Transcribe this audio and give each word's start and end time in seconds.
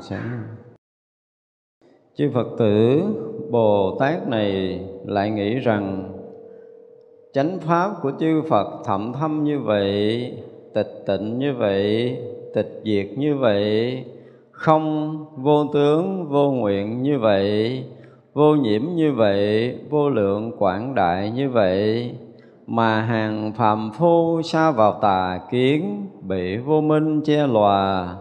sáng. 0.00 0.42
Chư 2.16 2.30
Phật 2.34 2.46
tử 2.58 3.02
Bồ 3.50 3.96
Tát 4.00 4.28
này 4.28 4.80
lại 5.04 5.30
nghĩ 5.30 5.58
rằng 5.58 6.12
chánh 7.32 7.58
pháp 7.60 7.90
của 8.02 8.12
chư 8.20 8.42
Phật 8.48 8.82
thậm 8.84 9.12
thâm 9.12 9.44
như 9.44 9.60
vậy, 9.60 10.32
tịch 10.74 11.04
tịnh 11.06 11.38
như 11.38 11.54
vậy, 11.54 12.16
tịch 12.54 12.80
diệt 12.84 13.06
như 13.18 13.36
vậy, 13.36 14.04
không 14.50 15.16
vô 15.36 15.66
tướng 15.74 16.26
vô 16.28 16.50
nguyện 16.50 17.02
như 17.02 17.18
vậy, 17.18 17.84
vô 18.34 18.54
nhiễm 18.54 18.82
như 18.94 19.12
vậy, 19.12 19.74
vô 19.90 20.10
lượng 20.10 20.52
quảng 20.58 20.94
đại 20.94 21.30
như 21.30 21.50
vậy, 21.50 22.10
mà 22.66 23.00
hàng 23.00 23.52
phàm 23.56 23.90
phu 23.92 24.42
xa 24.42 24.70
vào 24.70 24.98
tà 25.02 25.40
kiến, 25.50 26.06
bị 26.22 26.56
vô 26.56 26.80
minh 26.80 27.20
che 27.24 27.46
lòa, 27.46 28.16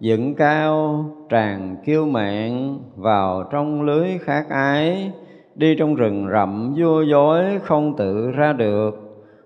dựng 0.00 0.34
cao, 0.34 1.04
tràn 1.28 1.76
kiêu 1.84 2.06
mạng 2.06 2.78
vào 2.96 3.44
trong 3.50 3.82
lưới 3.82 4.18
khát 4.18 4.48
ái. 4.48 5.12
Đi 5.54 5.74
trong 5.78 5.94
rừng 5.94 6.28
rậm 6.32 6.74
vua 6.78 7.02
dối, 7.02 7.44
không 7.62 7.96
tự 7.96 8.30
ra 8.30 8.52
được. 8.52 8.90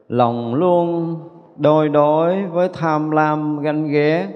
Lòng 0.09 0.55
luôn 0.55 1.17
đôi 1.57 1.89
đối 1.89 2.47
với 2.47 2.69
tham 2.73 3.11
lam 3.11 3.61
ganh 3.61 3.89
ghét 3.89 4.29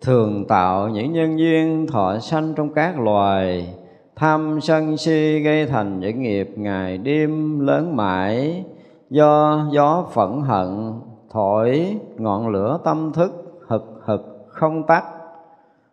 thường 0.00 0.44
tạo 0.48 0.88
những 0.88 1.12
nhân 1.12 1.38
duyên 1.38 1.86
thọ 1.86 2.18
sanh 2.18 2.54
trong 2.56 2.72
các 2.72 3.00
loài. 3.00 3.74
Tham 4.16 4.60
sân 4.60 4.96
si 4.96 5.38
gây 5.38 5.66
thành 5.66 6.00
những 6.00 6.22
nghiệp 6.22 6.50
ngày 6.56 6.98
đêm 6.98 7.60
lớn 7.60 7.96
mãi. 7.96 8.64
Do 9.10 9.66
gió 9.72 10.06
phẫn 10.12 10.40
hận, 10.40 10.92
thổi, 11.30 11.96
ngọn 12.16 12.48
lửa 12.48 12.78
tâm 12.84 13.12
thức 13.12 13.60
hực 13.68 14.02
hực 14.04 14.46
không 14.48 14.82
tắt 14.86 15.04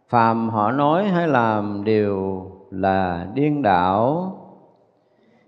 phàm 0.09 0.49
họ 0.49 0.71
nói 0.71 1.07
hay 1.07 1.27
làm 1.27 1.83
đều 1.83 2.45
là 2.71 3.27
điên 3.33 3.61
đảo. 3.61 4.33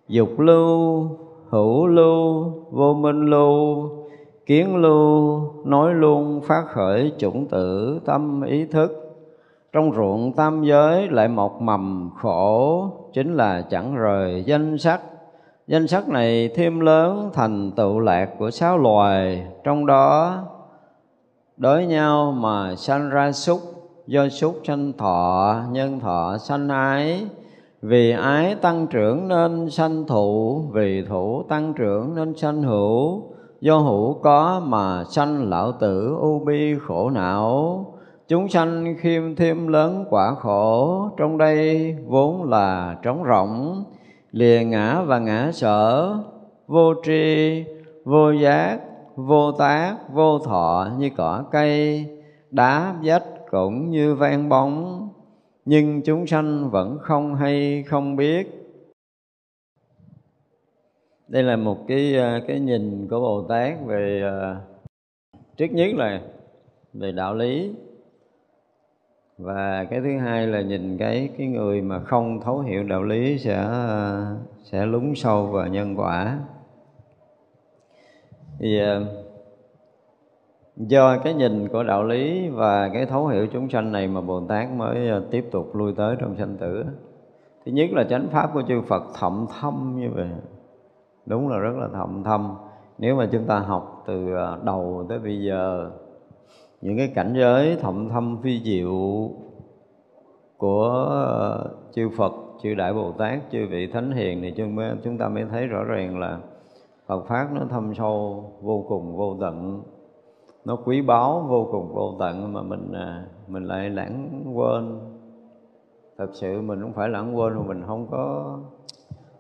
Dục 0.08 0.40
lưu, 0.40 1.08
hữu 1.50 1.88
lưu, 1.88 2.54
vô 2.72 2.94
minh 2.94 3.26
lưu, 3.26 3.90
kiến 4.46 4.76
lưu, 4.76 5.42
nói 5.66 5.94
luôn, 5.94 6.42
phát 6.42 6.64
khởi 6.68 7.14
chủng 7.18 7.46
tử, 7.48 8.00
tâm 8.06 8.42
ý 8.42 8.66
thức. 8.66 8.92
Trong 9.72 9.94
ruộng 9.94 10.34
tam 10.34 10.64
giới 10.64 11.08
lại 11.08 11.28
một 11.28 11.62
mầm 11.62 12.10
khổ, 12.18 12.88
chính 13.14 13.34
là 13.34 13.62
chẳng 13.62 13.96
rời 13.96 14.44
danh 14.46 14.78
sắc. 14.78 15.02
Danh 15.68 15.88
sắc 15.88 16.10
này 16.10 16.50
thêm 16.56 16.80
lớn 16.80 17.30
thành 17.34 17.72
tựu 17.72 18.00
lạc 18.00 18.30
của 18.40 18.52
sáu 18.52 18.78
loài, 18.78 19.48
trong 19.64 19.86
đó 19.86 20.38
đối 21.58 21.86
nhau 21.86 22.32
mà 22.32 22.76
sanh 22.76 23.10
ra 23.10 23.32
súc 23.32 23.60
do 24.10 24.30
súc 24.30 24.60
sanh 24.64 24.94
thọ, 24.98 25.56
nhân 25.72 26.00
thọ 26.00 26.38
sanh 26.38 26.70
ái. 26.70 27.26
Vì 27.82 28.12
ái 28.12 28.56
tăng 28.56 28.88
trưởng 28.88 29.28
nên 29.28 29.70
sanh 29.70 30.06
thụ, 30.08 30.62
vì 30.72 31.02
thủ 31.02 31.44
tăng 31.50 31.74
trưởng 31.74 32.16
nên 32.16 32.38
sanh 32.38 32.62
hữu. 32.64 33.24
Do 33.62 33.78
hữu 33.78 34.14
có 34.14 34.62
mà 34.66 35.04
sanh 35.04 35.50
lão 35.50 35.72
tử 35.72 36.16
u 36.22 36.40
bi 36.40 36.76
khổ 36.88 37.10
não. 37.10 37.86
Chúng 38.28 38.50
sanh 38.50 38.96
khiêm 39.00 39.36
thêm 39.36 39.68
lớn 39.68 40.06
quả 40.10 40.36
khổ, 40.40 41.10
trong 41.18 41.38
đây 41.38 41.96
vốn 42.08 42.44
là 42.44 42.98
trống 43.04 43.24
rỗng. 43.30 43.84
Lìa 44.32 44.64
ngã 44.66 45.02
và 45.02 45.20
ngã 45.20 45.52
sở, 45.54 46.16
vô 46.68 46.94
tri, 47.04 47.64
vô 48.06 48.32
giác, 48.32 48.80
vô 49.16 49.52
tác, 49.52 49.96
vô 50.14 50.40
thọ 50.40 50.88
như 50.98 51.10
cỏ 51.18 51.44
cây, 51.52 52.06
đá 52.52 52.94
vách 53.04 53.24
cũng 53.52 53.92
như 53.92 54.16
vang 54.16 54.50
bóng, 54.50 55.10
nhưng 55.66 56.02
chúng 56.02 56.28
sanh 56.28 56.70
vẫn 56.70 56.98
không 57.02 57.36
hay, 57.36 57.84
không 57.84 58.16
biết. 58.16 58.48
Đây 61.28 61.44
là 61.44 61.56
một 61.56 61.78
cái 61.88 62.16
ờ, 62.16 62.42
cái 62.48 62.60
nhìn 62.60 63.08
của 63.10 63.20
bồ 63.20 63.42
tát 63.42 63.74
về 63.86 64.22
ờ, 64.22 64.56
trước 65.58 65.68
nhất 65.72 65.90
là 65.96 66.22
về 66.94 67.12
đạo 67.12 67.36
lý. 67.36 67.74
Và 69.38 69.84
cái 69.90 70.00
thứ 70.00 70.18
hai 70.18 70.48
là 70.48 70.62
nhìn 70.62 70.98
cái 70.98 71.30
cái 71.38 71.48
người 71.48 71.82
mà 71.82 72.00
không 72.00 72.42
thấu 72.42 72.60
hiểu 72.60 72.84
đạo 72.84 73.04
lý 73.04 73.38
sẽ 73.38 73.56
ờ, 73.56 74.36
sẽ 74.64 74.86
lún 74.86 75.14
sâu 75.16 75.48
vào 75.48 75.68
nhân 75.68 75.96
quả. 75.96 76.40
Thì 78.60 78.80
do 80.80 81.18
cái 81.18 81.34
nhìn 81.34 81.68
của 81.68 81.84
đạo 81.84 82.04
lý 82.04 82.50
và 82.50 82.90
cái 82.94 83.06
thấu 83.06 83.28
hiểu 83.28 83.48
chúng 83.54 83.70
sanh 83.70 83.92
này 83.92 84.08
mà 84.08 84.22
bồ 84.22 84.42
tát 84.48 84.72
mới 84.72 85.10
ờ, 85.10 85.24
tiếp 85.32 85.46
tục 85.52 85.76
lui 85.76 85.94
tới 85.98 86.16
trong 86.20 86.36
sanh 86.36 86.58
tử 86.58 86.86
thứ 87.66 87.72
nhất 87.72 87.90
là 87.94 88.04
chánh 88.04 88.28
pháp 88.32 88.50
của 88.54 88.62
chư 88.68 88.82
phật 88.82 89.04
thậm 89.20 89.46
thâm 89.60 89.96
như 90.00 90.10
vậy. 90.16 90.30
Đúng 91.26 91.50
là 91.50 91.58
rất 91.58 91.78
là 91.78 91.88
thậm 91.94 92.24
thâm. 92.24 92.56
Nếu 92.98 93.16
mà 93.16 93.30
chúng 93.32 93.46
ta 93.46 93.60
học 93.60 94.04
từ 94.08 94.34
ờ, 94.34 94.60
đầu 94.64 95.06
tới 95.10 95.20
bây 95.20 95.44
giờ 95.44 95.92
những 96.82 96.98
cái 96.98 97.12
cảnh 97.16 97.34
giới 97.36 97.78
thậm 97.82 98.10
thâm 98.10 98.38
phi 98.44 98.62
diệu 98.64 99.30
của 100.58 101.06
ờ, 101.10 101.70
chư 101.94 102.10
Phật, 102.18 102.34
chư 102.64 102.74
Đại 102.76 102.94
Bồ 102.94 103.12
Tát, 103.12 103.40
chư 103.52 103.68
vị 103.68 103.88
Thánh 103.88 104.12
Hiền 104.12 104.42
thì 104.42 104.54
chúng 105.04 105.18
ta 105.18 105.30
mới 105.30 105.46
thấy 105.52 105.68
rõ 105.68 105.84
ràng 105.84 106.20
là 106.20 106.40
Phật 107.08 107.26
Pháp 107.28 107.48
nó 107.54 107.62
thâm 107.70 107.94
sâu 107.96 108.44
vô 108.62 108.86
cùng 108.88 109.18
vô 109.18 109.38
tận 109.42 109.82
nó 110.66 110.78
quý 110.86 111.02
báu 111.02 111.46
vô 111.50 111.68
cùng 111.72 111.94
vô 111.94 112.16
tận 112.20 112.54
mà 112.54 112.62
mình 112.62 112.92
à, 112.94 113.26
mình 113.48 113.64
lại 113.66 113.90
lãng 113.90 114.44
quên. 114.54 115.00
Thật 116.18 116.30
sự 116.34 116.62
mình 116.62 116.82
không 116.82 116.94
phải 116.94 117.10
lãng 117.10 117.38
quên 117.38 117.54
mà 117.54 117.62
mình 117.68 117.84
không 117.88 118.08
có 118.12 118.58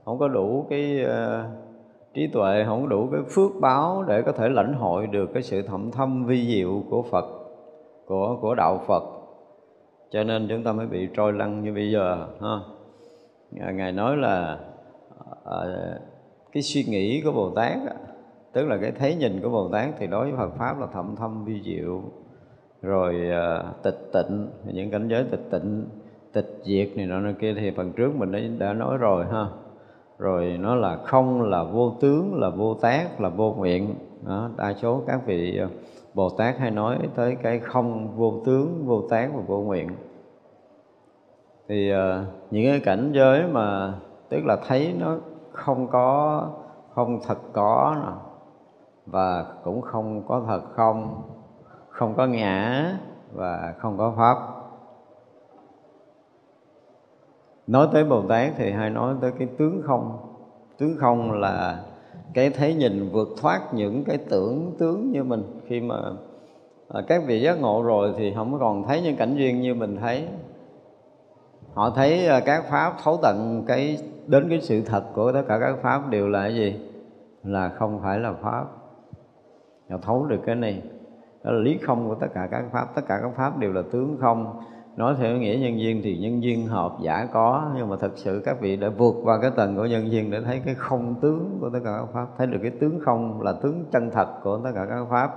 không 0.05 0.19
có 0.19 0.27
đủ 0.27 0.65
cái 0.69 1.05
uh, 1.05 1.45
trí 2.13 2.27
tuệ 2.27 2.63
không 2.65 2.81
có 2.81 2.87
đủ 2.87 3.07
cái 3.11 3.21
phước 3.29 3.51
báo 3.61 4.03
để 4.07 4.21
có 4.21 4.31
thể 4.31 4.49
lãnh 4.49 4.73
hội 4.73 5.07
được 5.07 5.29
cái 5.33 5.43
sự 5.43 5.61
thậm 5.61 5.91
thâm 5.91 6.25
vi 6.25 6.47
diệu 6.47 6.83
của 6.89 7.01
Phật 7.01 7.25
của 8.05 8.37
của 8.41 8.55
đạo 8.55 8.81
Phật. 8.87 9.03
Cho 10.09 10.23
nên 10.23 10.47
chúng 10.49 10.63
ta 10.63 10.71
mới 10.71 10.87
bị 10.87 11.07
trôi 11.15 11.33
lăn 11.33 11.63
như 11.63 11.73
bây 11.73 11.91
giờ 11.91 12.27
ha. 12.41 12.59
Ngài 13.51 13.91
nói 13.91 14.17
là 14.17 14.59
uh, 15.29 16.01
cái 16.51 16.63
suy 16.63 16.83
nghĩ 16.83 17.21
của 17.21 17.31
Bồ 17.31 17.49
Tát 17.49 17.77
tức 18.53 18.67
là 18.67 18.77
cái 18.77 18.91
thấy 18.91 19.15
nhìn 19.15 19.41
của 19.41 19.49
Bồ 19.49 19.69
Tát 19.69 19.89
thì 19.99 20.07
đối 20.07 20.25
với 20.25 20.37
Phật 20.37 20.57
pháp 20.57 20.79
là 20.79 20.87
thậm 20.93 21.15
thâm 21.15 21.45
vi 21.45 21.61
diệu. 21.65 22.01
Rồi 22.81 23.15
uh, 23.29 23.83
tịch 23.83 24.09
tịnh 24.13 24.49
những 24.73 24.91
cảnh 24.91 25.07
giới 25.07 25.23
tịch 25.31 25.47
tịnh 25.51 25.85
tịch 26.33 26.61
diệt 26.63 26.89
này 26.95 27.05
nọ 27.05 27.31
kia 27.39 27.53
thì 27.53 27.71
phần 27.71 27.93
trước 27.93 28.15
mình 28.15 28.31
đã, 28.31 28.39
đã 28.59 28.73
nói 28.73 28.97
rồi 28.97 29.25
ha. 29.25 29.45
Rồi 30.17 30.57
nó 30.59 30.75
là 30.75 30.97
không 30.97 31.41
là 31.41 31.63
vô 31.63 31.93
tướng 32.01 32.39
là 32.39 32.49
vô 32.49 32.73
tác 32.73 33.21
là 33.21 33.29
vô 33.29 33.53
nguyện. 33.53 33.95
Đó, 34.25 34.49
đa 34.57 34.73
số 34.73 35.03
các 35.07 35.25
vị 35.25 35.57
ờ, 35.57 35.67
Bồ 36.13 36.29
Tát 36.29 36.57
hay 36.57 36.71
nói 36.71 36.97
tới 37.15 37.37
cái 37.43 37.59
không 37.59 38.17
vô 38.17 38.41
tướng 38.45 38.85
vô 38.85 39.01
tác 39.09 39.29
và 39.33 39.41
vô 39.47 39.61
nguyện. 39.61 39.89
Thì 41.67 41.93
uh, 41.93 41.97
những 42.51 42.65
cái 42.65 42.79
cảnh 42.79 43.11
giới 43.13 43.43
mà 43.51 43.93
tức 44.29 44.45
là 44.45 44.57
thấy 44.67 44.93
nó 44.99 45.17
không 45.51 45.87
có 45.87 46.47
không 46.89 47.19
thật 47.27 47.37
có 47.53 47.95
nào 48.03 48.28
và 49.11 49.45
cũng 49.63 49.81
không 49.81 50.23
có 50.27 50.43
thật 50.47 50.61
không 50.75 51.21
không 51.89 52.15
có 52.15 52.27
ngã 52.27 52.91
và 53.33 53.73
không 53.79 53.97
có 53.97 54.13
pháp. 54.17 54.37
Nói 57.67 57.87
tới 57.93 58.03
bồ 58.03 58.21
tát 58.21 58.53
thì 58.57 58.71
hay 58.71 58.89
nói 58.89 59.15
tới 59.21 59.31
cái 59.39 59.47
tướng 59.57 59.81
không. 59.85 60.17
Tướng 60.77 60.97
không 60.97 61.31
là 61.31 61.83
cái 62.33 62.49
thấy 62.49 62.73
nhìn 62.73 63.09
vượt 63.09 63.27
thoát 63.41 63.73
những 63.73 64.03
cái 64.03 64.17
tưởng 64.17 64.75
tướng 64.79 65.11
như 65.11 65.23
mình. 65.23 65.59
Khi 65.67 65.81
mà 65.81 65.95
à, 66.89 67.01
các 67.07 67.23
vị 67.27 67.41
giác 67.41 67.61
ngộ 67.61 67.83
rồi 67.83 68.13
thì 68.17 68.33
không 68.35 68.59
còn 68.59 68.83
thấy 68.83 69.01
những 69.01 69.15
cảnh 69.15 69.35
duyên 69.35 69.61
như 69.61 69.73
mình 69.73 69.97
thấy. 69.97 70.27
Họ 71.73 71.89
thấy 71.89 72.27
à, 72.27 72.39
các 72.39 72.63
pháp 72.69 72.93
thấu 73.03 73.17
tận 73.21 73.63
cái 73.67 73.97
đến 74.27 74.49
cái 74.49 74.61
sự 74.61 74.81
thật 74.81 75.03
của 75.13 75.31
tất 75.31 75.43
cả 75.47 75.59
các 75.59 75.75
pháp 75.81 76.09
đều 76.09 76.27
là 76.27 76.41
cái 76.41 76.55
gì? 76.55 76.79
Là 77.43 77.69
không 77.69 77.99
phải 78.03 78.19
là 78.19 78.33
pháp 78.33 78.65
họ 79.89 79.97
thấu 80.01 80.25
được 80.25 80.39
cái 80.45 80.55
này. 80.55 80.81
Đó 81.43 81.51
là 81.51 81.59
lý 81.59 81.77
không 81.77 82.07
của 82.07 82.15
tất 82.15 82.27
cả 82.33 82.47
các 82.51 82.63
pháp. 82.71 82.85
Tất 82.95 83.01
cả 83.07 83.19
các 83.21 83.31
pháp 83.35 83.57
đều 83.57 83.73
là 83.73 83.81
tướng 83.91 84.17
không. 84.19 84.59
Nói 84.95 85.15
theo 85.19 85.37
nghĩa 85.37 85.57
nhân 85.61 85.79
duyên 85.79 86.01
thì 86.03 86.17
nhân 86.17 86.43
duyên 86.43 86.67
hợp 86.67 86.91
giả 87.01 87.27
có. 87.33 87.71
Nhưng 87.75 87.89
mà 87.89 87.95
thật 87.99 88.11
sự 88.15 88.41
các 88.45 88.61
vị 88.61 88.75
đã 88.75 88.89
vượt 88.97 89.15
qua 89.23 89.39
cái 89.41 89.51
tầng 89.55 89.75
của 89.75 89.85
nhân 89.85 90.11
duyên 90.11 90.31
để 90.31 90.41
thấy 90.41 90.61
cái 90.65 90.75
không 90.75 91.15
tướng 91.21 91.57
của 91.61 91.69
tất 91.73 91.79
cả 91.85 91.91
các 91.99 92.07
pháp. 92.13 92.27
Thấy 92.37 92.47
được 92.47 92.59
cái 92.61 92.71
tướng 92.71 92.99
không 93.05 93.41
là 93.41 93.53
tướng 93.53 93.85
chân 93.91 94.09
thật 94.11 94.27
của 94.43 94.59
tất 94.63 94.69
cả 94.75 94.85
các 94.89 95.05
pháp. 95.09 95.35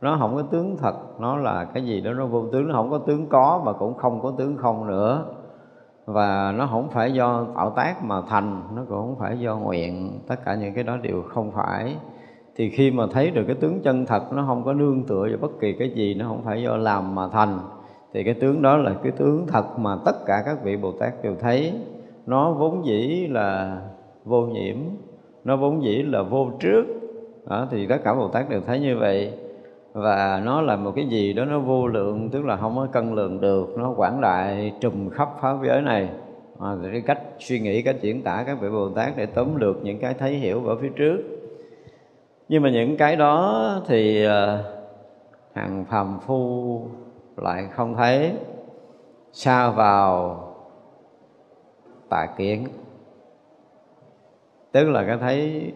Nó 0.00 0.16
không 0.20 0.34
có 0.36 0.42
tướng 0.42 0.76
thật, 0.76 0.94
nó 1.20 1.36
là 1.36 1.64
cái 1.64 1.84
gì 1.84 2.00
đó, 2.00 2.12
nó 2.12 2.26
vô 2.26 2.44
tướng. 2.52 2.68
Nó 2.68 2.74
không 2.74 2.90
có 2.90 2.98
tướng 2.98 3.28
có 3.28 3.62
mà 3.64 3.72
cũng 3.72 3.94
không 3.94 4.22
có 4.22 4.32
tướng 4.38 4.56
không 4.56 4.86
nữa. 4.86 5.24
Và 6.06 6.52
nó 6.52 6.66
không 6.66 6.88
phải 6.90 7.12
do 7.12 7.46
tạo 7.56 7.70
tác 7.70 8.04
mà 8.04 8.22
thành, 8.28 8.62
nó 8.74 8.82
cũng 8.88 8.98
không 8.98 9.16
phải 9.18 9.38
do 9.38 9.56
nguyện. 9.56 10.20
Tất 10.28 10.44
cả 10.44 10.54
những 10.54 10.74
cái 10.74 10.84
đó 10.84 10.96
đều 10.96 11.22
không 11.22 11.50
phải 11.50 11.96
thì 12.56 12.70
khi 12.70 12.90
mà 12.90 13.06
thấy 13.10 13.30
được 13.30 13.44
cái 13.46 13.56
tướng 13.56 13.80
chân 13.82 14.06
thật 14.06 14.32
nó 14.32 14.44
không 14.46 14.64
có 14.64 14.72
nương 14.72 15.04
tựa 15.04 15.26
vào 15.28 15.38
bất 15.40 15.60
kỳ 15.60 15.72
cái 15.72 15.90
gì 15.90 16.14
nó 16.14 16.28
không 16.28 16.42
phải 16.44 16.62
do 16.62 16.76
làm 16.76 17.14
mà 17.14 17.28
thành 17.28 17.58
thì 18.16 18.24
cái 18.24 18.34
tướng 18.34 18.62
đó 18.62 18.76
là 18.76 18.94
cái 19.02 19.12
tướng 19.12 19.46
thật 19.46 19.78
mà 19.78 19.96
tất 20.04 20.26
cả 20.26 20.42
các 20.46 20.64
vị 20.64 20.76
bồ 20.76 20.92
tát 20.92 21.22
đều 21.22 21.34
thấy. 21.40 21.72
Nó 22.26 22.52
vốn 22.52 22.86
dĩ 22.86 23.26
là 23.30 23.80
vô 24.24 24.46
nhiễm 24.46 24.76
nó 25.44 25.56
vốn 25.56 25.82
dĩ 25.82 26.02
là 26.02 26.22
vô 26.22 26.50
trước. 26.60 26.84
Đó, 27.48 27.68
thì 27.70 27.86
tất 27.86 27.96
cả 28.04 28.14
bồ 28.14 28.28
tát 28.28 28.48
đều 28.48 28.60
thấy 28.60 28.80
như 28.80 28.96
vậy. 28.98 29.32
Và 29.92 30.42
nó 30.44 30.60
là 30.60 30.76
một 30.76 30.92
cái 30.96 31.06
gì 31.08 31.32
đó 31.32 31.44
nó 31.44 31.58
vô 31.58 31.86
lượng 31.86 32.28
tức 32.30 32.44
là 32.44 32.56
không 32.56 32.76
có 32.76 32.86
cân 32.92 33.14
lượng 33.14 33.40
được 33.40 33.78
nó 33.78 33.94
quảng 33.96 34.20
đại 34.20 34.72
trùm 34.80 35.10
khắp 35.10 35.28
pháp 35.40 35.56
giới 35.66 35.82
này. 35.82 36.08
À, 36.60 36.76
cái 36.92 37.00
cách 37.00 37.22
suy 37.38 37.60
nghĩ 37.60 37.82
cách 37.82 37.96
diễn 38.00 38.22
tả 38.22 38.44
các 38.46 38.60
vị 38.60 38.68
bồ 38.68 38.88
tát 38.88 39.16
để 39.16 39.26
tóm 39.26 39.56
lược 39.56 39.84
những 39.84 39.98
cái 39.98 40.14
thấy 40.14 40.34
hiểu 40.34 40.66
ở 40.66 40.76
phía 40.76 40.90
trước 40.96 41.18
nhưng 42.48 42.62
mà 42.62 42.70
những 42.70 42.96
cái 42.96 43.16
đó 43.16 43.80
thì 43.86 44.24
ờ, 44.24 44.64
hàng 45.54 45.84
phàm 45.84 46.18
phu 46.20 46.82
lại 47.36 47.68
không 47.72 47.94
thấy. 47.94 48.32
Xa 49.32 49.70
vào 49.70 50.42
tà 52.08 52.26
kiến. 52.36 52.66
Tức 54.72 54.88
là 54.88 55.04
cái 55.06 55.16
thấy 55.18 55.72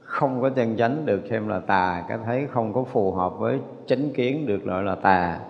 không 0.00 0.42
có 0.42 0.50
chân 0.50 0.76
chánh 0.76 1.06
được 1.06 1.20
xem 1.30 1.48
là 1.48 1.60
tà 1.60 2.04
cái 2.08 2.18
thấy 2.24 2.46
không 2.46 2.72
có 2.72 2.84
phù 2.84 3.12
hợp 3.12 3.38
với 3.38 3.60
chánh 3.86 4.10
kiến 4.14 4.46
được 4.46 4.64
gọi 4.64 4.82
là 4.82 4.94
tà. 4.94 5.40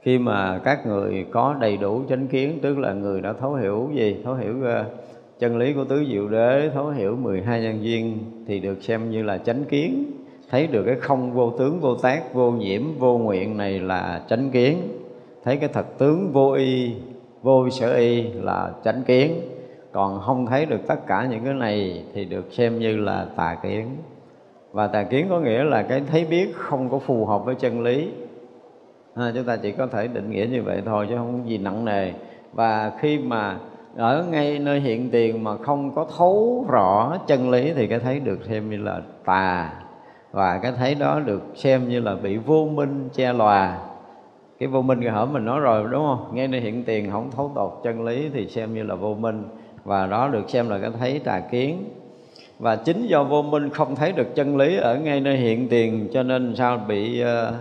Khi 0.00 0.18
mà 0.18 0.60
các 0.64 0.86
người 0.86 1.26
có 1.32 1.54
đầy 1.60 1.76
đủ 1.76 2.02
chánh 2.08 2.26
kiến 2.26 2.58
tức 2.62 2.78
là 2.78 2.92
người 2.92 3.20
đã 3.20 3.32
thấu 3.32 3.54
hiểu 3.54 3.90
gì? 3.94 4.20
Thấu 4.24 4.34
hiểu 4.34 4.54
uh, 4.60 4.86
chân 5.38 5.56
lý 5.56 5.72
của 5.72 5.84
tứ 5.84 6.04
diệu 6.10 6.28
đế 6.28 6.70
thấu 6.74 6.88
hiểu 6.88 7.16
12 7.16 7.62
nhân 7.62 7.84
duyên 7.84 8.18
thì 8.46 8.60
được 8.60 8.82
xem 8.82 9.10
như 9.10 9.22
là 9.22 9.38
chánh 9.38 9.64
kiến. 9.64 10.12
Thấy 10.50 10.66
được 10.66 10.82
cái 10.86 10.94
không 11.00 11.32
vô 11.32 11.50
tướng 11.50 11.80
vô 11.80 11.94
tác 11.94 12.34
vô 12.34 12.50
nhiễm 12.50 12.82
vô 12.98 13.18
nguyện 13.18 13.56
này 13.56 13.80
là 13.80 14.22
chánh 14.28 14.50
kiến. 14.50 14.78
Thấy 15.44 15.56
cái 15.56 15.68
thật 15.72 15.98
tướng 15.98 16.32
vô 16.32 16.52
y 16.52 16.92
vô 17.42 17.70
sở 17.70 17.94
y 17.94 18.22
là 18.22 18.70
chánh 18.84 19.02
kiến. 19.06 19.40
Còn 19.92 20.20
không 20.20 20.46
thấy 20.46 20.66
được 20.66 20.80
tất 20.86 21.06
cả 21.06 21.26
những 21.30 21.44
cái 21.44 21.54
này 21.54 22.04
thì 22.14 22.24
được 22.24 22.52
xem 22.52 22.78
như 22.78 22.96
là 22.96 23.26
tà 23.36 23.56
kiến. 23.62 23.86
Và 24.72 24.86
tà 24.86 25.02
kiến 25.02 25.26
có 25.30 25.40
nghĩa 25.40 25.64
là 25.64 25.82
cái 25.82 26.02
thấy 26.06 26.24
biết 26.24 26.54
không 26.54 26.88
có 26.90 26.98
phù 26.98 27.26
hợp 27.26 27.44
với 27.44 27.54
chân 27.54 27.82
lý. 27.82 28.08
À, 29.14 29.32
chúng 29.34 29.44
ta 29.44 29.56
chỉ 29.56 29.72
có 29.72 29.86
thể 29.86 30.08
định 30.08 30.30
nghĩa 30.30 30.46
như 30.50 30.62
vậy 30.62 30.82
thôi 30.84 31.06
chứ 31.08 31.16
không 31.16 31.40
có 31.42 31.48
gì 31.48 31.58
nặng 31.58 31.84
nề. 31.84 32.12
Và 32.52 32.92
khi 33.00 33.18
mà 33.18 33.58
ở 33.96 34.24
ngay 34.30 34.58
nơi 34.58 34.80
hiện 34.80 35.10
tiền 35.10 35.44
mà 35.44 35.56
không 35.56 35.94
có 35.94 36.06
thấu 36.18 36.66
rõ 36.68 37.18
chân 37.26 37.50
lý 37.50 37.72
thì 37.72 37.86
cái 37.86 37.98
thấy 37.98 38.20
được 38.20 38.38
xem 38.48 38.70
như 38.70 38.76
là 38.76 39.00
tà. 39.24 39.72
Và 40.32 40.58
cái 40.58 40.72
thấy 40.72 40.94
đó 40.94 41.20
được 41.20 41.42
xem 41.54 41.88
như 41.88 42.00
là 42.00 42.14
bị 42.14 42.36
vô 42.36 42.68
minh 42.74 43.08
che 43.14 43.32
lòa. 43.32 43.78
Cái 44.58 44.68
vô 44.68 44.82
minh 44.82 45.00
người 45.00 45.10
hở 45.10 45.26
mình 45.26 45.44
nói 45.44 45.60
rồi 45.60 45.88
đúng 45.90 46.06
không? 46.06 46.30
Ngay 46.34 46.48
nơi 46.48 46.60
hiện 46.60 46.84
tiền 46.84 47.10
không 47.10 47.30
thấu 47.30 47.52
tột 47.54 47.80
chân 47.84 48.04
lý 48.04 48.28
thì 48.34 48.46
xem 48.46 48.74
như 48.74 48.82
là 48.82 48.94
vô 48.94 49.14
minh. 49.14 49.44
Và 49.84 50.06
đó 50.06 50.28
được 50.28 50.50
xem 50.50 50.68
là 50.68 50.78
cái 50.78 50.90
thấy 50.98 51.18
tà 51.18 51.40
kiến. 51.40 51.84
Và 52.58 52.76
chính 52.76 53.06
do 53.06 53.24
vô 53.24 53.42
minh 53.42 53.70
không 53.70 53.94
thấy 53.94 54.12
được 54.12 54.34
chân 54.34 54.56
lý 54.56 54.76
ở 54.76 54.98
ngay 54.98 55.20
nơi 55.20 55.36
hiện 55.36 55.68
tiền 55.68 56.08
cho 56.12 56.22
nên 56.22 56.56
sao 56.56 56.78
bị 56.88 57.24
uh, 57.24 57.54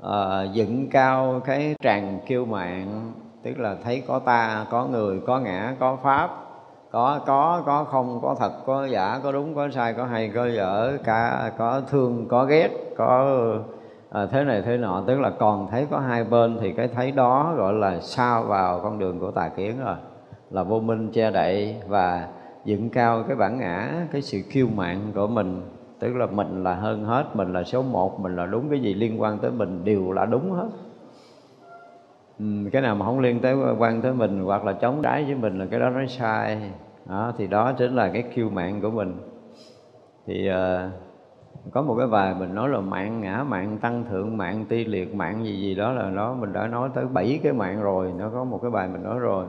uh, 0.00 0.52
dựng 0.52 0.88
cao 0.90 1.40
cái 1.44 1.74
tràng 1.82 2.18
kiêu 2.26 2.44
mạng? 2.44 3.12
Tức 3.44 3.58
là 3.58 3.76
thấy 3.84 4.02
có 4.08 4.18
ta 4.18 4.66
có 4.70 4.86
người 4.86 5.20
có 5.26 5.40
ngã 5.40 5.74
có 5.80 5.96
pháp 5.96 6.30
có 6.90 7.20
có 7.26 7.62
có 7.66 7.84
không 7.84 8.20
có 8.22 8.36
thật 8.38 8.52
có 8.66 8.86
giả 8.86 9.20
có 9.22 9.32
đúng 9.32 9.54
có 9.54 9.68
sai 9.70 9.94
có 9.94 10.04
hay 10.04 10.28
có 10.34 10.46
dở 10.46 10.98
cả 11.04 11.50
có 11.58 11.80
thương 11.90 12.28
có 12.28 12.44
ghét 12.44 12.70
có 12.96 13.36
à, 14.14 14.26
thế 14.26 14.44
này 14.44 14.62
thế 14.62 14.76
nọ. 14.76 15.02
Tức 15.06 15.20
là 15.20 15.30
còn 15.30 15.66
thấy 15.70 15.86
có 15.90 15.98
hai 15.98 16.24
bên 16.24 16.58
thì 16.60 16.72
cái 16.72 16.88
thấy 16.88 17.10
đó 17.10 17.54
gọi 17.56 17.72
là 17.72 18.00
sao 18.00 18.42
vào 18.42 18.80
con 18.80 18.98
đường 18.98 19.18
của 19.18 19.30
tà 19.30 19.48
kiến 19.48 19.80
rồi. 19.84 19.96
Là 20.50 20.62
vô 20.62 20.80
minh 20.80 21.10
che 21.12 21.30
đậy 21.30 21.76
và 21.88 22.28
dựng 22.64 22.90
cao 22.90 23.24
cái 23.28 23.36
bản 23.36 23.58
ngã 23.58 23.90
cái 24.12 24.22
sự 24.22 24.38
kiêu 24.52 24.68
mạn 24.76 25.12
của 25.14 25.26
mình. 25.26 25.62
Tức 25.98 26.16
là 26.16 26.26
mình 26.26 26.64
là 26.64 26.74
hơn 26.74 27.04
hết 27.04 27.24
mình 27.34 27.52
là 27.52 27.62
số 27.64 27.82
một 27.82 28.20
mình 28.20 28.36
là 28.36 28.46
đúng 28.46 28.70
cái 28.70 28.80
gì 28.80 28.94
liên 28.94 29.20
quan 29.20 29.38
tới 29.38 29.50
mình 29.50 29.84
đều 29.84 30.12
là 30.12 30.24
đúng 30.24 30.52
hết. 30.52 30.68
Ừ, 32.38 32.44
cái 32.72 32.82
nào 32.82 32.94
mà 32.94 33.06
không 33.06 33.20
liên 33.20 33.40
tới 33.40 33.56
quan 33.78 34.02
tới 34.02 34.12
mình 34.12 34.40
hoặc 34.44 34.64
là 34.64 34.72
chống 34.72 35.02
trái 35.02 35.24
với 35.24 35.34
mình 35.34 35.58
là 35.58 35.66
cái 35.70 35.80
đó 35.80 35.90
nói 35.90 36.06
sai. 36.08 36.70
Đó, 37.06 37.32
thì 37.38 37.46
đó 37.46 37.72
chính 37.72 37.94
là 37.94 38.10
cái 38.12 38.22
kiêu 38.22 38.50
mạng 38.50 38.80
của 38.80 38.90
mình. 38.90 39.14
Thì 40.26 40.50
uh, 40.50 40.54
có 41.72 41.82
một 41.82 41.94
cái 41.98 42.06
bài 42.06 42.34
mình 42.38 42.54
nói 42.54 42.68
là 42.68 42.80
mạng 42.80 43.20
ngã 43.20 43.44
mạng 43.48 43.78
tăng 43.80 44.04
thượng 44.10 44.36
mạng 44.36 44.64
ti 44.68 44.84
liệt 44.84 45.14
mạng 45.14 45.44
gì 45.44 45.60
gì 45.60 45.74
đó 45.74 45.92
là 45.92 46.10
nó 46.10 46.34
mình 46.34 46.52
đã 46.52 46.66
nói 46.66 46.88
tới 46.94 47.04
bảy 47.06 47.40
cái 47.42 47.52
mạng 47.52 47.82
rồi 47.82 48.12
nó 48.18 48.30
có 48.34 48.44
một 48.44 48.58
cái 48.62 48.70
bài 48.70 48.88
mình 48.92 49.02
nói 49.02 49.18
rồi. 49.18 49.46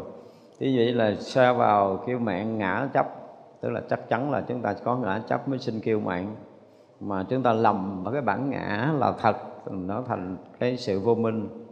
Thế 0.60 0.74
vậy 0.76 0.94
là 0.94 1.16
xa 1.16 1.54
vào 1.54 2.04
kêu 2.08 2.20
mạng 2.20 2.58
ngã 2.58 2.90
chấp 2.94 3.08
tức 3.62 3.70
là 3.70 3.82
chắc 3.90 4.10
chắn 4.10 4.32
là 4.32 4.42
chúng 4.42 4.62
ta 4.62 4.74
có 4.84 4.96
ngã 4.98 5.22
chấp 5.28 5.48
mới 5.48 5.60
sinh 5.60 5.80
kêu 5.80 6.00
mạng. 6.00 6.36
Mà 7.00 7.26
chúng 7.30 7.44
ta 7.44 7.54
lầm 7.54 8.04
vào 8.04 8.14
cái 8.14 8.22
bản 8.22 8.50
ngã 8.50 8.92
là 8.98 9.14
thật 9.22 9.38
nó 9.72 10.04
thành 10.08 10.38
cái 10.60 10.78
sự 10.78 11.00
vô 11.00 11.16
minh 11.16 11.65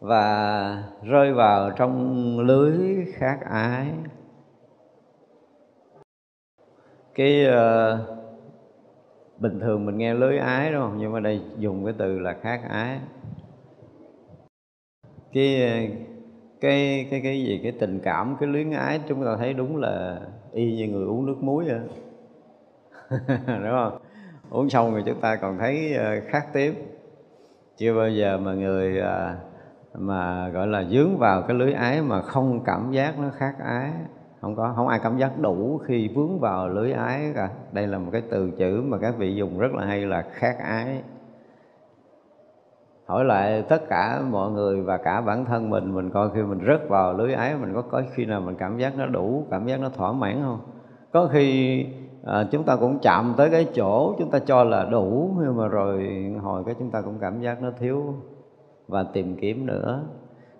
và 0.00 0.84
rơi 1.02 1.32
vào 1.32 1.70
trong 1.70 2.40
lưới 2.40 3.04
khác 3.14 3.38
ái. 3.50 3.86
Cái 7.14 7.46
uh, 7.46 8.18
bình 9.38 9.60
thường 9.60 9.86
mình 9.86 9.98
nghe 9.98 10.14
lưới 10.14 10.38
ái 10.38 10.72
đúng 10.72 10.80
không? 10.80 10.96
Nhưng 10.98 11.12
mà 11.12 11.20
đây 11.20 11.40
dùng 11.58 11.84
cái 11.84 11.94
từ 11.98 12.18
là 12.18 12.36
khác 12.42 12.60
ái. 12.68 13.00
Cái 15.32 15.62
ờ, 15.62 15.94
cái 16.60 17.08
cái 17.10 17.20
cái 17.20 17.44
gì? 17.44 17.60
Cái 17.62 17.72
tình 17.72 18.00
cảm 18.02 18.36
cái 18.40 18.48
luyến 18.48 18.70
ái 18.70 19.00
chúng 19.08 19.24
ta 19.24 19.36
thấy 19.36 19.52
đúng 19.52 19.76
là 19.76 20.20
y 20.52 20.76
như 20.76 20.88
người 20.88 21.06
uống 21.06 21.26
nước 21.26 21.36
muối 21.40 21.64
vậy. 21.64 21.80
Đúng 23.46 23.70
không? 23.70 23.98
Uống 24.50 24.70
xong 24.70 24.92
rồi 24.92 25.02
chúng 25.06 25.20
ta 25.20 25.36
còn 25.36 25.58
thấy 25.58 25.94
ờ, 25.94 26.20
khác 26.26 26.46
tiếp. 26.52 26.74
Chưa 27.76 27.94
bao 27.96 28.10
giờ 28.10 28.38
mà 28.38 28.54
người 28.54 29.00
mà 29.98 30.48
gọi 30.48 30.66
là 30.66 30.84
dướng 30.84 31.18
vào 31.18 31.42
cái 31.42 31.56
lưới 31.56 31.72
ái 31.72 32.02
mà 32.02 32.22
không 32.22 32.60
cảm 32.64 32.92
giác 32.92 33.18
nó 33.18 33.28
khác 33.36 33.54
ái. 33.64 33.92
Không 34.40 34.56
có 34.56 34.72
không 34.76 34.88
ai 34.88 35.00
cảm 35.02 35.18
giác 35.18 35.38
đủ 35.40 35.80
khi 35.84 36.08
vướng 36.08 36.40
vào 36.40 36.68
lưới 36.68 36.92
ái 36.92 37.32
cả. 37.34 37.50
Đây 37.72 37.86
là 37.86 37.98
một 37.98 38.10
cái 38.12 38.22
từ 38.30 38.50
chữ 38.50 38.82
mà 38.86 38.98
các 38.98 39.14
vị 39.18 39.34
dùng 39.34 39.58
rất 39.58 39.74
là 39.74 39.86
hay 39.86 40.06
là 40.06 40.24
khác 40.32 40.56
ái. 40.58 41.02
Hỏi 43.06 43.24
lại 43.24 43.62
tất 43.68 43.88
cả 43.88 44.20
mọi 44.30 44.50
người 44.50 44.80
và 44.82 44.96
cả 44.96 45.20
bản 45.20 45.44
thân 45.44 45.70
mình 45.70 45.94
mình 45.94 46.10
coi 46.10 46.30
khi 46.34 46.42
mình 46.42 46.60
rớt 46.66 46.88
vào 46.88 47.12
lưới 47.12 47.34
ái 47.34 47.54
mình 47.60 47.74
có 47.74 47.82
có 47.82 48.02
khi 48.14 48.24
nào 48.24 48.40
mình 48.40 48.54
cảm 48.58 48.78
giác 48.78 48.98
nó 48.98 49.06
đủ 49.06 49.46
cảm 49.50 49.66
giác 49.66 49.80
nó 49.80 49.88
thỏa 49.88 50.12
mãn 50.12 50.42
không? 50.42 50.60
Có 51.12 51.28
khi 51.32 51.86
à, 52.24 52.44
chúng 52.50 52.64
ta 52.64 52.76
cũng 52.76 52.98
chạm 53.02 53.34
tới 53.36 53.50
cái 53.50 53.66
chỗ 53.74 54.14
chúng 54.18 54.30
ta 54.30 54.38
cho 54.38 54.64
là 54.64 54.84
đủ 54.84 55.30
nhưng 55.42 55.56
mà 55.56 55.68
rồi 55.68 56.08
hồi 56.42 56.62
cái 56.66 56.74
chúng 56.78 56.90
ta 56.90 57.00
cũng 57.00 57.18
cảm 57.20 57.40
giác 57.40 57.62
nó 57.62 57.70
thiếu 57.78 58.14
và 58.88 59.02
tìm 59.02 59.36
kiếm 59.36 59.66
nữa. 59.66 60.04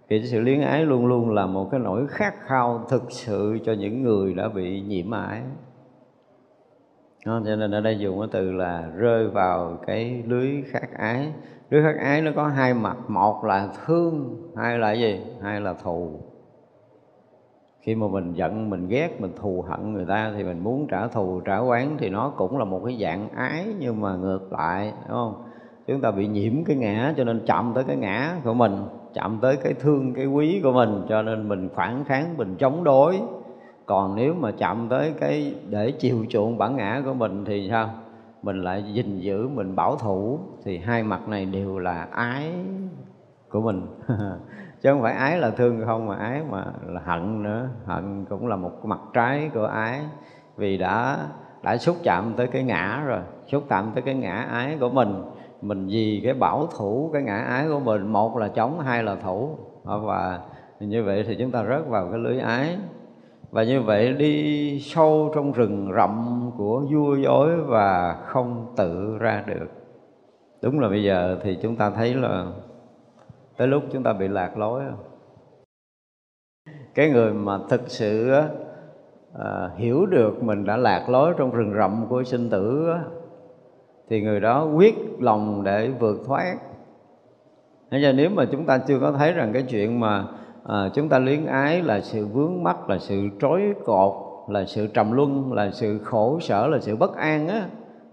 Thì 0.09 0.23
sự 0.27 0.41
luyến 0.41 0.61
ái 0.61 0.85
luôn 0.85 1.07
luôn 1.07 1.31
là 1.31 1.47
một 1.47 1.69
cái 1.71 1.81
nỗi 1.81 2.07
khát 2.07 2.35
khao 2.41 2.85
thực 2.89 3.03
sự 3.09 3.59
cho 3.65 3.73
những 3.73 4.03
người 4.03 4.35
đã 4.35 4.49
bị 4.49 4.81
nhiễm 4.81 5.11
ái. 5.11 5.43
Cho 7.25 7.41
nên 7.41 7.71
ở 7.71 7.81
đây 7.81 7.99
dùng 7.99 8.19
cái 8.21 8.29
từ 8.33 8.53
là 8.53 8.91
rơi 8.97 9.29
vào 9.29 9.79
cái 9.87 10.23
lưới 10.27 10.63
khát 10.67 10.99
ái. 10.99 11.33
Lưới 11.71 11.83
khát 11.83 11.97
ái 12.01 12.23
nó 12.23 12.31
có 12.37 12.47
hai 12.47 12.75
mặt, 12.75 12.97
một 13.09 13.45
là 13.45 13.69
thương, 13.87 14.43
hai 14.57 14.79
là 14.79 14.93
gì? 14.93 15.21
Hai 15.43 15.61
là 15.61 15.75
thù. 15.75 16.21
Khi 17.81 17.95
mà 17.95 18.09
mình 18.09 18.33
giận, 18.33 18.71
mình 18.71 18.89
ghét, 18.89 19.21
mình 19.21 19.33
thù 19.37 19.65
hận 19.69 19.93
người 19.93 20.05
ta 20.05 20.33
thì 20.37 20.45
mình 20.45 20.65
muốn 20.65 20.87
trả 20.91 21.07
thù, 21.09 21.41
trả 21.41 21.57
oán 21.57 21.97
thì 21.99 22.09
nó 22.09 22.33
cũng 22.37 22.59
là 22.59 22.65
một 22.65 22.83
cái 22.85 22.99
dạng 23.03 23.29
ái 23.29 23.75
nhưng 23.79 24.01
mà 24.01 24.17
ngược 24.17 24.53
lại, 24.53 24.93
đúng 25.09 25.17
không? 25.17 25.43
Chúng 25.89 26.01
ta 26.01 26.11
bị 26.11 26.27
nhiễm 26.27 26.65
cái 26.65 26.77
ngã 26.77 27.15
cho 27.17 27.25
nên 27.25 27.41
chạm 27.47 27.73
tới 27.75 27.85
cái 27.85 27.97
ngã 27.97 28.37
của 28.45 28.55
mình, 28.55 28.73
chạm 29.15 29.39
tới 29.41 29.57
cái 29.57 29.75
thương, 29.75 30.15
cái 30.15 30.27
quý 30.27 30.61
của 30.63 30.73
mình, 30.73 31.03
cho 31.09 31.23
nên 31.23 31.49
mình 31.49 31.69
phản 31.75 32.05
kháng, 32.05 32.37
mình 32.37 32.57
chống 32.59 32.85
đối. 32.85 33.21
Còn 33.87 34.17
nếu 34.17 34.35
mà 34.35 34.51
chạm 34.59 34.87
tới 34.91 35.15
cái 35.21 35.55
để 35.69 35.91
chiều 35.91 36.27
chuộng 36.29 36.59
bản 36.59 36.77
ngã 36.77 37.03
của 37.05 37.15
mình 37.15 37.45
thì 37.45 37.69
sao? 37.71 37.91
Mình 38.43 38.63
lại 38.63 38.85
gìn 38.93 39.19
giữ, 39.19 39.49
mình 39.49 39.77
bảo 39.77 39.97
thủ. 39.97 40.39
Thì 40.65 40.79
hai 40.79 41.03
mặt 41.03 41.29
này 41.29 41.45
đều 41.45 41.79
là 41.79 42.09
ái 42.11 42.53
của 43.49 43.61
mình. 43.61 43.87
Chứ 44.83 44.93
không 44.93 45.03
phải 45.03 45.13
ái 45.13 45.39
là 45.39 45.51
thương 45.51 45.83
không, 45.87 46.07
mà 46.07 46.15
ái 46.15 46.43
mà 46.51 46.65
là 46.87 47.01
hận 47.05 47.43
nữa. 47.43 47.69
Hận 47.85 48.25
cũng 48.25 48.47
là 48.47 48.57
một 48.57 48.85
mặt 48.85 49.01
trái 49.13 49.51
của 49.55 49.67
ái. 49.67 50.01
Vì 50.57 50.79
đã 50.79 51.27
đã 51.63 51.77
xúc 51.77 51.97
chạm 52.03 52.33
tới 52.37 52.47
cái 52.47 52.63
ngã 52.63 53.03
rồi, 53.07 53.21
xúc 53.47 53.65
chạm 53.69 53.91
tới 53.95 54.03
cái 54.03 54.15
ngã 54.15 54.35
ái 54.35 54.77
của 54.81 54.91
mình 54.91 55.23
mình 55.63 55.87
vì 55.87 56.21
cái 56.25 56.35
bảo 56.35 56.67
thủ 56.67 57.11
cái 57.13 57.23
ngã 57.23 57.37
ái 57.37 57.69
của 57.69 57.81
mình 57.81 58.07
một 58.13 58.37
là 58.37 58.49
chống 58.49 58.81
hai 58.81 59.03
là 59.03 59.17
thủ. 59.17 59.59
Và 59.85 60.41
như 60.81 61.05
vậy 61.05 61.25
thì 61.27 61.37
chúng 61.39 61.51
ta 61.51 61.65
rớt 61.65 61.87
vào 61.87 62.09
cái 62.11 62.19
lưới 62.19 62.39
ái. 62.39 62.79
Và 63.51 63.63
như 63.63 63.83
vậy 63.83 64.13
đi 64.13 64.81
sâu 64.81 65.33
trong 65.35 65.53
rừng 65.53 65.91
rậm 65.97 66.51
của 66.57 66.83
vua 66.93 67.17
dối 67.17 67.57
và 67.57 68.17
không 68.27 68.73
tự 68.77 69.19
ra 69.19 69.45
được. 69.47 69.69
Đúng 70.63 70.81
là 70.81 70.89
bây 70.89 71.03
giờ 71.03 71.39
thì 71.43 71.59
chúng 71.63 71.77
ta 71.77 71.91
thấy 71.91 72.15
là 72.15 72.47
tới 73.57 73.69
lúc 73.69 73.83
chúng 73.93 74.03
ta 74.03 74.13
bị 74.13 74.29
lạc 74.29 74.59
lối. 74.59 74.83
Cái 76.95 77.11
người 77.11 77.33
mà 77.33 77.59
thực 77.69 77.83
sự 77.87 78.31
à, 79.39 79.71
hiểu 79.77 80.07
được 80.07 80.43
mình 80.43 80.65
đã 80.65 80.77
lạc 80.77 81.09
lối 81.09 81.35
trong 81.39 81.51
rừng 81.51 81.75
rậm 81.75 82.07
của 82.09 82.25
sinh 82.25 82.51
tử 82.51 82.95
thì 84.09 84.21
người 84.21 84.41
đó 84.41 84.65
quyết 84.65 84.95
lòng 85.19 85.65
để 85.65 85.91
vượt 86.01 86.23
thoát 86.27 86.57
Thế 87.91 87.99
giờ 87.99 88.13
nếu 88.13 88.31
mà 88.31 88.45
chúng 88.45 88.67
ta 88.67 88.79
chưa 88.79 88.99
có 88.99 89.13
thấy 89.13 89.33
rằng 89.33 89.53
cái 89.53 89.63
chuyện 89.63 90.01
mà 90.01 90.25
à, 90.65 90.89
chúng 90.95 91.09
ta 91.09 91.19
luyến 91.19 91.47
ái 91.47 91.83
là 91.83 92.01
sự 92.01 92.27
vướng 92.27 92.63
mắc, 92.63 92.89
là 92.89 92.99
sự 92.99 93.29
trói 93.41 93.61
cột, 93.85 94.13
là 94.49 94.65
sự 94.65 94.87
trầm 94.87 95.13
luân, 95.13 95.53
là 95.53 95.71
sự 95.71 95.99
khổ 96.05 96.39
sở, 96.41 96.67
là 96.67 96.79
sự 96.81 96.97
bất 96.97 97.17
an 97.17 97.49
á, 97.49 97.67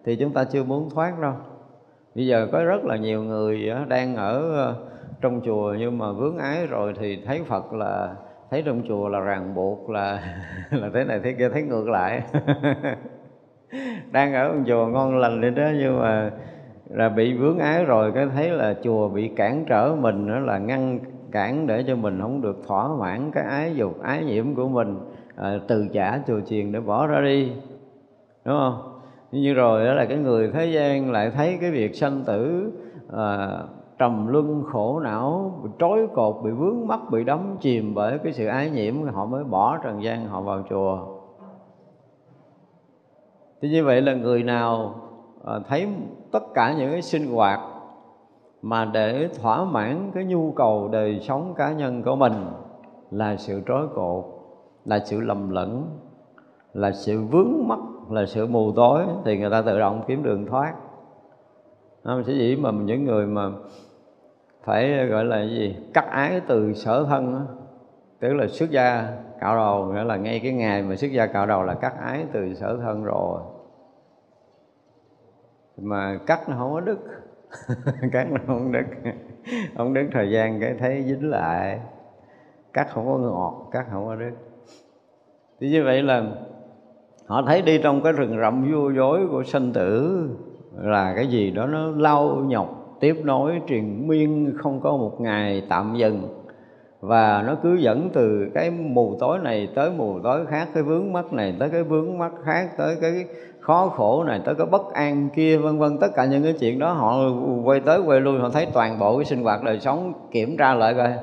thì 0.05 0.15
chúng 0.15 0.33
ta 0.33 0.43
chưa 0.43 0.63
muốn 0.63 0.89
thoát 0.89 1.19
đâu. 1.19 1.33
Bây 2.15 2.27
giờ 2.27 2.47
có 2.51 2.63
rất 2.63 2.85
là 2.85 2.95
nhiều 2.95 3.23
người 3.23 3.69
đang 3.87 4.15
ở 4.15 4.53
ờ, 4.53 4.75
trong 5.21 5.41
chùa 5.45 5.75
nhưng 5.79 5.97
mà 5.97 6.11
vướng 6.11 6.37
ái 6.37 6.67
rồi 6.67 6.93
thì 6.99 7.23
thấy 7.25 7.43
Phật 7.43 7.73
là 7.73 8.15
thấy 8.51 8.63
trong 8.65 8.81
chùa 8.87 9.09
là 9.09 9.19
ràng 9.19 9.55
buộc 9.55 9.89
là 9.89 10.35
là 10.71 10.89
thế 10.93 11.03
này 11.03 11.19
thế 11.23 11.35
kia 11.37 11.49
thấy 11.49 11.61
ngược 11.61 11.89
lại 11.89 12.21
đang 14.12 14.34
ở 14.34 14.48
trong 14.48 14.63
chùa 14.67 14.88
ngon 14.88 15.17
lành 15.17 15.41
đi 15.41 15.50
đó 15.50 15.70
nhưng 15.79 16.00
mà 16.00 16.32
là 16.89 17.10
bị 17.10 17.34
vướng 17.34 17.60
ái 17.60 17.86
rồi 17.86 18.12
cái 18.12 18.27
thấy 18.36 18.50
là 18.50 18.75
chùa 18.84 19.10
bị 19.10 19.27
cản 19.27 19.65
trở 19.67 19.96
mình 20.01 20.27
đó 20.27 20.39
là 20.39 20.58
ngăn 20.58 21.00
cản 21.32 21.67
để 21.67 21.84
cho 21.88 21.96
mình 21.96 22.22
không 22.22 22.41
được 22.41 22.58
thỏa 22.67 22.88
mãn 23.00 23.32
cái 23.32 23.44
ái 23.44 23.75
dục 23.75 24.01
ái 24.01 24.24
nhiễm 24.24 24.55
của 24.55 24.67
mình. 24.67 25.00
À, 25.36 25.60
từ 25.67 25.88
trả 25.94 26.20
chùa 26.27 26.39
chiền 26.46 26.72
để 26.72 26.79
bỏ 26.79 27.08
ra 27.08 27.22
đi 27.22 27.51
đúng 28.46 28.55
không? 28.60 28.91
Như 29.32 29.53
rồi 29.53 29.86
đó 29.86 29.94
là 29.94 30.05
cái 30.05 30.17
người 30.17 30.51
thế 30.53 30.65
gian 30.65 31.12
lại 31.12 31.32
thấy 31.32 31.58
cái 31.62 31.72
việc 31.72 31.96
sanh 31.96 32.24
tử 32.25 32.72
à, 33.17 33.50
trầm 33.98 34.27
luân 34.27 34.63
khổ 34.63 35.00
não 35.00 35.60
bị 35.63 35.70
trói 35.79 36.08
cột 36.13 36.36
bị 36.44 36.51
vướng 36.51 36.88
mắc 36.88 37.00
bị 37.12 37.24
đắm 37.24 37.39
chìm 37.60 37.94
bởi 37.96 38.17
cái 38.17 38.34
sự 38.34 38.48
ái 38.48 38.70
nhiễm 38.70 39.03
họ 39.03 39.25
mới 39.25 39.44
bỏ 39.44 39.77
trần 39.84 40.03
gian 40.03 40.25
họ 40.25 40.41
vào 40.41 40.63
chùa 40.70 41.14
thì 43.62 43.69
như 43.69 43.83
vậy 43.83 44.01
là 44.01 44.13
người 44.13 44.43
nào 44.43 44.95
à, 45.45 45.53
thấy 45.69 45.88
tất 46.31 46.43
cả 46.53 46.75
những 46.77 46.91
cái 46.91 47.01
sinh 47.01 47.33
hoạt 47.33 47.59
mà 48.62 48.85
để 48.85 49.29
thỏa 49.41 49.65
mãn 49.65 50.12
cái 50.13 50.25
nhu 50.25 50.51
cầu 50.51 50.89
đời 50.91 51.19
sống 51.19 51.53
cá 51.57 51.71
nhân 51.71 52.03
của 52.03 52.15
mình 52.15 52.33
là 53.12 53.35
sự 53.35 53.62
trói 53.67 53.88
cột, 53.95 54.25
là 54.85 55.00
sự 55.05 55.21
lầm 55.21 55.50
lẫn, 55.50 55.89
là 56.74 56.91
sự 56.91 57.21
vướng 57.21 57.67
mắc, 57.67 57.79
là 58.09 58.25
sự 58.25 58.47
mù 58.47 58.71
tối 58.71 59.03
thì 59.25 59.38
người 59.38 59.50
ta 59.50 59.62
tự 59.62 59.79
động 59.79 60.03
kiếm 60.07 60.24
đường 60.24 60.45
thoát 60.45 60.74
không 62.05 62.24
sẽ 62.24 62.33
chỉ 62.38 62.55
mà 62.55 62.71
những 62.71 63.05
người 63.05 63.25
mà 63.25 63.51
phải, 64.63 65.07
gọi 65.07 65.25
là 65.25 65.43
gì, 65.43 65.75
cắt 65.93 66.05
ái 66.09 66.41
từ 66.47 66.74
sở 66.74 67.05
thân 67.09 67.33
đó. 67.33 67.41
tức 68.19 68.33
là 68.33 68.47
xuất 68.47 68.71
gia 68.71 69.17
cạo 69.39 69.56
đầu 69.56 69.86
nghĩa 69.86 70.04
là 70.04 70.18
ngay 70.18 70.39
cái 70.39 70.54
ngày 70.54 70.84
mà 70.84 70.96
xuất 70.96 71.12
gia 71.12 71.27
cạo 71.27 71.46
đầu 71.46 71.63
là 71.63 71.74
cắt 71.74 71.94
ái 72.01 72.25
từ 72.34 72.54
sở 72.54 72.77
thân 72.77 73.04
rồi. 73.04 73.42
Mà 75.77 76.20
cắt 76.25 76.50
nó 76.50 76.56
không 76.60 76.74
có 76.74 76.80
đứt. 76.80 77.00
Cắt 78.12 78.27
nó 78.32 78.38
không 78.48 78.72
đứt. 78.72 78.86
Không 79.77 79.94
đứt 79.94 80.08
thời 80.12 80.32
gian 80.32 80.60
cái 80.62 80.75
thấy 80.80 81.04
dính 81.04 81.30
lại. 81.30 81.80
Cắt 82.74 82.88
không 82.89 83.06
có 83.06 83.18
ngọt, 83.18 83.70
cắt 83.72 83.86
không 83.92 84.06
có 84.06 84.15
đứt. 84.15 84.32
Thì 85.60 85.70
như 85.70 85.84
vậy 85.84 86.04
là 86.04 86.24
họ 87.27 87.42
thấy 87.48 87.62
đi 87.62 87.80
trong 87.84 88.04
cái 88.04 88.13
rừng 88.13 88.38
rậm 88.42 88.72
vô 88.72 88.89
dối 88.89 89.27
của 89.32 89.44
sanh 89.44 89.74
tử 89.74 90.20
là 90.77 91.13
cái 91.15 91.27
gì 91.27 91.51
đó 91.51 91.68
nó 91.68 91.92
lau 91.92 92.36
nhọc, 92.36 92.98
tiếp 93.00 93.15
nối 93.24 93.62
truyền 93.68 94.08
miên, 94.08 94.54
không 94.58 94.82
có 94.82 94.98
một 94.98 95.22
ngày 95.22 95.65
tạm 95.70 95.96
dừng 95.98 96.44
và 97.05 97.43
nó 97.47 97.55
cứ 97.63 97.75
dẫn 97.75 98.09
từ 98.13 98.50
cái 98.53 98.71
mù 98.71 99.17
tối 99.19 99.39
này 99.39 99.69
tới 99.75 99.91
mù 99.97 100.19
tối 100.24 100.45
khác, 100.45 100.67
cái 100.74 100.83
vướng 100.83 101.13
mắt 101.13 101.33
này 101.33 101.55
tới 101.59 101.69
cái 101.69 101.83
vướng 101.83 102.17
mắt 102.17 102.31
khác, 102.43 102.69
tới 102.77 102.95
cái 103.01 103.25
khó 103.59 103.88
khổ 103.88 104.24
này, 104.24 104.41
tới 104.45 104.55
cái 104.55 104.67
bất 104.71 104.93
an 104.93 105.29
kia, 105.35 105.57
vân 105.57 105.77
vân. 105.77 105.97
Tất 105.97 106.07
cả 106.15 106.25
những 106.25 106.43
cái 106.43 106.53
chuyện 106.59 106.79
đó 106.79 106.91
họ 106.91 107.17
quay 107.63 107.79
tới 107.79 108.00
quay 108.05 108.21
lui, 108.21 108.39
họ 108.39 108.50
thấy 108.50 108.67
toàn 108.74 109.00
bộ 109.00 109.17
cái 109.17 109.25
sinh 109.25 109.43
hoạt 109.43 109.63
đời 109.63 109.79
sống 109.79 110.13
kiểm 110.31 110.57
tra 110.57 110.74
lại 110.74 110.93
coi. 110.93 111.13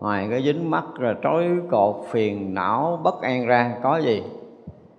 Ngoài 0.00 0.26
cái 0.30 0.42
dính 0.42 0.70
mắt 0.70 0.84
rồi 0.98 1.14
trói 1.22 1.44
cột, 1.70 1.94
phiền 2.10 2.54
não, 2.54 3.00
bất 3.04 3.22
an 3.22 3.46
ra, 3.46 3.74
có 3.82 3.96
gì? 3.96 4.22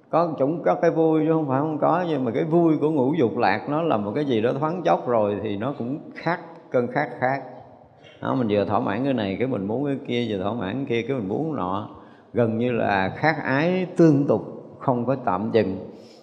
Có 0.09 0.33
chúng 0.39 0.63
có 0.63 0.75
cái 0.75 0.91
vui 0.91 1.21
chứ 1.25 1.33
không 1.33 1.47
phải 1.47 1.59
không 1.59 1.77
có, 1.77 2.05
nhưng 2.09 2.25
mà 2.25 2.31
cái 2.31 2.43
vui 2.43 2.77
của 2.81 2.89
ngũ 2.89 3.13
dục 3.13 3.37
lạc 3.37 3.69
nó 3.69 3.81
là 3.81 3.97
một 3.97 4.11
cái 4.15 4.25
gì 4.25 4.41
đó 4.41 4.51
thoáng 4.59 4.81
chốc 4.83 5.07
rồi 5.07 5.39
thì 5.43 5.57
nó 5.57 5.73
cũng 5.77 5.99
khác, 6.15 6.39
cơn 6.71 6.87
khác 6.87 7.09
khác 7.19 7.41
đó, 8.21 8.35
mình 8.35 8.47
vừa 8.49 8.65
thỏa 8.65 8.79
mãn 8.79 9.03
cái 9.03 9.13
này 9.13 9.35
cái 9.39 9.47
mình 9.47 9.67
muốn 9.67 9.85
cái 9.85 9.97
kia 10.07 10.25
vừa 10.29 10.43
thỏa 10.43 10.53
mãn 10.53 10.73
cái 10.73 10.85
kia 11.01 11.07
cái 11.07 11.17
mình 11.17 11.27
muốn 11.27 11.55
nọ. 11.55 11.89
Gần 12.33 12.57
như 12.57 12.71
là 12.71 13.13
khác 13.15 13.35
ái 13.43 13.87
tương 13.97 14.27
tục 14.27 14.41
không 14.79 15.05
có 15.05 15.15
tạm 15.15 15.49
dừng. 15.51 15.77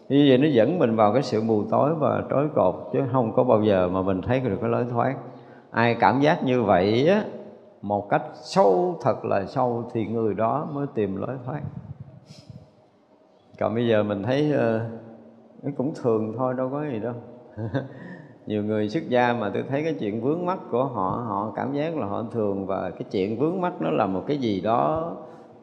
Như 0.09 0.27
vậy 0.29 0.39
nó 0.39 0.49
dẫn 0.49 0.79
mình 0.79 0.97
vào 0.97 1.13
cái 1.13 1.23
sự 1.23 1.43
mù 1.43 1.65
tối 1.71 1.95
và 1.95 2.23
trói 2.31 2.49
cột 2.55 2.75
chứ 2.93 2.99
không 3.13 3.33
có 3.33 3.45
bao 3.45 3.63
giờ 3.63 3.89
mà 3.89 4.03
mình 4.03 4.23
thấy 4.23 4.41
được 4.41 4.59
cái 4.61 4.71
lối 4.71 4.85
thoát. 4.91 5.15
Ai 5.71 5.97
cảm 6.01 6.21
giác 6.21 6.45
như 6.45 6.63
vậy 6.63 7.09
á 7.09 7.25
một 7.83 8.09
cách 8.11 8.23
sâu 8.35 8.99
thật 9.03 9.25
là 9.25 9.45
sâu 9.47 9.91
thì 9.93 10.07
người 10.07 10.35
đó 10.35 10.69
mới 10.73 10.87
tìm 10.95 11.17
lối 11.17 11.37
thoát. 11.45 11.61
Còn 13.59 13.75
bây 13.75 13.89
giờ 13.89 14.03
mình 14.03 14.23
thấy 14.23 14.53
uh, 15.67 15.77
cũng 15.77 15.93
thường 16.03 16.35
thôi 16.37 16.55
đâu 16.57 16.69
có 16.73 16.85
gì 16.85 16.99
đâu. 16.99 17.15
nhiều 18.47 18.65
người 18.65 18.89
xuất 18.89 19.09
gia 19.09 19.33
mà 19.33 19.51
tôi 19.55 19.63
thấy 19.69 19.83
cái 19.85 19.95
chuyện 20.01 20.21
vướng 20.21 20.47
mắt 20.47 20.59
của 20.71 20.85
họ 20.85 21.25
họ 21.29 21.53
cảm 21.57 21.73
giác 21.73 21.97
là 21.97 22.07
họ 22.07 22.25
thường 22.33 22.67
và 22.67 22.91
cái 22.91 23.03
chuyện 23.11 23.39
vướng 23.39 23.61
mắt 23.61 23.73
nó 23.81 23.91
là 23.91 24.07
một 24.07 24.25
cái 24.27 24.37
gì 24.39 24.61
đó 24.61 25.13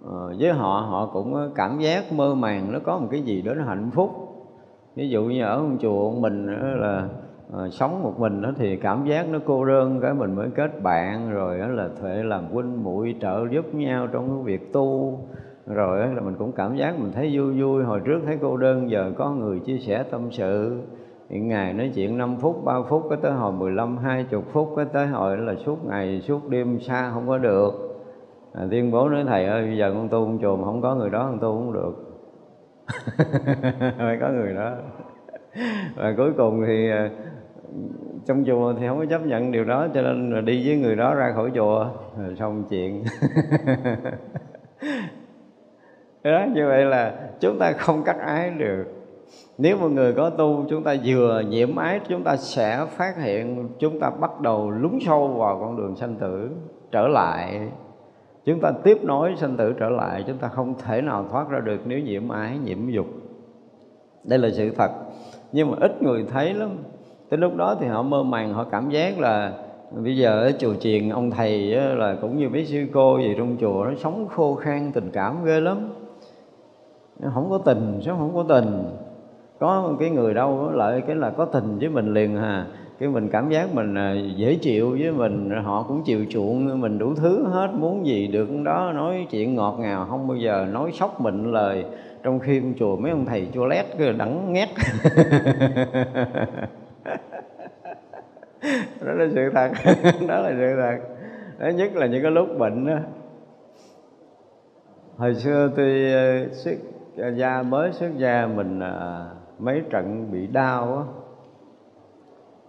ờ, 0.05 0.33
với 0.39 0.53
họ 0.53 0.85
họ 0.89 1.09
cũng 1.13 1.51
cảm 1.55 1.79
giác 1.79 2.13
mơ 2.13 2.35
màng, 2.35 2.71
nó 2.71 2.79
có 2.79 2.97
một 2.99 3.07
cái 3.11 3.21
gì 3.21 3.41
đó 3.41 3.53
nó 3.53 3.63
hạnh 3.63 3.91
phúc. 3.93 4.09
Ví 4.95 5.09
dụ 5.09 5.23
như 5.23 5.43
ở 5.43 5.63
một 5.63 5.75
chùa 5.79 6.11
mình 6.11 6.45
là 6.79 7.07
ờ, 7.51 7.69
sống 7.69 8.03
một 8.03 8.19
mình 8.19 8.41
đó 8.41 8.51
thì 8.57 8.75
cảm 8.75 9.05
giác 9.05 9.29
nó 9.29 9.39
cô 9.45 9.65
đơn, 9.65 9.99
cái 10.01 10.13
mình 10.13 10.35
mới 10.35 10.49
kết 10.55 10.83
bạn, 10.83 11.31
rồi 11.31 11.59
đó 11.59 11.67
là 11.67 11.89
thuệ 12.01 12.23
làm 12.23 12.45
huynh 12.51 12.83
muội 12.83 13.15
trợ 13.21 13.47
giúp 13.51 13.75
nhau 13.75 14.07
trong 14.07 14.29
cái 14.29 14.43
việc 14.43 14.73
tu. 14.73 15.19
Rồi 15.67 15.99
là 15.99 16.21
mình 16.21 16.35
cũng 16.39 16.51
cảm 16.51 16.75
giác 16.75 16.99
mình 16.99 17.11
thấy 17.11 17.29
vui 17.33 17.61
vui, 17.61 17.83
hồi 17.83 18.01
trước 18.05 18.19
thấy 18.25 18.37
cô 18.41 18.57
đơn, 18.57 18.89
giờ 18.89 19.11
có 19.17 19.31
người 19.31 19.59
chia 19.59 19.77
sẻ 19.77 20.03
tâm 20.03 20.21
sự 20.31 20.81
những 21.29 21.47
ngày 21.47 21.73
nói 21.73 21.91
chuyện 21.95 22.17
5 22.17 22.37
phút 22.39 22.63
3 22.65 22.73
phút 22.89 23.05
có 23.09 23.15
tới 23.15 23.31
hồi 23.31 23.51
15 23.51 23.97
20 23.97 24.41
phút 24.51 24.73
có 24.75 24.83
tới 24.83 25.07
hồi 25.07 25.37
là 25.37 25.55
suốt 25.55 25.85
ngày 25.85 26.21
suốt 26.21 26.49
đêm 26.49 26.79
xa 26.79 27.11
không 27.13 27.27
có 27.27 27.37
được. 27.37 27.71
À, 28.53 28.65
tuyên 28.71 28.91
bố 28.91 29.09
nói 29.09 29.23
thầy 29.27 29.45
ơi 29.45 29.65
bây 29.65 29.77
giờ 29.77 29.91
con 29.93 30.09
tu 30.09 30.25
con 30.25 30.39
chùa 30.41 30.55
mà 30.55 30.63
không 30.65 30.81
có 30.81 30.95
người 30.95 31.09
đó 31.09 31.27
con 31.29 31.39
tu 31.39 31.57
không 31.57 31.73
được. 31.73 31.95
Phải 33.97 34.17
có 34.21 34.29
người 34.29 34.53
đó. 34.53 34.75
Và 35.95 36.13
cuối 36.17 36.31
cùng 36.37 36.63
thì 36.67 36.89
à, 36.91 37.09
trong 38.25 38.43
chùa 38.45 38.73
thì 38.79 38.87
không 38.87 38.99
có 38.99 39.05
chấp 39.05 39.25
nhận 39.25 39.51
điều 39.51 39.65
đó 39.65 39.87
cho 39.93 40.01
nên 40.01 40.31
là 40.31 40.41
đi 40.41 40.67
với 40.67 40.77
người 40.77 40.95
đó 40.95 41.15
ra 41.15 41.31
khỏi 41.35 41.51
chùa 41.55 41.87
rồi 42.17 42.35
xong 42.39 42.63
chuyện. 42.69 43.03
Đó 46.23 46.45
như 46.53 46.67
vậy 46.67 46.85
là 46.85 47.13
chúng 47.39 47.59
ta 47.59 47.71
không 47.71 48.03
cắt 48.03 48.17
ái 48.19 48.49
được 48.49 48.98
nếu 49.57 49.77
một 49.77 49.89
người 49.91 50.13
có 50.13 50.29
tu, 50.29 50.65
chúng 50.69 50.83
ta 50.83 50.95
vừa 51.05 51.43
nhiễm 51.49 51.75
ái 51.75 51.99
chúng 52.09 52.23
ta 52.23 52.37
sẽ 52.37 52.85
phát 52.89 53.17
hiện, 53.17 53.69
chúng 53.79 53.99
ta 53.99 54.09
bắt 54.09 54.41
đầu 54.41 54.69
lún 54.69 54.99
sâu 55.05 55.27
vào 55.27 55.59
con 55.59 55.77
đường 55.77 55.95
sanh 55.95 56.15
tử, 56.15 56.49
trở 56.91 57.07
lại. 57.07 57.69
Chúng 58.45 58.59
ta 58.61 58.71
tiếp 58.83 58.97
nối 59.03 59.35
sanh 59.37 59.57
tử 59.57 59.73
trở 59.79 59.89
lại, 59.89 60.23
chúng 60.27 60.37
ta 60.37 60.47
không 60.47 60.73
thể 60.85 61.01
nào 61.01 61.25
thoát 61.31 61.49
ra 61.49 61.59
được 61.59 61.81
nếu 61.85 61.99
nhiễm 61.99 62.29
ái, 62.29 62.57
nhiễm 62.65 62.89
dục. 62.89 63.05
Đây 64.23 64.39
là 64.39 64.49
sự 64.51 64.69
thật. 64.69 64.91
Nhưng 65.51 65.71
mà 65.71 65.77
ít 65.81 66.03
người 66.03 66.25
thấy 66.31 66.53
lắm. 66.53 66.69
Tới 67.29 67.37
lúc 67.37 67.55
đó 67.55 67.75
thì 67.79 67.87
họ 67.87 68.01
mơ 68.01 68.23
màng, 68.23 68.53
họ 68.53 68.63
cảm 68.63 68.89
giác 68.89 69.19
là 69.19 69.53
bây 69.91 70.17
giờ 70.17 70.41
ở 70.41 70.51
chùa 70.59 70.73
chiền, 70.73 71.09
ông 71.09 71.31
thầy 71.31 71.75
là 71.75 72.15
cũng 72.21 72.37
như 72.37 72.49
mấy 72.49 72.65
sư 72.65 72.85
cô 72.93 73.19
gì 73.19 73.35
trong 73.37 73.57
chùa, 73.59 73.85
nó 73.85 73.91
sống 73.97 74.27
khô 74.27 74.55
khan, 74.55 74.91
tình 74.91 75.09
cảm 75.13 75.45
ghê 75.45 75.59
lắm. 75.59 75.89
Không 77.33 77.49
có 77.49 77.57
tình, 77.57 77.99
sống 78.01 78.17
không 78.17 78.35
có 78.35 78.45
tình 78.49 78.83
có 79.59 79.95
cái 79.99 80.09
người 80.09 80.33
đâu 80.33 80.71
lại 80.71 81.01
cái 81.07 81.15
là 81.15 81.29
có 81.29 81.45
tình 81.45 81.77
với 81.79 81.89
mình 81.89 82.13
liền 82.13 82.37
hà. 82.37 82.65
Cái 82.99 83.09
mình 83.09 83.29
cảm 83.29 83.49
giác 83.49 83.73
mình 83.73 83.95
à, 83.95 84.13
dễ 84.35 84.55
chịu 84.55 84.89
với 84.99 85.11
mình 85.11 85.51
họ 85.63 85.85
cũng 85.87 86.03
chịu 86.03 86.25
chuộng 86.29 86.81
mình 86.81 86.97
đủ 86.97 87.15
thứ 87.15 87.43
hết 87.43 87.69
muốn 87.73 88.05
gì 88.05 88.27
được 88.27 88.49
đó 88.63 88.91
nói 88.95 89.27
chuyện 89.31 89.55
ngọt 89.55 89.77
ngào 89.79 90.05
không 90.09 90.27
bao 90.27 90.37
giờ 90.37 90.67
nói 90.71 90.91
sốc 90.93 91.21
mịn 91.21 91.51
lời. 91.51 91.85
Trong 92.23 92.39
khi 92.39 92.59
con 92.59 92.73
chùa 92.79 92.95
mấy 92.95 93.11
ông 93.11 93.25
thầy 93.25 93.47
chua 93.53 93.65
lét 93.65 93.85
cứ 93.97 94.11
đắng 94.11 94.53
ngét 94.53 94.69
đó 99.05 99.13
là 99.13 99.27
sự 99.33 99.49
thật. 99.53 99.71
Đó 100.27 100.39
là 100.39 100.53
sự 100.57 100.75
thật. 100.81 100.97
Đó 101.59 101.67
nhất 101.67 101.95
là 101.95 102.05
những 102.05 102.21
cái 102.21 102.31
lúc 102.31 102.57
bệnh 102.57 102.85
đó 102.85 102.95
hồi 105.17 105.35
xưa 105.35 105.71
tôi 105.75 106.13
à, 106.13 106.45
xuất 106.51 106.75
gia 107.35 107.61
mới 107.61 107.91
xuất 107.91 108.17
gia 108.17 108.47
mình 108.47 108.79
à, 108.79 109.25
mấy 109.59 109.83
trận 109.89 110.31
bị 110.31 110.47
đau 110.47 110.97
á. 110.97 111.03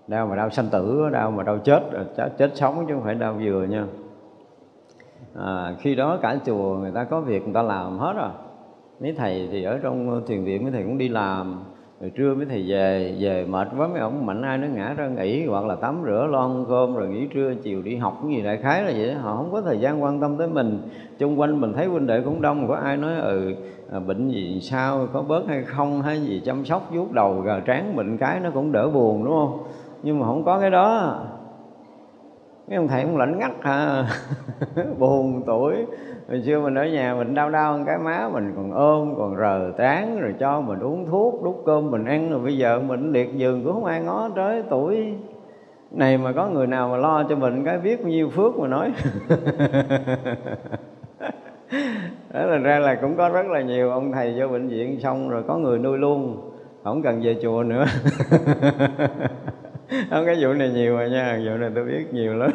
Đau 0.07 0.27
mà 0.27 0.37
đau 0.37 0.51
sanh 0.51 0.69
tử 0.73 1.09
đau 1.13 1.31
mà 1.31 1.43
đau 1.43 1.59
chết 1.59 1.83
chết, 2.17 2.29
chết 2.39 2.51
sống 2.55 2.85
chứ 2.89 2.95
không 2.95 3.05
phải 3.05 3.15
đau 3.15 3.35
vừa 3.45 3.65
nha. 3.65 3.87
À, 5.35 5.75
khi 5.79 5.95
đó 5.95 6.19
cả 6.23 6.37
chùa 6.47 6.77
người 6.77 6.91
ta 6.91 7.05
có 7.05 7.21
việc 7.21 7.45
người 7.45 7.55
ta 7.55 7.63
làm 7.63 7.99
hết 7.99 8.13
rồi. 8.17 8.31
Mấy 9.01 9.13
thầy 9.13 9.49
thì 9.53 9.65
ở 9.65 9.79
trong 9.83 10.23
thiền 10.27 10.45
viện 10.45 10.63
mấy 10.63 10.73
thầy 10.73 10.83
cũng 10.83 10.99
đi 10.99 11.09
làm 11.09 11.65
rồi 12.01 12.11
trưa 12.17 12.35
mới 12.35 12.47
thầy 12.47 12.65
về 12.69 13.15
về 13.19 13.45
mệt 13.49 13.69
quá, 13.79 13.89
mấy 13.89 14.01
ông 14.01 14.27
mạnh 14.27 14.43
ai 14.43 14.59
nó 14.59 14.67
ngã 14.67 14.95
ra 14.97 15.09
nghỉ, 15.09 15.47
hoặc 15.47 15.65
là 15.65 15.75
tắm 15.75 16.03
rửa 16.05 16.27
lon 16.31 16.65
cơm, 16.69 16.95
rồi 16.95 17.09
nghỉ 17.09 17.27
trưa, 17.27 17.55
chiều 17.55 17.83
đi 17.83 17.97
học, 17.97 18.19
cái 18.23 18.37
gì 18.37 18.43
đại 18.43 18.57
khái 18.57 18.83
là 18.83 18.93
vậy 18.97 19.15
họ 19.15 19.37
không 19.37 19.53
có 19.53 19.61
thời 19.61 19.79
gian 19.79 20.03
quan 20.03 20.21
tâm 20.21 20.37
tới 20.37 20.49
mình. 20.49 20.83
Chung 21.19 21.41
quanh 21.41 21.61
mình 21.61 21.73
thấy 21.73 21.87
huynh 21.87 22.07
đệ 22.07 22.21
cũng 22.21 22.43
đông, 22.43 22.69
có 22.69 22.75
ai 22.75 22.97
nói 22.97 23.17
ừ 23.17 23.55
à, 23.93 23.99
bệnh 23.99 24.29
gì 24.29 24.61
sao, 24.61 25.07
có 25.13 25.23
bớt 25.23 25.47
hay 25.49 25.63
không, 25.65 26.03
hay 26.03 26.21
gì, 26.21 26.43
chăm 26.45 26.65
sóc, 26.65 26.89
vuốt 26.93 27.13
đầu, 27.13 27.41
gà 27.41 27.61
trán 27.61 27.97
bệnh 27.97 28.19
cái 28.19 28.41
nó 28.41 28.51
cũng 28.51 28.73
đỡ 28.73 28.91
buồn, 28.91 29.25
đúng 29.25 29.35
không? 29.35 29.63
Nhưng 30.03 30.19
mà 30.19 30.27
không 30.27 30.45
có 30.45 30.61
cái 30.61 30.71
đó. 30.71 31.21
Mấy 32.69 32.77
ông 32.77 32.89
thầy 32.89 33.05
cũng 33.05 33.17
lạnh 33.17 33.39
ngắt 33.39 33.61
à 33.61 34.05
buồn 34.99 35.43
tuổi 35.47 35.75
hồi 36.31 36.43
xưa 36.47 36.61
mình 36.61 36.75
ở 36.75 36.87
nhà 36.87 37.15
mình 37.15 37.35
đau 37.35 37.51
đau 37.51 37.79
cái 37.87 37.99
má 37.99 38.29
mình 38.33 38.53
còn 38.57 38.73
ôm, 38.73 39.15
còn 39.19 39.37
rờ 39.37 39.73
trán, 39.79 40.21
rồi 40.21 40.35
cho 40.41 40.61
mình 40.61 40.81
uống 40.81 41.07
thuốc, 41.07 41.43
đút 41.45 41.55
cơm 41.67 41.91
mình 41.91 42.05
ăn. 42.05 42.31
Rồi 42.31 42.41
bây 42.41 42.59
giờ 42.59 42.81
mình 42.81 43.13
liệt 43.13 43.35
giường 43.37 43.65
cũng 43.65 43.73
không 43.73 43.85
ai 43.85 44.01
ngó 44.01 44.29
tới 44.37 44.63
tuổi 44.71 45.15
này 45.91 46.19
mà 46.19 46.33
có 46.33 46.49
người 46.49 46.67
nào 46.67 46.89
mà 46.89 46.97
lo 46.97 47.25
cho 47.29 47.37
mình 47.37 47.65
cái 47.65 47.79
biết 47.79 48.03
bao 48.03 48.11
nhiêu 48.11 48.31
phước 48.31 48.59
mà 48.59 48.69
nói. 48.69 48.93
Đó 52.33 52.47
là 52.47 52.59
ra 52.59 52.79
là 52.79 52.95
cũng 52.95 53.17
có 53.17 53.29
rất 53.29 53.47
là 53.47 53.61
nhiều 53.61 53.91
ông 53.91 54.13
thầy 54.13 54.35
vô 54.41 54.49
bệnh 54.49 54.69
viện 54.69 55.01
xong 55.01 55.31
rồi 55.31 55.43
có 55.49 55.57
người 55.57 55.79
nuôi 55.79 55.99
luôn. 55.99 56.51
Không 56.85 57.03
cần 57.03 57.21
về 57.23 57.37
chùa 57.43 57.63
nữa. 57.63 57.85
Không, 60.11 60.27
cái 60.27 60.37
vụ 60.41 60.53
này 60.53 60.69
nhiều 60.69 60.97
rồi 60.97 61.11
nha, 61.11 61.41
vụ 61.47 61.57
này 61.57 61.71
tôi 61.75 61.85
biết 61.85 62.07
nhiều 62.13 62.35
lắm. 62.35 62.51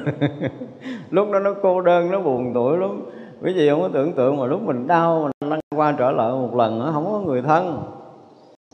Lúc 1.12 1.32
đó 1.32 1.40
nó 1.40 1.54
cô 1.62 1.82
đơn, 1.82 2.12
nó 2.12 2.20
buồn 2.20 2.52
tuổi 2.54 2.78
lắm 2.78 3.02
quý 3.42 3.54
vị 3.54 3.70
không 3.70 3.82
có 3.82 3.90
tưởng 3.94 4.14
tượng 4.14 4.38
mà 4.38 4.46
lúc 4.46 4.62
mình 4.62 4.88
đau, 4.88 5.30
mình 5.42 5.50
lăn 5.50 5.60
qua 5.76 5.92
trở 5.98 6.12
lại 6.12 6.32
một 6.32 6.56
lần 6.56 6.80
nó 6.80 6.92
không 6.94 7.06
có 7.12 7.20
người 7.20 7.42
thân. 7.42 7.84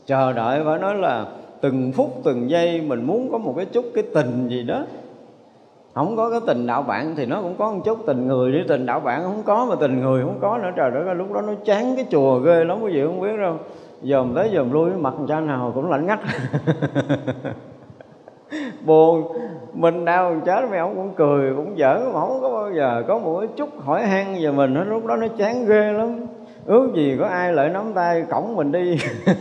Chờ 0.06 0.32
đợi 0.32 0.62
phải 0.64 0.78
nói 0.78 0.94
là 0.94 1.26
từng 1.60 1.92
phút, 1.92 2.20
từng 2.24 2.50
giây 2.50 2.80
mình 2.80 3.04
muốn 3.04 3.32
có 3.32 3.38
một 3.38 3.54
cái 3.56 3.66
chút 3.66 3.84
cái 3.94 4.04
tình 4.14 4.48
gì 4.48 4.62
đó. 4.62 4.82
Không 5.94 6.16
có 6.16 6.30
cái 6.30 6.40
tình 6.46 6.66
đạo 6.66 6.82
bạn 6.82 7.14
thì 7.16 7.26
nó 7.26 7.42
cũng 7.42 7.54
có 7.58 7.72
một 7.72 7.80
chút 7.84 7.98
tình 8.06 8.26
người 8.26 8.52
đi. 8.52 8.58
Tình 8.68 8.86
đạo 8.86 9.00
bạn 9.00 9.22
không 9.22 9.42
có 9.44 9.66
mà 9.70 9.74
tình 9.80 10.00
người 10.00 10.22
không 10.22 10.38
có 10.40 10.58
nữa. 10.58 10.70
Trời 10.76 10.90
đất 10.90 11.04
ơi, 11.06 11.14
lúc 11.14 11.32
đó 11.32 11.40
nó 11.40 11.52
chán 11.64 11.96
cái 11.96 12.06
chùa 12.10 12.38
ghê 12.38 12.64
lắm, 12.64 12.82
quý 12.82 12.92
vị 12.92 13.02
không 13.06 13.20
biết 13.20 13.36
đâu. 13.40 13.56
Dòm 14.02 14.34
tới 14.34 14.50
dòm 14.54 14.72
lui, 14.72 14.90
mặt 14.90 15.14
cha 15.28 15.40
nào, 15.40 15.72
cũng 15.74 15.90
lạnh 15.90 16.06
ngắt. 16.06 16.20
buồn. 18.84 19.32
Mình 19.72 20.04
đau 20.04 20.40
chết 20.46 20.60
mấy 20.70 20.78
ông 20.78 20.96
cũng 20.96 21.14
cười, 21.16 21.54
cũng 21.56 21.76
giỡn, 21.78 22.12
mà 22.12 22.20
không 22.20 22.38
có 22.40 22.50
bao 22.50 22.72
giờ 22.72 23.04
có 23.08 23.18
một 23.18 23.40
cái 23.40 23.48
chút 23.56 23.80
hỏi 23.80 24.06
han 24.06 24.34
về 24.42 24.50
mình 24.50 24.74
nó 24.74 24.84
lúc 24.84 25.06
đó 25.06 25.16
nó 25.16 25.26
chán 25.38 25.66
ghê 25.66 25.92
lắm. 25.92 26.20
Ước 26.66 26.90
gì 26.94 27.16
có 27.20 27.26
ai 27.26 27.52
lại 27.52 27.68
nắm 27.68 27.92
tay 27.94 28.24
cổng 28.30 28.56
mình 28.56 28.72
đi. 28.72 28.98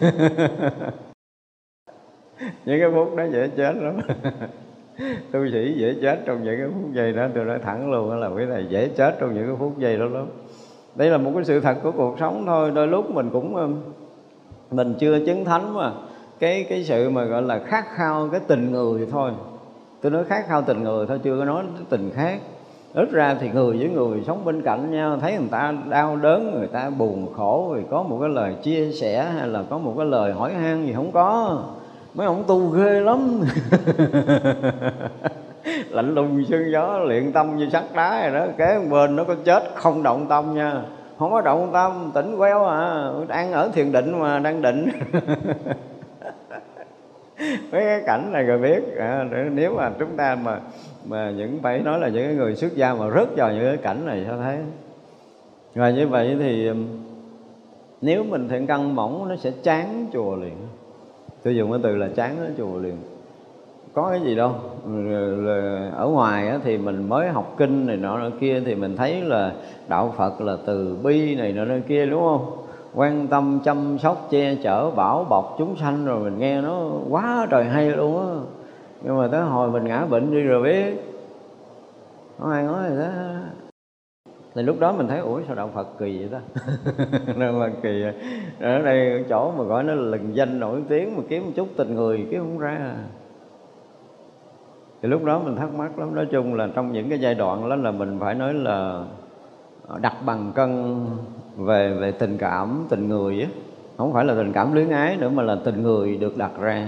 Những 2.66 2.80
cái 2.80 2.90
phút 2.94 3.16
đó 3.16 3.24
dễ 3.32 3.48
chết 3.58 3.76
lắm. 3.76 4.00
Tu 5.32 5.40
sĩ 5.52 5.74
dễ 5.78 5.96
chết 6.02 6.20
trong 6.26 6.44
những 6.44 6.58
cái 6.58 6.68
phút 6.68 6.94
giây 6.94 7.14
đó. 7.14 7.28
Tôi 7.36 7.46
nói 7.46 7.60
thẳng 7.64 7.92
luôn 7.92 8.20
là 8.20 8.28
quý 8.28 8.44
thầy, 8.50 8.66
dễ 8.70 8.88
chết 8.88 9.16
trong 9.20 9.34
những 9.34 9.48
cái 9.48 9.56
phút 9.60 9.78
giây 9.78 9.98
đó 9.98 10.06
lắm. 10.06 10.28
Đây 10.96 11.10
là 11.10 11.18
một 11.18 11.32
cái 11.36 11.44
sự 11.44 11.60
thật 11.60 11.78
của 11.84 11.92
cuộc 11.92 12.16
sống 12.20 12.44
thôi. 12.46 12.72
Đôi 12.76 12.88
lúc 12.88 13.12
mình 13.12 13.30
cũng 13.34 13.82
mình 14.72 14.94
chưa 15.00 15.26
chứng 15.26 15.46
thánh 15.46 15.74
mà 15.74 15.92
cái 16.42 16.66
cái 16.70 16.84
sự 16.84 17.10
mà 17.10 17.24
gọi 17.24 17.42
là 17.42 17.60
khát 17.60 17.86
khao 17.96 18.30
cái 18.32 18.42
tình 18.48 18.72
người 18.72 19.08
thôi. 19.12 19.32
Tôi 20.02 20.12
nói 20.12 20.24
khát 20.24 20.48
khao 20.48 20.62
tình 20.62 20.84
người 20.84 21.06
thôi, 21.08 21.20
chưa 21.24 21.40
có 21.40 21.46
nói 21.46 21.64
tình 21.90 22.12
khác. 22.16 22.40
Ít 22.94 23.12
ra 23.12 23.36
thì 23.40 23.50
người 23.50 23.78
với 23.78 23.90
người 23.90 24.24
sống 24.28 24.46
bên 24.46 24.62
cạnh 24.62 24.92
nhau, 24.92 25.18
thấy 25.22 25.38
người 25.38 25.48
ta 25.52 25.74
đau 25.90 26.16
đớn, 26.16 26.56
người 26.58 26.68
ta 26.68 26.90
buồn 26.90 27.34
khổ 27.34 27.74
thì 27.76 27.82
có 27.90 28.04
một 28.04 28.18
cái 28.22 28.30
lời 28.30 28.56
chia 28.64 28.92
sẻ 28.92 29.24
hay 29.38 29.48
là 29.48 29.64
có 29.70 29.78
một 29.78 29.94
cái 29.98 30.06
lời 30.06 30.34
hỏi 30.34 30.54
han 30.54 30.86
gì 30.86 30.94
không 30.94 31.12
có. 31.12 31.60
Mấy 32.14 32.28
ông 32.28 32.44
tu 32.48 32.70
ghê 32.70 33.00
lắm. 33.00 33.42
Lạnh 35.90 36.16
lùng 36.16 36.44
sương 36.50 36.72
gió, 36.72 37.00
luyện 37.00 37.32
tâm 37.32 37.58
như 37.58 37.70
sắt 37.70 37.84
đá 37.96 38.30
rồi 38.30 38.40
đó. 38.40 38.54
Kế 38.58 38.80
bên 38.90 39.16
nó 39.16 39.24
có 39.24 39.36
chết, 39.44 39.64
không 39.76 40.04
động 40.04 40.26
tâm 40.30 40.56
nha. 40.56 40.82
Không 41.20 41.32
có 41.32 41.42
động 41.42 41.70
tâm, 41.74 42.12
tỉnh 42.14 42.38
queo 42.38 42.66
à. 42.66 43.12
Đang 43.28 43.52
ở 43.52 43.70
thiền 43.74 43.92
định 43.92 44.20
mà 44.20 44.40
đang 44.40 44.62
định. 44.62 44.90
mấy 47.72 47.84
cái 47.84 48.02
cảnh 48.06 48.32
này 48.32 48.44
rồi 48.44 48.58
biết. 48.58 48.98
À, 48.98 49.26
nếu 49.54 49.74
mà 49.76 49.92
chúng 50.00 50.18
ta 50.18 50.36
mà 50.36 50.60
mà 51.06 51.32
những 51.32 51.60
phải 51.62 51.80
nói 51.80 52.00
là 52.00 52.08
những 52.08 52.38
người 52.38 52.56
xuất 52.56 52.76
gia 52.76 52.94
mà 52.94 53.10
rớt 53.16 53.28
vào 53.38 53.52
những 53.52 53.64
cái 53.64 53.78
cảnh 53.78 54.06
này 54.06 54.24
sao 54.28 54.38
thấy? 54.38 54.58
Rồi 55.76 55.94
như 55.94 56.08
vậy 56.08 56.38
thì 56.40 56.68
um, 56.68 56.88
nếu 58.02 58.24
mình 58.24 58.50
thiện 58.50 58.68
căn 58.68 58.96
mỏng 58.96 59.30
nó 59.30 59.36
sẽ 59.36 59.52
chán 59.64 60.06
chùa 60.14 60.36
liền. 60.36 60.56
Tôi 61.44 61.56
dùng 61.56 61.72
cái 61.72 61.80
từ 61.84 61.96
là 61.96 62.08
chán 62.16 62.36
nó 62.40 62.50
chùa 62.58 62.80
liền. 62.80 62.98
Có 63.94 64.10
cái 64.10 64.22
gì 64.22 64.36
đâu. 64.36 64.56
Ở 65.96 66.08
ngoài 66.08 66.60
thì 66.64 66.78
mình 66.78 67.10
mới 67.10 67.30
học 67.30 67.56
kinh 67.58 67.88
này 67.88 67.98
nọ 67.98 68.18
nọ 68.18 68.30
kia 68.40 68.62
thì 68.66 68.76
mình 68.76 68.96
thấy 68.96 69.22
là 69.22 69.52
đạo 69.88 70.14
phật 70.18 70.42
là 70.42 70.58
từ 70.66 70.98
bi 71.04 71.36
này 71.36 71.52
nọ 71.52 71.66
nọ 71.66 71.76
kia 71.88 72.06
đúng 72.06 72.22
không? 72.22 72.61
Quan 72.94 73.28
tâm 73.28 73.60
chăm 73.64 73.98
sóc, 74.00 74.28
che 74.30 74.56
chở, 74.56 74.92
bảo 74.92 75.24
bọc 75.30 75.56
chúng 75.58 75.76
sanh 75.76 76.06
rồi 76.06 76.20
mình 76.20 76.40
nghe 76.40 76.62
nó 76.62 76.92
quá 77.10 77.48
trời 77.50 77.64
hay 77.66 77.90
luôn 77.90 78.20
á. 78.20 78.36
Nhưng 79.04 79.18
mà 79.18 79.28
tới 79.32 79.42
hồi 79.42 79.72
mình 79.72 79.84
ngã 79.84 80.06
bệnh 80.06 80.32
đi 80.32 80.42
rồi 80.42 80.64
biết. 80.64 81.12
Có 82.40 82.52
ai 82.52 82.64
nói 82.64 82.90
gì 82.90 82.96
đó? 82.98 83.08
Thì 84.56 84.64
lúc 84.64 84.80
đó 84.80 84.92
mình 84.92 85.08
thấy, 85.08 85.20
ủa, 85.20 85.42
sao 85.48 85.56
đạo 85.56 85.70
Phật 85.74 85.88
kỳ 86.00 86.20
vậy 86.20 86.30
ta? 86.32 86.64
Nên 87.36 87.60
là 87.60 87.70
kỳ 87.84 88.04
ở 88.60 88.80
đây 88.80 89.26
chỗ 89.30 89.52
mà 89.58 89.64
gọi 89.64 89.84
nó 89.84 89.94
là 89.94 90.02
lừng 90.02 90.36
danh 90.36 90.60
nổi 90.60 90.84
tiếng, 90.90 91.18
mà 91.18 91.24
kiếm 91.30 91.46
một 91.46 91.52
chút 91.56 91.68
tình 91.78 91.96
người, 91.96 92.28
kiếm 92.32 92.40
không 92.40 92.60
ra. 92.60 92.96
Thì 95.02 95.10
lúc 95.10 95.24
đó 95.24 95.40
mình 95.40 95.56
thắc 95.56 95.74
mắc 95.74 96.00
lắm. 96.00 96.16
Nói 96.16 96.28
chung 96.32 96.54
là 96.54 96.68
trong 96.76 96.92
những 96.92 97.10
cái 97.10 97.20
giai 97.20 97.36
đoạn 97.36 97.70
đó 97.70 97.76
là 97.76 97.92
mình 97.92 98.18
phải 98.20 98.36
nói 98.36 98.54
là 98.54 99.04
ờ, 99.88 100.00
đặt 100.00 100.16
bằng 100.26 100.52
cân 100.56 101.06
về 101.58 101.94
về 101.94 102.12
tình 102.12 102.38
cảm, 102.38 102.86
tình 102.90 103.10
người 103.10 103.42
á. 103.42 103.48
Không 103.98 104.14
phải 104.14 104.26
là 104.26 104.34
tình 104.34 104.52
cảm 104.52 104.74
luyến 104.74 104.90
ái 104.90 105.18
nữa 105.18 105.30
mà 105.30 105.44
là 105.44 105.58
tình 105.64 105.84
người 105.84 106.18
được 106.18 106.38
đặt 106.38 106.52
ra. 106.60 106.88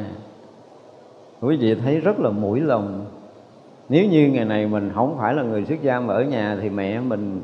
Quý 1.41 1.58
vị 1.58 1.76
thấy 1.76 1.99
rất 1.99 2.19
là 2.19 2.30
mũi 2.30 2.60
lòng. 2.60 3.06
Nếu 3.89 4.06
như 4.06 4.28
ngày 4.28 4.45
này 4.45 4.67
mình 4.67 4.91
không 4.95 5.17
phải 5.19 5.34
là 5.34 5.43
người 5.43 5.65
xuất 5.65 5.82
gia 5.82 5.99
mà 5.99 6.13
ở 6.13 6.23
nhà 6.23 6.58
thì 6.62 6.69
mẹ 6.69 6.99
mình, 6.99 7.41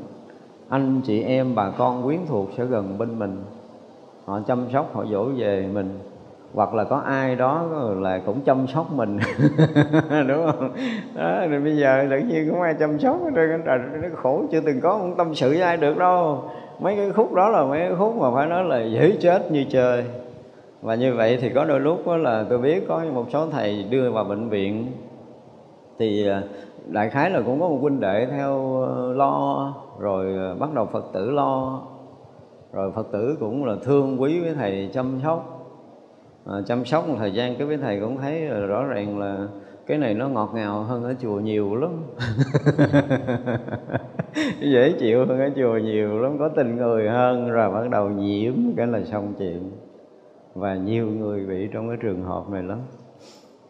anh 0.68 1.00
chị 1.04 1.22
em, 1.22 1.54
bà 1.54 1.70
con 1.70 2.02
quyến 2.02 2.18
thuộc 2.28 2.50
sẽ 2.56 2.64
gần 2.64 2.98
bên 2.98 3.18
mình. 3.18 3.42
Họ 4.24 4.40
chăm 4.46 4.66
sóc, 4.72 4.90
họ 4.94 5.04
dỗ 5.10 5.24
về 5.24 5.68
mình. 5.74 5.98
Hoặc 6.54 6.74
là 6.74 6.84
có 6.84 6.96
ai 6.96 7.36
đó 7.36 7.62
là 7.98 8.20
cũng 8.26 8.40
chăm 8.40 8.66
sóc 8.66 8.92
mình. 8.92 9.18
Đúng 10.28 10.46
không? 10.46 10.72
Đó, 11.14 11.46
rồi 11.50 11.60
bây 11.60 11.76
giờ 11.76 12.06
tự 12.10 12.18
nhiên 12.18 12.50
không 12.50 12.62
ai 12.62 12.74
chăm 12.74 12.98
sóc 12.98 13.18
trời 13.34 13.48
nó 14.02 14.08
khổ 14.16 14.44
chưa 14.52 14.60
từng 14.60 14.80
có, 14.80 14.98
không 14.98 15.16
tâm 15.16 15.34
sự 15.34 15.48
với 15.48 15.60
ai 15.60 15.76
được 15.76 15.98
đâu 15.98 16.44
mấy 16.80 16.96
cái 16.96 17.10
khúc 17.12 17.32
đó 17.32 17.48
là 17.48 17.64
mấy 17.64 17.78
cái 17.78 17.94
khúc 17.98 18.16
mà 18.16 18.30
phải 18.34 18.46
nói 18.46 18.64
là 18.64 18.84
dễ 18.84 19.16
chết 19.20 19.50
như 19.52 19.64
chơi. 19.70 20.04
Và 20.82 20.94
như 20.94 21.14
vậy 21.14 21.38
thì 21.40 21.50
có 21.50 21.64
đôi 21.64 21.80
lúc 21.80 22.06
đó 22.06 22.16
là 22.16 22.44
tôi 22.48 22.58
biết 22.58 22.84
có 22.88 23.04
một 23.14 23.26
số 23.32 23.46
thầy 23.46 23.82
đưa 23.90 24.10
vào 24.10 24.24
bệnh 24.24 24.48
viện. 24.48 24.86
Thì 25.98 26.28
à, 26.28 26.42
đại 26.86 27.10
khái 27.10 27.30
là 27.30 27.40
cũng 27.46 27.60
có 27.60 27.68
một 27.68 27.78
huynh 27.80 28.00
đệ 28.00 28.26
theo 28.26 28.82
ờ, 28.82 29.12
lo 29.12 29.74
rồi 29.98 30.34
ờ, 30.38 30.54
bắt 30.54 30.74
đầu 30.74 30.86
phật 30.86 31.04
tử 31.12 31.30
lo. 31.30 31.82
Rồi 32.72 32.92
phật 32.92 33.06
tử 33.12 33.36
cũng 33.40 33.64
là 33.64 33.74
thương 33.82 34.22
quý 34.22 34.40
với 34.40 34.54
thầy 34.54 34.90
chăm 34.92 35.20
sóc. 35.24 35.66
À, 36.46 36.54
chăm 36.66 36.84
sóc 36.84 37.08
một 37.08 37.14
thời 37.18 37.32
gian 37.32 37.56
cái 37.56 37.66
với 37.66 37.76
thầy 37.76 38.00
cũng 38.00 38.18
thấy 38.18 38.46
rõ 38.46 38.84
ràng 38.84 39.18
là 39.18 39.36
cái 39.90 39.98
này 39.98 40.14
nó 40.14 40.28
ngọt 40.28 40.50
ngào 40.54 40.82
hơn 40.82 41.04
ở 41.04 41.14
chùa 41.20 41.40
nhiều 41.40 41.76
lắm. 41.76 41.90
Dễ 44.60 44.92
chịu 45.00 45.26
hơn 45.26 45.40
ở 45.40 45.50
chùa 45.56 45.78
nhiều 45.78 46.18
lắm, 46.18 46.38
có 46.38 46.48
tình 46.48 46.76
người 46.76 47.08
hơn, 47.08 47.50
rồi 47.50 47.70
bắt 47.70 47.90
đầu 47.90 48.08
nhiễm, 48.08 48.54
cái 48.76 48.86
là 48.86 49.00
xong 49.04 49.34
chuyện. 49.38 49.70
Và 50.54 50.74
nhiều 50.74 51.06
người 51.06 51.46
bị 51.46 51.68
trong 51.72 51.88
cái 51.88 51.96
trường 52.00 52.22
hợp 52.22 52.50
này 52.50 52.62
lắm. 52.62 52.78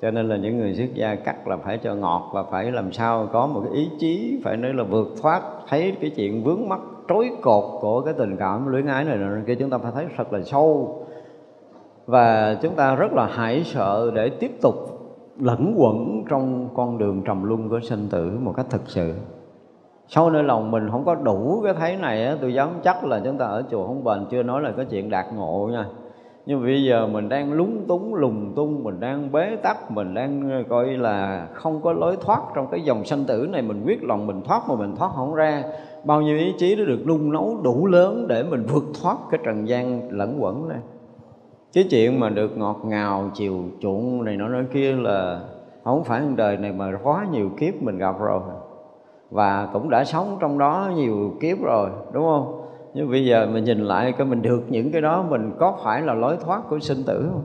Cho 0.03 0.11
nên 0.11 0.29
là 0.29 0.37
những 0.37 0.59
người 0.59 0.75
xuất 0.75 0.95
gia 0.95 1.15
cắt 1.15 1.49
là 1.49 1.57
phải 1.57 1.79
cho 1.79 1.95
ngọt, 1.95 2.31
và 2.35 2.43
phải 2.43 2.73
làm 2.73 2.93
sao 2.93 3.29
có 3.33 3.47
một 3.47 3.63
cái 3.65 3.79
ý 3.79 3.89
chí, 3.99 4.41
phải 4.45 4.57
nói 4.57 4.75
là 4.75 4.83
vượt 4.83 5.09
thoát, 5.23 5.43
thấy 5.69 5.97
cái 6.01 6.11
chuyện 6.11 6.45
vướng 6.45 6.69
mắc 6.69 6.81
trối 7.09 7.31
cột 7.43 7.81
của 7.81 8.01
cái 8.01 8.15
tình 8.19 8.37
cảm 8.37 8.67
luyến 8.67 8.87
ái 8.87 9.05
này 9.05 9.17
rồi 9.17 9.43
kia 9.47 9.55
chúng 9.55 9.71
ta 9.71 9.79
phải 9.79 9.93
thấy 9.95 10.07
thật 10.17 10.33
là 10.33 10.43
sâu. 10.43 10.97
Và 12.07 12.57
chúng 12.63 12.75
ta 12.75 12.95
rất 12.95 13.13
là 13.13 13.27
hãi 13.27 13.63
sợ 13.65 14.11
để 14.15 14.29
tiếp 14.29 14.51
tục 14.63 15.00
lẫn 15.41 15.75
quẩn 15.77 16.25
trong 16.29 16.69
con 16.75 16.99
đường 16.99 17.23
trầm 17.23 17.45
luân 17.45 17.69
của 17.69 17.81
sinh 17.81 18.09
tử 18.11 18.39
một 18.43 18.53
cách 18.57 18.67
thực 18.71 18.83
sự. 18.87 19.15
Sâu 20.09 20.31
nơi 20.31 20.43
lòng 20.43 20.71
mình 20.71 20.89
không 20.91 21.05
có 21.05 21.15
đủ 21.15 21.61
cái 21.65 21.75
thấy 21.75 21.97
này 21.97 22.25
á, 22.25 22.37
tôi 22.41 22.55
dám 22.55 22.69
chắc 22.85 23.05
là 23.05 23.21
chúng 23.25 23.39
ta 23.39 23.47
ở 23.47 23.63
chùa 23.71 23.87
không 23.87 24.05
bền 24.05 24.27
chưa 24.31 24.43
nói 24.43 24.63
là 24.63 24.73
cái 24.77 24.87
chuyện 24.91 25.11
đạt 25.11 25.27
ngộ 25.35 25.69
nha. 25.73 25.87
Nhưng 26.47 26.63
bây 26.63 26.85
giờ 26.85 27.07
mình 27.07 27.29
đang 27.29 27.53
lúng 27.53 27.85
túng 27.89 28.15
lùng 28.15 28.53
tung 28.57 28.85
mình 28.85 29.01
đang 29.01 29.33
bế 29.33 29.57
tắc 29.57 29.91
mình 29.91 30.15
đang 30.15 30.51
ờ, 30.51 30.63
coi 30.69 30.87
là 30.87 31.49
không 31.53 31.83
có 31.83 31.93
lối 31.93 32.17
thoát 32.21 32.43
trong 32.55 32.67
cái 32.71 32.81
dòng 32.81 33.05
sanh 33.05 33.25
tử 33.25 33.49
này 33.53 33.63
mình 33.63 33.83
quyết 33.87 34.05
lòng 34.05 34.27
mình 34.27 34.43
thoát 34.45 34.63
mà 34.69 34.75
mình 34.75 34.97
thoát 34.97 35.11
không 35.17 35.35
ra. 35.35 35.63
Bao 36.05 36.21
nhiêu 36.21 36.39
ý 36.39 36.55
chí 36.59 36.77
nó 36.77 36.85
được 36.85 37.07
nung 37.07 37.33
nấu 37.33 37.61
đủ 37.63 37.87
lớn 37.87 38.27
để 38.29 38.43
mình 38.43 38.65
vượt 38.73 38.85
thoát 39.03 39.17
cái 39.31 39.41
trần 39.45 39.69
gian 39.69 40.09
lẫn 40.11 40.37
quẩn 40.43 40.69
này 40.69 40.79
chứ 41.73 41.83
chuyện 41.91 42.21
mà 42.21 42.29
được 42.29 42.57
ngọt 42.57 42.81
ngào 42.85 43.31
chiều 43.35 43.65
chuộng 43.81 44.25
này 44.25 44.37
nó 44.37 44.49
nói 44.49 44.65
kia 44.73 44.97
là 44.97 45.41
không 45.85 46.05
phải 46.05 46.23
đời 46.37 46.57
này 46.57 46.73
mà 46.73 46.93
quá 47.03 47.27
nhiều 47.33 47.51
kiếp 47.59 47.83
mình 47.83 47.99
gặp 47.99 48.21
rồi. 48.21 48.41
Và 49.31 49.69
cũng 49.73 49.91
đã 49.91 50.05
sống 50.05 50.37
trong 50.41 50.59
đó 50.59 50.91
nhiều 50.97 51.35
kiếp 51.41 51.63
rồi 51.63 51.91
đúng 52.13 52.25
không? 52.25 52.63
Nhưng 52.95 53.11
bây 53.11 53.27
giờ 53.27 53.49
mình 53.53 53.65
nhìn 53.65 53.79
lại 53.79 54.13
cái 54.13 54.27
mình 54.27 54.43
được 54.43 54.63
những 54.69 54.93
cái 54.93 55.03
đó 55.03 55.25
mình 55.31 55.53
có 55.59 55.79
phải 55.85 56.03
là 56.03 56.15
lối 56.15 56.37
thoát 56.37 56.63
của 56.69 56.79
sinh 56.79 57.05
tử 57.07 57.29
không? 57.33 57.43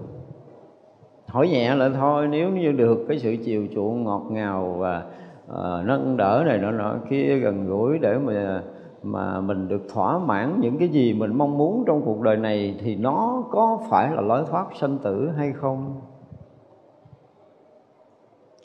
Hỏi 1.28 1.48
nhẹ 1.48 1.76
lại 1.76 1.90
thôi 1.94 2.28
nếu 2.28 2.50
như 2.50 2.72
được 2.72 3.06
cái 3.08 3.20
sự 3.20 3.36
chiều 3.46 3.68
chuộng 3.76 4.04
ngọt 4.04 4.24
ngào 4.30 4.76
và 4.78 5.04
uh, 5.52 5.86
nâng 5.86 6.18
đỡ 6.18 6.44
này 6.46 6.58
nọ 6.58 6.72
nọ 6.72 6.96
kia 7.10 7.38
gần 7.38 7.68
gũi 7.68 8.00
để 8.00 8.18
mà 8.18 8.64
mà 9.06 9.42
mình 9.42 9.68
được 9.68 9.82
thỏa 9.94 10.20
mãn 10.20 10.60
những 10.62 10.78
cái 10.78 10.88
gì 10.90 11.14
mình 11.14 11.38
mong 11.38 11.58
muốn 11.58 11.84
trong 11.88 12.02
cuộc 12.06 12.22
đời 12.22 12.38
này 12.38 12.76
thì 12.80 12.96
nó 12.96 13.44
có 13.52 13.80
phải 13.90 14.12
là 14.16 14.22
lối 14.22 14.46
thoát 14.50 14.68
sanh 14.76 14.98
tử 14.98 15.30
hay 15.38 15.54
không? 15.54 16.02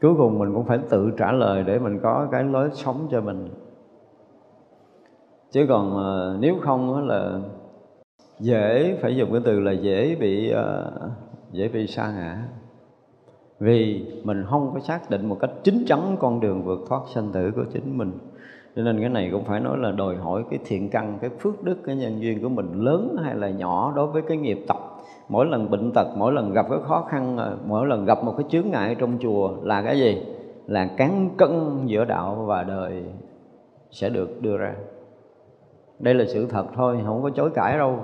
Cuối 0.03 0.15
cùng 0.19 0.39
mình 0.39 0.55
cũng 0.55 0.65
phải 0.65 0.79
tự 0.91 1.11
trả 1.19 1.33
lời 1.33 1.65
để 1.67 1.79
mình 1.79 2.01
có 2.03 2.29
cái 2.31 2.45
lối 2.45 2.71
sống 2.73 3.09
cho 3.11 3.21
mình. 3.21 3.49
Chứ 5.51 5.67
còn 5.69 5.97
ờ, 5.97 6.37
nếu 6.41 6.57
không 6.61 7.07
là 7.09 7.41
dễ, 8.39 8.99
phải 9.03 9.17
dùng 9.17 9.33
cái 9.33 9.41
từ 9.45 9.61
là 9.61 9.73
dễ 9.73 10.17
bị 10.21 10.51
ờ, 10.51 10.93
dễ 11.53 11.69
bị 11.69 11.87
sa 11.87 12.13
ngã. 12.13 12.49
Vì 13.59 14.07
mình 14.25 14.45
không 14.47 14.71
có 14.75 14.81
xác 14.81 15.11
định 15.11 15.29
một 15.29 15.37
cách 15.41 15.51
chính 15.63 15.85
chắn 15.87 16.17
con 16.21 16.41
đường 16.41 16.63
vượt 16.63 16.81
thoát 16.89 17.01
sanh 17.15 17.33
tử 17.33 17.53
của 17.57 17.65
chính 17.73 17.99
mình 17.99 18.19
cho 18.77 18.83
nên 18.83 19.01
cái 19.01 19.09
này 19.09 19.29
cũng 19.33 19.45
phải 19.45 19.61
nói 19.61 19.79
là 19.79 19.91
đòi 19.91 20.17
hỏi 20.17 20.45
cái 20.51 20.59
thiện 20.65 20.91
căn 20.91 21.19
cái 21.21 21.31
phước 21.31 21.63
đức 21.63 21.77
cái 21.85 21.97
nhân 21.97 22.23
duyên 22.23 22.43
của 22.43 22.49
mình 22.49 22.73
lớn 22.73 23.17
hay 23.25 23.35
là 23.35 23.51
nhỏ 23.51 23.93
đối 23.97 24.07
với 24.07 24.23
cái 24.23 24.37
nghiệp 24.37 24.65
tập. 24.69 24.77
Mỗi 25.29 25.47
lần 25.47 25.71
bệnh 25.71 25.93
tật 25.93 26.07
mỗi 26.17 26.33
lần 26.33 26.53
gặp 26.53 26.67
cái 26.71 26.79
khó 26.89 27.07
khăn 27.11 27.37
ờ, 27.37 27.57
mỗi 27.67 27.87
lần 27.87 28.05
gặp 28.05 28.25
một 28.25 28.35
cái 28.37 28.47
chướng 28.51 28.71
ngại 28.71 28.97
trong 28.99 29.19
chùa 29.21 29.51
là 29.63 29.83
cái 29.83 29.99
gì? 29.99 30.23
Là 30.67 30.87
cán 30.87 31.31
cân 31.37 31.87
giữa 31.87 32.05
đạo 32.05 32.45
và 32.47 32.63
đời 32.63 33.03
sẽ 33.91 34.09
được 34.09 34.43
đưa 34.43 34.57
ra. 34.57 34.75
Đây 35.99 36.15
là 36.15 36.25
sự 36.29 36.47
thật 36.47 36.65
thôi 36.75 36.99
không 37.07 37.23
có 37.23 37.31
chối 37.31 37.51
cãi 37.55 37.79
đâu. 37.79 37.99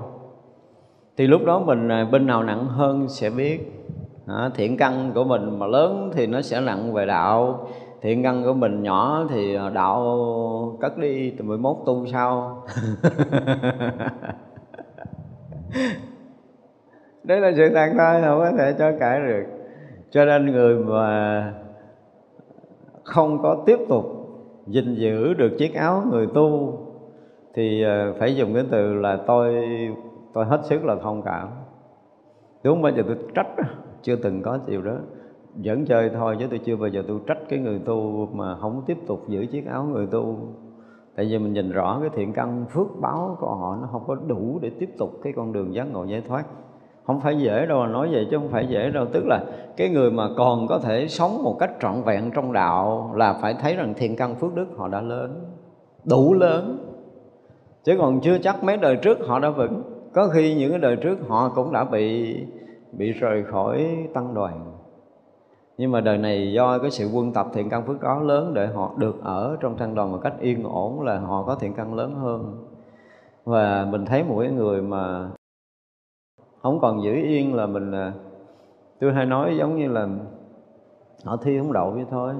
Thì 1.17 1.27
lúc 1.27 1.45
đó 1.47 1.59
mình 1.59 1.89
ờ, 1.89 2.05
bên 2.05 2.27
nào 2.27 2.43
nặng 2.43 2.67
hơn 2.67 3.09
sẽ 3.09 3.31
biết. 3.31 3.73
À, 4.27 4.51
thiện 4.55 4.77
căn 4.77 5.13
của 5.15 5.25
mình 5.25 5.59
mà 5.59 5.67
lớn 5.67 6.11
thì 6.15 6.27
nó 6.27 6.43
sẽ 6.43 6.61
nặng 6.61 6.93
về 6.93 7.07
đạo 7.07 7.69
thiện 8.03 8.23
căn 8.23 8.45
của 8.45 8.53
mình 8.55 8.83
nhỏ 8.83 9.27
thì 9.31 9.55
ờ, 9.55 9.71
đạo 9.71 10.77
cất 10.81 10.99
đi 10.99 11.31
từ 11.31 11.45
11 11.45 11.83
tu 11.87 12.07
sau. 12.07 12.63
Đấy 17.25 17.41
là 17.41 17.53
sự 17.57 17.69
thật 17.75 17.89
thôi, 17.99 18.23
không 18.25 18.39
có 18.39 18.53
thể 18.59 18.75
cho 18.79 18.93
cãi 19.01 19.21
được. 19.21 19.45
Cho 20.11 20.25
nên 20.25 20.47
người 20.47 20.77
mà 20.77 21.53
không 23.05 23.43
có 23.43 23.63
tiếp 23.67 23.79
tục 23.89 24.05
gìn 24.67 24.95
giữ 24.95 25.35
được 25.35 25.53
chiếc 25.59 25.75
áo 25.75 26.03
người 26.11 26.27
tu 26.35 26.79
thì 27.55 27.83
ờ, 27.83 28.15
phải 28.19 28.37
dùng 28.37 28.55
cái 28.55 28.65
từ 28.71 28.95
là 28.95 29.19
tôi 29.27 29.69
tôi 30.33 30.45
hết 30.45 30.61
sức 30.65 30.85
là 30.85 30.97
thông 31.03 31.23
cảm. 31.23 31.49
Đúng 32.65 32.83
bây 32.83 32.93
giờ 32.93 33.03
tôi 33.07 33.17
trách 33.35 33.47
chưa 34.03 34.17
từng 34.17 34.43
có 34.43 34.59
điều 34.67 34.83
đó 34.83 34.97
vẫn 35.65 35.87
chơi 35.87 36.11
thôi 36.11 36.37
chứ 36.41 36.47
tôi 36.51 36.59
chưa 36.59 36.77
bao 36.77 36.89
giờ 36.89 37.03
tôi 37.09 37.19
trách 37.27 37.39
cái 37.49 37.59
người 37.59 37.79
tu 37.79 38.29
mà 38.33 38.57
không 38.57 38.83
tiếp 38.87 38.99
tục 39.07 39.29
giữ 39.29 39.47
chiếc 39.47 39.67
áo 39.67 39.85
người 39.85 40.07
tu. 40.07 40.37
Tại 41.17 41.27
vì 41.27 41.39
mình 41.39 41.53
nhìn 41.53 41.71
rõ 41.71 41.99
cái 42.01 42.11
thiện 42.15 42.33
căn 42.33 42.65
phước 42.71 42.87
báo 43.01 43.37
của 43.41 43.55
họ, 43.55 43.79
nó 43.81 43.89
không 43.93 44.03
có 44.07 44.15
đủ 44.15 44.59
để 44.63 44.71
tiếp 44.79 44.91
tục 44.99 45.11
cái 45.23 45.33
con 45.37 45.53
đường 45.53 45.75
giác 45.75 45.85
ngộ 45.93 46.05
giải 46.05 46.23
thoát. 46.29 46.45
Không 47.05 47.21
phải 47.21 47.39
dễ 47.39 47.67
đâu, 47.67 47.87
nói 47.87 48.09
vậy 48.13 48.27
chứ 48.31 48.39
không 48.39 48.49
phải 48.49 48.67
dễ 48.67 48.91
đâu. 48.91 49.07
Tức 49.13 49.25
là 49.27 49.45
cái 49.77 49.89
người 49.89 50.11
mà 50.11 50.29
còn 50.37 50.67
có 50.69 50.79
thể 50.79 51.09
sống 51.09 51.43
một 51.43 51.57
cách 51.59 51.71
trọn 51.81 52.03
vẹn 52.03 52.31
trong 52.35 52.53
đạo 52.53 53.13
là 53.15 53.39
phải 53.43 53.55
thấy 53.55 53.77
rằng 53.77 53.95
thiện 53.97 54.17
căn 54.17 54.35
phước 54.35 54.55
đức 54.55 54.67
họ 54.77 54.89
đã 54.89 55.01
lớn, 55.01 55.45
đủ 56.05 56.35
lớn. 56.35 56.79
Chứ 57.85 57.97
còn 57.99 58.21
chưa 58.21 58.39
chắc 58.39 58.65
mấy 58.65 58.77
đời 58.77 58.97
trước 58.97 59.19
họ 59.27 59.39
đã 59.39 59.51
vững. 59.51 59.83
Có 60.15 60.29
khi 60.29 60.55
những 60.55 60.71
cái 60.71 60.81
đời 60.81 60.97
trước 60.97 61.19
họ 61.29 61.53
cũng 61.55 61.73
đã 61.73 61.85
bị 61.85 62.37
bị 62.93 63.13
rời 63.13 63.45
khỏi 63.45 63.97
tăng 64.15 64.35
đoàn 64.35 64.76
nhưng 65.79 65.93
mà 65.93 66.01
đời 66.01 66.19
này 66.19 66.53
do 66.53 66.79
cái 66.79 66.91
sự 66.91 67.11
quân 67.15 67.33
tập 67.33 67.47
thiện 67.53 67.71
căn 67.71 67.87
phước 67.87 68.01
đó 68.01 68.21
lớn 68.21 68.55
để 68.55 68.67
họ 68.67 68.93
được 68.97 69.23
ở 69.23 69.57
trong 69.61 69.77
trang 69.77 69.95
đoàn 69.95 70.13
một 70.13 70.19
cách 70.23 70.35
yên 70.41 70.65
ổn 70.65 71.03
là 71.03 71.19
họ 71.19 71.43
có 71.43 71.55
thiện 71.55 71.75
căn 71.75 71.95
lớn 71.95 72.15
hơn. 72.15 72.67
Và 73.45 73.87
mình 73.91 74.05
thấy 74.05 74.25
một 74.25 74.37
cái 74.41 74.51
người 74.51 74.83
mà 74.83 75.29
không 76.63 76.81
còn 76.81 77.03
giữ 77.03 77.13
yên 77.13 77.55
là 77.55 77.67
mình 77.67 77.93
à, 77.93 78.13
tôi 79.01 79.13
hay 79.13 79.27
nói 79.27 79.57
giống 79.59 79.77
như 79.77 79.89
là 79.89 80.09
họ 81.25 81.37
thi 81.37 81.59
không 81.59 81.73
đậu 81.73 81.91
vậy 81.91 82.05
thôi. 82.11 82.35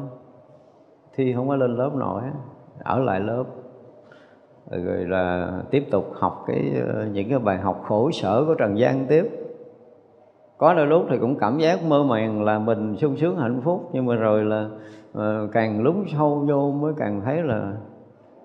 Thi 1.15 1.33
không 1.35 1.49
có 1.49 1.57
lên 1.57 1.77
lớp 1.77 1.91
nổi, 1.95 2.23
ở 2.85 2.99
lại 2.99 3.21
lớp. 3.21 3.45
Rồi 4.71 5.05
là 5.05 5.53
tiếp 5.71 5.87
tục 5.91 6.11
học 6.15 6.45
cái 6.47 6.73
ờ, 6.89 7.07
những 7.13 7.29
cái 7.29 7.39
bài 7.39 7.59
học 7.59 7.83
khổ 7.87 8.11
sở 8.11 8.45
của 8.47 8.55
trần 8.55 8.79
gian 8.79 9.07
tiếp 9.07 9.46
có 10.59 10.75
đôi 10.75 10.87
lúc 10.87 11.07
thì 11.11 11.19
cũng 11.19 11.39
cảm 11.39 11.59
giác 11.59 11.83
mơ 11.83 12.03
màng 12.03 12.45
là 12.45 12.59
mình 12.59 12.97
sung 12.97 13.17
sướng 13.17 13.37
hạnh 13.37 13.61
phúc 13.65 13.91
nhưng 13.93 14.07
mà 14.07 14.15
rồi 14.15 14.45
là 14.45 14.69
uh, 15.19 15.53
càng 15.53 15.83
lún 15.83 16.05
sâu 16.13 16.45
vô 16.49 16.71
mới 16.71 16.93
càng 16.99 17.21
thấy 17.25 17.43
là 17.43 17.73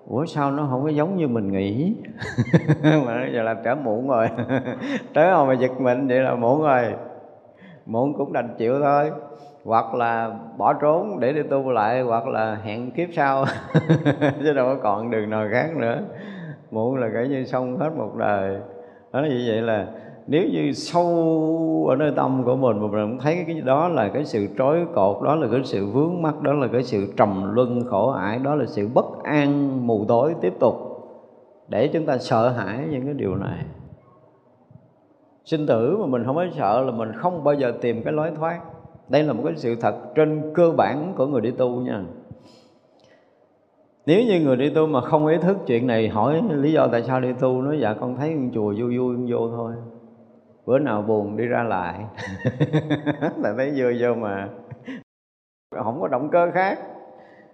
ủa 0.08 0.24
sao 0.24 0.50
nó 0.50 0.66
không 0.70 0.82
có 0.82 0.88
giống 0.88 1.16
như 1.16 1.28
mình 1.28 1.52
nghĩ? 1.52 1.94
Mà 3.06 3.26
giờ 3.34 3.42
là 3.42 3.54
trở 3.64 3.74
muộn 3.74 4.08
rồi. 4.08 4.28
Tới 5.14 5.30
hồi 5.30 5.46
mà 5.46 5.54
giật 5.54 5.80
mình 5.80 6.08
vậy 6.08 6.20
là 6.20 6.34
muộn 6.34 6.62
rồi. 6.62 6.94
Muộn 7.86 8.14
cũng 8.14 8.32
đành 8.32 8.54
chịu 8.58 8.80
thôi. 8.80 9.10
Hoặc 9.64 9.94
là 9.94 10.30
bỏ 10.58 10.72
trốn 10.72 11.20
để 11.20 11.32
đi 11.32 11.42
tu 11.42 11.70
lại 11.70 12.00
hoặc 12.00 12.26
là 12.28 12.58
hẹn 12.64 12.90
kiếp 12.90 13.08
sau. 13.12 13.44
Chứ 14.42 14.52
đâu 14.52 14.66
có 14.66 14.76
còn 14.82 15.10
đường 15.10 15.30
nào 15.30 15.46
khác 15.52 15.76
nữa. 15.76 16.02
Muộn 16.70 16.96
là 16.96 17.08
kể 17.14 17.28
như 17.28 17.44
xong 17.44 17.78
hết 17.78 17.90
một 17.96 18.16
đời. 18.16 18.60
Đó 19.12 19.20
như 19.20 19.44
vậy 19.48 19.62
là 19.62 19.86
nếu 20.26 20.48
như 20.48 20.72
sâu 20.72 21.86
ở 21.88 21.96
nơi 21.96 22.12
tâm 22.16 22.42
của 22.44 22.56
mình 22.56 22.80
mà 22.80 22.86
mình 22.86 23.18
thấy 23.18 23.44
cái 23.46 23.60
đó 23.60 23.88
là 23.88 24.08
cái 24.08 24.24
sự 24.24 24.48
trói 24.58 24.86
cột, 24.94 25.22
đó 25.22 25.34
là 25.34 25.48
cái 25.52 25.60
sự 25.64 25.86
vướng 25.86 26.22
mắc, 26.22 26.42
đó 26.42 26.52
là 26.52 26.68
cái 26.72 26.82
sự 26.82 27.12
trầm 27.16 27.54
luân 27.54 27.84
khổ 27.84 28.10
ải, 28.10 28.38
đó 28.38 28.54
là 28.54 28.66
sự 28.66 28.88
bất 28.94 29.22
an, 29.22 29.86
mù 29.86 30.04
tối 30.08 30.34
tiếp 30.40 30.52
tục. 30.60 30.74
Để 31.68 31.88
chúng 31.88 32.06
ta 32.06 32.18
sợ 32.18 32.48
hãi 32.48 32.86
những 32.90 33.04
cái 33.04 33.14
điều 33.14 33.36
này. 33.36 33.64
Sinh 35.44 35.66
tử 35.66 35.96
mà 36.00 36.06
mình 36.06 36.24
không 36.24 36.36
có 36.36 36.46
sợ 36.56 36.80
là 36.80 36.92
mình 36.92 37.12
không 37.16 37.44
bao 37.44 37.54
giờ 37.54 37.72
tìm 37.80 38.02
cái 38.02 38.12
lối 38.12 38.30
thoát. 38.38 38.60
Đây 39.08 39.22
là 39.22 39.32
một 39.32 39.42
cái 39.44 39.52
sự 39.56 39.74
thật 39.80 39.94
trên 40.14 40.52
cơ 40.54 40.70
bản 40.76 41.12
của 41.16 41.26
người 41.26 41.40
đi 41.40 41.50
tu 41.50 41.68
nha. 41.68 42.02
Nếu 44.06 44.22
như 44.24 44.40
người 44.40 44.56
đi 44.56 44.70
tu 44.70 44.86
mà 44.86 45.00
không 45.00 45.26
ý 45.26 45.36
thức 45.38 45.56
chuyện 45.66 45.86
này, 45.86 46.08
hỏi 46.08 46.42
lý 46.54 46.72
do 46.72 46.86
tại 46.86 47.02
sao 47.02 47.20
đi 47.20 47.32
tu, 47.40 47.62
nói 47.62 47.78
dạ 47.80 47.94
con 47.94 48.16
thấy 48.16 48.36
chùa 48.54 48.74
vui 48.78 48.98
vui 48.98 49.16
vô 49.28 49.48
thôi 49.56 49.72
bữa 50.66 50.78
nào 50.78 51.02
buồn 51.02 51.36
đi 51.36 51.46
ra 51.46 51.62
lại. 51.62 51.94
Là 53.36 53.54
thấy 53.56 53.72
vui 53.76 53.96
vô 54.00 54.14
mà. 54.14 54.48
Không 55.84 56.00
có 56.00 56.08
động 56.08 56.28
cơ 56.32 56.50
khác. 56.54 56.78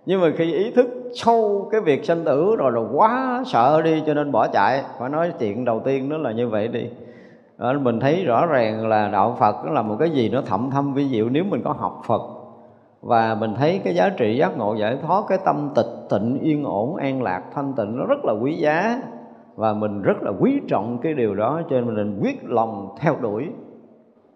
Nhưng 0.07 0.21
mà 0.21 0.31
khi 0.37 0.53
ý 0.53 0.71
thức 0.71 0.87
sâu 1.15 1.69
cái 1.73 1.81
việc 1.81 2.05
sanh 2.05 2.25
tử 2.25 2.57
rồi 2.57 2.73
là 2.73 2.81
quá 2.93 3.43
sợ 3.47 3.83
đi 3.83 4.03
cho 4.07 4.15
nên 4.15 4.33
bỏ 4.33 4.47
chạy. 4.49 4.85
Phải 4.99 5.09
nói 5.09 5.33
chuyện 5.39 5.65
đầu 5.65 5.81
tiên 5.81 6.09
đó 6.09 6.17
là 6.17 6.33
như 6.33 6.49
vậy 6.49 6.69
đi. 6.69 6.91
Đó, 7.59 7.73
mình 7.73 8.01
thấy 8.01 8.25
rõ 8.25 8.47
ràng 8.47 8.89
là 8.89 9.09
đạo 9.09 9.37
Phật 9.41 9.65
là 9.65 9.83
một 9.83 9.97
cái 9.99 10.11
gì 10.11 10.29
nó 10.29 10.43
thậm 10.47 10.71
thâm 10.71 10.95
vi 10.95 11.09
diệu 11.09 11.29
nếu 11.29 11.45
mình 11.45 11.63
có 11.65 11.73
học 11.73 12.03
Phật. 12.07 12.23
Và 13.03 13.35
mình 13.35 13.55
thấy 13.55 13.81
cái 13.85 13.95
giá 13.95 14.09
trị 14.09 14.37
giác 14.37 14.57
ngộ 14.57 14.75
giải 14.75 14.99
thoát 15.03 15.25
cái 15.29 15.39
tâm 15.45 15.71
tịch 15.75 16.09
tịnh 16.11 16.39
yên 16.41 16.65
ổn 16.65 16.97
an 16.97 17.23
lạc 17.23 17.43
thanh 17.55 17.73
tịnh 17.77 17.99
nó 17.99 18.05
rất 18.07 18.25
là 18.25 18.33
quý 18.33 18.55
giá 18.55 19.01
và 19.59 19.75
mình 19.75 20.03
rất 20.03 20.23
là 20.23 20.33
quý 20.41 20.61
trọng 20.69 20.99
cái 21.03 21.15
điều 21.15 21.35
đó, 21.35 21.63
cho 21.71 21.81
nên 21.81 21.95
mình 21.95 22.19
quyết 22.23 22.45
lòng 22.45 22.95
theo 23.01 23.17
đuổi. 23.21 23.49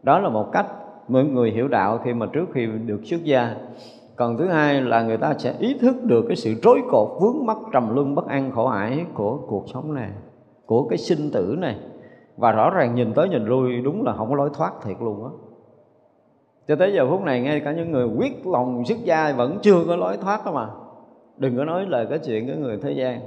Đó 0.03 0.19
là 0.19 0.29
một 0.29 0.53
cách 0.53 0.67
mọi 1.09 1.25
người 1.25 1.51
hiểu 1.51 1.69
đạo 1.69 1.99
khi 2.05 2.15
mà 2.15 2.27
trước 2.27 2.49
khi 2.53 2.67
được 2.67 3.01
xuất 3.05 3.25
gia. 3.25 3.57
Còn 4.17 4.39
thứ 4.39 4.49
hai 4.49 4.81
là 4.81 5.03
người 5.03 5.17
ta 5.17 5.35
sẽ 5.39 5.55
ý 5.59 5.79
thức 5.79 5.97
được 6.05 6.25
cái 6.29 6.37
sự 6.37 6.55
rối 6.63 6.81
cột, 6.91 7.09
vướng 7.21 7.47
mắc, 7.47 7.57
trầm 7.73 7.95
luân, 7.95 8.15
bất 8.15 8.27
an, 8.27 8.51
khổ 8.51 8.67
ải 8.67 9.05
của 9.15 9.39
cuộc 9.49 9.65
sống 9.69 9.95
này, 9.95 10.11
của 10.67 10.89
cái 10.89 10.99
sinh 10.99 11.31
tử 11.33 11.57
này. 11.59 11.77
Và 12.37 12.53
rõ 12.53 12.71
ràng 12.71 12.95
nhìn 12.95 13.13
tới 13.15 13.29
nhìn 13.29 13.45
lui, 13.45 13.81
đúng 13.83 14.03
là 14.05 14.13
không 14.13 14.31
có 14.31 14.37
lối 14.37 14.51
thoát 14.55 14.73
thiệt 14.85 14.97
luôn 15.01 15.25
á. 15.25 15.31
Cho 16.69 16.77
tới 16.77 16.93
giờ 16.93 17.07
phút 17.11 17.21
này, 17.21 17.41
ngay 17.41 17.61
cả 17.61 17.73
những 17.73 17.93
người 17.93 18.07
quyết 18.07 18.47
lòng 18.47 18.85
xuất 18.85 18.99
gia 19.05 19.33
vẫn 19.33 19.59
chưa 19.63 19.85
có 19.89 19.97
lối 19.97 20.17
thoát 20.17 20.47
đó 20.47 20.53
mà. 20.53 20.69
Đừng 21.37 21.57
có 21.57 21.65
nói 21.65 21.87
lời 21.87 22.07
cái 22.11 22.19
chuyện 22.19 22.47
cái 22.47 22.57
người 22.57 22.79
thế 22.83 22.93
gian 22.93 23.21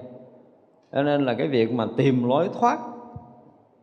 cho 0.96 1.04
nên 1.04 1.26
là 1.26 1.34
cái 1.34 1.48
việc 1.48 1.74
mà 1.74 1.88
tìm 1.98 2.30
lối 2.30 2.50
thoát 2.60 2.80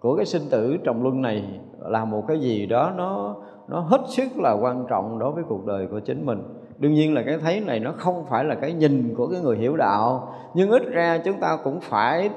của 0.01 0.16
cái 0.16 0.27
sinh 0.27 0.42
tử 0.51 0.77
trong 0.85 1.03
luân 1.03 1.22
này 1.22 1.61
là 1.79 2.05
một 2.05 2.25
cái 2.29 2.40
gì 2.40 2.66
đó 2.66 2.92
nó 2.96 3.37
nó 3.68 3.81
hết 3.81 4.01
sức 4.09 4.29
là 4.37 4.53
quan 4.53 4.87
trọng 4.88 5.18
đối 5.18 5.33
với 5.33 5.44
cuộc 5.48 5.66
đời 5.66 5.87
của 5.87 6.01
chính 6.01 6.27
mình. 6.27 6.42
Đương 6.79 6.92
nhiên 6.92 7.14
là 7.14 7.22
cái 7.22 7.38
thấy 7.38 7.61
này 7.61 7.81
nó 7.81 7.92
không 7.96 8.25
phải 8.29 8.44
là 8.44 8.55
cái 8.55 8.72
nhìn 8.72 9.14
của 9.16 9.27
cái 9.27 9.40
người 9.40 9.57
hiểu 9.57 9.77
đạo, 9.77 10.35
nhưng 10.55 10.70
ít 10.70 10.83
ra 10.90 11.18
chúng 11.18 11.40
ta 11.40 11.59
cũng 11.64 11.81
phải 11.81 12.31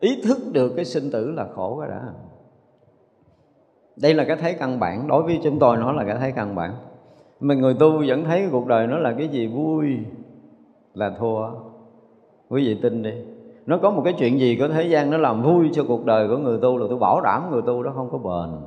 ý 0.00 0.22
thức 0.22 0.38
được 0.52 0.72
cái 0.76 0.84
sinh 0.84 1.10
tử 1.12 1.30
là 1.30 1.46
khổ 1.54 1.78
rồi 1.80 1.88
đã. 1.88 2.02
Đây 3.96 4.14
là 4.14 4.24
cái 4.24 4.36
thấy 4.36 4.54
căn 4.54 4.80
bản, 4.80 5.08
đối 5.08 5.22
với 5.22 5.40
chúng 5.44 5.58
tôi 5.58 5.76
nó 5.76 5.92
là 5.92 6.04
cái 6.04 6.16
thấy 6.20 6.32
căn 6.32 6.54
bản. 6.54 6.74
Mà 7.40 7.54
người 7.54 7.74
tu 7.74 8.02
vẫn 8.06 8.24
thấy 8.24 8.48
cuộc 8.52 8.66
đời 8.66 8.86
nó 8.86 8.98
là 8.98 9.14
cái 9.18 9.28
gì 9.28 9.46
vui 9.46 9.98
là 10.94 11.10
thua. 11.18 11.50
Quý 12.48 12.66
vị 12.66 12.78
tin 12.82 13.02
đi 13.02 13.33
nó 13.66 13.78
có 13.78 13.90
một 13.90 14.02
cái 14.04 14.14
chuyện 14.18 14.40
gì 14.40 14.56
có 14.56 14.68
thế 14.68 14.82
gian 14.82 15.10
nó 15.10 15.16
làm 15.16 15.42
vui 15.42 15.70
cho 15.72 15.84
cuộc 15.88 16.04
đời 16.04 16.28
của 16.28 16.36
người 16.36 16.58
tu 16.62 16.78
là 16.78 16.86
tôi 16.88 16.98
bảo 16.98 17.20
đảm 17.20 17.50
người 17.50 17.62
tu 17.62 17.82
đó 17.82 17.92
không 17.94 18.08
có 18.10 18.18
bền. 18.18 18.60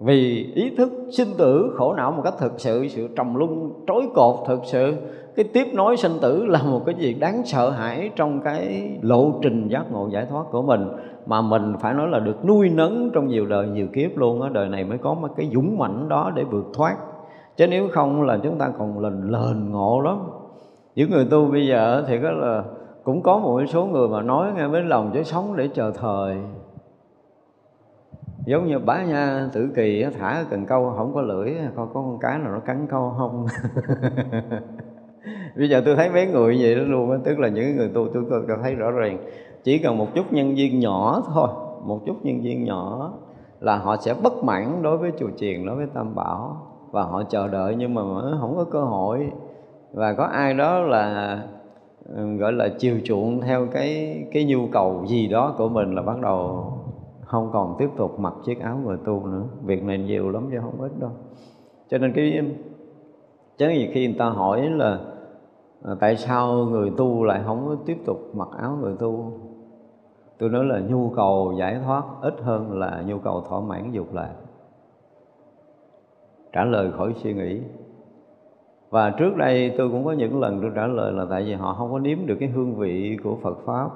Vì 0.00 0.52
ý 0.54 0.76
thức 0.76 0.92
sinh 1.10 1.28
tử 1.38 1.72
khổ 1.76 1.94
não 1.94 2.12
một 2.12 2.22
cách 2.24 2.34
thực 2.38 2.52
sự 2.60 2.88
sự 2.88 3.08
trầm 3.16 3.34
luân 3.34 3.72
trối 3.86 4.02
cột 4.14 4.34
thực 4.46 4.60
sự, 4.64 4.94
cái 5.36 5.44
tiếp 5.52 5.66
nối 5.72 5.96
sinh 5.96 6.12
tử 6.22 6.46
là 6.46 6.62
một 6.62 6.82
cái 6.86 6.94
gì 6.94 7.14
đáng 7.14 7.42
sợ 7.44 7.70
hãi 7.70 8.10
trong 8.16 8.40
cái 8.40 8.90
lộ 9.02 9.32
trình 9.42 9.68
giác 9.68 9.84
ngộ 9.92 10.08
giải 10.12 10.26
thoát 10.30 10.44
của 10.50 10.62
mình. 10.62 10.88
Mà 11.26 11.40
mình 11.40 11.74
phải 11.80 11.94
nói 11.94 12.08
là 12.08 12.18
được 12.18 12.44
nuôi 12.44 12.68
nấng 12.68 13.10
trong 13.14 13.28
nhiều 13.28 13.46
đời, 13.46 13.66
nhiều 13.66 13.86
kiếp 13.94 14.16
luôn 14.16 14.42
á, 14.42 14.48
đời 14.52 14.68
này 14.68 14.84
mới 14.84 14.98
có 14.98 15.14
một 15.14 15.28
cái 15.36 15.50
dũng 15.54 15.78
mãnh 15.78 16.08
đó 16.08 16.32
để 16.34 16.44
vượt 16.44 16.66
thoát. 16.74 16.96
Chứ 17.56 17.66
nếu 17.66 17.88
không 17.92 18.22
là 18.22 18.38
chúng 18.42 18.58
ta 18.58 18.72
còn 18.78 18.98
lần 18.98 19.30
lền 19.30 19.70
ngộ 19.70 20.00
lắm. 20.00 20.18
Những 20.94 21.10
người 21.10 21.26
tu 21.30 21.46
bây 21.46 21.66
giờ 21.66 22.04
thì 22.06 22.18
có 22.22 22.30
là 22.30 22.64
cũng 23.04 23.22
có 23.22 23.38
một 23.38 23.62
số 23.68 23.86
người 23.86 24.08
mà 24.08 24.22
nói 24.22 24.52
nghe 24.56 24.66
với 24.66 24.82
lòng 24.82 25.10
chứ 25.14 25.22
sống 25.22 25.56
để 25.56 25.68
chờ 25.74 25.92
thời. 26.00 26.36
Giống 28.46 28.66
như 28.66 28.78
bá 28.78 29.04
nha 29.04 29.48
tử 29.52 29.68
kỳ 29.76 30.04
thả 30.18 30.44
cần 30.50 30.66
câu 30.66 30.92
không 30.96 31.14
có 31.14 31.22
lưỡi 31.22 31.54
coi 31.76 31.86
có 31.86 31.92
con 31.94 32.18
cá 32.18 32.38
nào 32.38 32.52
nó 32.52 32.58
cắn 32.58 32.86
câu 32.90 33.14
không. 33.18 33.46
Bây 35.56 35.68
giờ 35.68 35.82
tôi 35.84 35.96
thấy 35.96 36.10
mấy 36.10 36.26
người 36.26 36.58
vậy 36.60 36.74
đó 36.74 36.82
luôn 36.82 37.10
đó. 37.10 37.16
tức 37.24 37.38
là 37.38 37.48
những 37.48 37.76
người 37.76 37.90
tu 37.94 38.08
tôi, 38.14 38.24
tôi 38.30 38.42
thấy 38.62 38.74
rõ 38.74 38.90
ràng. 38.90 39.18
Chỉ 39.64 39.78
cần 39.78 39.98
một 39.98 40.14
chút 40.14 40.32
nhân 40.32 40.54
viên 40.54 40.80
nhỏ 40.80 41.22
thôi 41.34 41.48
một 41.84 42.00
chút 42.06 42.16
nhân 42.22 42.40
viên 42.42 42.64
nhỏ 42.64 43.12
là 43.60 43.76
họ 43.76 43.96
sẽ 43.96 44.14
bất 44.22 44.44
mãn 44.44 44.82
đối 44.82 44.96
với 44.96 45.12
chùa 45.18 45.30
chiền 45.36 45.66
đối 45.66 45.76
với 45.76 45.86
tam 45.94 46.14
bảo. 46.14 46.56
Và 46.90 47.02
họ 47.02 47.22
chờ 47.22 47.48
đợi 47.48 47.74
nhưng 47.78 47.94
mà 47.94 48.02
không 48.40 48.56
có 48.56 48.64
cơ 48.64 48.84
hội. 48.84 49.30
Và 49.92 50.12
có 50.12 50.24
ai 50.24 50.54
đó 50.54 50.80
là 50.80 51.38
gọi 52.38 52.52
là 52.52 52.68
chiều 52.78 52.96
chuộng 53.04 53.40
theo 53.40 53.66
cái 53.72 54.18
cái 54.32 54.44
nhu 54.44 54.66
cầu 54.72 55.04
gì 55.06 55.28
đó 55.28 55.54
của 55.58 55.68
mình 55.68 55.94
là 55.94 56.02
bắt 56.02 56.20
đầu 56.20 56.66
không 57.20 57.50
còn 57.52 57.76
tiếp 57.78 57.88
tục 57.96 58.20
mặc 58.20 58.34
chiếc 58.44 58.60
áo 58.60 58.78
người 58.84 58.96
tu 59.04 59.26
nữa. 59.26 59.44
Việc 59.64 59.82
này 59.82 59.98
nhiều 59.98 60.30
lắm 60.30 60.48
chứ 60.50 60.58
không 60.62 60.80
ít 60.80 60.92
đâu. 61.00 61.10
Cho 61.88 61.98
nên 61.98 62.12
cái 62.12 62.42
chứ 63.58 63.68
gì 63.68 63.90
khi 63.92 64.06
người 64.06 64.16
ta 64.18 64.28
hỏi 64.28 64.70
là 64.70 65.00
à, 65.82 65.94
tại 66.00 66.16
sao 66.16 66.54
người 66.54 66.92
tu 66.96 67.24
lại 67.24 67.42
không 67.46 67.66
có 67.66 67.76
tiếp 67.86 67.96
tục 68.06 68.18
mặc 68.34 68.48
áo 68.58 68.78
người 68.80 68.94
tu? 68.98 69.32
Tôi 70.38 70.48
nói 70.48 70.64
là 70.64 70.80
nhu 70.80 71.10
cầu 71.16 71.54
giải 71.58 71.80
thoát 71.84 72.04
ít 72.22 72.34
hơn 72.42 72.78
là 72.78 73.02
nhu 73.06 73.18
cầu 73.18 73.40
thỏa 73.40 73.60
mãn 73.60 73.92
dục 73.92 74.14
lạc. 74.14 74.34
Trả 76.52 76.64
lời 76.64 76.92
khỏi 76.92 77.14
suy 77.16 77.34
nghĩ 77.34 77.60
và 78.94 79.10
trước 79.10 79.36
đây 79.36 79.74
tôi 79.76 79.88
cũng 79.88 80.04
có 80.04 80.12
những 80.12 80.40
lần 80.40 80.60
tôi 80.60 80.70
trả 80.74 80.86
lời 80.86 81.12
là 81.12 81.26
tại 81.30 81.42
vì 81.42 81.52
họ 81.52 81.74
không 81.74 81.92
có 81.92 81.98
nếm 81.98 82.18
được 82.26 82.36
cái 82.40 82.48
hương 82.48 82.74
vị 82.76 83.16
của 83.24 83.36
Phật 83.42 83.58
pháp. 83.66 83.88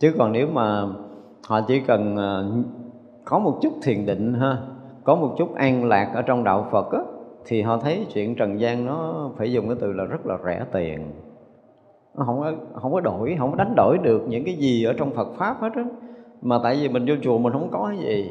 Chứ 0.00 0.12
còn 0.18 0.32
nếu 0.32 0.48
mà 0.52 0.86
họ 1.48 1.60
chỉ 1.60 1.80
cần 1.80 2.16
ờ, 2.16 2.46
có 3.24 3.38
một 3.38 3.58
chút 3.62 3.72
thiền 3.82 4.06
định 4.06 4.34
ha 4.34 4.58
có 5.04 5.14
một 5.14 5.34
chút 5.38 5.54
an 5.54 5.84
lạc 5.84 6.12
ở 6.14 6.22
trong 6.22 6.44
đạo 6.44 6.66
Phật 6.70 6.92
á, 6.92 6.98
thì 7.46 7.62
họ 7.62 7.76
thấy 7.76 8.06
chuyện 8.14 8.34
trần 8.34 8.60
gian 8.60 8.86
nó 8.86 9.30
phải 9.36 9.52
dùng 9.52 9.68
cái 9.68 9.76
từ 9.80 9.92
là 9.92 10.04
rất 10.04 10.26
là 10.26 10.38
rẻ 10.44 10.64
tiền. 10.72 11.10
Nó 12.18 12.24
không 12.24 12.40
có 12.40 12.52
không 12.74 12.92
có 12.92 13.00
đổi 13.00 13.36
không 13.38 13.50
có 13.50 13.56
đánh 13.56 13.74
đổi 13.76 13.98
được 13.98 14.22
những 14.28 14.44
cái 14.44 14.54
gì 14.54 14.84
ở 14.84 14.92
trong 14.92 15.10
Phật 15.10 15.28
pháp 15.36 15.60
hết 15.60 15.70
á. 15.74 15.84
Mà 16.42 16.58
tại 16.62 16.78
vì 16.80 16.88
mình 16.88 17.04
vô 17.08 17.14
chùa 17.22 17.38
mình 17.38 17.52
không 17.52 17.68
có 17.72 17.86
cái 17.88 17.98
gì 17.98 18.30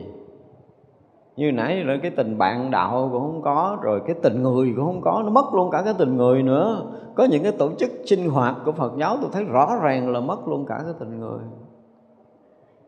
như 1.38 1.52
nãy 1.52 1.84
rồi 1.84 2.00
cái 2.02 2.12
tình 2.12 2.38
bạn 2.38 2.72
đạo 2.72 3.10
cũng 3.12 3.22
không 3.22 3.42
có, 3.42 3.78
rồi 3.82 4.02
cái 4.06 4.16
tình 4.22 4.44
người 4.44 4.74
cũng 4.76 4.86
không 4.86 5.02
có, 5.02 5.22
nó 5.26 5.30
mất 5.30 5.54
luôn 5.54 5.70
cả 5.72 5.82
cái 5.86 5.94
tình 5.98 6.18
người 6.18 6.44
nữa. 6.44 6.92
Có 7.16 7.24
những 7.32 7.44
cái 7.44 7.52
tổ 7.52 7.72
chức 7.78 7.90
sinh 8.06 8.30
hoạt 8.30 8.56
của 8.66 8.72
Phật 8.72 8.94
giáo 8.98 9.18
tôi 9.22 9.30
thấy 9.34 9.44
rõ 9.44 9.80
ràng 9.84 10.12
là 10.12 10.20
mất 10.20 10.48
luôn 10.48 10.66
cả 10.66 10.80
cái 10.84 10.94
tình 11.00 11.20
người. 11.20 11.40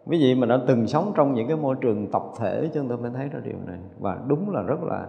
Quý 0.05 0.17
vị 0.19 0.35
mà 0.35 0.47
đã 0.47 0.59
từng 0.67 0.87
sống 0.87 1.11
trong 1.15 1.33
những 1.33 1.47
cái 1.47 1.57
môi 1.57 1.75
trường 1.81 2.07
tập 2.11 2.23
thể 2.39 2.69
chúng 2.73 2.87
tôi 2.87 2.97
mới 2.97 3.11
thấy 3.15 3.29
ra 3.29 3.39
điều 3.43 3.57
này. 3.65 3.79
Và 3.99 4.17
đúng 4.27 4.49
là 4.49 4.61
rất 4.61 4.83
là, 4.83 5.07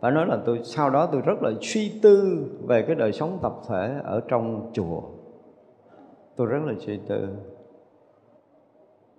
phải 0.00 0.12
nói 0.12 0.26
là 0.26 0.38
tôi, 0.46 0.60
sau 0.62 0.90
đó 0.90 1.06
tôi 1.12 1.20
rất 1.20 1.42
là 1.42 1.50
suy 1.60 2.00
tư 2.02 2.46
về 2.68 2.82
cái 2.82 2.96
đời 2.96 3.12
sống 3.12 3.38
tập 3.42 3.52
thể 3.68 4.00
ở 4.04 4.20
trong 4.28 4.70
chùa. 4.72 5.00
Tôi 6.36 6.46
rất 6.46 6.60
là 6.66 6.74
suy 6.78 7.00
tư 7.08 7.28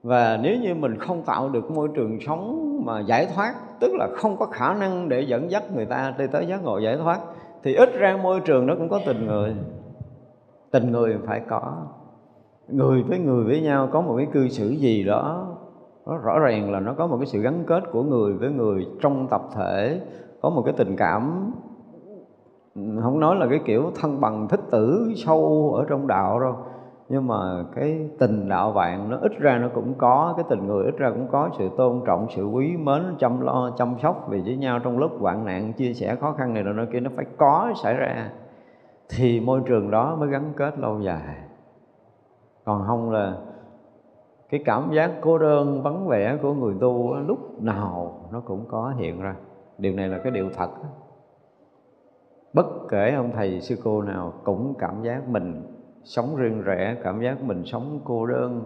và 0.03 0.39
nếu 0.41 0.57
như 0.59 0.75
mình 0.75 0.97
không 0.97 1.21
tạo 1.21 1.49
được 1.49 1.71
môi 1.71 1.87
trường 1.95 2.19
sống 2.21 2.67
mà 2.85 2.99
giải 2.99 3.27
thoát, 3.35 3.53
tức 3.79 3.93
là 3.93 4.07
không 4.15 4.37
có 4.37 4.45
khả 4.45 4.73
năng 4.73 5.09
để 5.09 5.21
dẫn 5.21 5.51
dắt 5.51 5.63
người 5.75 5.85
ta 5.85 6.13
đi 6.17 6.25
tới 6.31 6.47
giác 6.47 6.63
ngộ 6.63 6.77
giải 6.77 6.97
thoát, 6.97 7.19
thì 7.63 7.75
ít 7.75 7.89
ra 7.93 8.17
môi 8.23 8.39
trường 8.39 8.65
nó 8.65 8.75
cũng 8.75 8.89
có 8.89 8.99
tình 9.05 9.27
người. 9.27 9.55
Tình 10.71 10.91
người 10.91 11.17
phải 11.25 11.41
có. 11.49 11.85
Người 12.67 13.03
với 13.03 13.19
người 13.19 13.43
với 13.43 13.61
nhau, 13.61 13.89
có 13.91 14.01
một 14.01 14.17
cái 14.17 14.27
cư 14.33 14.47
xử 14.47 14.69
gì 14.69 15.03
đó, 15.03 15.47
nó 16.05 16.17
rõ 16.17 16.39
ràng 16.39 16.71
là 16.71 16.79
nó 16.79 16.93
có 16.93 17.07
một 17.07 17.17
cái 17.17 17.25
sự 17.25 17.39
gắn 17.41 17.63
kết 17.67 17.83
của 17.91 18.03
người 18.03 18.33
với 18.33 18.49
người 18.49 18.87
trong 19.01 19.27
tập 19.27 19.41
thể, 19.55 20.01
có 20.41 20.49
một 20.49 20.61
cái 20.65 20.73
tình 20.77 20.95
cảm, 20.95 21.51
không 22.75 23.19
nói 23.19 23.35
là 23.35 23.47
cái 23.49 23.59
kiểu 23.65 23.91
thân 23.95 24.21
bằng, 24.21 24.47
thích 24.47 24.61
tử, 24.71 25.13
sâu 25.15 25.73
ở 25.77 25.85
trong 25.89 26.07
đạo 26.07 26.39
đâu 26.39 26.55
nhưng 27.11 27.27
mà 27.27 27.65
cái 27.75 28.09
tình 28.19 28.49
đạo 28.49 28.71
bạn 28.71 29.09
nó 29.09 29.17
ít 29.21 29.31
ra 29.39 29.57
nó 29.57 29.69
cũng 29.73 29.93
có, 29.97 30.33
cái 30.37 30.45
tình 30.49 30.67
người 30.67 30.85
ít 30.85 30.97
ra 30.97 31.09
cũng 31.09 31.27
có 31.31 31.49
sự 31.57 31.69
tôn 31.77 32.01
trọng, 32.05 32.27
sự 32.29 32.45
quý 32.45 32.77
mến, 32.77 33.15
chăm 33.19 33.41
lo, 33.41 33.71
chăm 33.77 33.95
sóc 34.01 34.25
vì 34.29 34.41
với 34.41 34.57
nhau 34.57 34.79
trong 34.79 34.97
lúc 34.97 35.11
hoạn 35.19 35.45
nạn, 35.45 35.73
chia 35.73 35.93
sẻ 35.93 36.15
khó 36.15 36.31
khăn 36.31 36.53
này 36.53 36.63
rồi 36.63 36.73
nó 36.73 36.83
kia, 36.93 36.99
nó 36.99 37.11
phải 37.15 37.25
có 37.37 37.73
xảy 37.83 37.93
ra. 37.93 38.29
Thì 39.09 39.39
môi 39.39 39.61
trường 39.65 39.91
đó 39.91 40.15
mới 40.19 40.29
gắn 40.29 40.53
kết 40.57 40.79
lâu 40.79 40.99
dài. 40.99 41.35
Còn 42.65 42.83
không 42.87 43.11
là 43.11 43.37
cái 44.49 44.61
cảm 44.65 44.91
giác 44.91 45.11
cô 45.21 45.37
đơn, 45.37 45.81
vắng 45.83 46.07
vẻ 46.07 46.37
của 46.41 46.53
người 46.53 46.75
tu 46.81 47.15
lúc 47.15 47.61
nào 47.61 48.19
nó 48.31 48.39
cũng 48.39 48.65
có 48.67 48.93
hiện 48.97 49.21
ra. 49.21 49.35
Điều 49.77 49.95
này 49.95 50.07
là 50.07 50.17
cái 50.17 50.31
điều 50.31 50.49
thật 50.55 50.69
bất 52.53 52.65
kể 52.89 53.13
ông 53.15 53.31
thầy 53.35 53.61
sư 53.61 53.75
cô 53.83 54.01
nào 54.01 54.33
cũng 54.43 54.73
cảm 54.79 55.03
giác 55.03 55.27
mình 55.27 55.70
sống 56.03 56.35
riêng 56.35 56.61
rẽ, 56.63 56.95
cảm 57.03 57.21
giác 57.21 57.43
mình 57.43 57.63
sống 57.65 57.99
cô 58.03 58.25
đơn. 58.25 58.63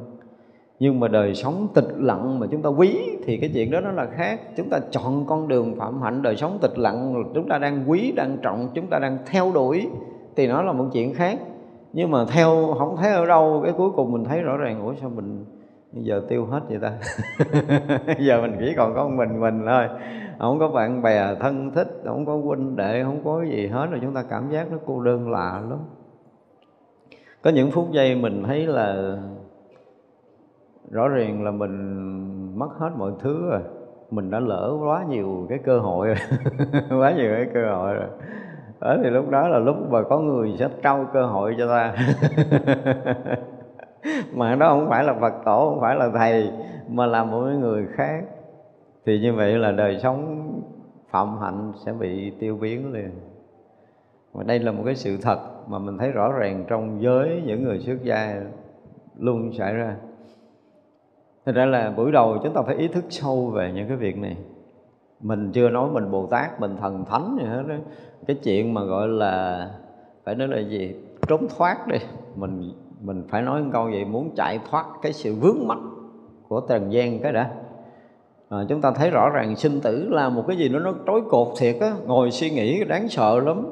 Nhưng 0.79 0.99
mà 0.99 1.07
đời 1.07 1.35
sống 1.35 1.67
tịch 1.75 1.87
lặng 1.97 2.39
mà 2.39 2.47
chúng 2.51 2.61
ta 2.61 2.69
quý 2.69 2.99
thì 3.25 3.37
cái 3.37 3.51
chuyện 3.53 3.71
đó 3.71 3.79
nó 3.79 3.91
là 3.91 4.05
khác. 4.05 4.39
Chúng 4.57 4.69
ta 4.69 4.79
chọn 4.91 5.25
con 5.27 5.47
đường 5.47 5.75
phạm 5.79 6.01
hạnh, 6.01 6.21
đời 6.21 6.35
sống 6.35 6.57
tịch 6.61 6.77
lặng, 6.77 7.23
chúng 7.35 7.49
ta 7.49 7.57
đang 7.57 7.89
quý, 7.89 8.13
đang 8.15 8.37
trọng, 8.41 8.69
chúng 8.73 8.87
ta 8.87 8.99
đang 8.99 9.17
theo 9.25 9.51
đuổi 9.53 9.87
thì 10.35 10.47
nó 10.47 10.61
là 10.61 10.71
một 10.71 10.85
chuyện 10.93 11.13
khác. 11.13 11.39
Nhưng 11.93 12.11
mà 12.11 12.25
theo, 12.25 12.75
không 12.79 12.97
thấy 12.97 13.11
ở 13.11 13.25
đâu, 13.25 13.61
cái 13.63 13.73
cuối 13.77 13.89
cùng 13.95 14.11
mình 14.11 14.23
thấy 14.23 14.41
rõ 14.41 14.57
ràng, 14.57 14.81
ủa, 14.81 14.93
sao 15.01 15.09
mình 15.09 15.45
giờ 15.93 16.21
tiêu 16.29 16.45
hết 16.45 16.61
vậy 16.69 16.79
ta? 16.81 16.91
Giờ 18.19 18.41
mình 18.41 18.55
chỉ 18.59 18.73
còn 18.77 18.93
có 18.95 19.07
mình 19.07 19.39
mình 19.39 19.63
thôi. 19.67 19.87
Không 20.39 20.59
có 20.59 20.67
bạn 20.67 21.01
bè, 21.01 21.35
thân 21.39 21.71
thích, 21.71 22.01
không 22.05 22.25
có 22.25 22.37
huynh 22.37 22.75
đệ, 22.75 23.03
không 23.03 23.21
có 23.23 23.43
gì 23.43 23.67
hết, 23.67 23.87
rồi 23.91 23.99
chúng 24.03 24.13
ta 24.13 24.23
cảm 24.29 24.49
giác 24.51 24.71
nó 24.71 24.77
cô 24.85 25.01
đơn 25.01 25.31
lạ 25.31 25.61
lắm 25.69 25.79
có 27.45 27.51
những 27.51 27.71
phút 27.71 27.91
giây 27.91 28.15
mình 28.15 28.43
thấy 28.43 28.67
là 28.67 29.17
rõ 30.91 31.07
ràng 31.07 31.43
là 31.43 31.51
mình 31.51 32.59
mất 32.59 32.69
hết 32.77 32.89
mọi 32.97 33.11
thứ 33.19 33.49
rồi. 33.49 33.61
Mình 34.11 34.31
đã 34.31 34.39
lỡ 34.39 34.77
quá 34.83 35.05
nhiều 35.09 35.45
cái 35.49 35.59
cơ 35.65 35.79
hội 35.79 36.07
rồi. 36.07 36.17
Quá 36.99 37.11
nhiều 37.11 37.31
cái 37.35 37.45
cơ 37.53 37.75
hội 37.75 37.93
rồi. 37.93 38.07
Ở 38.79 38.99
thì 39.03 39.09
lúc 39.09 39.29
đó 39.29 39.47
là 39.47 39.59
lúc 39.59 39.75
mà 39.89 40.03
có 40.03 40.19
người 40.19 40.55
sẽ 40.59 40.69
trao 40.83 41.05
cơ 41.13 41.25
hội 41.25 41.55
cho 41.57 41.67
ta. 41.67 41.95
Mà 44.35 44.55
đó 44.55 44.69
không 44.69 44.89
phải 44.89 45.03
là 45.03 45.13
phật 45.13 45.33
tổ, 45.45 45.69
không 45.69 45.81
phải 45.81 45.95
là 45.95 46.09
thầy, 46.13 46.51
mà 46.89 47.05
là 47.05 47.23
một 47.23 47.41
người 47.41 47.85
khác. 47.91 48.23
Thì 49.05 49.19
như 49.19 49.33
vậy 49.33 49.57
là 49.57 49.71
đời 49.71 49.99
sống 50.03 50.51
phạm 51.09 51.37
hạnh 51.37 51.71
sẽ 51.85 51.93
bị 51.93 52.31
tiêu 52.39 52.57
biến 52.61 52.93
liền. 52.93 53.11
Và 54.33 54.43
đây 54.43 54.59
là 54.59 54.71
một 54.71 54.83
cái 54.85 54.95
sự 54.95 55.17
thật 55.21 55.54
mà 55.67 55.79
mình 55.79 55.97
thấy 55.97 56.11
rõ 56.11 56.31
ràng 56.31 56.65
trong 56.67 57.01
giới 57.01 57.43
những 57.45 57.63
người 57.63 57.79
xuất 57.79 58.03
gia 58.03 58.41
luôn 59.17 59.53
xảy 59.53 59.73
ra. 59.73 59.95
Thật 61.45 61.51
ra 61.55 61.65
là 61.65 61.91
buổi 61.91 62.11
đầu 62.11 62.37
chúng 62.43 62.53
ta 62.53 62.61
phải 62.61 62.75
ý 62.75 62.87
thức 62.87 63.05
sâu 63.09 63.47
về 63.47 63.71
những 63.75 63.87
cái 63.87 63.97
việc 63.97 64.17
này. 64.17 64.37
Mình 65.21 65.51
chưa 65.51 65.69
nói 65.69 65.89
mình 65.91 66.11
Bồ 66.11 66.27
Tát, 66.27 66.59
mình 66.59 66.77
thần 66.77 67.05
thánh 67.05 67.37
gì 67.39 67.45
hết 67.45 67.63
đó 67.67 67.75
Cái 68.27 68.37
chuyện 68.43 68.73
mà 68.73 68.83
gọi 68.83 69.07
là 69.07 69.69
phải 70.23 70.35
nói 70.35 70.47
là 70.47 70.59
gì 70.59 70.95
trốn 71.27 71.47
thoát 71.57 71.87
đi. 71.87 71.97
Mình 72.35 72.71
mình 73.01 73.23
phải 73.29 73.41
nói 73.41 73.61
một 73.61 73.69
câu 73.73 73.83
vậy 73.83 74.05
muốn 74.05 74.35
chạy 74.35 74.59
thoát 74.69 74.85
cái 75.01 75.13
sự 75.13 75.35
vướng 75.35 75.67
mắc 75.67 75.77
của 76.47 76.61
trần 76.69 76.93
gian 76.93 77.19
cái 77.19 77.33
đã. 77.33 77.51
À, 78.49 78.57
chúng 78.69 78.81
ta 78.81 78.91
thấy 78.91 79.09
rõ 79.09 79.29
ràng 79.29 79.55
sinh 79.55 79.81
tử 79.81 80.09
là 80.09 80.29
một 80.29 80.43
cái 80.47 80.57
gì 80.57 80.69
đó 80.69 80.79
nó 80.79 80.93
trói 81.07 81.21
cột 81.29 81.47
thiệt 81.59 81.75
á. 81.81 81.93
Ngồi 82.05 82.31
suy 82.31 82.49
nghĩ 82.49 82.83
đáng 82.83 83.07
sợ 83.07 83.39
lắm 83.39 83.65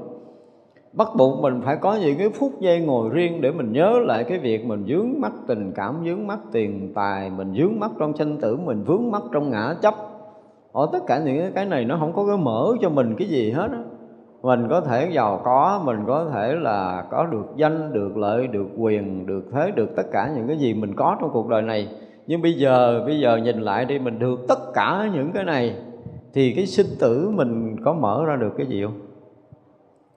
bắt 0.93 1.08
buộc 1.17 1.41
mình 1.41 1.62
phải 1.65 1.75
có 1.75 1.95
những 1.95 2.17
cái 2.17 2.29
phút 2.29 2.51
giây 2.60 2.79
ngồi 2.79 3.10
riêng 3.10 3.41
để 3.41 3.51
mình 3.51 3.71
nhớ 3.71 3.99
lại 4.06 4.23
cái 4.23 4.39
việc 4.39 4.65
mình 4.65 4.86
dướng 4.88 5.21
mắt 5.21 5.32
tình 5.47 5.71
cảm, 5.75 5.95
dướng 6.06 6.27
mắt 6.27 6.39
tiền 6.51 6.91
tài, 6.95 7.29
mình 7.29 7.53
dướng 7.58 7.79
mắt 7.79 7.91
trong 7.99 8.17
sanh 8.17 8.38
tử, 8.38 8.58
mình 8.58 8.84
vướng 8.84 9.12
mắt 9.12 9.21
trong 9.32 9.49
ngã 9.49 9.75
chấp. 9.82 9.93
Ở 10.71 10.89
tất 10.93 10.99
cả 11.08 11.19
những 11.25 11.53
cái 11.53 11.65
này 11.65 11.86
nó 11.86 11.97
không 11.99 12.13
có 12.13 12.25
cái 12.27 12.38
mở 12.38 12.67
cho 12.82 12.89
mình 12.89 13.15
cái 13.17 13.27
gì 13.27 13.51
hết 13.51 13.67
á. 13.71 13.84
Mình 14.41 14.67
có 14.69 14.82
thể 14.82 15.10
giàu 15.13 15.41
có, 15.43 15.82
mình 15.86 15.97
có 16.08 16.25
thể 16.34 16.56
là 16.56 17.06
có 17.12 17.25
được 17.25 17.45
danh, 17.56 17.93
được 17.93 18.17
lợi, 18.17 18.47
được 18.47 18.67
quyền, 18.77 19.25
được 19.25 19.43
thế, 19.51 19.71
được 19.75 19.95
tất 19.95 20.03
cả 20.12 20.32
những 20.36 20.47
cái 20.47 20.58
gì 20.58 20.73
mình 20.73 20.95
có 20.95 21.17
trong 21.21 21.29
cuộc 21.34 21.49
đời 21.49 21.62
này. 21.62 21.88
Nhưng 22.27 22.41
bây 22.41 22.53
giờ 22.53 23.03
bây 23.06 23.19
giờ 23.19 23.38
nhìn 23.38 23.62
lại 23.62 23.86
đi, 23.86 23.99
mình 23.99 24.19
được 24.19 24.39
tất 24.47 24.73
cả 24.73 25.10
những 25.13 25.32
cái 25.32 25.43
này, 25.43 25.75
thì 26.34 26.53
cái 26.56 26.65
sinh 26.65 26.97
tử 26.99 27.29
mình 27.36 27.75
có 27.86 27.93
mở 27.93 28.23
ra 28.25 28.36
được 28.36 28.53
cái 28.58 28.67
gì 28.67 28.84
không? 28.84 29.12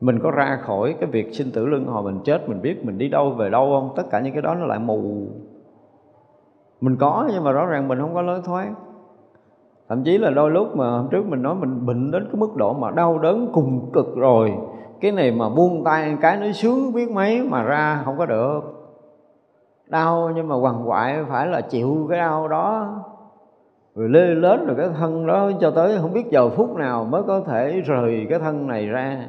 Mình 0.01 0.19
có 0.23 0.31
ra 0.31 0.59
khỏi 0.63 0.95
cái 1.01 1.11
việc 1.11 1.35
sinh 1.35 1.51
tử 1.53 1.67
luân 1.67 1.85
hồi, 1.85 2.03
mình 2.03 2.21
chết, 2.25 2.49
mình 2.49 2.63
biết 2.63 2.85
mình 2.85 2.99
đi 2.99 3.09
đâu, 3.09 3.31
về 3.31 3.51
đâu 3.51 3.67
không? 3.71 3.93
Tất 3.97 4.03
cả 4.11 4.21
những 4.21 4.33
cái 4.33 4.43
đó 4.43 4.55
nó 4.55 4.67
lại 4.67 4.79
mù. 4.79 5.27
Mình 6.81 6.97
có 6.97 7.29
nhưng 7.33 7.45
mà 7.45 7.53
rõ 7.53 7.67
ràng 7.67 7.89
mình 7.89 8.01
không 8.01 8.15
có 8.15 8.23
lối 8.23 8.41
thoát. 8.45 8.73
Thậm 9.89 10.05
chí 10.05 10.19
là 10.19 10.31
đôi 10.31 10.51
lúc 10.51 10.77
mà 10.77 10.91
hôm 10.91 11.09
trước 11.11 11.27
mình 11.27 11.43
nói 11.43 11.55
mình 11.55 11.87
bệnh 11.87 12.11
đến 12.11 12.25
cái 12.25 12.41
mức 12.41 12.57
độ 12.57 12.73
mà 12.73 12.91
đau 12.91 13.19
đớn 13.19 13.49
cùng 13.53 13.91
cực 13.93 14.17
rồi. 14.17 14.55
Cái 15.01 15.13
này 15.13 15.33
mà 15.33 15.49
buông 15.49 15.85
tay 15.85 16.17
cái 16.21 16.37
nó 16.37 16.53
sướng 16.53 16.93
biết 16.93 17.11
mấy 17.11 17.43
mà 17.43 17.63
ra 17.63 18.03
không 18.05 18.19
có 18.19 18.27
được. 18.27 18.61
Đau 19.89 20.31
nhưng 20.35 20.49
mà 20.49 20.57
quằn 20.57 20.89
quại 20.89 21.25
phải 21.29 21.47
là 21.47 21.61
chịu 21.61 22.07
cái 22.11 22.19
đau 22.19 22.49
đó. 22.49 22.95
Rồi 23.95 24.09
lê 24.09 24.21
lết 24.21 24.61
rồi 24.67 24.77
cái 24.77 24.89
thân 24.99 25.27
đó 25.27 25.51
cho 25.61 25.71
tới 25.71 25.99
không 26.01 26.13
biết 26.13 26.31
giờ 26.31 26.49
phút 26.49 26.77
nào 26.77 27.05
mới 27.05 27.23
có 27.23 27.41
thể 27.41 27.81
rời 27.81 28.27
cái 28.31 28.39
thân 28.39 28.67
này 28.67 28.87
ra 28.87 29.29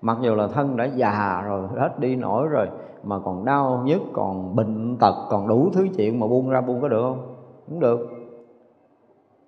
mặc 0.00 0.18
dù 0.20 0.34
là 0.34 0.46
thân 0.46 0.76
đã 0.76 0.84
già 0.84 1.42
rồi, 1.46 1.62
hết 1.76 1.98
đi 1.98 2.16
nổi 2.16 2.48
rồi, 2.48 2.66
mà 3.04 3.18
còn 3.18 3.44
đau 3.44 3.82
nhức, 3.84 4.00
còn 4.12 4.56
bệnh 4.56 4.96
tật, 5.00 5.14
còn 5.30 5.48
đủ 5.48 5.70
thứ 5.72 5.86
chuyện 5.96 6.20
mà 6.20 6.26
buông 6.26 6.50
ra 6.50 6.60
buông 6.60 6.80
có 6.80 6.88
được 6.88 7.02
không? 7.02 7.34
Cũng 7.68 7.80
được. 7.80 8.10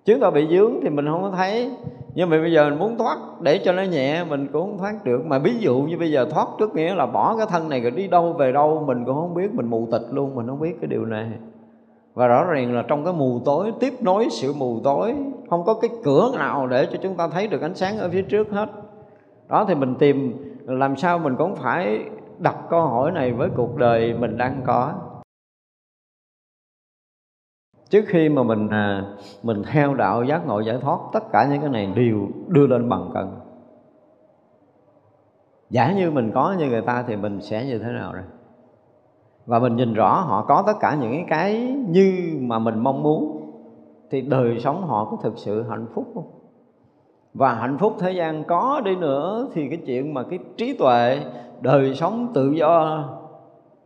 Chúng 0.05 0.19
ta 0.19 0.31
bị 0.31 0.47
dướng 0.47 0.73
thì 0.81 0.89
mình 0.89 1.07
không 1.07 1.21
có 1.21 1.31
thấy. 1.31 1.71
Nhưng 2.15 2.29
mà 2.29 2.37
bây 2.41 2.51
giờ 2.51 2.69
mình 2.69 2.79
muốn 2.79 2.97
thoát, 2.97 3.17
để 3.41 3.61
cho 3.65 3.71
nó 3.71 3.81
nhẹ, 3.81 4.23
mình 4.23 4.47
cũng 4.53 4.61
không 4.61 4.77
thoát 4.77 5.03
được. 5.03 5.25
Mà 5.25 5.39
ví 5.39 5.57
dụ 5.59 5.81
như 5.81 5.97
bây 5.97 6.11
giờ 6.11 6.25
thoát 6.31 6.47
trước 6.59 6.75
nghĩa 6.75 6.95
là 6.95 7.05
bỏ 7.05 7.35
cái 7.37 7.47
thân 7.49 7.69
này 7.69 7.81
rồi 7.81 7.91
đi 7.91 8.07
đâu 8.07 8.33
về 8.33 8.51
đâu, 8.51 8.83
mình 8.87 9.05
cũng 9.05 9.15
không 9.15 9.33
biết, 9.33 9.53
mình 9.53 9.69
mù 9.69 9.87
tịch 9.91 10.01
luôn, 10.11 10.35
mình 10.35 10.47
không 10.47 10.59
biết 10.59 10.77
cái 10.81 10.87
điều 10.87 11.05
này. 11.05 11.31
Và 12.13 12.27
rõ 12.27 12.43
ràng 12.43 12.75
là 12.75 12.83
trong 12.87 13.03
cái 13.03 13.13
mù 13.13 13.39
tối, 13.45 13.71
tiếp 13.79 13.93
nối 14.01 14.27
sự 14.31 14.53
mù 14.57 14.79
tối, 14.83 15.15
không 15.49 15.63
có 15.65 15.73
cái 15.73 15.89
cửa 16.03 16.31
nào 16.37 16.67
để 16.67 16.87
cho 16.91 16.97
chúng 17.01 17.15
ta 17.15 17.27
thấy 17.27 17.47
được 17.47 17.61
ánh 17.61 17.75
sáng 17.75 17.97
ở 17.97 18.09
phía 18.09 18.21
trước 18.21 18.51
hết 18.51 18.69
đó 19.49 19.65
thì 19.67 19.75
mình 19.75 19.95
tìm 19.99 20.37
làm 20.65 20.95
sao 20.95 21.19
mình 21.19 21.35
cũng 21.37 21.55
phải 21.55 22.09
đặt 22.39 22.55
câu 22.69 22.81
hỏi 22.81 23.11
này 23.11 23.33
với 23.33 23.49
cuộc 23.55 23.77
đời 23.77 24.13
mình 24.13 24.37
đang 24.37 24.61
có. 24.65 24.93
Trước 27.89 28.05
khi 28.07 28.29
mà 28.29 28.43
mình 28.43 28.69
à, 28.69 29.03
mình 29.43 29.63
theo 29.71 29.93
đạo 29.93 30.23
giác 30.23 30.47
ngộ 30.47 30.59
giải 30.59 30.77
thoát 30.81 30.99
tất 31.13 31.23
cả 31.31 31.47
những 31.51 31.61
cái 31.61 31.69
này 31.69 31.93
đều 31.95 32.27
đưa 32.47 32.67
lên 32.67 32.89
bằng 32.89 33.09
cân. 33.13 33.27
Giả 35.69 35.93
như 35.93 36.11
mình 36.11 36.31
có 36.33 36.55
như 36.59 36.69
người 36.69 36.81
ta 36.81 37.03
thì 37.07 37.15
mình 37.15 37.41
sẽ 37.41 37.65
như 37.65 37.79
thế 37.79 37.91
nào 37.91 38.13
rồi 38.13 38.23
và 39.45 39.59
mình 39.59 39.75
nhìn 39.75 39.93
rõ 39.93 40.21
họ 40.21 40.45
có 40.47 40.63
tất 40.67 40.73
cả 40.79 40.97
những 41.01 41.25
cái 41.29 41.75
như 41.89 42.37
mà 42.41 42.59
mình 42.59 42.79
mong 42.79 43.03
muốn 43.03 43.51
thì 44.11 44.21
đời 44.21 44.59
sống 44.59 44.87
họ 44.87 45.05
có 45.05 45.17
thực 45.23 45.37
sự 45.37 45.63
hạnh 45.69 45.85
phúc 45.93 46.07
không? 46.13 46.38
Và 47.33 47.53
hạnh 47.53 47.77
phúc 47.77 47.95
thế 47.99 48.11
gian 48.11 48.43
có 48.43 48.81
đi 48.85 48.95
nữa 48.95 49.47
thì 49.53 49.69
cái 49.69 49.79
chuyện 49.85 50.13
mà 50.13 50.23
cái 50.23 50.39
trí 50.57 50.77
tuệ, 50.77 51.19
đời 51.61 51.93
sống 51.93 52.31
tự 52.33 52.51
do, 52.51 53.03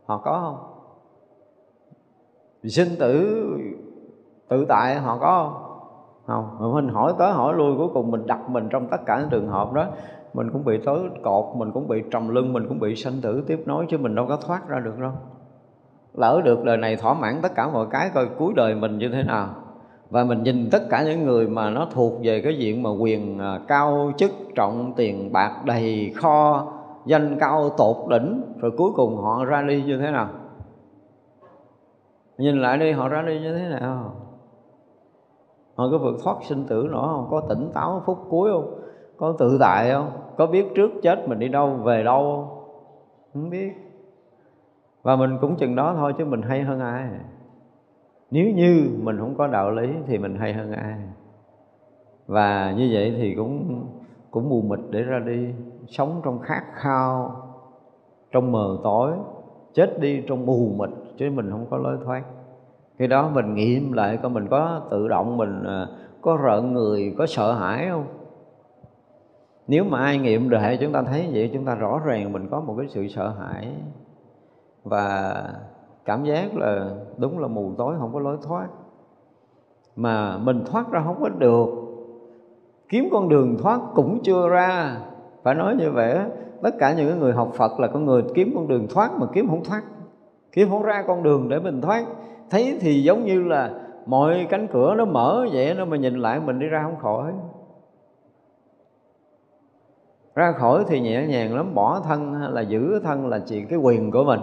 họ 0.06 0.18
có 0.18 0.40
không? 0.40 0.70
Sinh 2.64 2.98
tử, 2.98 3.44
tự 4.48 4.64
tại 4.68 4.94
họ 4.94 5.18
có 5.18 5.50
không? 5.50 5.64
Không. 6.26 6.74
Mình 6.74 6.88
hỏi 6.88 7.12
tới 7.18 7.32
hỏi 7.32 7.54
lui, 7.54 7.76
cuối 7.78 7.88
cùng 7.94 8.10
mình 8.10 8.26
đặt 8.26 8.50
mình 8.50 8.68
trong 8.70 8.88
tất 8.90 9.06
cả 9.06 9.18
những 9.20 9.28
trường 9.30 9.48
hợp 9.48 9.72
đó. 9.72 9.86
Mình 10.34 10.50
cũng 10.52 10.64
bị 10.64 10.78
tới 10.84 10.98
cột, 11.22 11.56
mình 11.56 11.72
cũng 11.72 11.88
bị 11.88 12.02
trầm 12.10 12.28
lưng, 12.28 12.52
mình 12.52 12.68
cũng 12.68 12.80
bị 12.80 12.96
sanh 12.96 13.20
tử 13.22 13.44
tiếp 13.46 13.62
nối 13.66 13.86
chứ 13.88 13.98
mình 13.98 14.14
đâu 14.14 14.26
có 14.28 14.36
thoát 14.36 14.68
ra 14.68 14.80
được 14.80 14.98
đâu. 14.98 15.12
Lỡ 16.14 16.40
được 16.44 16.64
đời 16.64 16.76
này 16.76 16.96
thỏa 16.96 17.14
mãn 17.14 17.38
tất 17.42 17.54
cả 17.54 17.68
mọi 17.68 17.86
cái, 17.90 18.10
coi 18.14 18.26
cuối 18.38 18.52
đời 18.56 18.74
mình 18.74 18.98
như 18.98 19.08
thế 19.08 19.22
nào? 19.22 19.48
Và 20.14 20.24
mình 20.24 20.42
nhìn 20.42 20.68
tất 20.70 20.82
cả 20.90 21.04
những 21.04 21.24
người 21.24 21.48
mà 21.48 21.70
nó 21.70 21.86
thuộc 21.92 22.12
về 22.22 22.40
cái 22.40 22.58
diện 22.58 22.82
mà 22.82 22.90
quyền 22.90 23.38
à, 23.38 23.60
cao 23.68 24.12
chức, 24.16 24.30
trọng 24.54 24.92
tiền 24.96 25.32
bạc 25.32 25.62
đầy 25.64 26.12
kho, 26.16 26.66
danh 27.06 27.36
cao 27.40 27.70
tột 27.70 27.96
đỉnh, 28.10 28.42
rồi 28.60 28.72
cuối 28.76 28.90
cùng 28.96 29.16
họ 29.16 29.44
ra 29.44 29.62
đi 29.62 29.82
như 29.82 29.98
thế 29.98 30.10
nào? 30.10 30.28
Nhìn 32.38 32.62
lại 32.62 32.78
đi, 32.78 32.92
họ 32.92 33.08
ra 33.08 33.22
đi 33.22 33.40
như 33.40 33.58
thế 33.58 33.68
nào? 33.80 34.14
Họ 35.74 35.84
có 35.90 35.98
vượt 35.98 36.16
thoát 36.24 36.36
sinh 36.42 36.64
tử 36.64 36.88
nữa 36.92 37.06
không? 37.06 37.28
Có 37.30 37.42
tỉnh 37.48 37.70
táo 37.74 38.02
phút 38.06 38.18
cuối 38.28 38.50
không? 38.52 38.80
Có 39.16 39.34
tự 39.38 39.56
tại 39.60 39.90
không? 39.92 40.10
Có 40.36 40.46
biết 40.46 40.66
trước 40.74 40.90
chết 41.02 41.28
mình 41.28 41.38
đi 41.38 41.48
đâu, 41.48 41.70
về 41.70 42.02
đâu 42.04 42.20
không? 42.22 42.64
Không 43.32 43.50
biết. 43.50 43.72
Và 45.02 45.16
mình 45.16 45.38
cũng 45.40 45.56
chừng 45.56 45.76
đó 45.76 45.94
thôi 45.96 46.14
chứ 46.18 46.24
mình 46.24 46.42
hay 46.42 46.62
hơn 46.62 46.80
ai 46.80 47.08
nếu 48.34 48.50
như 48.50 48.90
mình 49.02 49.18
không 49.18 49.34
có 49.34 49.46
đạo 49.46 49.70
lý 49.70 49.88
thì 50.06 50.18
mình 50.18 50.36
hay 50.36 50.52
hơn 50.52 50.72
ai. 50.72 50.98
Và 52.26 52.74
như 52.76 52.90
vậy 52.92 53.14
thì 53.16 53.34
cũng 53.34 53.84
cũng 54.30 54.48
mù 54.48 54.62
mịt 54.62 54.78
để 54.90 55.02
ra 55.02 55.18
đi, 55.18 55.48
sống 55.88 56.20
trong 56.24 56.38
khát 56.38 56.62
khao, 56.74 57.36
trong 58.32 58.52
mờ 58.52 58.78
tối, 58.82 59.12
chết 59.74 60.00
đi 60.00 60.22
trong 60.26 60.46
mù 60.46 60.74
mịt 60.76 60.90
chứ 61.18 61.30
mình 61.30 61.50
không 61.50 61.66
có 61.70 61.76
lối 61.76 61.98
thoát. 62.04 62.22
Khi 62.98 63.06
đó 63.06 63.30
mình 63.34 63.54
nghiệm 63.54 63.92
lại 63.92 64.16
coi 64.16 64.30
mình 64.30 64.48
có 64.50 64.82
tự 64.90 65.08
động 65.08 65.36
mình 65.36 65.64
à, 65.66 65.86
có 66.20 66.36
rợn 66.36 66.72
người, 66.72 67.14
có 67.18 67.26
sợ 67.26 67.52
hãi 67.52 67.88
không? 67.90 68.06
Nếu 69.68 69.84
mà 69.84 69.98
ai 69.98 70.18
nghiệm 70.18 70.50
được 70.50 70.58
chúng 70.80 70.92
ta 70.92 71.02
thấy 71.02 71.30
vậy, 71.32 71.50
chúng 71.54 71.64
ta 71.64 71.74
rõ 71.74 72.00
ràng 72.04 72.32
mình 72.32 72.48
có 72.50 72.60
một 72.60 72.74
cái 72.78 72.86
sự 72.88 73.08
sợ 73.08 73.28
hãi. 73.28 73.72
Và 74.84 75.34
cảm 76.04 76.24
giác 76.24 76.56
là 76.56 76.90
đúng 77.16 77.38
là 77.38 77.48
mù 77.48 77.72
tối, 77.78 77.94
không 77.98 78.12
có 78.12 78.20
lối 78.20 78.36
thoát. 78.42 78.68
Mà 79.96 80.38
mình 80.38 80.64
thoát 80.66 80.90
ra 80.90 81.02
không 81.04 81.16
có 81.20 81.28
được. 81.28 81.66
Kiếm 82.88 83.08
con 83.12 83.28
đường 83.28 83.56
thoát 83.62 83.80
cũng 83.94 84.18
chưa 84.22 84.48
ra. 84.48 84.96
Phải 85.42 85.54
nói 85.54 85.76
như 85.76 85.90
vậy 85.90 86.18
tất 86.62 86.74
cả 86.78 86.94
những 86.94 87.18
người 87.20 87.32
học 87.32 87.52
Phật 87.54 87.80
là 87.80 87.88
con 87.88 88.04
người 88.04 88.22
kiếm 88.34 88.52
con 88.54 88.68
đường 88.68 88.86
thoát 88.90 89.10
mà 89.18 89.26
kiếm 89.32 89.48
không 89.48 89.64
thoát. 89.64 89.82
Kiếm 90.52 90.68
không 90.70 90.82
ra 90.82 91.04
con 91.06 91.22
đường 91.22 91.48
để 91.48 91.60
mình 91.60 91.80
thoát. 91.80 92.04
Thấy 92.50 92.78
thì 92.80 93.02
giống 93.02 93.24
như 93.24 93.42
là 93.42 93.70
mọi 94.06 94.46
cánh 94.50 94.66
cửa 94.72 94.94
nó 94.94 95.04
mở 95.04 95.46
vậy 95.52 95.74
nó 95.74 95.84
mà 95.84 95.96
nhìn 95.96 96.14
lại 96.14 96.40
mình 96.40 96.58
đi 96.58 96.66
ra 96.66 96.82
không 96.82 96.96
khỏi. 96.96 97.32
Ra 100.34 100.52
khỏi 100.52 100.84
thì 100.88 101.00
nhẹ 101.00 101.26
nhàng 101.26 101.56
lắm, 101.56 101.74
bỏ 101.74 102.00
thân 102.00 102.34
hay 102.34 102.50
là 102.50 102.60
giữ 102.60 103.00
thân 103.04 103.26
là 103.26 103.38
chuyện, 103.38 103.66
cái 103.68 103.78
quyền 103.78 104.10
của 104.10 104.24
mình. 104.24 104.40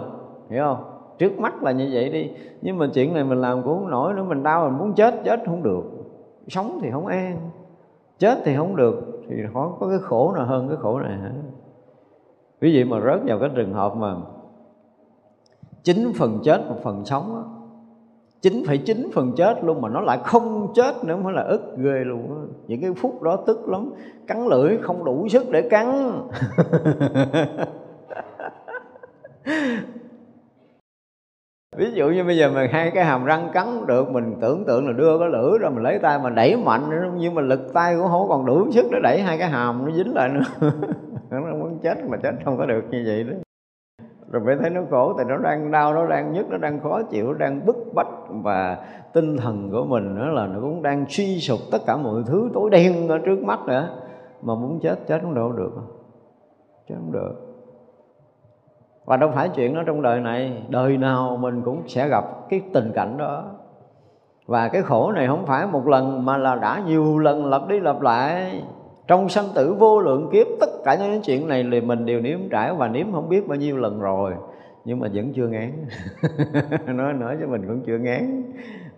Hiểu 0.50 0.64
không? 0.64 0.91
Trước 1.18 1.38
mắt 1.38 1.62
là 1.62 1.72
như 1.72 1.90
vậy 1.92 2.08
đi. 2.08 2.30
Nhưng 2.62 2.78
mà 2.78 2.86
chuyện 2.94 3.14
này 3.14 3.24
mình 3.24 3.40
làm 3.40 3.62
cũng 3.62 3.78
không 3.78 3.90
nổi 3.90 4.14
nữa, 4.14 4.24
mình 4.28 4.42
đau 4.42 4.68
mình 4.68 4.78
muốn 4.78 4.94
chết 4.94 5.14
chết 5.24 5.40
không 5.46 5.62
được. 5.62 5.82
Sống 6.48 6.78
thì 6.82 6.90
không 6.90 7.06
an, 7.06 7.50
chết 8.18 8.38
thì 8.44 8.56
không 8.56 8.76
được, 8.76 9.22
thì 9.28 9.36
khó 9.52 9.76
có 9.80 9.88
cái 9.88 9.98
khổ 9.98 10.32
nào 10.32 10.46
hơn 10.46 10.68
cái 10.68 10.76
khổ 10.80 11.00
này 11.00 11.12
hả? 11.18 11.32
Ví 12.60 12.72
dụ 12.72 12.84
mà 12.86 13.00
rớt 13.00 13.20
vào 13.24 13.38
cái 13.38 13.50
trường 13.54 13.72
hợp 13.72 13.96
mà 13.96 14.16
chín 15.82 16.12
phần 16.16 16.38
chết, 16.44 16.60
một 16.68 16.76
phần 16.82 17.04
sống 17.04 17.36
á, 17.36 17.42
chín 18.42 18.62
phải 18.66 18.78
chín 18.78 19.10
phần 19.14 19.32
chết 19.36 19.64
luôn 19.64 19.80
mà 19.80 19.88
nó 19.88 20.00
lại 20.00 20.18
không 20.24 20.72
chết 20.74 21.04
nữa, 21.04 21.16
mới 21.16 21.32
là 21.32 21.42
ức 21.42 21.76
ghê 21.78 22.04
luôn 22.04 22.28
á. 22.28 22.42
Những 22.66 22.80
cái 22.80 22.92
phút 22.96 23.22
đó 23.22 23.36
tức 23.46 23.68
lắm, 23.68 23.92
cắn 24.26 24.46
lưỡi 24.46 24.78
không 24.82 25.04
đủ 25.04 25.28
sức 25.28 25.50
để 25.50 25.68
cắn. 25.68 26.12
ví 31.76 31.90
dụ 31.92 32.08
như 32.08 32.24
bây 32.24 32.36
giờ 32.36 32.50
mình 32.50 32.70
hai 32.72 32.90
cái 32.90 33.04
hàm 33.04 33.24
răng 33.24 33.50
cắn 33.52 33.86
được, 33.86 34.10
mình 34.10 34.34
tưởng 34.40 34.64
tượng 34.64 34.86
là 34.86 34.92
đưa 34.92 35.18
cái 35.18 35.28
lưỡi 35.28 35.58
rồi 35.58 35.70
mình 35.70 35.82
lấy 35.82 35.98
tay 35.98 36.18
mà 36.18 36.30
đẩy 36.30 36.56
mạnh 36.56 36.90
nữa, 36.90 37.12
nhưng 37.16 37.34
mà 37.34 37.42
lực 37.42 37.60
tay 37.74 37.96
cũng 37.96 38.08
không 38.08 38.28
còn 38.28 38.46
đủ 38.46 38.70
sức 38.70 38.86
để 38.92 38.98
đẩy 39.02 39.22
hai 39.22 39.38
cái 39.38 39.48
hàm 39.48 39.84
nó 39.84 39.90
dính 39.90 40.14
lại 40.14 40.28
nữa. 40.28 40.70
Nó 41.30 41.40
muốn 41.40 41.78
chết 41.82 42.04
mà 42.08 42.16
chết 42.22 42.32
không 42.44 42.58
có 42.58 42.66
được 42.66 42.82
như 42.90 43.04
vậy 43.06 43.24
đó. 43.24 43.32
Rồi 44.30 44.42
phải 44.46 44.56
thấy 44.60 44.70
nó 44.70 44.80
khổ, 44.90 45.14
tại 45.16 45.26
nó 45.28 45.36
đang 45.36 45.70
đau, 45.70 45.94
nó 45.94 46.06
đang 46.06 46.32
nhức, 46.32 46.50
nó 46.50 46.56
đang 46.58 46.80
khó 46.80 47.02
chịu, 47.02 47.26
nó 47.26 47.38
đang 47.38 47.66
bức 47.66 47.76
bách 47.94 48.08
và 48.28 48.78
tinh 49.12 49.36
thần 49.36 49.70
của 49.70 49.84
mình 49.84 50.14
nó 50.14 50.26
là 50.26 50.46
nó 50.46 50.60
cũng 50.60 50.82
đang 50.82 51.04
suy 51.08 51.40
sụp 51.40 51.58
tất 51.72 51.78
cả 51.86 51.96
mọi 51.96 52.22
thứ 52.26 52.50
tối 52.54 52.70
đen 52.70 53.08
ở 53.08 53.18
trước 53.18 53.42
mắt 53.42 53.60
nữa. 53.66 53.88
Mà 54.42 54.54
muốn 54.54 54.80
chết 54.82 54.98
chết 55.06 55.18
không 55.22 55.34
đâu 55.34 55.52
được. 55.52 55.72
Chết 56.88 56.94
không 56.98 57.12
được 57.12 57.51
và 59.04 59.16
đâu 59.16 59.30
phải 59.34 59.48
chuyện 59.48 59.74
đó 59.74 59.82
trong 59.86 60.02
đời 60.02 60.20
này, 60.20 60.62
đời 60.68 60.96
nào 60.96 61.38
mình 61.40 61.62
cũng 61.62 61.82
sẽ 61.86 62.08
gặp 62.08 62.24
cái 62.50 62.60
tình 62.72 62.92
cảnh 62.94 63.18
đó. 63.18 63.44
Và 64.46 64.68
cái 64.68 64.82
khổ 64.82 65.12
này 65.12 65.26
không 65.26 65.46
phải 65.46 65.66
một 65.66 65.88
lần 65.88 66.24
mà 66.24 66.36
là 66.36 66.54
đã 66.54 66.82
nhiều 66.86 67.18
lần 67.18 67.46
lặp 67.46 67.68
đi 67.68 67.80
lặp 67.80 68.00
lại. 68.00 68.62
Trong 69.06 69.28
sanh 69.28 69.44
tử 69.54 69.74
vô 69.74 70.00
lượng 70.00 70.28
kiếp, 70.32 70.46
tất 70.60 70.70
cả 70.84 70.94
những 70.94 71.22
chuyện 71.22 71.48
này 71.48 71.66
thì 71.72 71.80
mình 71.80 72.06
đều 72.06 72.20
nếm 72.20 72.38
trải 72.50 72.74
và 72.74 72.88
nếm 72.88 73.12
không 73.12 73.28
biết 73.28 73.48
bao 73.48 73.58
nhiêu 73.58 73.76
lần 73.76 74.00
rồi. 74.00 74.32
Nhưng 74.84 75.00
mà 75.00 75.08
vẫn 75.14 75.32
chưa 75.32 75.46
ngán. 75.46 75.72
Nói 76.96 77.12
nói 77.12 77.36
cho 77.40 77.46
mình 77.46 77.66
cũng 77.68 77.82
chưa 77.86 77.98
ngán 77.98 78.42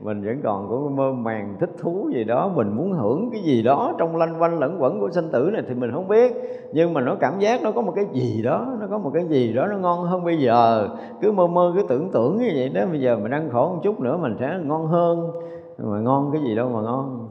mình 0.05 0.23
vẫn 0.25 0.41
còn 0.45 0.69
có 0.71 0.91
mơ 0.97 1.13
màng 1.13 1.57
thích 1.61 1.71
thú 1.79 2.11
gì 2.15 2.25
đó, 2.25 2.53
mình 2.55 2.77
muốn 2.77 2.93
hưởng 2.93 3.31
cái 3.33 3.43
gì 3.43 3.63
đó 3.63 3.95
trong 3.99 4.17
lanh 4.17 4.43
quanh 4.43 4.59
lẫn 4.59 4.83
quẩn 4.83 5.01
của 5.01 5.11
sinh 5.11 5.29
tử 5.33 5.51
này 5.53 5.63
thì 5.69 5.75
mình 5.75 5.93
không 5.93 6.09
biết. 6.09 6.33
Nhưng 6.73 6.95
mà 6.95 7.01
nó 7.01 7.17
cảm 7.21 7.39
giác 7.39 7.63
nó 7.63 7.71
có 7.71 7.83
một 7.83 7.93
cái 7.97 8.05
gì 8.13 8.43
đó, 8.43 8.67
nó 8.81 8.87
có 8.91 8.99
một 8.99 9.11
cái 9.15 9.25
gì 9.25 9.53
đó 9.53 9.67
nó 9.67 9.77
ngon 9.77 10.05
hơn 10.05 10.25
bây 10.25 10.39
giờ. 10.39 10.89
Cứ 11.23 11.33
mơ 11.33 11.47
mơ, 11.47 11.73
cứ 11.77 11.83
tưởng 11.89 12.11
tưởng 12.13 12.39
như 12.39 12.51
vậy 12.55 12.69
đó, 12.69 12.87
bây 12.91 13.01
giờ 13.01 13.19
mình 13.23 13.33
ăn 13.33 13.51
khổ 13.53 13.69
một 13.69 13.81
chút 13.83 14.01
nữa 14.01 14.17
mình 14.17 14.37
sẽ 14.41 14.59
ngon 14.65 14.87
hơn. 14.87 15.31
Mà 15.79 16.01
ngon 16.01 16.31
cái 16.33 16.43
gì 16.43 16.55
đâu 16.55 16.69
mà 16.69 16.81
ngon. 16.81 17.29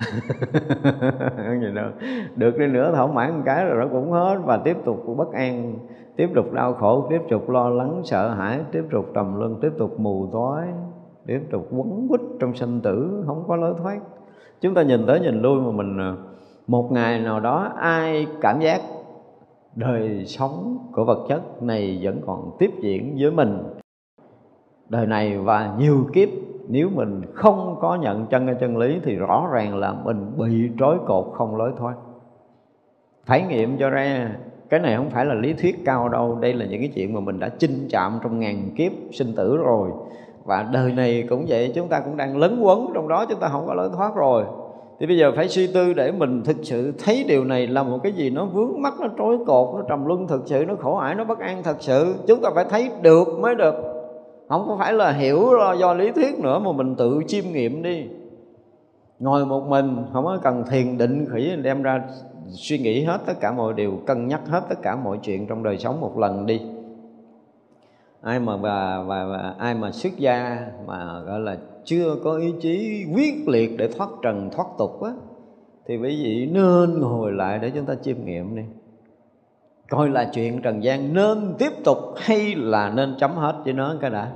Gì 1.60 1.74
đâu 1.74 1.90
được 2.36 2.58
đi 2.58 2.66
nữa 2.66 2.92
thỏa 2.94 3.06
mãn 3.06 3.34
một 3.34 3.42
cái 3.44 3.64
rồi 3.64 3.76
nó 3.84 3.88
cũng 3.92 4.10
hết. 4.10 4.38
Và 4.44 4.56
tiếp 4.56 4.76
tục 4.84 4.96
bất 5.16 5.32
an, 5.32 5.78
tiếp 6.16 6.28
tục 6.34 6.52
đau 6.52 6.74
khổ, 6.74 7.06
tiếp 7.10 7.20
tục 7.30 7.50
lo 7.50 7.68
lắng, 7.68 8.00
sợ 8.04 8.28
hãi, 8.28 8.60
tiếp 8.72 8.82
tục 8.92 9.04
trầm 9.14 9.38
luân, 9.38 9.58
tiếp 9.62 9.70
tục 9.78 10.00
mù 10.00 10.28
tối 10.32 10.62
tiếp 11.26 11.40
tục 11.50 11.68
quấn 11.70 12.08
quýt 12.08 12.20
trong 12.40 12.54
sanh 12.54 12.80
tử, 12.80 13.22
không 13.26 13.44
có 13.48 13.56
lối 13.56 13.74
thoát. 13.78 14.00
Chúng 14.60 14.74
ta 14.74 14.82
nhìn 14.82 15.06
tới 15.06 15.20
nhìn 15.20 15.42
lui 15.42 15.60
mà 15.60 15.70
mình 15.70 15.98
à, 16.00 16.16
một 16.66 16.92
ngày 16.92 17.20
nào 17.20 17.40
đó 17.40 17.72
ai 17.76 18.26
cảm 18.40 18.60
giác 18.60 18.80
đời 19.76 20.24
sống 20.26 20.78
của 20.92 21.04
vật 21.04 21.26
chất 21.28 21.62
này 21.62 22.00
vẫn 22.02 22.20
còn 22.26 22.50
tiếp 22.58 22.70
diễn 22.80 23.16
với 23.20 23.30
mình, 23.30 23.62
đời 24.88 25.06
này 25.06 25.38
và 25.38 25.74
nhiều 25.78 26.06
kiếp, 26.12 26.28
nếu 26.68 26.88
mình 26.94 27.22
không 27.32 27.76
có 27.80 27.94
nhận 27.96 28.26
chân 28.26 28.46
cái 28.46 28.56
chân 28.60 28.76
lý 28.76 29.00
thì 29.02 29.16
rõ 29.16 29.48
ràng 29.52 29.76
là 29.76 29.92
mình 30.04 30.32
bị 30.38 30.70
trói 30.78 30.98
cột 31.06 31.26
không 31.34 31.56
lối 31.56 31.72
thoát. 31.76 31.94
Trải 33.26 33.42
nghiệm 33.42 33.76
cho 33.78 33.90
ra, 33.90 34.36
cái 34.68 34.80
này 34.80 34.96
không 34.96 35.10
phải 35.10 35.24
là 35.24 35.34
lý 35.34 35.52
thuyết 35.52 35.84
cao 35.84 36.08
đâu, 36.08 36.38
đây 36.40 36.52
là 36.52 36.66
những 36.66 36.80
cái 36.80 36.90
chuyện 36.94 37.14
mà 37.14 37.20
mình 37.20 37.40
đã 37.40 37.48
chinh 37.48 37.88
chạm 37.90 38.18
trong 38.22 38.40
ngàn 38.40 38.70
kiếp 38.76 38.92
sinh 39.12 39.34
tử 39.36 39.56
rồi 39.56 39.90
và 40.44 40.68
đời 40.72 40.92
này 40.92 41.24
cũng 41.30 41.44
vậy, 41.48 41.72
chúng 41.74 41.88
ta 41.88 42.00
cũng 42.00 42.16
đang 42.16 42.36
lấn 42.36 42.60
quấn 42.60 42.86
trong 42.94 43.08
đó, 43.08 43.26
chúng 43.28 43.40
ta 43.40 43.48
không 43.48 43.66
có 43.66 43.74
lối 43.74 43.88
thoát 43.96 44.14
rồi. 44.14 44.44
Thì 45.00 45.06
bây 45.06 45.18
giờ 45.18 45.32
phải 45.36 45.48
suy 45.48 45.66
tư 45.74 45.92
để 45.92 46.12
mình 46.12 46.42
thực 46.44 46.56
sự 46.62 46.92
thấy 47.04 47.24
điều 47.28 47.44
này 47.44 47.66
là 47.66 47.82
một 47.82 47.98
cái 48.02 48.12
gì 48.12 48.30
nó 48.30 48.44
vướng 48.44 48.82
mắt 48.82 48.94
nó 49.00 49.08
trói 49.18 49.38
cột, 49.46 49.74
nó 49.74 49.82
trầm 49.88 50.06
luân 50.06 50.26
thực 50.26 50.42
sự, 50.46 50.64
nó 50.68 50.74
khổ 50.80 50.96
ải, 50.96 51.14
nó 51.14 51.24
bất 51.24 51.38
an 51.38 51.62
thật 51.62 51.76
sự. 51.80 52.14
Chúng 52.26 52.40
ta 52.42 52.50
phải 52.54 52.64
thấy 52.70 52.90
được 53.02 53.28
mới 53.40 53.54
được. 53.54 53.74
Không 54.48 54.64
có 54.68 54.76
phải 54.78 54.92
là 54.92 55.12
hiểu 55.12 55.50
do 55.78 55.94
lý 55.94 56.10
thuyết 56.10 56.38
nữa 56.38 56.58
mà 56.58 56.72
mình 56.72 56.94
tự 56.94 57.20
chiêm 57.26 57.44
nghiệm 57.52 57.82
đi. 57.82 58.04
Ngồi 59.18 59.46
một 59.46 59.66
mình, 59.68 59.96
không 60.12 60.24
có 60.24 60.38
cần 60.42 60.64
thiền 60.70 60.98
định 60.98 61.26
khỉ 61.32 61.52
đem 61.62 61.82
ra 61.82 62.02
suy 62.48 62.78
nghĩ 62.78 63.04
hết 63.04 63.18
tất 63.26 63.40
cả 63.40 63.52
mọi 63.52 63.72
điều, 63.72 63.92
cân 64.06 64.28
nhắc 64.28 64.40
hết 64.48 64.60
tất 64.68 64.76
cả 64.82 64.96
mọi 64.96 65.18
chuyện 65.22 65.46
trong 65.46 65.62
đời 65.62 65.78
sống 65.78 66.00
một 66.00 66.18
lần 66.18 66.46
đi 66.46 66.60
ai 68.24 68.40
mà 68.40 68.56
và, 68.56 69.02
và, 69.02 69.24
và 69.24 69.54
ai 69.58 69.74
mà 69.74 69.90
xuất 69.90 70.18
gia 70.18 70.66
mà 70.86 71.20
gọi 71.20 71.40
là 71.40 71.56
chưa 71.84 72.16
có 72.24 72.36
ý 72.36 72.54
chí 72.60 73.04
quyết 73.14 73.48
liệt 73.48 73.78
để 73.78 73.88
thoát 73.88 74.10
trần 74.22 74.50
thoát 74.52 74.66
tục 74.78 75.02
á 75.02 75.12
thì 75.86 75.96
quý 75.96 76.24
vị 76.24 76.48
nên 76.52 77.00
ngồi 77.00 77.32
lại 77.32 77.58
để 77.58 77.70
chúng 77.70 77.86
ta 77.86 77.94
chiêm 77.94 78.24
nghiệm 78.24 78.56
đi. 78.56 78.62
Coi 79.90 80.10
là 80.10 80.30
chuyện 80.34 80.62
trần 80.62 80.84
gian 80.84 81.14
nên 81.14 81.54
tiếp 81.58 81.72
tục 81.84 81.98
hay 82.16 82.54
là 82.54 82.90
nên 82.90 83.16
chấm 83.18 83.34
hết 83.34 83.54
với 83.64 83.72
nó 83.72 83.94
cái 84.00 84.10
đã. 84.10 84.32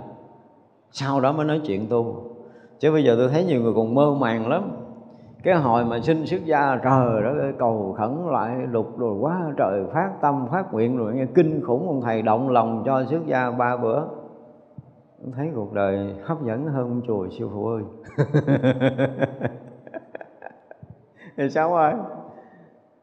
Sau 0.93 1.20
đó 1.20 1.32
mới 1.32 1.47
nói 1.47 1.61
chuyện 1.66 1.86
tu. 1.86 2.22
Chứ 2.80 2.93
bây 2.93 3.05
giờ 3.05 3.14
tôi 3.18 3.28
thấy 3.28 3.45
nhiều 3.45 3.62
người 3.62 3.72
còn 3.76 3.95
mơ 3.95 4.14
màng 4.20 4.49
lắm 4.49 4.70
cái 5.43 5.55
hồi 5.55 5.84
mà 5.84 6.01
xin 6.01 6.26
xuất 6.26 6.45
gia, 6.45 6.76
trời 6.84 7.22
đó 7.22 7.34
cầu 7.59 7.95
khẩn 7.99 8.16
lại, 8.32 8.57
lục 8.70 8.99
rồi 8.99 9.14
quá 9.20 9.53
trời 9.57 9.84
phát 9.95 10.11
tâm, 10.22 10.47
phát 10.51 10.72
nguyện 10.72 10.97
rồi, 10.97 11.14
nghe 11.14 11.26
kinh 11.34 11.62
khủng 11.66 11.86
ông 11.86 12.01
thầy 12.01 12.22
động 12.22 12.51
lòng 12.51 12.82
cho 12.86 13.05
xuất 13.05 13.26
gia 13.26 13.51
ba 13.51 13.76
bữa. 13.76 14.03
Thấy 15.36 15.51
cuộc 15.55 15.72
đời 15.72 16.14
hấp 16.24 16.45
dẫn 16.45 16.66
hơn 16.66 17.03
chùa 17.07 17.28
siêu 17.39 17.51
phụ 17.55 17.66
ơi. 17.66 17.82
Thì 21.36 21.51
sao 21.51 21.74
ơi 21.74 21.95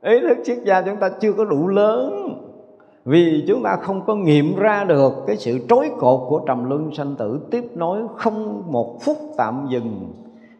ý 0.02 0.20
thức 0.22 0.38
xuất 0.44 0.64
gia 0.66 0.82
chúng 0.82 0.98
ta 0.98 1.10
chưa 1.20 1.34
có 1.34 1.46
đủ 1.46 1.68
lớn. 1.68 2.30
Vì 3.06 3.46
chúng 3.48 3.64
ta 3.64 3.76
không 3.82 4.02
có 4.06 4.16
nghiệm 4.16 4.56
ra 4.56 4.84
được 4.84 5.14
cái 5.28 5.38
sự 5.38 5.60
trói 5.70 5.92
cột 5.98 6.30
của 6.30 6.42
trầm 6.48 6.70
luân 6.70 6.92
sanh 6.92 7.16
tử, 7.16 7.40
tiếp 7.52 7.64
nối 7.76 8.00
không 8.16 8.64
một 8.72 8.98
phút 9.02 9.18
tạm 9.38 9.66
dừng 9.70 10.14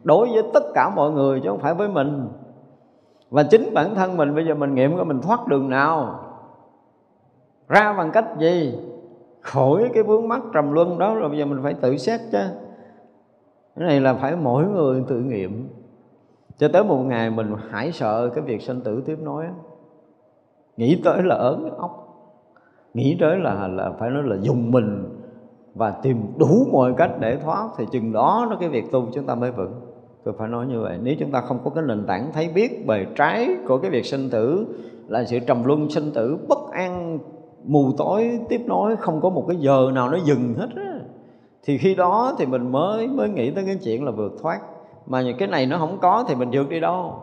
đối 0.06 0.28
với 0.32 0.42
tất 0.54 0.62
cả 0.74 0.90
mọi 0.96 1.10
người 1.10 1.40
chứ 1.40 1.48
không 1.48 1.58
phải 1.58 1.74
với 1.74 1.88
mình. 1.88 2.28
Và 3.30 3.42
chính 3.42 3.74
bản 3.74 3.94
thân 3.94 4.16
mình, 4.16 4.34
bây 4.34 4.46
giờ 4.46 4.54
mình 4.54 4.74
nghiệm 4.74 4.96
coi 4.96 5.04
mình 5.04 5.20
thoát 5.20 5.48
đường 5.48 5.68
nào. 5.70 6.20
Ra 7.68 7.92
bằng 7.92 8.10
cách 8.12 8.24
gì? 8.38 8.78
Khỏi 9.40 9.90
cái 9.94 10.02
vướng 10.02 10.28
mắc 10.28 10.40
trầm 10.54 10.72
luân 10.72 10.98
đó, 10.98 11.14
rồi 11.14 11.28
bây 11.28 11.38
giờ 11.38 11.44
mình 11.44 11.62
phải 11.62 11.74
tự 11.74 11.96
xét 11.96 12.20
chứ. 12.32 12.38
Cái 13.76 13.86
này 13.86 14.00
là 14.00 14.14
phải 14.14 14.36
mỗi 14.36 14.64
người 14.64 15.04
tự 15.08 15.20
nghiệm. 15.20 15.68
Cho 16.58 16.68
tới 16.68 16.84
một 16.84 16.98
ngày 16.98 17.30
mình 17.30 17.54
hãy 17.70 17.92
sợ 17.92 18.28
cái 18.34 18.44
việc 18.44 18.62
sinh 18.62 18.80
tử 18.80 19.02
tiếp 19.06 19.18
nối 19.22 19.44
nghĩ 20.76 21.00
tới 21.04 21.22
là 21.22 21.34
ớn 21.34 21.70
ốc. 21.78 22.02
Nghĩ 22.94 23.16
tới 23.20 23.38
là 23.38 23.68
là 23.68 23.92
phải 23.98 24.10
nói 24.10 24.22
là 24.22 24.36
dùng 24.40 24.70
mình 24.70 25.20
và 25.74 25.90
tìm 25.90 26.32
đủ 26.36 26.66
mọi 26.72 26.94
cách 26.96 27.10
để 27.20 27.36
thoát 27.36 27.68
thì 27.76 27.84
chừng 27.92 28.12
đó 28.12 28.46
nó 28.50 28.56
cái 28.60 28.68
việc 28.68 28.92
tu 28.92 29.06
chúng 29.12 29.26
ta 29.26 29.34
mới 29.34 29.50
vững 29.50 29.85
tôi 30.26 30.34
phải 30.38 30.48
nói 30.48 30.66
như 30.66 30.80
vậy, 30.80 30.98
nếu 31.02 31.14
chúng 31.18 31.30
ta 31.30 31.40
không 31.40 31.58
có 31.64 31.70
cái 31.70 31.84
nền 31.86 32.06
tảng 32.06 32.32
thấy 32.32 32.48
biết 32.48 32.86
bề 32.86 33.06
trái 33.16 33.48
của 33.68 33.78
cái 33.78 33.90
việc 33.90 34.06
sinh 34.06 34.30
tử, 34.30 34.66
là 35.08 35.24
sự 35.24 35.38
trầm 35.38 35.64
luân 35.64 35.90
sinh 35.90 36.10
tử 36.14 36.38
bất 36.48 36.58
an, 36.72 37.18
mù 37.64 37.92
tối, 37.98 38.38
tiếp 38.48 38.60
nối, 38.66 38.96
không 38.96 39.20
có 39.20 39.30
một 39.30 39.44
cái 39.48 39.56
giờ 39.56 39.90
nào 39.94 40.10
nó 40.10 40.18
dừng 40.24 40.54
hết 40.54 40.68
á. 40.76 41.00
Thì 41.62 41.78
khi 41.78 41.94
đó 41.94 42.34
thì 42.38 42.46
mình 42.46 42.72
mới 42.72 43.08
mới 43.08 43.28
nghĩ 43.28 43.50
tới 43.50 43.64
cái 43.66 43.78
chuyện 43.84 44.04
là 44.04 44.10
vượt 44.10 44.32
thoát. 44.42 44.60
Mà 45.06 45.22
những 45.22 45.36
cái 45.38 45.48
này 45.48 45.66
nó 45.66 45.78
không 45.78 45.98
có 46.02 46.24
thì 46.28 46.34
mình 46.34 46.50
vượt 46.52 46.68
đi 46.68 46.80
đâu. 46.80 47.14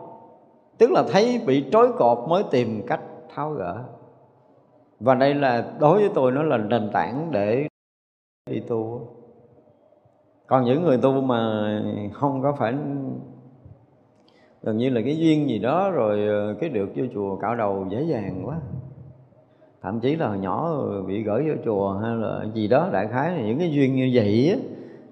Tức 0.78 0.90
là 0.90 1.04
thấy 1.12 1.40
bị 1.46 1.64
trói 1.72 1.88
cột 1.98 2.18
mới 2.28 2.42
tìm 2.50 2.82
cách 2.86 3.00
tháo 3.34 3.50
gỡ. 3.50 3.82
Và 5.00 5.14
đây 5.14 5.34
là, 5.34 5.72
đối 5.78 5.98
với 5.98 6.10
tôi 6.14 6.32
nó 6.32 6.42
là 6.42 6.56
nền 6.56 6.90
tảng 6.92 7.28
để 7.30 7.66
đi 8.50 8.60
tu 8.60 9.08
còn 10.46 10.64
những 10.64 10.82
người 10.82 10.98
tu 10.98 11.20
mà 11.20 11.82
không 12.12 12.42
có 12.42 12.52
phải 12.52 12.74
gần 14.62 14.76
như 14.76 14.90
là 14.90 15.00
cái 15.04 15.18
duyên 15.18 15.48
gì 15.48 15.58
đó 15.58 15.90
rồi 15.90 16.26
ờ, 16.26 16.54
cái 16.60 16.70
được 16.70 16.88
vô 16.96 17.04
chùa 17.14 17.36
cạo 17.36 17.56
đầu 17.56 17.86
dễ 17.90 18.02
dàng 18.02 18.42
quá. 18.44 18.56
Thậm 19.82 20.00
chí 20.00 20.16
là 20.16 20.28
hồi 20.28 20.38
nhỏ 20.38 20.82
bị 21.06 21.22
gửi 21.22 21.48
vô 21.48 21.54
chùa 21.64 21.92
hay 22.02 22.16
là 22.16 22.46
gì 22.54 22.68
đó, 22.68 22.88
đại 22.92 23.06
khái 23.06 23.32
là 23.32 23.42
những 23.42 23.58
cái 23.58 23.72
duyên 23.72 23.94
như 23.94 24.10
vậy 24.14 24.50
á, 24.50 24.56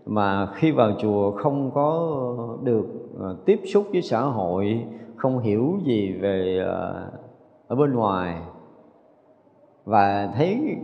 mà 0.06 0.46
khi 0.54 0.70
vào 0.70 0.90
chùa 0.98 1.30
không 1.30 1.70
có 1.70 2.16
được 2.62 2.86
ờ, 3.18 3.36
tiếp 3.44 3.60
xúc 3.72 3.86
với 3.92 4.02
xã 4.02 4.20
hội, 4.20 4.84
không 5.16 5.38
hiểu 5.38 5.78
gì 5.84 6.12
về 6.12 6.62
ờ, 6.66 7.10
ở 7.68 7.76
bên 7.76 7.92
ngoài. 7.92 8.42
Và 9.84 10.32
thấy 10.36 10.76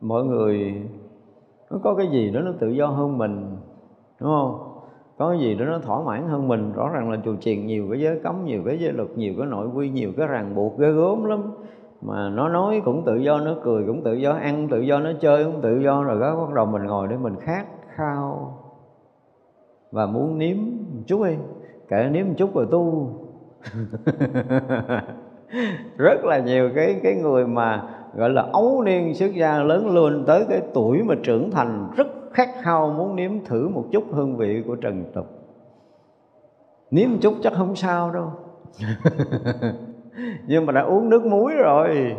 mọi 0.00 0.24
người 0.24 0.82
nó 1.70 1.78
có 1.82 1.94
cái 1.94 2.06
gì 2.06 2.30
đó 2.30 2.40
nó 2.40 2.52
tự 2.60 2.68
do 2.68 2.86
hơn 2.86 3.18
mình 3.18 3.51
đúng 4.22 4.32
không? 4.32 4.68
Có 5.18 5.30
cái 5.30 5.38
gì 5.38 5.54
đó 5.54 5.64
nó 5.64 5.78
thỏa 5.78 6.02
mãn 6.02 6.28
hơn 6.28 6.48
mình, 6.48 6.72
rõ 6.72 6.88
ràng 6.88 7.10
là 7.10 7.18
chùa 7.24 7.36
chiền 7.40 7.66
nhiều 7.66 7.86
cái 7.90 8.00
giới 8.00 8.20
cấm, 8.24 8.44
nhiều 8.44 8.62
cái 8.66 8.78
giới 8.78 8.92
luật, 8.92 9.08
nhiều 9.16 9.34
cái 9.38 9.46
nội 9.46 9.68
quy, 9.74 9.90
nhiều 9.90 10.12
cái 10.16 10.26
ràng 10.26 10.54
buộc 10.54 10.78
ghê 10.78 10.92
gớm 10.92 11.24
lắm. 11.24 11.42
Mà 12.00 12.28
nó 12.28 12.48
nói 12.48 12.82
cũng 12.84 13.04
tự 13.04 13.16
do, 13.16 13.38
nó 13.38 13.54
cười 13.62 13.84
cũng 13.86 14.02
tự 14.02 14.14
do, 14.14 14.32
ăn 14.32 14.68
tự 14.68 14.80
do, 14.80 14.98
nó 14.98 15.10
chơi 15.20 15.44
cũng 15.44 15.60
tự 15.60 15.78
do, 15.78 16.02
rồi 16.02 16.20
đó, 16.20 16.36
bắt 16.36 16.54
đầu 16.54 16.66
mình 16.66 16.84
ngồi 16.84 17.08
để 17.08 17.16
mình 17.16 17.36
khát 17.40 17.66
khao. 17.88 18.58
Và 19.92 20.06
muốn 20.06 20.38
nếm 20.38 20.56
một 20.94 21.02
chút 21.06 21.24
đi. 21.24 21.34
Kệ 21.88 22.08
nếm 22.12 22.26
một 22.26 22.34
chút 22.36 22.54
rồi 22.54 22.66
tu. 22.70 23.10
Rất 25.98 26.24
là 26.24 26.38
nhiều 26.38 26.70
cái 26.74 27.00
cái 27.02 27.14
người 27.14 27.46
mà, 27.46 27.88
gọi 28.14 28.30
là, 28.30 28.46
ấu 28.52 28.82
niên 28.82 29.14
xuất 29.14 29.34
gia 29.34 29.62
lớn 29.62 29.94
lên 29.94 30.24
tới 30.26 30.44
cái 30.48 30.62
tuổi 30.74 31.02
mà 31.02 31.14
trưởng 31.22 31.50
thành 31.50 31.88
rất 31.96 32.06
khát 32.34 32.48
khao 32.62 32.88
muốn 32.88 33.16
nếm 33.16 33.44
thử 33.44 33.68
một 33.68 33.84
chút 33.92 34.04
hương 34.10 34.36
vị 34.36 34.62
của 34.66 34.76
trần 34.76 35.04
tục. 35.14 35.26
Nếm 36.90 37.10
một 37.10 37.18
chút 37.20 37.34
chắc 37.42 37.52
không 37.52 37.76
sao 37.76 38.10
đâu. 38.10 38.30
Nhưng 40.46 40.66
mà 40.66 40.72
đã 40.72 40.80
uống 40.80 41.08
nước 41.08 41.24
muối 41.24 41.52
rồi. 41.54 41.88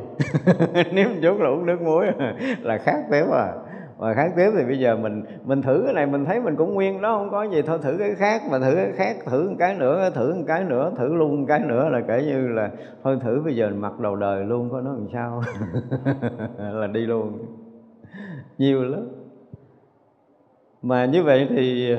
Nếm 0.93 1.09
một 1.09 1.19
chút 1.21 1.39
là 1.39 1.49
uống 1.49 1.65
nước 1.65 1.81
muối. 1.81 2.05
Là 2.61 2.77
khác 2.77 3.03
tiếp 3.11 3.25
à. 3.31 3.53
Và 3.97 4.13
khác 4.13 4.31
tiếp 4.35 4.51
thì 4.57 4.65
bây 4.65 4.79
giờ 4.79 4.97
mình 4.97 5.23
mình 5.45 5.61
thử 5.61 5.81
cái 5.85 5.93
này 5.93 6.05
mình 6.05 6.25
thấy 6.25 6.41
mình 6.41 6.55
cũng 6.55 6.73
nguyên 6.73 7.01
đó, 7.01 7.17
không 7.17 7.29
có 7.31 7.43
gì 7.43 7.61
thôi, 7.61 7.79
thử 7.81 7.95
cái 7.99 8.15
khác 8.15 8.41
mà 8.51 8.59
thử 8.59 8.75
cái 8.75 8.91
khác, 8.91 9.15
thử 9.25 9.49
một 9.49 9.55
cái 9.59 9.75
nữa, 9.75 10.09
thử 10.15 10.33
một 10.35 10.43
cái 10.47 10.63
nữa, 10.63 10.91
thử 10.97 11.15
luôn 11.15 11.39
một 11.39 11.45
cái 11.47 11.59
nữa 11.59 11.89
là 11.89 12.01
kể 12.07 12.23
như 12.25 12.47
là 12.47 12.71
thôi 13.03 13.17
thử 13.23 13.41
bây 13.45 13.55
giờ 13.55 13.69
mặc 13.75 13.99
đầu 13.99 14.15
đời 14.15 14.45
luôn 14.45 14.69
có 14.69 14.81
nó 14.81 14.93
làm 14.93 15.07
sao. 15.13 15.41
Là 16.57 16.87
đi 16.87 17.01
luôn. 17.05 17.37
Nhiều 18.57 18.83
lắm 18.83 19.22
mà 20.83 21.05
như 21.05 21.23
vậy 21.23 21.47
thì 21.49 21.95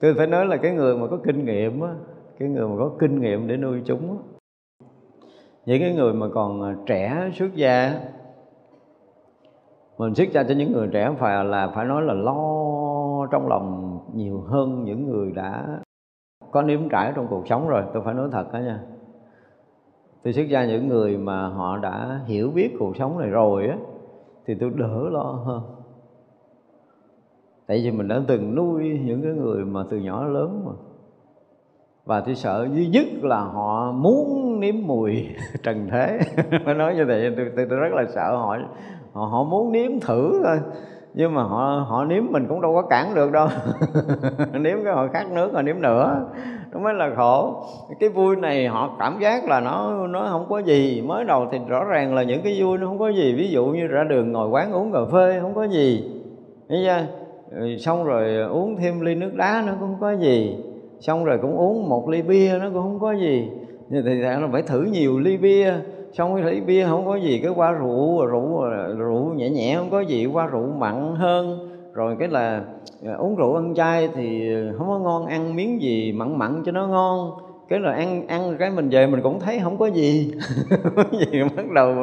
tôi 0.00 0.14
phải 0.14 0.26
nói 0.26 0.46
là 0.46 0.56
cái 0.56 0.72
người 0.72 0.96
mà 0.96 1.06
có 1.06 1.18
kinh 1.24 1.44
nghiệm 1.44 1.80
á, 1.80 1.94
cái 2.38 2.48
người 2.48 2.68
mà 2.68 2.74
có 2.78 2.90
kinh 2.98 3.20
nghiệm 3.20 3.48
để 3.48 3.56
nuôi 3.56 3.82
chúng 3.84 4.18
á, 4.18 4.18
những 5.66 5.80
cái 5.80 5.94
người 5.94 6.12
mà 6.12 6.26
còn 6.34 6.76
trẻ 6.86 7.30
xuất 7.34 7.54
gia 7.54 8.00
mình 9.98 10.14
xuất 10.14 10.28
gia 10.32 10.42
cho 10.42 10.54
những 10.54 10.72
người 10.72 10.88
trẻ 10.92 11.10
phải 11.18 11.44
là 11.44 11.68
phải 11.74 11.86
nói 11.86 12.02
là 12.02 12.14
lo 12.14 13.26
trong 13.30 13.48
lòng 13.48 13.98
nhiều 14.14 14.40
hơn 14.40 14.84
những 14.84 15.10
người 15.10 15.32
đã 15.32 15.80
có 16.50 16.62
nếm 16.62 16.88
trải 16.88 17.12
trong 17.16 17.26
cuộc 17.30 17.48
sống 17.48 17.68
rồi. 17.68 17.82
Tôi 17.92 18.02
phải 18.04 18.14
nói 18.14 18.28
thật 18.32 18.52
đó 18.52 18.58
nha. 18.58 18.80
Tôi 20.22 20.32
xuất 20.32 20.48
gia 20.48 20.64
những 20.64 20.88
người 20.88 21.18
mà 21.18 21.48
họ 21.48 21.76
đã 21.76 22.20
hiểu 22.26 22.50
biết 22.50 22.76
cuộc 22.78 22.96
sống 22.96 23.18
này 23.18 23.28
rồi 23.28 23.68
á, 23.68 23.76
thì 24.46 24.54
tôi 24.60 24.70
đỡ 24.76 25.08
lo 25.10 25.22
hơn 25.22 25.62
tại 27.70 27.80
vì 27.84 27.90
mình 27.90 28.08
đã 28.08 28.20
từng 28.26 28.54
nuôi 28.54 29.00
những 29.04 29.22
cái 29.22 29.32
người 29.32 29.64
mà 29.64 29.80
từ 29.90 29.96
nhỏ 29.96 30.24
lớn 30.24 30.62
mà. 30.66 30.72
Và 32.04 32.20
tôi 32.20 32.34
sợ 32.34 32.68
duy 32.72 32.86
nhất 32.86 33.06
là 33.22 33.40
họ 33.40 33.92
muốn 33.92 34.60
nếm 34.60 34.74
mùi 34.82 35.26
trần 35.62 35.88
thế. 35.90 36.20
Mới 36.64 36.74
nói 36.74 36.94
như 36.94 37.06
vậy 37.06 37.32
tôi, 37.36 37.46
tôi, 37.56 37.66
tôi 37.70 37.78
rất 37.78 37.92
là 37.92 38.04
sợ 38.14 38.36
họ 38.36 38.56
họ, 39.12 39.24
họ 39.26 39.44
muốn 39.44 39.72
nếm 39.72 40.00
thử 40.00 40.42
thôi. 40.44 40.58
Nhưng 41.14 41.34
mà 41.34 41.42
họ 41.42 41.86
họ 41.88 42.04
nếm 42.04 42.24
mình 42.30 42.46
cũng 42.48 42.60
đâu 42.60 42.74
có 42.74 42.82
cản 42.82 43.14
được 43.14 43.32
đâu. 43.32 43.48
Nếm 44.52 44.84
cái 44.84 44.94
họ 44.94 45.08
khát 45.12 45.30
nước 45.32 45.52
rồi 45.52 45.62
nếm 45.62 45.80
nữa. 45.80 46.28
Nó 46.72 46.80
mới 46.80 46.94
là 46.94 47.10
khổ. 47.16 47.64
Cái 48.00 48.08
vui 48.08 48.36
này 48.36 48.66
họ 48.66 48.96
cảm 48.98 49.18
giác 49.20 49.48
là 49.48 49.60
nó 49.60 50.06
nó 50.06 50.26
không 50.30 50.46
có 50.48 50.58
gì. 50.58 51.02
Mới 51.06 51.24
đầu 51.24 51.48
thì 51.52 51.58
rõ 51.68 51.84
ràng 51.84 52.14
là 52.14 52.22
những 52.22 52.42
cái 52.42 52.62
vui 52.62 52.78
nó 52.78 52.86
không 52.86 52.98
có 52.98 53.08
gì. 53.08 53.34
Ví 53.34 53.50
dụ 53.50 53.66
như 53.66 53.86
ra 53.86 54.04
đường 54.04 54.32
ngồi 54.32 54.48
quán 54.48 54.72
uống 54.72 54.92
cà 54.92 55.00
phê 55.12 55.38
không 55.42 55.54
có 55.54 55.64
gì. 55.64 56.10
Thấy 56.68 56.82
chưa? 56.84 57.06
Ừ, 57.50 57.76
xong 57.78 58.04
rồi 58.04 58.36
uống 58.36 58.76
thêm 58.76 59.00
ly 59.00 59.14
nước 59.14 59.34
đá 59.34 59.62
nó 59.66 59.72
cũng 59.72 59.88
không 59.88 60.00
có 60.00 60.12
gì. 60.12 60.56
Xong 61.00 61.24
rồi 61.24 61.38
cũng 61.42 61.56
uống 61.56 61.88
một 61.88 62.08
ly 62.08 62.22
bia 62.22 62.58
nó 62.60 62.70
cũng 62.74 62.82
không 62.82 62.98
có 63.00 63.12
gì. 63.12 63.48
Thì 63.90 64.14
là 64.14 64.48
phải 64.52 64.62
thử 64.62 64.82
nhiều 64.82 65.18
ly 65.18 65.36
bia. 65.36 65.72
Xong 66.12 66.34
cái 66.34 66.52
ly 66.52 66.60
bia 66.60 66.84
không 66.84 67.06
có 67.06 67.16
gì, 67.16 67.40
cái 67.42 67.52
qua 67.56 67.72
rượu 67.72 68.26
rượu 68.26 68.64
rượu 68.98 69.34
nhẹ 69.34 69.50
nhẹ 69.50 69.76
không 69.76 69.90
có 69.90 70.00
gì 70.00 70.26
qua 70.26 70.46
rượu 70.46 70.66
mặn 70.78 71.14
hơn. 71.16 71.68
Rồi 71.94 72.16
cái 72.18 72.28
là 72.28 72.62
à, 73.06 73.14
uống 73.14 73.36
rượu 73.36 73.54
ăn 73.54 73.74
chay 73.74 74.08
thì 74.14 74.50
không 74.78 74.88
có 74.88 74.98
ngon, 74.98 75.26
ăn 75.26 75.56
miếng 75.56 75.82
gì 75.82 76.12
mặn 76.12 76.38
mặn 76.38 76.62
cho 76.66 76.72
nó 76.72 76.86
ngon. 76.86 77.30
Cái 77.68 77.80
là 77.80 77.92
ăn 77.92 78.26
ăn 78.26 78.56
cái 78.58 78.70
mình 78.70 78.88
về 78.88 79.06
mình 79.06 79.20
cũng 79.22 79.40
thấy 79.40 79.58
không 79.62 79.78
có 79.78 79.86
gì. 79.86 80.32
Gì 81.12 81.42
bắt 81.56 81.70
đầu 81.74 81.94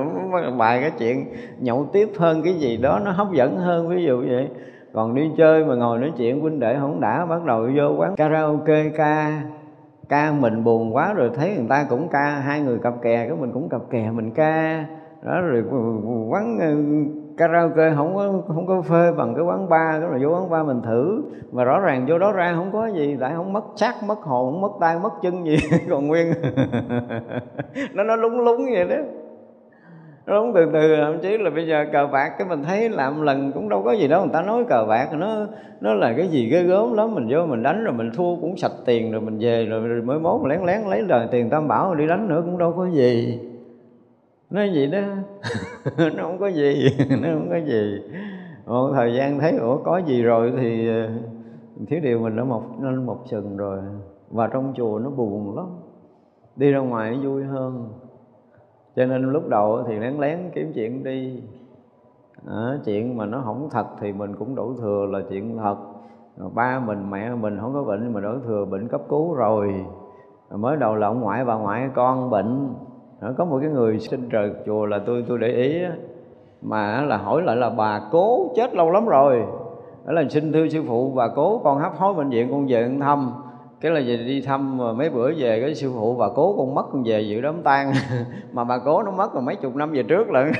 bài 0.57 0.81
cái 0.81 0.91
chuyện 0.99 1.25
nhậu 1.59 1.85
tiếp 1.93 2.09
hơn 2.17 2.41
cái 2.43 2.53
gì 2.53 2.77
đó 2.77 2.99
nó 3.05 3.11
hấp 3.11 3.27
dẫn 3.33 3.57
hơn, 3.57 3.89
ví 3.89 4.03
dụ 4.03 4.17
vậy 4.27 4.47
còn 4.93 5.15
đi 5.15 5.31
chơi 5.37 5.65
mà 5.65 5.75
ngồi 5.75 5.99
nói 5.99 6.11
chuyện 6.17 6.41
huynh 6.41 6.59
đệ 6.59 6.77
không 6.79 7.01
đã, 7.01 7.25
bắt 7.25 7.43
đầu 7.45 7.69
vô 7.75 7.95
quán 7.97 8.15
karaoke 8.15 8.89
ca 8.89 9.41
ca 10.09 10.31
mình 10.31 10.63
buồn 10.63 10.95
quá 10.95 11.13
rồi 11.13 11.31
thấy 11.33 11.55
người 11.55 11.65
ta 11.69 11.85
cũng 11.89 12.07
ca, 12.07 12.29
hai 12.29 12.61
người 12.61 12.79
cặp 12.83 12.93
kè, 13.01 13.25
cái 13.27 13.37
mình 13.37 13.51
cũng 13.53 13.69
cặp 13.69 13.81
kè 13.89 14.11
mình 14.11 14.31
ca. 14.31 14.85
Đó 15.21 15.41
rồi 15.41 15.63
quán 16.29 16.57
ờ, 16.59 16.75
karaoke 17.37 17.93
không 17.95 18.15
có 18.15 18.41
không 18.47 18.67
có 18.67 18.81
phê 18.81 19.11
bằng 19.17 19.35
cái 19.35 19.43
quán 19.43 19.69
bar, 19.69 20.01
cái 20.01 20.11
là 20.11 20.17
vô 20.21 20.29
quán 20.35 20.49
bar 20.49 20.67
mình 20.67 20.81
thử. 20.81 21.21
Mà 21.51 21.63
rõ 21.63 21.79
ràng 21.79 22.05
vô 22.09 22.19
đó 22.19 22.31
ra 22.31 22.53
không 22.55 22.71
có 22.71 22.87
gì, 22.87 23.17
tại 23.19 23.33
không 23.35 23.53
mất 23.53 23.63
xác, 23.75 24.03
mất 24.03 24.19
hồn 24.19 24.51
không 24.51 24.61
mất 24.61 24.71
tay, 24.79 24.99
mất 24.99 25.13
chân 25.21 25.45
gì. 25.45 25.57
Còn 25.89 26.07
nguyên, 26.07 26.27
nó 27.93 28.03
nó 28.03 28.15
lúng 28.15 28.39
lúng 28.39 28.65
vậy 28.73 28.87
đó 28.89 28.95
đúng 30.27 30.53
từ 30.53 30.65
từ 30.73 30.95
thậm 30.95 31.19
chí 31.21 31.37
là 31.37 31.49
bây 31.49 31.67
giờ 31.67 31.85
cờ 31.91 32.07
bạc 32.11 32.29
cái 32.37 32.47
mình 32.47 32.63
thấy 32.63 32.89
làm 32.89 33.21
lần 33.21 33.51
cũng 33.51 33.69
đâu 33.69 33.83
có 33.83 33.91
gì 33.91 34.07
đâu 34.07 34.21
người 34.21 34.33
ta 34.33 34.41
nói 34.41 34.65
cờ 34.69 34.85
bạc 34.89 35.09
nó 35.13 35.47
nó 35.81 35.93
là 35.93 36.13
cái 36.17 36.27
gì 36.27 36.49
ghê 36.49 36.63
gớm 36.63 36.93
lắm 36.93 37.15
mình 37.15 37.27
vô 37.29 37.45
mình 37.45 37.63
đánh 37.63 37.83
rồi 37.83 37.93
mình 37.93 38.11
thua 38.15 38.35
cũng 38.41 38.57
sạch 38.57 38.71
tiền 38.85 39.11
rồi 39.11 39.21
mình 39.21 39.37
về 39.39 39.65
rồi, 39.65 39.87
rồi 39.87 40.01
mới 40.01 40.19
mốt 40.19 40.41
lén 40.49 40.61
lén 40.65 40.81
lấy 40.81 41.01
lời 41.01 41.27
tiền 41.31 41.49
tam 41.49 41.67
bảo 41.67 41.95
đi 41.95 42.07
đánh 42.07 42.27
nữa 42.27 42.41
cũng 42.45 42.57
đâu 42.57 42.73
có 42.77 42.87
gì. 42.89 43.39
Nó 44.49 44.63
gì 44.63 44.87
đó 44.87 44.99
nó 45.97 46.23
không 46.23 46.39
có 46.39 46.47
gì 46.47 46.87
nó 47.21 47.27
không 47.33 47.47
có 47.49 47.57
gì. 47.57 48.01
Một 48.65 48.91
thời 48.95 49.13
gian 49.13 49.39
thấy 49.39 49.57
ủa 49.57 49.77
có 49.77 49.97
gì 49.97 50.23
rồi 50.23 50.53
thì 50.61 50.87
ờ, 50.87 51.09
thiếu 51.87 51.99
điều 52.03 52.19
mình 52.19 52.35
đã 52.35 52.43
mọc 52.43 52.83
lên 52.83 53.05
một 53.05 53.19
sừng 53.25 53.57
rồi. 53.57 53.77
Và 54.29 54.47
trong 54.47 54.73
chùa 54.77 54.99
nó 54.99 55.09
buồn 55.09 55.55
lắm 55.55 55.65
đi 56.55 56.71
ra 56.71 56.79
ngoài 56.79 57.11
nó 57.11 57.29
vui 57.29 57.43
hơn 57.43 57.89
cho 58.97 59.05
nên 59.05 59.21
lúc 59.21 59.47
đầu 59.49 59.83
thì 59.87 59.95
lén 59.95 60.17
lén 60.19 60.39
kiếm 60.53 60.71
chuyện 60.75 61.03
đi. 61.03 61.43
À, 62.47 62.77
chuyện 62.85 63.17
mà 63.17 63.25
nó 63.25 63.41
không 63.45 63.69
thật 63.71 63.85
thì 63.99 64.13
mình 64.13 64.35
cũng 64.35 64.55
đổ 64.55 64.73
thừa 64.81 65.05
là 65.11 65.19
chuyện 65.29 65.57
thật. 65.57 65.75
Ba 66.53 66.79
mình 66.79 67.11
mẹ 67.11 67.35
mình 67.35 67.57
không 67.61 67.73
có 67.73 67.83
bệnh 67.83 68.13
mà 68.13 68.21
đổ 68.21 68.33
thừa 68.45 68.65
bệnh 68.65 68.87
cấp 68.87 69.01
cứu 69.09 69.33
rồi. 69.33 69.85
Mới 70.51 70.77
đầu 70.77 70.95
là 70.95 71.07
ông 71.07 71.21
ngoại 71.21 71.45
bà 71.45 71.55
ngoại 71.55 71.89
con 71.95 72.29
bệnh. 72.29 72.73
Đó, 73.21 73.29
có 73.37 73.45
một 73.45 73.59
cái 73.61 73.69
người 73.69 73.99
sinh 73.99 74.29
trời 74.29 74.51
chùa 74.65 74.85
là 74.85 74.99
tôi 75.05 75.25
tôi 75.27 75.37
để 75.37 75.47
ý 75.47 75.81
mà 76.61 77.01
là 77.01 77.17
hỏi 77.17 77.41
lại 77.41 77.55
là 77.55 77.69
bà 77.69 78.01
cố 78.11 78.53
chết 78.55 78.73
lâu 78.73 78.91
lắm 78.91 79.05
rồi. 79.05 79.43
Đó 80.05 80.13
là 80.13 80.23
xin 80.29 80.51
thưa 80.51 80.67
sư 80.67 80.83
phụ 80.87 81.11
bà 81.15 81.27
cố 81.35 81.61
con 81.63 81.79
hấp 81.79 81.93
hối 81.97 82.13
bệnh 82.13 82.29
viện 82.29 82.47
con 82.51 82.65
về 82.67 82.97
thăm 83.01 83.31
cái 83.81 83.91
là 83.91 84.01
về 84.05 84.17
đi 84.17 84.41
thăm 84.41 84.77
mà 84.77 84.93
mấy 84.93 85.09
bữa 85.09 85.31
về 85.37 85.61
cái 85.61 85.75
sư 85.75 85.91
phụ 85.95 86.15
bà 86.19 86.25
cố 86.35 86.55
con 86.57 86.75
mất 86.75 86.83
con 86.91 87.03
về 87.03 87.21
dự 87.21 87.41
đám 87.41 87.63
tang 87.63 87.93
mà 88.51 88.63
bà 88.63 88.77
cố 88.85 89.03
nó 89.03 89.11
mất 89.11 89.35
là 89.35 89.41
mấy 89.41 89.55
chục 89.55 89.75
năm 89.75 89.91
về 89.91 90.03
trước 90.03 90.31
lận. 90.31 90.51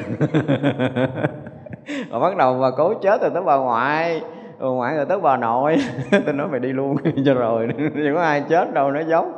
Rồi 2.12 2.20
bắt 2.20 2.38
đầu 2.38 2.58
bà 2.62 2.72
cố 2.78 2.94
chết 2.94 3.22
rồi 3.22 3.32
tới 3.34 3.44
bà 3.44 3.58
ngoại. 3.58 4.22
Bà 4.60 4.68
ngoại 4.68 4.96
rồi 4.96 5.06
tới 5.06 5.20
bà 5.20 5.38
nội. 5.38 5.78
Tôi 6.26 6.34
nói 6.34 6.48
mày 6.48 6.60
đi 6.60 6.70
luôn. 6.70 6.98
Cho 7.26 7.34
rồi. 7.34 7.68
Đừng 7.96 8.16
có 8.16 8.22
ai 8.22 8.44
chết 8.50 8.74
đâu, 8.74 8.92
nó 8.92 9.00
giống. 9.00 9.32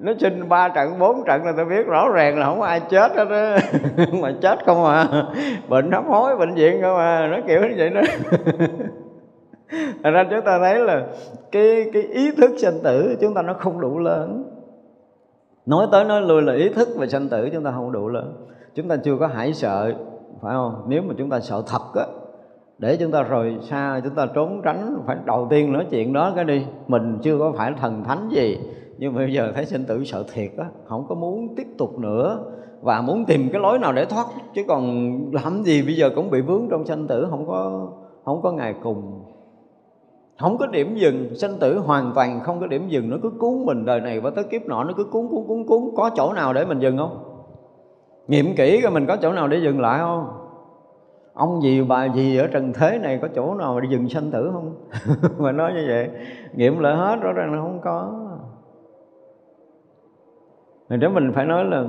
Nó 0.00 0.12
sinh 0.18 0.48
ba 0.48 0.68
trận, 0.68 0.98
bốn 0.98 1.24
trận 1.24 1.44
là 1.44 1.52
tôi 1.56 1.64
biết 1.64 1.86
rõ 1.86 2.08
ràng 2.08 2.38
là 2.38 2.46
không 2.46 2.60
có 2.60 2.66
ai 2.66 2.80
chết 2.90 3.12
hết 3.16 3.28
á. 3.28 3.58
Mà 4.12 4.32
chết 4.42 4.58
không 4.66 4.84
à. 4.84 5.06
Bệnh 5.68 5.92
hấp 5.92 6.04
hối, 6.06 6.36
bệnh 6.36 6.54
viện 6.54 6.82
không 6.82 6.96
à. 6.96 7.28
Nó 7.30 7.38
kiểu 7.46 7.60
như 7.60 7.74
vậy 7.76 7.90
đó. 7.90 8.00
Thật 10.02 10.10
ra 10.10 10.24
chúng 10.30 10.44
ta 10.44 10.58
thấy 10.58 10.78
là 10.80 11.06
cái 11.52 11.90
cái 11.92 12.02
ý 12.02 12.30
thức 12.30 12.50
sanh 12.58 12.80
tử 12.82 13.16
chúng 13.20 13.34
ta 13.34 13.42
nó 13.42 13.54
không 13.54 13.80
đủ 13.80 13.98
lớn. 13.98 14.44
Nói 15.66 15.86
tới 15.92 16.04
nói 16.04 16.22
lui 16.22 16.42
là 16.42 16.54
ý 16.54 16.68
thức 16.68 16.88
về 16.98 17.06
sanh 17.06 17.28
tử 17.28 17.48
chúng 17.52 17.64
ta 17.64 17.70
không 17.70 17.92
đủ 17.92 18.08
lớn. 18.08 18.46
Chúng 18.74 18.88
ta 18.88 18.96
chưa 18.96 19.16
có 19.20 19.26
hãi 19.26 19.52
sợ, 19.52 19.94
phải 20.42 20.54
không? 20.54 20.84
Nếu 20.88 21.02
mà 21.02 21.14
chúng 21.18 21.30
ta 21.30 21.40
sợ 21.40 21.62
thật 21.66 21.94
á, 21.94 22.06
để 22.78 22.96
chúng 22.96 23.10
ta 23.10 23.22
rồi 23.22 23.58
xa 23.62 24.00
chúng 24.04 24.14
ta 24.14 24.26
trốn 24.34 24.60
tránh, 24.64 25.02
phải 25.06 25.16
đầu 25.24 25.46
tiên 25.50 25.72
nói 25.72 25.86
chuyện 25.90 26.12
đó 26.12 26.32
cái 26.36 26.44
đi. 26.44 26.66
Mình 26.86 27.18
chưa 27.22 27.38
có 27.38 27.52
phải 27.56 27.72
thần 27.80 28.04
thánh 28.04 28.28
gì, 28.30 28.58
nhưng 28.98 29.14
mà 29.14 29.18
bây 29.18 29.32
giờ 29.32 29.52
thấy 29.54 29.64
sinh 29.64 29.84
tử 29.84 30.04
sợ 30.04 30.24
thiệt 30.32 30.50
á, 30.58 30.64
không 30.84 31.06
có 31.08 31.14
muốn 31.14 31.54
tiếp 31.56 31.66
tục 31.78 31.98
nữa 31.98 32.38
và 32.80 33.00
muốn 33.00 33.24
tìm 33.24 33.48
cái 33.52 33.60
lối 33.60 33.78
nào 33.78 33.92
để 33.92 34.04
thoát. 34.04 34.26
Chứ 34.54 34.62
còn 34.68 35.10
làm 35.32 35.62
gì 35.62 35.82
bây 35.82 35.96
giờ 35.96 36.10
cũng 36.14 36.30
bị 36.30 36.40
vướng 36.40 36.68
trong 36.70 36.84
sanh 36.84 37.06
tử, 37.06 37.26
không 37.30 37.46
có 37.46 37.88
không 38.24 38.42
có 38.42 38.52
ngày 38.52 38.74
cùng 38.82 39.22
không 40.38 40.58
có 40.58 40.66
điểm 40.66 40.94
dừng 40.96 41.34
sinh 41.34 41.50
tử 41.60 41.78
hoàn 41.78 42.12
toàn 42.14 42.40
không 42.40 42.60
có 42.60 42.66
điểm 42.66 42.88
dừng, 42.88 43.10
nó 43.10 43.16
cứ 43.22 43.30
cuốn 43.38 43.66
mình 43.66 43.84
đời 43.84 44.00
này 44.00 44.20
và 44.20 44.30
tới 44.30 44.44
kiếp 44.44 44.62
nọ, 44.66 44.84
nó 44.84 44.92
cứ 44.96 45.04
cuốn 45.04 45.28
cuốn 45.28 45.44
cuốn 45.46 45.64
cuốn. 45.66 45.82
Có 45.96 46.10
chỗ 46.16 46.32
nào 46.32 46.52
để 46.52 46.64
mình 46.64 46.78
dừng 46.78 46.98
không? 46.98 47.18
Nghiệm 48.28 48.54
kỹ 48.56 48.80
coi 48.82 48.92
mình 48.92 49.06
có 49.06 49.16
chỗ 49.16 49.32
nào 49.32 49.48
để 49.48 49.58
dừng 49.58 49.80
lại 49.80 49.98
không? 49.98 50.26
Ông 51.34 51.62
gì, 51.62 51.82
bà 51.82 52.04
gì 52.04 52.36
ở 52.36 52.46
trần 52.46 52.72
thế 52.72 52.98
này, 52.98 53.18
có 53.22 53.28
chỗ 53.34 53.54
nào 53.54 53.80
để 53.80 53.88
dừng 53.90 54.08
sanh 54.08 54.30
tử 54.30 54.50
không? 54.52 54.74
Mà 55.38 55.52
nói 55.52 55.72
như 55.72 55.84
vậy. 55.88 56.10
Nghiệm 56.54 56.78
lại 56.78 56.96
hết, 56.96 57.16
rõ 57.20 57.32
ràng 57.32 57.52
là 57.52 57.62
không 57.62 57.80
có. 57.82 58.12
Rồi 60.88 60.98
đó 60.98 61.08
mình 61.08 61.32
phải 61.34 61.46
nói 61.46 61.64
là 61.64 61.84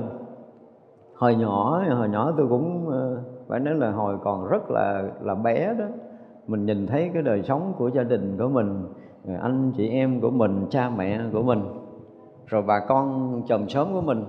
hồi 1.14 1.34
nhỏ 1.34 1.82
hồi 1.96 2.08
nhỏ 2.08 2.32
tôi 2.36 2.46
cũng 2.48 2.88
ờ, 2.90 3.22
phải 3.48 3.60
nói 3.60 3.74
là 3.74 3.90
hồi 3.90 4.16
còn 4.22 4.48
rất 4.48 4.70
là 4.70 5.02
là 5.20 5.34
bé 5.34 5.74
đó 5.74 5.84
mình 6.46 6.66
nhìn 6.66 6.86
thấy 6.86 7.10
cái 7.14 7.22
đời 7.22 7.42
sống 7.42 7.72
của 7.78 7.88
gia 7.88 8.02
đình 8.02 8.36
của 8.38 8.48
mình 8.48 8.82
à, 9.28 9.38
anh 9.42 9.72
chị 9.76 9.88
em 9.88 10.20
của 10.20 10.30
mình 10.30 10.66
cha 10.70 10.90
mẹ 10.96 11.20
của 11.32 11.42
mình 11.42 11.62
rồi 12.46 12.62
bà 12.62 12.80
con 12.88 13.42
chồng 13.48 13.68
sớm 13.68 13.92
của 13.92 14.00
mình. 14.00 14.24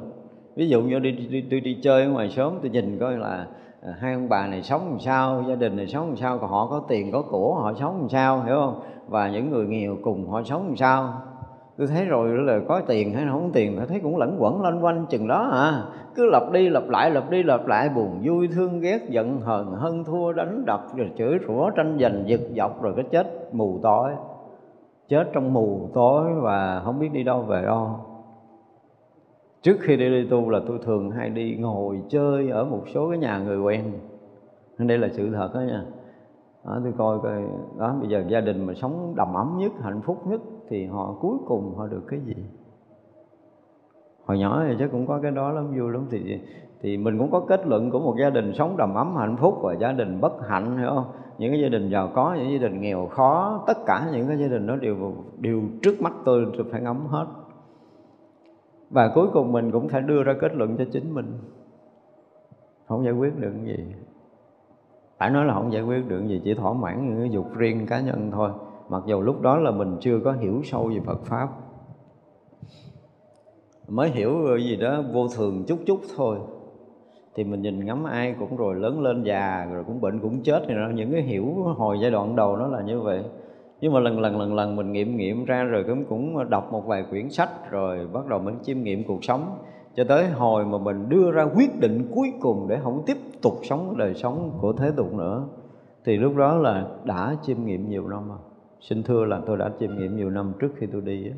Ví 0.55 0.69
dụ 0.69 0.81
như 0.81 0.99
đi, 0.99 1.11
đi, 1.11 1.41
đi, 1.41 1.59
đi 1.59 1.79
chơi 1.83 2.03
ở 2.03 2.09
ngoài 2.09 2.29
sớm 2.29 2.53
tôi 2.61 2.69
nhìn 2.69 2.97
coi 2.99 3.17
là 3.17 3.47
à, 3.81 3.95
hai 3.99 4.13
ông 4.13 4.29
bà 4.29 4.47
này 4.47 4.61
sống 4.61 4.89
làm 4.89 4.99
sao 4.99 5.43
gia 5.47 5.55
đình 5.55 5.75
này 5.75 5.87
sống 5.87 6.07
làm 6.07 6.15
sao 6.15 6.37
còn 6.37 6.49
họ 6.49 6.67
có 6.67 6.81
tiền 6.87 7.11
có 7.11 7.21
của 7.21 7.55
họ 7.55 7.73
sống 7.79 7.99
làm 7.99 8.09
sao 8.09 8.43
hiểu 8.43 8.55
không? 8.55 8.79
Và 9.07 9.29
những 9.29 9.49
người 9.49 9.65
nghèo 9.65 9.97
cùng 10.03 10.29
họ 10.29 10.43
sống 10.43 10.67
làm 10.67 10.75
sao 10.75 11.13
tôi 11.81 11.87
thấy 11.87 12.05
rồi 12.05 12.29
là 12.29 12.59
có 12.67 12.81
tiền 12.87 13.13
hay 13.13 13.25
không 13.31 13.43
có 13.43 13.49
tiền 13.53 13.75
tôi 13.77 13.85
thấy 13.87 13.99
cũng 13.99 14.17
lẫn 14.17 14.35
quẩn 14.39 14.61
loanh 14.61 14.83
quanh 14.83 15.05
chừng 15.09 15.27
đó 15.27 15.49
à. 15.51 15.83
Cứ 16.15 16.29
lặp 16.31 16.51
đi 16.51 16.69
lặp 16.69 16.89
lại 16.89 17.11
lặp 17.11 17.29
đi 17.29 17.43
lặp 17.43 17.67
lại 17.67 17.89
buồn 17.89 18.21
vui 18.23 18.47
thương 18.47 18.79
ghét 18.79 19.09
giận 19.09 19.41
hờn 19.41 19.71
hân 19.71 20.03
thua 20.03 20.33
đánh 20.33 20.65
đập 20.65 20.81
rồi 20.95 21.11
chửi 21.17 21.39
rủa 21.47 21.69
tranh 21.69 21.97
giành 22.01 22.23
giật 22.25 22.39
dọc 22.55 22.81
rồi 22.81 22.93
cái 22.95 23.05
chết 23.11 23.53
mù 23.53 23.79
tối. 23.83 24.11
Chết 25.07 25.29
trong 25.33 25.53
mù 25.53 25.89
tối 25.93 26.33
và 26.41 26.81
không 26.85 26.99
biết 26.99 27.09
đi 27.13 27.23
đâu 27.23 27.41
về 27.41 27.61
đâu. 27.61 27.89
Trước 29.61 29.77
khi 29.79 29.97
đi 29.97 30.09
đi 30.09 30.27
tu 30.29 30.49
là 30.49 30.59
tôi 30.67 30.79
thường 30.85 31.11
hay 31.11 31.29
đi 31.29 31.55
ngồi 31.59 32.01
chơi 32.09 32.49
ở 32.49 32.65
một 32.65 32.83
số 32.93 33.09
cái 33.09 33.17
nhà 33.17 33.39
người 33.39 33.59
quen. 33.59 33.83
Đây 34.77 34.97
là 34.97 35.07
sự 35.11 35.31
thật 35.33 35.49
đó 35.53 35.59
nha. 35.59 35.83
Đó, 36.65 36.79
tôi 36.83 36.93
coi 36.97 37.19
coi. 37.23 37.41
Đó 37.79 37.95
bây 37.99 38.09
giờ 38.09 38.23
gia 38.27 38.41
đình 38.41 38.65
mà 38.65 38.73
sống 38.73 39.13
đầm 39.15 39.33
ấm 39.33 39.57
nhất 39.59 39.71
hạnh 39.83 40.01
phúc 40.01 40.17
nhất 40.27 40.41
thì 40.71 40.85
họ 40.85 41.15
cuối 41.21 41.37
cùng 41.45 41.75
họ 41.75 41.87
được 41.87 42.01
cái 42.07 42.19
gì? 42.19 42.35
Hồi 44.25 44.39
nhỏ 44.39 44.63
thì 44.67 44.75
chắc 44.79 44.91
cũng 44.91 45.07
có 45.07 45.19
cái 45.21 45.31
đó 45.31 45.51
lắm, 45.51 45.67
vui 45.79 45.91
lắm. 45.91 46.07
Thì 46.11 46.39
thì 46.81 46.97
mình 46.97 47.17
cũng 47.19 47.31
có 47.31 47.39
kết 47.39 47.67
luận 47.67 47.91
của 47.91 47.99
một 47.99 48.15
gia 48.19 48.29
đình 48.29 48.53
sống 48.53 48.77
đầm 48.77 48.93
ấm 48.93 49.15
hạnh 49.15 49.37
phúc 49.37 49.57
và 49.61 49.73
gia 49.73 49.91
đình 49.91 50.21
bất 50.21 50.33
hạnh, 50.47 50.77
hiểu 50.77 50.89
không? 50.89 51.05
Những 51.37 51.51
cái 51.51 51.61
gia 51.61 51.69
đình 51.69 51.89
giàu 51.89 52.09
có, 52.15 52.35
những 52.39 52.51
gia 52.51 52.67
đình 52.67 52.81
nghèo 52.81 53.07
khó, 53.07 53.63
tất 53.67 53.77
cả 53.85 54.09
những 54.13 54.27
cái 54.27 54.37
gia 54.37 54.47
đình 54.47 54.67
đó 54.67 54.75
đều 54.75 55.13
đều 55.39 55.61
trước 55.81 56.01
mắt 56.01 56.13
tôi 56.25 56.45
tôi 56.57 56.65
phải 56.71 56.81
ngắm 56.81 57.07
hết. 57.07 57.25
Và 58.89 59.11
cuối 59.15 59.27
cùng 59.33 59.51
mình 59.51 59.71
cũng 59.71 59.89
phải 59.89 60.01
đưa 60.01 60.23
ra 60.23 60.33
kết 60.41 60.55
luận 60.55 60.77
cho 60.77 60.85
chính 60.91 61.13
mình. 61.13 61.33
Không 62.87 63.05
giải 63.05 63.13
quyết 63.13 63.39
được 63.39 63.51
cái 63.55 63.77
gì. 63.77 63.93
Phải 65.17 65.29
nói 65.29 65.45
là 65.45 65.53
không 65.53 65.73
giải 65.73 65.83
quyết 65.83 66.07
được 66.07 66.27
gì, 66.27 66.41
chỉ 66.43 66.53
thỏa 66.53 66.73
mãn 66.73 67.09
những 67.09 67.19
cái 67.19 67.29
dục 67.29 67.45
riêng 67.55 67.85
cá 67.85 68.01
nhân 68.01 68.31
thôi 68.31 68.51
mặc 68.91 69.03
dù 69.05 69.21
lúc 69.21 69.41
đó 69.41 69.57
là 69.57 69.71
mình 69.71 69.97
chưa 69.99 70.19
có 70.19 70.31
hiểu 70.31 70.61
sâu 70.63 70.91
về 70.93 70.99
Phật 71.05 71.23
pháp. 71.23 71.49
Mới 73.87 74.09
hiểu 74.09 74.57
gì 74.57 74.75
đó 74.75 75.03
vô 75.13 75.27
thường 75.27 75.63
chút 75.67 75.79
chút 75.85 75.99
thôi. 76.17 76.37
Thì 77.35 77.43
mình 77.43 77.61
nhìn 77.61 77.85
ngắm 77.85 78.03
ai 78.03 78.35
cũng 78.39 78.57
rồi 78.57 78.75
lớn 78.75 79.01
lên 79.01 79.23
già, 79.23 79.67
rồi 79.73 79.83
cũng 79.87 80.01
bệnh 80.01 80.19
cũng 80.19 80.43
chết 80.43 80.63
thì 80.67 80.73
những 80.93 81.11
cái 81.11 81.21
hiểu 81.21 81.45
hồi 81.77 81.97
giai 82.01 82.11
đoạn 82.11 82.35
đầu 82.35 82.57
nó 82.57 82.67
là 82.67 82.81
như 82.81 82.99
vậy. 82.99 83.23
Nhưng 83.81 83.93
mà 83.93 83.99
lần 83.99 84.19
lần 84.19 84.39
lần 84.39 84.53
lần 84.53 84.75
mình 84.75 84.91
nghiệm 84.91 85.17
nghiệm 85.17 85.45
ra 85.45 85.63
rồi 85.63 85.83
cũng 85.87 86.05
cũng 86.05 86.49
đọc 86.49 86.71
một 86.71 86.85
vài 86.85 87.03
quyển 87.09 87.29
sách 87.29 87.71
rồi 87.71 88.07
bắt 88.13 88.27
đầu 88.27 88.39
mình 88.39 88.55
chiêm 88.63 88.83
nghiệm 88.83 89.03
cuộc 89.03 89.23
sống. 89.23 89.57
Cho 89.95 90.03
tới 90.03 90.29
hồi 90.29 90.65
mà 90.65 90.77
mình 90.77 91.09
đưa 91.09 91.31
ra 91.31 91.47
quyết 91.55 91.79
định 91.79 92.07
cuối 92.15 92.33
cùng 92.41 92.67
để 92.69 92.79
không 92.83 93.03
tiếp 93.05 93.17
tục 93.41 93.53
sống 93.63 93.97
đời 93.97 94.13
sống 94.13 94.51
của 94.61 94.73
thế 94.73 94.91
tục 94.97 95.13
nữa, 95.13 95.47
thì 96.05 96.17
lúc 96.17 96.35
đó 96.35 96.55
là 96.55 96.87
đã 97.03 97.35
chiêm 97.41 97.65
nghiệm 97.65 97.89
nhiều 97.89 98.07
năm 98.07 98.27
rồi 98.29 98.37
xin 98.81 99.03
thưa 99.03 99.25
là 99.25 99.41
tôi 99.45 99.57
đã 99.57 99.71
chiêm 99.79 99.95
nghiệm 99.97 100.15
nhiều 100.15 100.29
năm 100.29 100.53
trước 100.59 100.71
khi 100.75 100.87
tôi 100.91 101.01
đi 101.01 101.31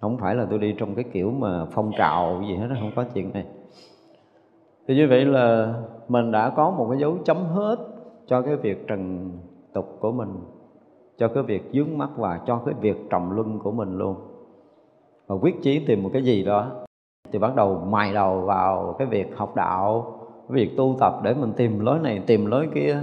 không 0.00 0.18
phải 0.18 0.34
là 0.34 0.46
tôi 0.50 0.58
đi 0.58 0.74
trong 0.78 0.94
cái 0.94 1.04
kiểu 1.12 1.30
mà 1.30 1.66
phong 1.70 1.92
trào 1.98 2.42
gì 2.48 2.54
hết 2.56 2.68
không 2.80 2.90
có 2.96 3.04
chuyện 3.14 3.32
này. 3.32 3.44
Thì 4.88 4.94
như 4.94 5.06
vậy 5.08 5.24
là 5.24 5.74
mình 6.08 6.32
đã 6.32 6.50
có 6.56 6.70
một 6.70 6.86
cái 6.90 7.00
dấu 7.00 7.18
chấm 7.24 7.36
hết 7.36 7.76
cho 8.26 8.42
cái 8.42 8.56
việc 8.56 8.86
trần 8.86 9.30
tục 9.72 9.96
của 10.00 10.12
mình, 10.12 10.28
cho 11.18 11.28
cái 11.28 11.42
việc 11.42 11.70
dướng 11.72 11.98
mắt 11.98 12.10
và 12.16 12.40
cho 12.46 12.62
cái 12.66 12.74
việc 12.80 12.96
trầm 13.10 13.30
luân 13.30 13.58
của 13.58 13.72
mình 13.72 13.98
luôn. 13.98 14.16
Và 15.26 15.36
quyết 15.42 15.62
chí 15.62 15.84
tìm 15.86 16.02
một 16.02 16.10
cái 16.12 16.22
gì 16.22 16.44
đó 16.44 16.70
thì 17.32 17.38
bắt 17.38 17.56
đầu 17.56 17.82
mài 17.90 18.12
đầu 18.12 18.40
vào 18.40 18.94
cái 18.98 19.06
việc 19.06 19.36
học 19.36 19.56
đạo, 19.56 20.18
cái 20.48 20.56
việc 20.56 20.76
tu 20.76 20.96
tập 21.00 21.14
để 21.22 21.34
mình 21.34 21.52
tìm 21.56 21.80
lối 21.80 21.98
này, 21.98 22.22
tìm 22.26 22.46
lối 22.46 22.68
kia 22.74 23.00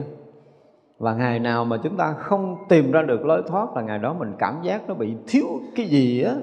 và 0.99 1.13
ngày 1.13 1.39
nào 1.39 1.65
mà 1.65 1.77
chúng 1.83 1.97
ta 1.97 2.13
không 2.13 2.57
tìm 2.69 2.91
ra 2.91 3.01
được 3.01 3.25
lối 3.25 3.43
thoát 3.47 3.75
là 3.75 3.81
ngày 3.81 3.99
đó 3.99 4.13
mình 4.13 4.33
cảm 4.39 4.59
giác 4.63 4.81
nó 4.87 4.93
bị 4.93 5.15
thiếu 5.27 5.45
cái 5.75 5.85
gì 5.85 6.23
á. 6.23 6.33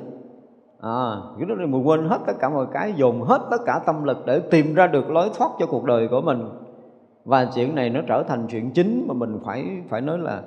À, 0.80 1.10
cái 1.38 1.48
đó 1.48 1.54
mình 1.58 1.86
quên 1.86 2.08
hết 2.08 2.18
tất 2.26 2.32
cả 2.40 2.48
mọi 2.48 2.66
cái 2.72 2.92
dùng 2.96 3.22
hết 3.22 3.40
tất 3.50 3.58
cả 3.66 3.80
tâm 3.86 4.04
lực 4.04 4.18
để 4.26 4.40
tìm 4.50 4.74
ra 4.74 4.86
được 4.86 5.10
lối 5.10 5.30
thoát 5.34 5.50
cho 5.58 5.66
cuộc 5.66 5.84
đời 5.84 6.08
của 6.08 6.20
mình. 6.20 6.48
Và 7.24 7.44
chuyện 7.54 7.74
này 7.74 7.90
nó 7.90 8.00
trở 8.08 8.22
thành 8.22 8.46
chuyện 8.50 8.70
chính 8.70 9.04
mà 9.08 9.14
mình 9.14 9.38
phải 9.44 9.64
phải 9.88 10.00
nói 10.00 10.18
là 10.18 10.42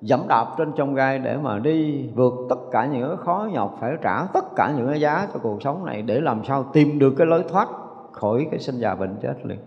dẫm 0.00 0.20
đạp 0.28 0.46
trên 0.58 0.72
trong 0.76 0.94
gai 0.94 1.18
để 1.18 1.36
mà 1.36 1.58
đi 1.58 2.08
vượt 2.14 2.34
tất 2.48 2.58
cả 2.70 2.86
những 2.86 3.08
cái 3.08 3.16
khó 3.16 3.48
nhọc 3.52 3.76
phải 3.80 3.92
trả 4.02 4.26
tất 4.34 4.44
cả 4.56 4.74
những 4.76 4.88
cái 4.88 5.00
giá 5.00 5.28
cho 5.32 5.40
cuộc 5.42 5.62
sống 5.62 5.84
này 5.84 6.02
để 6.02 6.20
làm 6.20 6.44
sao 6.44 6.64
tìm 6.72 6.98
được 6.98 7.14
cái 7.18 7.26
lối 7.26 7.44
thoát 7.48 7.68
khỏi 8.12 8.46
cái 8.50 8.60
sinh 8.60 8.78
già 8.78 8.94
bệnh 8.94 9.16
chết 9.22 9.34
liền. 9.46 9.58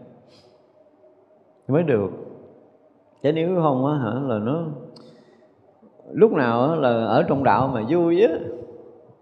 Mới 1.67 1.83
được 1.83 2.30
chứ 3.23 3.31
nếu 3.31 3.61
không 3.61 3.85
á 3.85 3.97
hả, 3.97 4.11
là 4.19 4.39
nó 4.39 4.63
lúc 6.11 6.31
nào 6.31 6.75
là 6.75 7.05
ở 7.05 7.23
trong 7.23 7.43
đạo 7.43 7.67
mà 7.73 7.83
vui 7.89 8.21
á, 8.21 8.33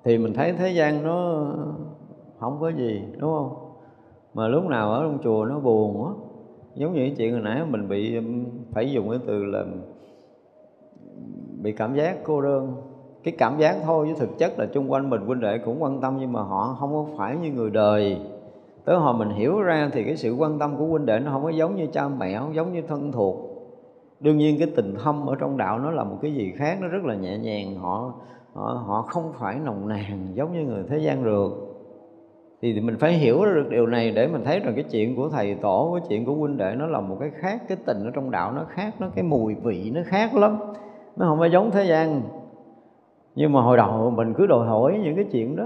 thì 0.03 0.17
mình 0.17 0.33
thấy 0.33 0.53
thế 0.53 0.69
gian 0.69 1.03
nó 1.03 1.47
không 2.39 2.57
có 2.61 2.69
gì, 2.69 3.01
đúng 3.17 3.31
không? 3.33 3.55
Mà 4.33 4.47
lúc 4.47 4.65
nào 4.65 4.91
ở 4.91 5.03
trong 5.03 5.17
chùa 5.23 5.45
nó 5.45 5.59
buồn 5.59 6.05
á 6.05 6.11
giống 6.75 6.93
như 6.93 6.99
cái 6.99 7.15
chuyện 7.17 7.33
hồi 7.33 7.41
nãy 7.41 7.61
mình 7.69 7.89
bị, 7.89 8.19
phải 8.71 8.91
dùng 8.91 9.09
cái 9.09 9.19
từ 9.27 9.45
là 9.45 9.65
bị 11.61 11.71
cảm 11.71 11.95
giác 11.95 12.17
cô 12.23 12.41
đơn. 12.41 12.73
Cái 13.23 13.33
cảm 13.37 13.57
giác 13.57 13.77
thôi, 13.83 14.05
chứ 14.09 14.13
thực 14.19 14.37
chất 14.37 14.59
là 14.59 14.65
chung 14.65 14.91
quanh 14.91 15.09
mình, 15.09 15.21
huynh 15.25 15.39
đệ 15.39 15.57
cũng 15.57 15.83
quan 15.83 16.01
tâm, 16.01 16.17
nhưng 16.19 16.33
mà 16.33 16.41
họ 16.41 16.77
không 16.79 16.93
có 16.93 17.05
phải 17.17 17.37
như 17.37 17.51
người 17.51 17.69
đời. 17.69 18.17
Tới 18.85 18.97
hồi 18.97 19.13
mình 19.13 19.29
hiểu 19.29 19.61
ra 19.61 19.89
thì 19.93 20.03
cái 20.03 20.17
sự 20.17 20.35
quan 20.35 20.59
tâm 20.59 20.77
của 20.77 20.85
huynh 20.85 21.05
đệ 21.05 21.19
nó 21.19 21.31
không 21.31 21.43
có 21.43 21.49
giống 21.49 21.75
như 21.75 21.87
cha 21.87 22.07
mẹ, 22.07 22.39
không 22.39 22.55
giống 22.55 22.73
như 22.73 22.81
thân 22.81 23.11
thuộc 23.11 23.48
đương 24.19 24.37
nhiên 24.37 24.55
cái 24.59 24.67
tình 24.75 24.95
thâm 25.03 25.25
ở 25.25 25.35
trong 25.35 25.57
đạo 25.57 25.79
nó 25.79 25.91
là 25.91 26.03
một 26.03 26.17
cái 26.21 26.33
gì 26.33 26.53
khác 26.57 26.77
nó 26.81 26.87
rất 26.87 27.03
là 27.03 27.15
nhẹ 27.15 27.37
nhàng 27.37 27.75
họ 27.75 28.13
họ, 28.53 28.83
họ 28.87 29.01
không 29.01 29.31
phải 29.39 29.59
nồng 29.59 29.87
nàn 29.87 30.27
giống 30.33 30.53
như 30.53 30.65
người 30.65 30.83
thế 30.89 30.97
gian 30.97 31.23
được. 31.23 31.51
Thì 32.61 32.81
mình 32.81 32.97
phải 32.99 33.13
hiểu 33.13 33.45
được 33.45 33.67
điều 33.69 33.87
này 33.87 34.11
để 34.11 34.27
mình 34.27 34.43
thấy 34.45 34.59
rằng 34.59 34.73
cái 34.75 34.83
chuyện 34.83 35.15
của 35.15 35.29
thầy 35.29 35.55
tổ 35.55 35.91
cái 35.93 36.07
chuyện 36.09 36.25
của 36.25 36.33
huynh 36.33 36.57
đệ 36.57 36.75
nó 36.75 36.85
là 36.87 37.01
một 37.01 37.17
cái 37.19 37.31
khác 37.35 37.61
cái 37.67 37.77
tình 37.85 38.03
ở 38.03 38.11
trong 38.13 38.31
đạo 38.31 38.51
nó 38.51 38.65
khác 38.69 38.93
nó 38.99 39.07
cái 39.15 39.23
mùi 39.23 39.55
vị 39.55 39.91
nó 39.95 40.01
khác 40.05 40.35
lắm. 40.35 40.57
Nó 41.15 41.25
không 41.25 41.39
phải 41.39 41.51
giống 41.51 41.71
thế 41.71 41.85
gian. 41.85 42.21
Nhưng 43.35 43.53
mà 43.53 43.61
hồi 43.61 43.77
đầu 43.77 44.13
mình 44.15 44.33
cứ 44.33 44.47
đòi 44.47 44.67
hỏi 44.67 44.99
những 45.03 45.15
cái 45.15 45.25
chuyện 45.31 45.55
đó 45.55 45.65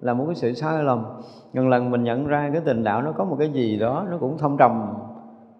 là 0.00 0.14
một 0.14 0.24
cái 0.26 0.34
sự 0.34 0.52
sai 0.52 0.82
lầm. 0.82 1.04
Gần 1.52 1.68
lần 1.68 1.90
mình 1.90 2.04
nhận 2.04 2.26
ra 2.26 2.50
cái 2.52 2.62
tình 2.64 2.84
đạo 2.84 3.02
nó 3.02 3.12
có 3.12 3.24
một 3.24 3.36
cái 3.38 3.48
gì 3.48 3.78
đó 3.78 4.06
nó 4.10 4.18
cũng 4.18 4.38
thâm 4.38 4.56
trầm 4.56 4.94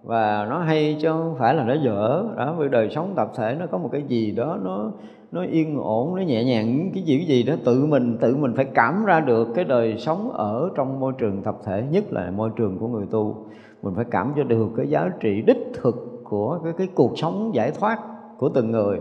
và 0.05 0.46
nó 0.50 0.59
hay 0.59 0.96
chứ 1.00 1.09
không 1.09 1.34
phải 1.38 1.55
là 1.55 1.64
nó 1.64 1.74
dở. 1.74 2.24
Đó 2.36 2.55
vì 2.59 2.68
đời 2.68 2.90
sống 2.90 3.12
tập 3.16 3.30
thể 3.36 3.57
nó 3.61 3.66
có 3.66 3.78
một 3.78 3.88
cái 3.92 4.02
gì 4.02 4.30
đó 4.30 4.59
nó 4.62 4.90
nó 5.32 5.44
yên 5.44 5.78
ổn, 5.78 6.16
nó 6.16 6.22
nhẹ 6.22 6.44
nhàng, 6.44 6.90
cái 6.94 7.02
gì 7.02 7.18
cái 7.18 7.26
gì 7.26 7.42
đó 7.42 7.55
tự 7.64 7.86
mình 7.86 8.18
tự 8.20 8.36
mình 8.36 8.52
phải 8.57 8.64
cảm 8.64 9.05
ra 9.05 9.20
được 9.20 9.48
cái 9.55 9.64
đời 9.64 9.96
sống 9.98 10.30
ở 10.32 10.70
trong 10.76 11.00
môi 11.00 11.12
trường 11.18 11.42
tập 11.42 11.57
thể, 11.64 11.84
nhất 11.90 12.05
là 12.11 12.30
môi 12.30 12.50
trường 12.57 12.78
của 12.78 12.88
người 12.88 13.07
tu. 13.11 13.46
Mình 13.82 13.94
phải 13.94 14.05
cảm 14.11 14.32
cho 14.36 14.42
được 14.42 14.68
cái 14.76 14.88
giá 14.88 15.11
trị 15.20 15.42
đích 15.46 15.72
thực 15.82 16.20
của 16.24 16.59
cái 16.64 16.72
cái 16.78 16.88
cuộc 16.94 17.18
sống 17.18 17.50
giải 17.55 17.70
thoát 17.70 17.98
của 18.38 18.48
từng 18.48 18.70
người. 18.70 19.00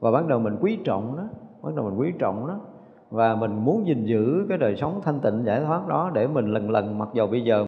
Và 0.00 0.10
bắt 0.10 0.26
đầu 0.26 0.38
mình 0.38 0.56
quý 0.60 0.78
trọng 0.84 1.16
nó, 1.16 1.22
bắt 1.62 1.74
đầu 1.76 1.84
mình 1.84 2.00
quý 2.00 2.12
trọng 2.18 2.46
nó. 2.46 2.54
Và 3.10 3.34
mình 3.34 3.64
muốn 3.64 3.86
gìn 3.86 4.04
giữ 4.04 4.46
cái 4.48 4.58
đời 4.58 4.76
sống 4.76 5.00
thanh 5.04 5.20
tịnh, 5.20 5.42
giải 5.46 5.60
thoát 5.66 5.88
đó 5.88 6.10
để 6.14 6.26
mình 6.26 6.46
lần 6.46 6.70
lần, 6.70 6.98
mặc 6.98 7.08
dầu 7.14 7.26
bây 7.26 7.44
giờ 7.44 7.67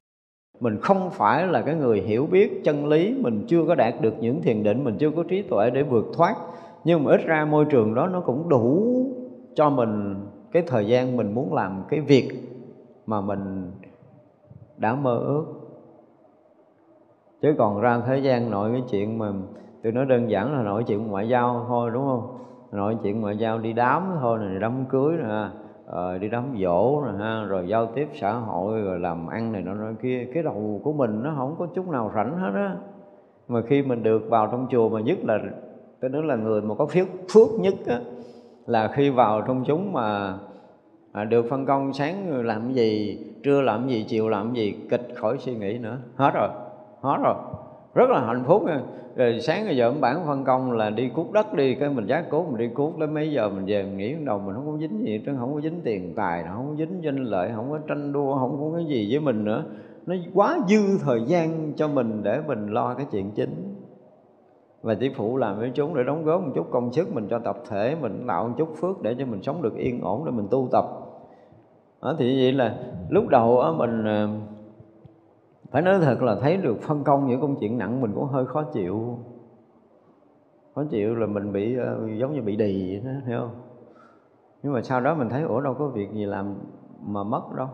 mình 0.60 0.78
không 0.80 1.10
phải 1.10 1.46
là 1.46 1.62
cái 1.62 1.74
người 1.74 2.00
hiểu 2.00 2.26
biết 2.26 2.64
chân 2.64 2.86
lý, 2.86 3.16
mình 3.20 3.44
chưa 3.48 3.64
có 3.68 3.74
đạt 3.74 3.94
được 4.00 4.14
những 4.20 4.42
thiền 4.42 4.62
định, 4.62 4.84
mình 4.84 4.96
chưa 4.98 5.10
có 5.10 5.22
trí 5.28 5.42
tuệ 5.42 5.70
để 5.70 5.82
vượt 5.82 6.06
thoát. 6.14 6.36
Nhưng 6.84 7.04
mà 7.04 7.10
ít 7.10 7.20
ra 7.24 7.44
môi 7.44 7.64
trường 7.64 7.94
đó 7.94 8.06
nó 8.06 8.20
cũng 8.20 8.48
đủ 8.48 8.96
cho 9.54 9.70
mình 9.70 10.14
cái 10.52 10.62
thời 10.66 10.86
gian 10.86 11.16
mình 11.16 11.34
muốn 11.34 11.54
làm 11.54 11.82
cái 11.88 12.00
việc 12.00 12.28
mà 13.06 13.20
mình 13.20 13.72
đã 14.76 14.94
mơ 14.94 15.18
ước. 15.18 15.44
Chứ 17.42 17.54
còn 17.58 17.80
ra 17.80 18.00
thế 18.06 18.18
gian 18.18 18.50
nội 18.50 18.70
cái 18.72 18.82
chuyện 18.90 19.18
mà 19.18 19.32
tôi 19.82 19.92
nói 19.92 20.06
đơn 20.06 20.30
giản 20.30 20.52
là 20.52 20.62
nội 20.62 20.84
chuyện 20.86 21.06
ngoại 21.06 21.28
giao 21.28 21.64
thôi, 21.68 21.90
đúng 21.94 22.04
không? 22.04 22.36
Nội 22.72 22.96
chuyện 23.02 23.20
ngoại 23.20 23.36
giao 23.36 23.58
đi 23.58 23.72
đám 23.72 24.02
thôi 24.20 24.38
này 24.38 24.60
đám 24.60 24.84
cưới 24.88 25.16
nè 25.16 25.48
ờ, 25.90 26.18
đi 26.18 26.28
đám 26.28 26.44
dỗ 26.62 27.00
rồi 27.00 27.12
ha 27.18 27.44
rồi 27.48 27.68
giao 27.68 27.86
tiếp 27.86 28.08
xã 28.14 28.32
hội 28.32 28.80
rồi 28.80 28.98
làm 28.98 29.26
ăn 29.26 29.52
này 29.52 29.62
nọ 29.62 29.74
nọ 29.74 29.92
kia. 30.02 30.28
Cái 30.34 30.42
đầu 30.42 30.80
của 30.84 30.92
mình 30.92 31.22
nó 31.22 31.32
không 31.36 31.56
có 31.58 31.66
chút 31.74 31.88
nào 31.88 32.12
rảnh 32.14 32.38
hết 32.38 32.50
á. 32.54 32.76
Mà 33.48 33.62
khi 33.68 33.82
mình 33.82 34.02
được 34.02 34.22
vào 34.28 34.46
trong 34.46 34.66
chùa 34.70 34.88
mà 34.88 35.00
nhất 35.00 35.18
là 35.22 35.38
tôi 36.00 36.10
nói 36.10 36.22
là 36.22 36.36
người 36.36 36.62
mà 36.62 36.74
có 36.74 36.86
phước 36.86 37.08
phước 37.34 37.60
nhất 37.60 37.74
á, 37.86 38.00
là 38.66 38.88
khi 38.88 39.10
vào 39.10 39.42
trong 39.42 39.64
chúng 39.66 39.92
mà 39.92 40.38
à, 41.12 41.24
được 41.24 41.46
phân 41.50 41.66
công 41.66 41.92
sáng 41.92 42.44
làm 42.44 42.72
gì 42.72 43.18
trưa 43.42 43.60
làm 43.60 43.88
gì 43.88 44.04
chiều 44.08 44.28
làm 44.28 44.54
gì 44.54 44.76
kịch 44.90 45.08
khỏi 45.16 45.36
suy 45.38 45.54
nghĩ 45.54 45.78
nữa. 45.78 45.98
Hết 46.16 46.30
rồi 46.34 46.48
hết 47.00 47.16
rồi 47.22 47.34
rất 47.94 48.10
là 48.10 48.20
hạnh 48.26 48.44
phúc. 48.46 48.62
Nha 48.66 48.80
rồi 49.16 49.40
sáng 49.40 49.64
giờ 49.66 49.72
giờ 49.72 49.94
bản 50.00 50.26
phân 50.26 50.44
công 50.44 50.72
là 50.72 50.90
đi 50.90 51.08
cút 51.08 51.26
đất 51.32 51.54
đi 51.54 51.74
cái 51.74 51.88
mình 51.90 52.06
giác 52.06 52.24
cố 52.30 52.44
mình 52.44 52.58
đi 52.58 52.68
cút 52.74 52.98
đến 52.98 53.14
mấy 53.14 53.32
giờ 53.32 53.48
mình 53.48 53.64
về 53.66 53.82
mình 53.82 53.96
nghỉ 53.96 54.14
đầu 54.24 54.38
mình 54.38 54.54
không 54.54 54.66
có 54.66 54.78
dính 54.78 55.06
gì 55.06 55.22
chứ 55.26 55.32
không 55.38 55.54
có 55.54 55.60
dính 55.60 55.80
tiền 55.84 56.14
tài 56.16 56.44
không 56.54 56.66
có 56.68 56.74
dính 56.76 57.04
danh 57.04 57.24
lợi 57.24 57.50
không 57.54 57.70
có 57.70 57.78
tranh 57.88 58.12
đua 58.12 58.38
không 58.38 58.58
có 58.60 58.76
cái 58.76 58.86
gì 58.86 59.08
với 59.10 59.20
mình 59.20 59.44
nữa. 59.44 59.64
Nó 60.06 60.14
quá 60.34 60.58
dư 60.68 60.98
thời 61.04 61.22
gian 61.26 61.72
cho 61.76 61.88
mình 61.88 62.22
để 62.22 62.40
mình 62.46 62.66
lo 62.66 62.94
cái 62.94 63.06
chuyện 63.12 63.30
chính. 63.30 63.74
Và 64.82 64.94
tỷ 64.94 65.08
phụ 65.16 65.36
làm 65.36 65.58
với 65.58 65.70
chúng 65.74 65.94
để 65.94 66.02
đóng 66.02 66.24
góp 66.24 66.42
một 66.42 66.52
chút 66.54 66.66
công 66.70 66.92
sức 66.92 67.14
mình 67.14 67.26
cho 67.30 67.38
tập 67.38 67.56
thể 67.68 67.96
mình 68.00 68.24
tạo 68.28 68.48
một 68.48 68.54
chút 68.58 68.68
phước 68.80 69.02
để 69.02 69.14
cho 69.18 69.26
mình 69.26 69.42
sống 69.42 69.62
được 69.62 69.76
yên 69.76 70.00
ổn 70.00 70.24
để 70.24 70.30
mình 70.30 70.48
tu 70.50 70.68
tập. 70.72 70.84
Đó, 72.02 72.14
thì 72.18 72.42
vậy 72.42 72.52
là 72.52 72.76
lúc 73.10 73.28
đầu 73.28 73.62
mình 73.76 74.04
ờ, 74.04 74.28
phải 75.70 75.82
nói 75.82 75.98
thật 76.02 76.22
là 76.22 76.36
thấy 76.40 76.56
được 76.56 76.76
phân 76.80 77.04
công 77.04 77.26
những 77.26 77.40
công 77.40 77.56
chuyện 77.60 77.78
nặng 77.78 78.00
mình 78.00 78.12
cũng 78.14 78.24
hơi 78.24 78.46
khó 78.46 78.62
chịu. 78.62 79.18
Khó 80.74 80.84
chịu 80.90 81.14
là 81.14 81.26
mình 81.26 81.52
bị 81.52 81.76
ờ, 81.76 82.08
giống 82.18 82.34
như 82.34 82.42
bị 82.42 82.56
đì 82.56 82.88
vậy 82.90 83.12
đó, 83.12 83.20
hiểu 83.26 83.38
không? 83.40 83.54
Nhưng 84.62 84.72
mà 84.72 84.82
sau 84.82 85.00
đó 85.00 85.14
mình 85.14 85.28
thấy, 85.28 85.42
ủa, 85.42 85.60
đâu 85.60 85.74
có 85.74 85.86
việc 85.86 86.12
gì 86.12 86.24
làm 86.24 86.54
mà 87.06 87.22
mất 87.22 87.42
đâu. 87.56 87.68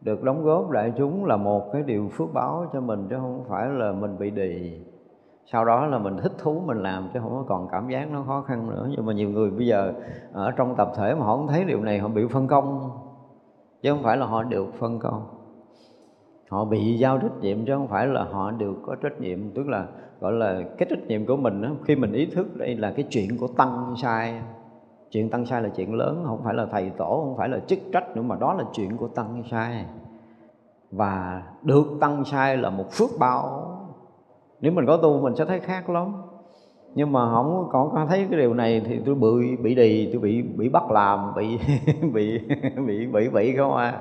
Được 0.00 0.22
đóng 0.22 0.44
góp 0.44 0.70
đại 0.70 0.92
chúng 0.96 1.24
là 1.24 1.36
một 1.36 1.72
cái 1.72 1.82
điều 1.82 2.08
phước 2.08 2.32
báo 2.34 2.66
cho 2.72 2.80
mình 2.80 3.06
chứ 3.10 3.16
không 3.20 3.44
phải 3.48 3.68
là 3.68 3.92
mình 3.92 4.18
bị 4.18 4.30
đì. 4.30 4.80
Sau 5.52 5.64
đó 5.64 5.86
là 5.86 5.98
mình 5.98 6.16
thích 6.16 6.32
thú 6.38 6.62
mình 6.66 6.82
làm 6.82 7.08
chứ 7.14 7.20
không 7.22 7.32
có 7.32 7.44
còn 7.48 7.68
cảm 7.68 7.88
giác 7.88 8.10
nó 8.12 8.22
khó 8.22 8.42
khăn 8.42 8.70
nữa. 8.70 8.88
Nhưng 8.90 9.06
mà 9.06 9.12
nhiều 9.12 9.30
người 9.30 9.50
bây 9.50 9.66
giờ 9.66 9.92
ở 10.32 10.50
trong 10.50 10.74
tập 10.76 10.92
thể 10.96 11.14
mà 11.14 11.24
họ 11.24 11.36
không 11.36 11.46
thấy 11.46 11.64
điều 11.64 11.80
này, 11.80 11.98
họ 11.98 12.08
bị 12.08 12.26
phân 12.26 12.46
công. 12.46 12.90
Chứ 13.82 13.92
không 13.92 14.02
phải 14.02 14.16
là 14.16 14.26
họ 14.26 14.42
được 14.42 14.74
phân 14.78 14.98
công 14.98 15.39
họ 16.50 16.64
bị 16.64 16.96
giao 16.96 17.18
trách 17.18 17.40
nhiệm 17.40 17.66
chứ 17.66 17.72
không 17.74 17.88
phải 17.88 18.06
là 18.06 18.24
họ 18.24 18.50
được 18.50 18.74
có 18.86 18.94
trách 18.94 19.20
nhiệm 19.20 19.50
tức 19.50 19.68
là 19.68 19.86
gọi 20.20 20.32
là 20.32 20.62
cái 20.78 20.86
trách 20.90 21.06
nhiệm 21.06 21.26
của 21.26 21.36
mình 21.36 21.62
đó, 21.62 21.68
khi 21.84 21.96
mình 21.96 22.12
ý 22.12 22.26
thức 22.26 22.56
đây 22.56 22.76
là 22.76 22.92
cái 22.96 23.04
chuyện 23.10 23.38
của 23.38 23.48
tăng 23.48 23.94
sai. 23.96 24.42
Chuyện 25.10 25.30
tăng 25.30 25.46
sai 25.46 25.62
là 25.62 25.68
chuyện 25.68 25.94
lớn 25.94 26.22
không 26.26 26.40
phải 26.44 26.54
là 26.54 26.66
thầy 26.66 26.90
tổ 26.90 27.22
không 27.24 27.36
phải 27.36 27.48
là 27.48 27.58
chức 27.58 27.78
trách 27.92 28.16
nữa 28.16 28.22
mà 28.22 28.36
đó 28.40 28.54
là 28.54 28.64
chuyện 28.72 28.96
của 28.96 29.08
tăng 29.08 29.42
sai. 29.50 29.84
Và 30.90 31.42
được 31.62 31.86
tăng 32.00 32.24
sai 32.24 32.56
là 32.56 32.70
một 32.70 32.92
phước 32.92 33.10
báo. 33.18 33.66
Nếu 34.60 34.72
mình 34.72 34.86
có 34.86 34.96
tu 34.96 35.20
mình 35.20 35.36
sẽ 35.36 35.44
thấy 35.44 35.60
khác 35.60 35.90
lắm. 35.90 36.12
Nhưng 36.94 37.12
mà 37.12 37.30
không 37.30 37.68
có 37.72 38.06
thấy 38.08 38.26
cái 38.30 38.40
điều 38.40 38.54
này 38.54 38.82
thì 38.84 39.00
tôi 39.06 39.14
bị 39.14 39.56
bị 39.56 39.74
đì 39.74 40.12
tôi 40.12 40.20
bị 40.20 40.42
bị 40.42 40.68
bắt 40.68 40.90
làm 40.90 41.34
bị 41.36 41.58
bị 42.12 42.38
bị 42.86 43.06
bị 43.06 43.28
bị 43.28 43.56
không 43.56 43.76
à 43.76 44.00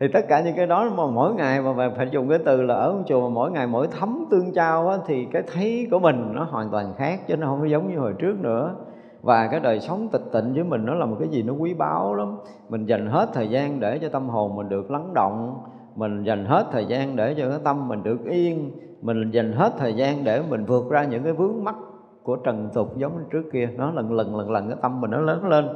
thì 0.00 0.08
tất 0.08 0.20
cả 0.28 0.40
những 0.40 0.56
cái 0.56 0.66
đó 0.66 0.90
mà 0.96 1.06
mỗi 1.06 1.34
ngày 1.34 1.62
mà 1.62 1.90
phải 1.96 2.08
dùng 2.10 2.28
cái 2.28 2.38
từ 2.44 2.62
là 2.62 2.74
ở 2.74 2.94
chùa 3.06 3.20
mà 3.20 3.34
mỗi 3.34 3.50
ngày 3.50 3.66
mỗi 3.66 3.88
thấm 4.00 4.24
tương 4.30 4.52
trao 4.54 4.88
á, 4.88 4.96
thì 5.06 5.26
cái 5.32 5.42
thấy 5.52 5.88
của 5.90 5.98
mình 5.98 6.32
nó 6.34 6.44
hoàn 6.44 6.70
toàn 6.70 6.94
khác 6.96 7.20
chứ 7.28 7.36
nó 7.36 7.46
không 7.46 7.60
có 7.60 7.66
giống 7.66 7.90
như 7.90 7.98
hồi 7.98 8.14
trước 8.18 8.36
nữa. 8.40 8.74
Và 9.22 9.48
cái 9.50 9.60
đời 9.60 9.80
sống 9.80 10.08
tịch 10.12 10.24
tịnh 10.32 10.54
với 10.54 10.64
mình 10.64 10.84
nó 10.84 10.94
là 10.94 11.06
một 11.06 11.16
cái 11.18 11.28
gì 11.28 11.42
nó 11.42 11.52
quý 11.52 11.74
báu 11.74 12.14
lắm. 12.14 12.36
Mình 12.68 12.86
dành 12.86 13.06
hết 13.06 13.28
thời 13.34 13.48
gian 13.48 13.80
để 13.80 13.98
cho 13.98 14.08
tâm 14.08 14.28
hồn 14.28 14.56
mình 14.56 14.68
được 14.68 14.90
lắng 14.90 15.14
động. 15.14 15.58
Mình 15.96 16.22
dành 16.22 16.44
hết 16.44 16.66
thời 16.72 16.86
gian 16.86 17.16
để 17.16 17.34
cho 17.38 17.50
cái 17.50 17.58
tâm 17.64 17.88
mình 17.88 18.02
được 18.02 18.24
yên. 18.24 18.70
Mình 19.02 19.30
dành 19.30 19.52
hết 19.52 19.72
thời 19.78 19.94
gian 19.94 20.24
để 20.24 20.42
mình 20.50 20.64
vượt 20.64 20.90
ra 20.90 21.04
những 21.04 21.22
cái 21.22 21.32
vướng 21.32 21.64
mắc 21.64 21.74
của 22.22 22.36
trần 22.36 22.68
tục 22.74 22.96
giống 22.96 23.16
như 23.18 23.24
trước 23.30 23.42
kia. 23.52 23.68
Nó 23.76 23.90
lần 23.90 24.12
lần 24.12 24.36
lần 24.36 24.50
lần 24.50 24.68
cái 24.68 24.78
tâm 24.82 25.00
mình 25.00 25.10
nó 25.10 25.20
lớn 25.20 25.48
lên 25.48 25.68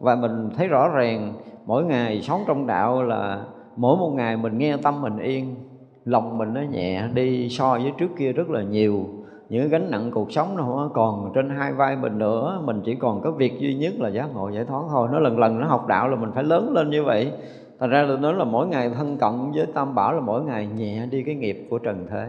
và 0.00 0.16
mình 0.16 0.50
thấy 0.56 0.68
rõ 0.68 0.88
ràng, 0.88 1.32
mỗi 1.66 1.84
ngày 1.84 2.22
sống 2.22 2.40
trong 2.46 2.66
đạo 2.66 3.02
là 3.02 3.44
mỗi 3.76 3.96
một 3.96 4.10
ngày 4.14 4.36
mình 4.36 4.58
nghe 4.58 4.76
tâm 4.76 5.02
mình 5.02 5.18
yên, 5.18 5.54
lòng 6.04 6.38
mình 6.38 6.54
nó 6.54 6.60
nhẹ 6.60 7.02
đi 7.14 7.48
so 7.48 7.72
với 7.72 7.92
trước 7.98 8.08
kia 8.18 8.32
rất 8.32 8.50
là 8.50 8.62
nhiều. 8.62 9.04
Những 9.48 9.68
gánh 9.68 9.90
nặng 9.90 10.10
cuộc 10.10 10.32
sống 10.32 10.56
nó 10.56 10.62
không 10.62 10.90
còn 10.94 11.32
trên 11.34 11.50
hai 11.50 11.72
vai 11.72 11.96
mình 11.96 12.18
nữa, 12.18 12.62
mình 12.64 12.82
chỉ 12.84 12.94
còn 12.94 13.20
có 13.22 13.30
việc 13.30 13.60
duy 13.60 13.74
nhất 13.74 13.92
là 13.98 14.08
giác 14.08 14.26
ngộ, 14.34 14.48
giải 14.48 14.64
thoát 14.64 14.82
thôi. 14.90 15.08
Nó 15.12 15.18
lần 15.18 15.38
lần 15.38 15.60
nó 15.60 15.66
học 15.66 15.86
đạo 15.86 16.08
là 16.08 16.16
mình 16.16 16.30
phải 16.34 16.44
lớn 16.44 16.72
lên 16.72 16.90
như 16.90 17.04
vậy. 17.04 17.32
Thành 17.80 17.90
ra 17.90 18.02
là 18.02 18.16
nó 18.16 18.32
là 18.32 18.44
mỗi 18.44 18.66
ngày 18.66 18.90
thân 18.90 19.16
cận 19.18 19.52
với 19.54 19.66
tam 19.74 19.94
bảo 19.94 20.12
là 20.12 20.20
mỗi 20.20 20.42
ngày 20.42 20.68
nhẹ 20.76 21.06
đi 21.06 21.22
cái 21.22 21.34
nghiệp 21.34 21.66
của 21.70 21.78
trần 21.78 22.06
thế 22.10 22.28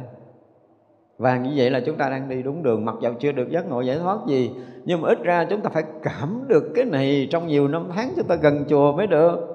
và 1.21 1.37
như 1.37 1.49
vậy 1.55 1.69
là 1.69 1.79
chúng 1.79 1.97
ta 1.97 2.09
đang 2.09 2.29
đi 2.29 2.43
đúng 2.43 2.63
đường, 2.63 2.85
mặc 2.85 2.95
dầu 3.01 3.13
chưa 3.19 3.31
được 3.31 3.49
giác 3.49 3.69
ngộ 3.69 3.81
giải 3.81 3.97
thoát 3.97 4.17
gì, 4.27 4.51
nhưng 4.85 5.01
mà 5.01 5.09
ít 5.09 5.23
ra 5.23 5.45
chúng 5.49 5.61
ta 5.61 5.69
phải 5.69 5.83
cảm 6.03 6.43
được 6.47 6.71
cái 6.75 6.85
này 6.85 7.27
trong 7.31 7.47
nhiều 7.47 7.67
năm 7.67 7.85
tháng 7.95 8.09
chúng 8.15 8.27
ta 8.27 8.35
gần 8.35 8.65
chùa 8.69 8.91
mới 8.97 9.07
được. 9.07 9.47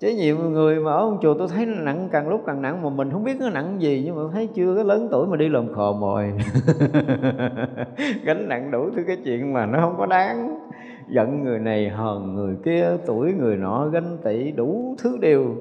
Chứ 0.00 0.08
nhiều 0.08 0.38
người 0.38 0.80
mà 0.80 0.92
ở 0.92 0.98
ông 0.98 1.18
chùa 1.22 1.34
tôi 1.38 1.48
thấy 1.48 1.66
nó 1.66 1.82
nặng 1.82 2.08
càng 2.12 2.28
lúc 2.28 2.42
càng 2.46 2.62
nặng, 2.62 2.82
mà 2.82 2.90
mình 2.90 3.10
không 3.10 3.24
biết 3.24 3.40
nó 3.40 3.50
nặng 3.50 3.76
gì, 3.80 4.02
nhưng 4.04 4.16
mà 4.16 4.22
thấy 4.32 4.48
chưa 4.54 4.74
cái 4.74 4.84
lớn 4.84 5.08
tuổi 5.10 5.26
mà 5.26 5.36
đi 5.36 5.48
làm 5.48 5.74
khờ 5.74 5.92
mồi. 5.92 6.24
Gánh 8.24 8.48
nặng 8.48 8.70
đủ 8.70 8.90
thứ 8.96 9.02
cái 9.06 9.16
chuyện 9.24 9.52
mà 9.52 9.66
nó 9.66 9.80
không 9.80 9.94
có 9.98 10.06
đáng. 10.06 10.58
Giận 11.08 11.44
người 11.44 11.58
này, 11.58 11.88
hờn 11.88 12.34
người 12.34 12.56
kia, 12.64 12.86
tuổi 13.06 13.32
người 13.32 13.56
nọ, 13.56 13.86
ganh 13.86 14.18
tị, 14.24 14.52
đủ 14.52 14.96
thứ 15.02 15.18
điều 15.20 15.56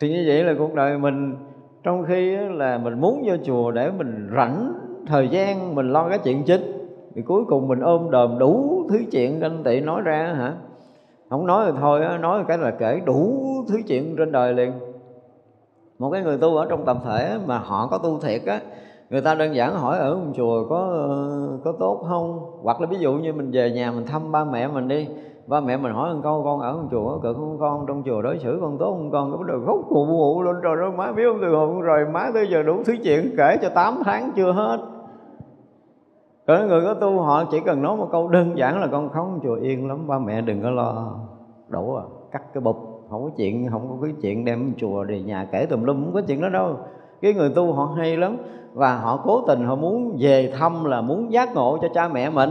thì 0.00 0.08
như 0.08 0.24
vậy 0.26 0.44
là 0.44 0.54
cuộc 0.58 0.74
đời 0.74 0.98
mình 0.98 1.36
trong 1.84 2.04
khi 2.08 2.36
là 2.36 2.78
mình 2.78 3.00
muốn 3.00 3.22
vô 3.26 3.34
chùa 3.44 3.70
để 3.70 3.90
mình 3.90 4.30
rảnh 4.36 4.72
thời 5.06 5.28
gian, 5.28 5.74
mình 5.74 5.92
lo 5.92 6.08
cái 6.08 6.18
chuyện 6.18 6.42
chính. 6.44 6.88
Thì 7.14 7.22
cuối 7.22 7.44
cùng 7.48 7.68
mình 7.68 7.80
ôm 7.80 8.10
đờm 8.10 8.38
đủ 8.38 8.84
thứ 8.90 8.98
chuyện 9.10 9.40
ganh 9.40 9.62
tị 9.64 9.80
nói 9.80 10.00
ra 10.00 10.34
hả? 10.36 10.54
Không 11.30 11.46
nói 11.46 11.72
thì 11.72 11.78
thôi 11.80 12.00
nói 12.20 12.44
cái 12.48 12.58
là 12.58 12.70
kể 12.70 13.00
đủ 13.04 13.34
thứ 13.68 13.78
chuyện 13.86 14.16
trên 14.18 14.32
đời 14.32 14.54
liền. 14.54 14.72
Một 15.98 16.10
cái 16.10 16.22
người 16.22 16.38
tu 16.38 16.56
ở 16.56 16.66
trong 16.70 16.84
tập 16.84 16.96
thể 17.04 17.38
mà 17.46 17.58
họ 17.58 17.86
có 17.90 17.98
tu 17.98 18.18
thiệt 18.18 18.42
á, 18.46 18.60
người 19.10 19.20
ta 19.20 19.34
đơn 19.34 19.54
giản 19.54 19.74
hỏi 19.74 19.98
ở 19.98 20.14
một 20.14 20.32
chùa 20.36 20.68
có 20.68 20.76
ờ, 20.76 21.58
có 21.64 21.72
tốt 21.78 22.04
không? 22.08 22.40
Hoặc 22.62 22.80
là 22.80 22.86
ví 22.86 22.96
dụ 22.98 23.12
như 23.12 23.32
mình 23.32 23.50
về 23.50 23.70
nhà 23.70 23.90
mình 23.90 24.06
thăm 24.06 24.32
ba 24.32 24.44
mẹ 24.44 24.68
mình 24.68 24.88
đi 24.88 25.08
ba 25.46 25.60
mẹ 25.60 25.76
mình 25.76 25.92
hỏi 25.92 26.14
một 26.14 26.20
câu, 26.22 26.42
con 26.44 26.60
ở 26.60 26.72
trong 26.72 26.88
chùa 26.90 27.08
có 27.08 27.18
cực 27.22 27.36
không 27.36 27.58
con? 27.60 27.84
Trong 27.88 28.02
chùa 28.06 28.22
đối 28.22 28.38
xử 28.38 28.58
con 28.60 28.78
tốt 28.78 28.90
không 28.90 29.10
con? 29.10 29.30
Cái 29.30 29.38
bắt 29.38 29.46
đầu 29.46 29.60
khóc 29.66 29.88
cụ 29.88 30.06
bụ 30.06 30.42
lên 30.42 30.60
rồi 30.60 30.76
đó 30.76 30.90
má 30.96 31.12
biết 31.12 31.22
không 31.28 31.38
từ 31.40 31.56
hôm 31.56 31.80
rồi 31.80 32.06
má 32.12 32.30
tới 32.34 32.46
giờ 32.50 32.62
đủ 32.62 32.82
thứ 32.86 32.94
chuyện 33.04 33.34
kể 33.36 33.56
cho 33.62 33.68
8 33.68 33.94
tháng 34.04 34.30
chưa 34.36 34.52
hết. 34.52 34.78
Có 36.46 36.58
người 36.68 36.80
có 36.84 36.94
tu, 36.94 37.20
họ 37.20 37.44
chỉ 37.50 37.60
cần 37.60 37.82
nói 37.82 37.96
một 37.96 38.08
câu 38.12 38.28
đơn 38.28 38.58
giản 38.58 38.80
là 38.80 38.86
con 38.86 39.08
khóc, 39.08 39.26
chùa 39.42 39.54
yên 39.54 39.88
lắm, 39.88 40.06
ba 40.06 40.18
mẹ 40.18 40.40
đừng 40.40 40.62
có 40.62 40.70
lo. 40.70 41.16
Đủ 41.68 41.94
à 41.96 42.04
cắt 42.32 42.42
cái 42.54 42.60
bụp, 42.60 42.76
không 43.10 43.24
có 43.24 43.30
chuyện, 43.36 43.68
không 43.70 43.88
có 43.88 44.06
cái 44.06 44.14
chuyện 44.22 44.44
đem 44.44 44.72
chùa 44.76 45.04
về 45.08 45.22
nhà 45.22 45.48
kể 45.52 45.66
tùm 45.66 45.84
lum, 45.84 46.04
không 46.04 46.14
có 46.14 46.20
chuyện 46.26 46.40
đó 46.40 46.48
đâu. 46.48 46.76
Cái 47.22 47.34
người 47.34 47.52
tu 47.54 47.72
họ 47.72 47.84
hay 47.96 48.16
lắm 48.16 48.36
và 48.72 48.96
họ 48.96 49.20
cố 49.24 49.40
tình 49.46 49.64
họ 49.64 49.74
muốn 49.74 50.16
về 50.18 50.52
thăm 50.58 50.84
là 50.84 51.00
muốn 51.00 51.32
giác 51.32 51.54
ngộ 51.54 51.78
cho 51.82 51.88
cha 51.94 52.08
mẹ 52.08 52.30
mình 52.30 52.50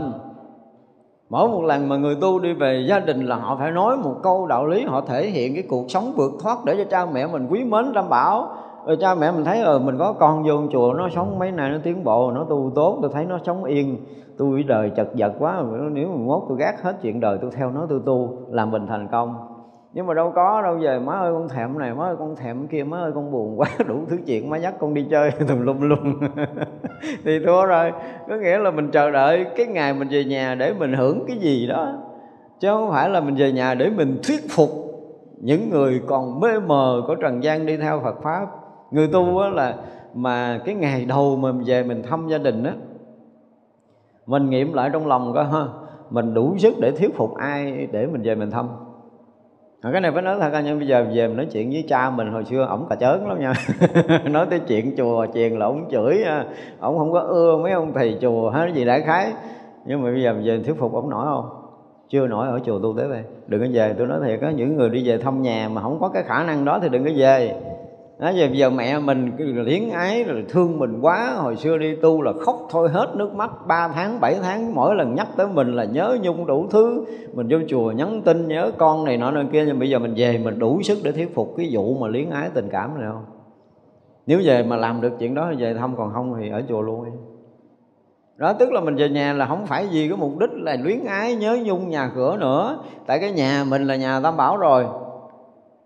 mỗi 1.30 1.48
một 1.48 1.62
lần 1.64 1.88
mà 1.88 1.96
người 1.96 2.16
tu 2.20 2.38
đi 2.38 2.52
về 2.52 2.84
gia 2.88 3.00
đình 3.00 3.20
là 3.20 3.36
họ 3.36 3.56
phải 3.56 3.70
nói 3.70 3.96
một 3.96 4.14
câu 4.22 4.46
đạo 4.46 4.66
lý, 4.66 4.84
họ 4.84 5.00
thể 5.00 5.26
hiện 5.26 5.54
cái 5.54 5.64
cuộc 5.68 5.90
sống 5.90 6.12
vượt 6.16 6.32
thoát 6.42 6.64
để 6.64 6.76
cho 6.76 6.84
cha 6.84 7.06
mẹ 7.12 7.26
mình 7.26 7.46
quý 7.50 7.64
mến, 7.64 7.92
đảm 7.92 8.08
bảo. 8.08 8.48
Rồi 8.86 8.96
cha 9.00 9.14
mẹ 9.14 9.32
mình 9.32 9.44
thấy 9.44 9.60
ờ 9.60 9.78
mình 9.78 9.98
có 9.98 10.12
con 10.12 10.42
vô 10.42 10.54
chùa, 10.72 10.94
nó 10.94 11.08
sống 11.08 11.38
mấy 11.38 11.50
này 11.50 11.70
nó 11.70 11.78
tiến 11.82 12.04
bộ, 12.04 12.30
nó 12.30 12.44
tu 12.44 12.72
tốt, 12.74 12.98
tôi 13.02 13.10
thấy 13.14 13.24
nó 13.24 13.38
sống 13.46 13.64
yên. 13.64 13.96
Tôi 14.38 14.62
đời 14.62 14.90
chật 14.96 15.08
vật 15.18 15.32
quá, 15.38 15.62
nếu 15.92 16.08
mà 16.08 16.16
mốt 16.16 16.42
tôi 16.48 16.58
gác 16.58 16.82
hết 16.82 16.96
chuyện 17.02 17.20
đời 17.20 17.38
tôi 17.42 17.50
theo 17.50 17.70
nó, 17.70 17.86
tôi 17.88 18.00
tu, 18.06 18.38
làm 18.50 18.70
mình 18.70 18.86
thành 18.86 19.08
công 19.12 19.53
nhưng 19.94 20.06
mà 20.06 20.14
đâu 20.14 20.32
có, 20.34 20.62
đâu 20.62 20.78
về 20.80 20.98
má 20.98 21.12
ơi 21.12 21.32
con 21.32 21.48
thèm 21.48 21.78
này, 21.78 21.94
má 21.94 22.04
ơi 22.04 22.16
con 22.18 22.36
thèm 22.36 22.66
kia, 22.66 22.84
má 22.84 22.98
ơi 22.98 23.12
con 23.14 23.32
buồn 23.32 23.60
quá, 23.60 23.68
đủ 23.86 24.00
thứ 24.08 24.18
chuyện, 24.26 24.50
má 24.50 24.56
dắt 24.56 24.74
con 24.78 24.94
đi 24.94 25.06
chơi. 25.10 25.30
Tùm 25.48 25.60
lum 25.60 25.80
lum. 25.80 26.20
Thì 27.24 27.38
thua 27.46 27.66
rồi. 27.66 27.92
Có 28.28 28.36
nghĩa 28.36 28.58
là 28.58 28.70
mình 28.70 28.90
chờ 28.90 29.10
đợi 29.10 29.46
cái 29.56 29.66
ngày 29.66 29.94
mình 29.94 30.08
về 30.08 30.24
nhà 30.24 30.54
để 30.54 30.72
mình 30.78 30.92
hưởng 30.92 31.24
cái 31.28 31.36
gì 31.36 31.66
đó. 31.66 31.92
Chứ 32.60 32.68
không 32.68 32.90
phải 32.90 33.10
là 33.10 33.20
mình 33.20 33.34
về 33.34 33.52
nhà 33.52 33.74
để 33.74 33.90
mình 33.90 34.18
thuyết 34.22 34.40
phục 34.50 34.70
những 35.40 35.70
người 35.70 36.00
còn 36.06 36.40
mê 36.40 36.58
mờ 36.66 37.02
của 37.06 37.14
trần 37.14 37.42
gian 37.44 37.66
đi 37.66 37.76
theo 37.76 38.00
Phật 38.00 38.22
pháp. 38.22 38.46
Người 38.90 39.08
tu 39.12 39.38
á 39.38 39.48
là, 39.48 39.74
mà 40.14 40.60
cái 40.64 40.74
ngày 40.74 41.04
đầu 41.04 41.36
mà 41.36 41.52
mình 41.52 41.64
về 41.66 41.82
mình 41.82 42.02
thăm 42.02 42.28
gia 42.28 42.38
đình 42.38 42.64
á, 42.64 42.72
mình 44.26 44.50
nghiệm 44.50 44.72
lại 44.72 44.90
trong 44.92 45.06
lòng 45.06 45.32
coi 45.34 45.44
ha, 45.44 45.64
mình 46.10 46.34
đủ 46.34 46.54
sức 46.58 46.74
để 46.80 46.90
thuyết 46.90 47.16
phục 47.16 47.34
ai 47.34 47.88
để 47.92 48.06
mình 48.06 48.22
về 48.22 48.34
mình 48.34 48.50
thăm 48.50 48.68
mà 49.84 49.92
cái 49.92 50.00
này 50.00 50.12
phải 50.12 50.22
nói 50.22 50.36
thật 50.40 50.60
nha, 50.64 50.74
bây 50.74 50.86
giờ 50.86 51.06
về 51.14 51.28
mình 51.28 51.36
nói 51.36 51.46
chuyện 51.52 51.70
với 51.70 51.84
cha 51.88 52.10
mình 52.10 52.32
hồi 52.32 52.44
xưa 52.44 52.66
ổng 52.70 52.86
cà 52.90 52.96
chớn 52.96 53.28
lắm 53.28 53.40
nha. 53.40 53.52
Nói 54.30 54.46
tới 54.50 54.58
chuyện 54.58 54.96
chùa 54.96 55.26
chiền 55.34 55.52
là 55.52 55.66
ổng 55.66 55.90
chửi 55.90 56.22
à, 56.22 56.44
ổng 56.80 56.98
không 56.98 57.12
có 57.12 57.20
ưa 57.20 57.56
mấy 57.56 57.72
ông 57.72 57.92
thầy 57.94 58.18
chùa 58.20 58.50
hay 58.50 58.72
gì 58.72 58.84
đại 58.84 59.02
khái. 59.02 59.32
Nhưng 59.84 60.02
mà 60.02 60.10
bây 60.12 60.22
giờ 60.22 60.34
về 60.44 60.62
thuyết 60.66 60.78
phục 60.78 60.92
ổng 60.92 61.10
nổi 61.10 61.26
không? 61.26 61.48
Chưa 62.08 62.26
nổi 62.26 62.48
ở 62.48 62.60
chùa 62.64 62.78
tu 62.78 62.94
tế 62.98 63.06
về. 63.06 63.24
Đừng 63.46 63.60
có 63.60 63.66
về 63.72 63.94
tôi 63.98 64.06
nói 64.06 64.20
thiệt 64.26 64.38
có 64.40 64.48
những 64.48 64.76
người 64.76 64.90
đi 64.90 65.08
về 65.08 65.18
thăm 65.18 65.42
nhà 65.42 65.68
mà 65.72 65.82
không 65.82 66.00
có 66.00 66.08
cái 66.08 66.22
khả 66.22 66.44
năng 66.44 66.64
đó 66.64 66.78
thì 66.82 66.88
đừng 66.88 67.04
có 67.04 67.10
về 67.16 67.54
đó, 68.18 68.30
giờ, 68.30 68.48
giờ 68.52 68.70
mẹ 68.70 68.98
mình 68.98 69.32
liếng 69.38 69.90
ái 69.90 70.24
rồi 70.24 70.44
thương 70.48 70.78
mình 70.78 70.98
quá. 71.00 71.34
Hồi 71.36 71.56
xưa 71.56 71.78
đi 71.78 71.96
tu 71.96 72.22
là 72.22 72.32
khóc 72.40 72.66
thôi 72.70 72.88
hết 72.88 73.08
nước 73.16 73.34
mắt. 73.34 73.50
3 73.66 73.88
tháng 73.88 74.20
7 74.20 74.34
tháng 74.42 74.74
mỗi 74.74 74.94
lần 74.94 75.14
nhắc 75.14 75.28
tới 75.36 75.46
mình 75.46 75.74
là 75.74 75.84
nhớ 75.84 76.18
nhung 76.22 76.46
đủ 76.46 76.66
thứ. 76.70 77.04
Mình 77.34 77.48
vô 77.50 77.58
chùa 77.68 77.92
nhắn 77.92 78.22
tin 78.24 78.48
nhớ 78.48 78.70
con 78.78 79.04
này 79.04 79.16
nọ 79.16 79.30
nơi 79.30 79.44
kia 79.52 79.64
nhưng 79.66 79.78
bây 79.78 79.90
giờ 79.90 79.98
mình 79.98 80.14
về 80.16 80.38
mình 80.38 80.58
đủ 80.58 80.82
sức 80.82 80.98
để 81.02 81.12
thuyết 81.12 81.34
phục 81.34 81.54
cái 81.56 81.68
vụ 81.72 81.94
mà 81.94 82.08
liếng 82.08 82.30
ái 82.30 82.50
tình 82.54 82.68
cảm 82.70 83.00
này 83.00 83.08
không? 83.12 83.24
Nếu 84.26 84.40
về 84.44 84.62
mà 84.62 84.76
làm 84.76 85.00
được 85.00 85.12
chuyện 85.18 85.34
đó 85.34 85.48
thì 85.50 85.62
về 85.62 85.74
thăm 85.74 85.96
còn 85.96 86.12
không 86.12 86.34
thì 86.40 86.50
ở 86.50 86.62
chùa 86.68 86.82
luôn. 86.82 87.04
Đó 88.36 88.52
tức 88.52 88.72
là 88.72 88.80
mình 88.80 88.96
về 88.96 89.08
nhà 89.08 89.32
là 89.32 89.46
không 89.46 89.66
phải 89.66 89.86
vì 89.92 90.08
cái 90.08 90.16
mục 90.16 90.38
đích 90.38 90.50
là 90.52 90.76
luyến 90.82 91.04
ái 91.04 91.34
nhớ 91.34 91.58
nhung 91.64 91.88
nhà 91.88 92.10
cửa 92.14 92.36
nữa. 92.40 92.78
Tại 93.06 93.18
cái 93.18 93.32
nhà 93.32 93.64
mình 93.68 93.84
là 93.84 93.96
nhà 93.96 94.20
tam 94.20 94.36
bảo 94.36 94.56
rồi 94.56 94.84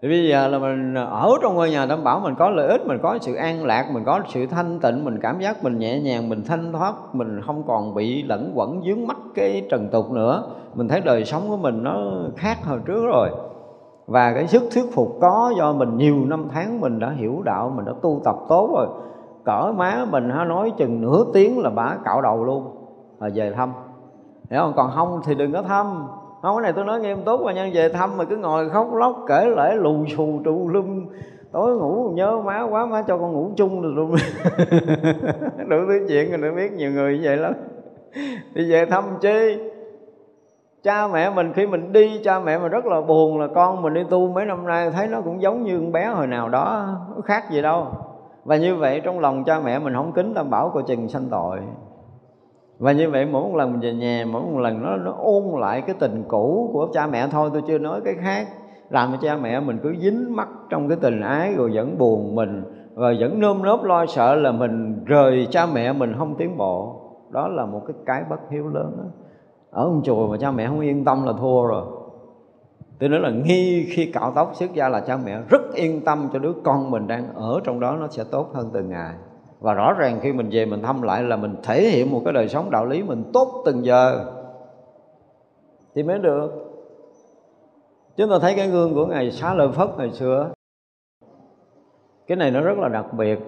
thì 0.02 0.08
bây 0.08 0.28
giờ 0.28 0.48
là 0.48 0.58
mình 0.58 0.94
à, 0.94 1.02
ở 1.04 1.30
trong 1.42 1.54
ngôi 1.54 1.70
nhà 1.70 1.86
đảm 1.86 2.04
bảo 2.04 2.20
mình 2.20 2.34
có 2.38 2.50
lợi 2.50 2.68
ích, 2.68 2.86
mình 2.86 2.98
có 3.02 3.18
sự 3.20 3.34
an 3.34 3.64
lạc, 3.64 3.90
mình 3.92 4.04
có 4.04 4.20
sự 4.28 4.46
thanh 4.46 4.80
tịnh, 4.80 5.04
mình 5.04 5.18
cảm 5.20 5.40
giác 5.40 5.64
mình 5.64 5.78
nhẹ 5.78 6.00
nhàng, 6.00 6.28
mình 6.28 6.42
thanh 6.46 6.72
thoát, 6.72 6.94
mình 7.12 7.40
không 7.46 7.62
còn 7.66 7.94
bị 7.94 8.22
lẫn 8.22 8.52
quẩn 8.54 8.82
dướng 8.86 9.06
mắt 9.06 9.16
cái 9.34 9.66
trần 9.70 9.88
tục 9.88 10.10
nữa. 10.10 10.42
Mình 10.74 10.88
thấy 10.88 11.00
đời 11.00 11.24
sống 11.24 11.42
của 11.48 11.56
mình 11.56 11.82
nó 11.82 11.96
khác 12.36 12.58
hồi 12.64 12.78
trước 12.86 13.06
rồi. 13.06 13.30
Và 14.06 14.32
cái 14.32 14.46
sức 14.46 14.62
thuyết 14.74 14.84
phục 14.94 15.18
có 15.20 15.52
do 15.58 15.72
mình 15.72 15.96
nhiều 15.96 16.16
năm 16.26 16.48
tháng 16.52 16.80
mình 16.80 16.98
đã 16.98 17.10
hiểu 17.10 17.42
đạo, 17.44 17.72
mình 17.76 17.84
đã 17.84 17.92
tu 18.02 18.20
tập 18.24 18.36
tốt 18.48 18.70
rồi. 18.76 18.86
Cỡ 19.44 19.72
má 19.76 20.06
mình 20.10 20.30
ha 20.30 20.44
nói 20.44 20.72
chừng 20.76 21.00
nửa 21.00 21.24
tiếng 21.34 21.58
là 21.58 21.70
bả 21.70 21.96
cạo 22.04 22.22
đầu 22.22 22.44
luôn 22.44 22.64
rồi 23.20 23.30
về 23.34 23.52
thăm. 23.56 23.72
Hiểu 24.50 24.60
không? 24.60 24.72
Còn 24.76 24.90
không 24.94 25.20
thì 25.24 25.34
đừng 25.34 25.52
có 25.52 25.62
thăm 25.62 26.06
không, 26.42 26.56
cái 26.56 26.62
này 26.62 26.72
tôi 26.72 26.84
nói 26.84 27.00
nghiêm 27.00 27.24
túc 27.24 27.40
mà 27.40 27.52
nhân 27.52 27.70
về 27.74 27.88
thăm 27.88 28.16
mà 28.16 28.24
cứ 28.24 28.36
ngồi 28.36 28.70
khóc 28.70 28.94
lóc, 28.94 29.24
kể 29.28 29.48
lễ 29.56 29.74
lù 29.74 30.06
xù 30.16 30.40
trụ 30.44 30.68
lum. 30.68 31.06
Tối 31.52 31.76
ngủ 31.76 32.10
nhớ 32.14 32.40
má 32.44 32.62
quá, 32.70 32.86
má 32.86 33.02
cho 33.02 33.18
con 33.18 33.32
ngủ 33.32 33.50
chung 33.56 33.82
được 33.82 33.92
luôn. 33.94 34.10
Đủ 35.68 35.76
thứ 35.88 36.06
chuyện 36.08 36.30
rồi 36.30 36.40
ta 36.42 36.56
biết 36.56 36.72
nhiều 36.72 36.90
người 36.90 37.18
như 37.18 37.20
vậy 37.24 37.36
lắm. 37.36 37.52
Đi 38.54 38.70
về 38.70 38.86
thăm 38.86 39.04
chi? 39.20 39.58
Cha 40.82 41.08
mẹ 41.08 41.30
mình, 41.30 41.52
khi 41.52 41.66
mình 41.66 41.92
đi, 41.92 42.20
cha 42.24 42.40
mẹ 42.40 42.58
mình 42.58 42.70
rất 42.70 42.86
là 42.86 43.00
buồn 43.00 43.40
là 43.40 43.46
con 43.54 43.82
mình 43.82 43.94
đi 43.94 44.04
tu 44.10 44.28
mấy 44.28 44.44
năm 44.44 44.66
nay, 44.66 44.90
thấy 44.90 45.08
nó 45.08 45.20
cũng 45.20 45.42
giống 45.42 45.62
như 45.62 45.78
con 45.78 45.92
bé 45.92 46.06
hồi 46.06 46.26
nào 46.26 46.48
đó, 46.48 46.86
nó 47.14 47.22
khác 47.24 47.50
gì 47.50 47.62
đâu. 47.62 47.86
Và 48.44 48.56
như 48.56 48.76
vậy 48.76 49.00
trong 49.04 49.20
lòng 49.20 49.44
cha 49.44 49.60
mẹ 49.60 49.78
mình 49.78 49.94
không 49.94 50.12
kính 50.12 50.34
tam 50.34 50.50
bảo 50.50 50.70
coi 50.74 50.82
chừng 50.82 51.08
sanh 51.08 51.28
tội 51.30 51.58
và 52.78 52.92
như 52.92 53.10
vậy 53.10 53.26
mỗi 53.26 53.42
một 53.42 53.56
lần 53.56 53.72
mình 53.72 53.80
về 53.80 53.94
nhà, 53.94 54.24
mỗi 54.32 54.42
một 54.42 54.58
lần 54.58 54.82
nó 54.82 54.96
nó 54.96 55.14
ôn 55.18 55.60
lại 55.60 55.80
cái 55.80 55.96
tình 55.98 56.24
cũ 56.28 56.70
của 56.72 56.88
cha 56.92 57.06
mẹ 57.06 57.28
thôi. 57.30 57.50
Tôi 57.52 57.62
chưa 57.66 57.78
nói 57.78 58.00
cái 58.04 58.14
khác. 58.14 58.48
Làm 58.90 59.12
cho 59.12 59.18
cha 59.22 59.36
mẹ 59.36 59.60
mình 59.60 59.78
cứ 59.82 59.94
dính 60.00 60.36
mắc 60.36 60.48
trong 60.70 60.88
cái 60.88 60.98
tình 61.00 61.20
ái 61.20 61.54
rồi 61.54 61.70
vẫn 61.74 61.98
buồn 61.98 62.34
mình 62.34 62.62
và 62.94 63.12
vẫn 63.20 63.40
nơm 63.40 63.62
nớp 63.62 63.84
lo 63.84 64.06
sợ 64.06 64.34
là 64.34 64.52
mình 64.52 65.04
rời 65.04 65.48
cha 65.50 65.66
mẹ 65.66 65.92
mình 65.92 66.14
không 66.18 66.34
tiến 66.38 66.56
bộ. 66.56 67.02
Đó 67.30 67.48
là 67.48 67.66
một 67.66 67.82
cái 67.86 67.96
cái 68.06 68.22
bất 68.30 68.40
hiếu 68.50 68.68
lớn 68.68 68.94
đó. 68.98 69.04
ở 69.70 69.84
ông 69.84 70.00
chùa 70.04 70.28
mà 70.28 70.36
cha 70.36 70.50
mẹ 70.50 70.66
không 70.66 70.80
yên 70.80 71.04
tâm 71.04 71.24
là 71.26 71.32
thua 71.40 71.66
rồi. 71.66 71.84
Tôi 72.98 73.08
nói 73.08 73.20
là 73.20 73.30
nghi 73.30 73.86
khi 73.90 74.12
cạo 74.12 74.32
tóc 74.34 74.50
xuất 74.54 74.74
gia 74.74 74.88
là 74.88 75.00
cha 75.00 75.18
mẹ 75.24 75.40
rất 75.48 75.74
yên 75.74 76.00
tâm 76.04 76.28
cho 76.32 76.38
đứa 76.38 76.52
con 76.64 76.90
mình 76.90 77.06
đang 77.06 77.34
ở 77.34 77.60
trong 77.64 77.80
đó, 77.80 77.96
nó 78.00 78.08
sẽ 78.08 78.24
tốt 78.30 78.50
hơn 78.54 78.70
từng 78.72 78.88
ngày 78.88 79.14
và 79.60 79.74
rõ 79.74 79.92
ràng 79.92 80.18
khi 80.22 80.32
mình 80.32 80.48
về 80.52 80.66
mình 80.66 80.82
thăm 80.82 81.02
lại 81.02 81.22
là 81.22 81.36
mình 81.36 81.56
thể 81.62 81.88
hiện 81.88 82.12
một 82.12 82.22
cái 82.24 82.32
đời 82.32 82.48
sống 82.48 82.70
đạo 82.70 82.86
lý 82.86 83.02
mình 83.02 83.24
tốt 83.32 83.62
từng 83.66 83.84
giờ. 83.84 84.24
Thì 85.94 86.02
mới 86.02 86.18
được. 86.18 86.50
Chúng 88.16 88.30
ta 88.30 88.38
thấy 88.38 88.54
cái 88.56 88.68
gương 88.68 88.94
của 88.94 89.06
ngài 89.06 89.30
xá 89.30 89.54
lợi 89.54 89.68
phất 89.72 89.88
ngày 89.98 90.10
xưa. 90.10 90.50
Cái 92.26 92.36
này 92.36 92.50
nó 92.50 92.60
rất 92.60 92.78
là 92.78 92.88
đặc 92.88 93.06
biệt. 93.12 93.38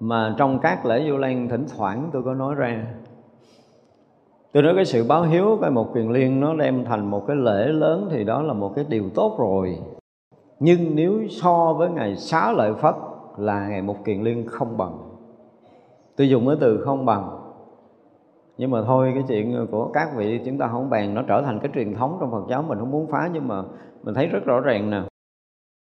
Mà 0.00 0.34
trong 0.38 0.58
các 0.58 0.86
lễ 0.86 1.06
du 1.08 1.16
lan 1.16 1.48
thỉnh 1.48 1.66
thoảng 1.76 2.10
tôi 2.12 2.22
có 2.22 2.34
nói 2.34 2.54
ra. 2.54 2.86
Tôi 4.52 4.62
nói 4.62 4.72
cái 4.76 4.84
sự 4.84 5.04
báo 5.08 5.22
hiếu, 5.22 5.58
cái 5.60 5.70
một 5.70 5.88
quyền 5.94 6.10
liên 6.10 6.40
nó 6.40 6.54
đem 6.54 6.84
thành 6.84 7.10
một 7.10 7.24
cái 7.26 7.36
lễ 7.36 7.66
lớn 7.66 8.08
thì 8.10 8.24
đó 8.24 8.42
là 8.42 8.52
một 8.52 8.72
cái 8.76 8.84
điều 8.88 9.04
tốt 9.14 9.36
rồi. 9.38 9.78
Nhưng 10.58 10.94
nếu 10.94 11.28
so 11.30 11.72
với 11.78 11.88
ngày 11.88 12.16
xá 12.16 12.52
lợi 12.52 12.74
phất 12.74 12.94
là 13.36 13.68
ngày 13.68 13.82
một 13.82 14.04
kiền 14.04 14.22
liên 14.22 14.46
không 14.46 14.76
bằng. 14.76 14.98
Tôi 16.16 16.28
dùng 16.28 16.46
cái 16.46 16.56
từ 16.60 16.82
không 16.84 17.06
bằng 17.06 17.46
nhưng 18.58 18.70
mà 18.70 18.82
thôi 18.82 19.10
cái 19.14 19.24
chuyện 19.28 19.66
của 19.70 19.90
các 19.92 20.08
vị 20.16 20.40
chúng 20.44 20.58
ta 20.58 20.68
không 20.68 20.90
bàn 20.90 21.14
nó 21.14 21.22
trở 21.28 21.42
thành 21.42 21.58
cái 21.60 21.70
truyền 21.74 21.94
thống 21.94 22.16
trong 22.20 22.30
Phật 22.30 22.44
giáo 22.48 22.62
mình 22.62 22.78
không 22.78 22.90
muốn 22.90 23.06
phá 23.06 23.30
nhưng 23.32 23.48
mà 23.48 23.62
mình 24.02 24.14
thấy 24.14 24.26
rất 24.26 24.44
rõ 24.44 24.60
ràng 24.60 24.90
nè. 24.90 25.02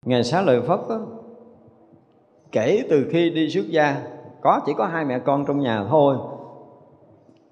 Ngày 0.07 0.25
xá 0.25 0.43
lợi 0.43 0.61
phất 0.61 0.81
đó, 0.89 1.01
kể 2.53 2.87
từ 2.91 3.07
khi 3.11 3.31
đi 3.31 3.49
xuất 3.49 3.69
gia 3.69 4.03
có 4.41 4.61
chỉ 4.67 4.73
có 4.77 4.87
hai 4.87 5.05
mẹ 5.05 5.19
con 5.19 5.45
trong 5.47 5.61
nhà 5.61 5.87
thôi. 5.89 6.17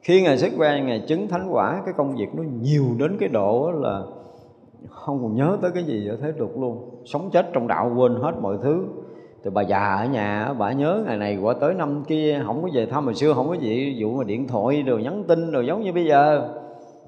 Khi 0.03 0.23
ngài 0.23 0.39
xuất 0.39 0.53
gia 0.61 0.79
ngài 0.79 1.05
chứng 1.09 1.29
thánh 1.29 1.49
quả 1.51 1.83
cái 1.85 1.95
công 1.97 2.17
việc 2.17 2.35
nó 2.35 2.43
nhiều 2.43 2.85
đến 2.99 3.17
cái 3.21 3.29
độ 3.29 3.71
là 3.75 4.03
không 4.91 5.23
còn 5.23 5.35
nhớ 5.35 5.59
tới 5.63 5.71
cái 5.75 5.85
gì 5.85 6.09
ở 6.09 6.17
thế 6.17 6.33
tục 6.39 6.61
luôn. 6.61 7.03
Sống 7.05 7.31
chết 7.33 7.51
trong 7.53 7.67
đạo 7.67 7.93
quên 7.97 8.15
hết 8.15 8.33
mọi 8.41 8.59
thứ 8.63 8.85
thì 9.45 9.51
bà 9.51 9.63
già 9.63 9.95
ở 9.95 10.07
nhà, 10.07 10.55
bà 10.59 10.73
nhớ 10.73 11.03
ngày 11.07 11.17
này 11.17 11.39
qua 11.43 11.55
tới 11.61 11.75
năm 11.75 12.05
kia 12.05 12.43
không 12.47 12.63
có 12.63 12.69
về 12.75 12.87
thăm 12.87 13.05
hồi 13.05 13.15
xưa, 13.15 13.33
không 13.33 13.49
có 13.49 13.55
gì, 13.55 13.97
vụ 14.03 14.11
mà 14.11 14.25
điện 14.25 14.49
thoại 14.49 14.83
rồi 14.83 15.03
nhắn 15.03 15.25
tin 15.29 15.51
rồi 15.51 15.67
giống 15.67 15.83
như 15.83 15.93
bây 15.93 16.05
giờ. 16.05 16.49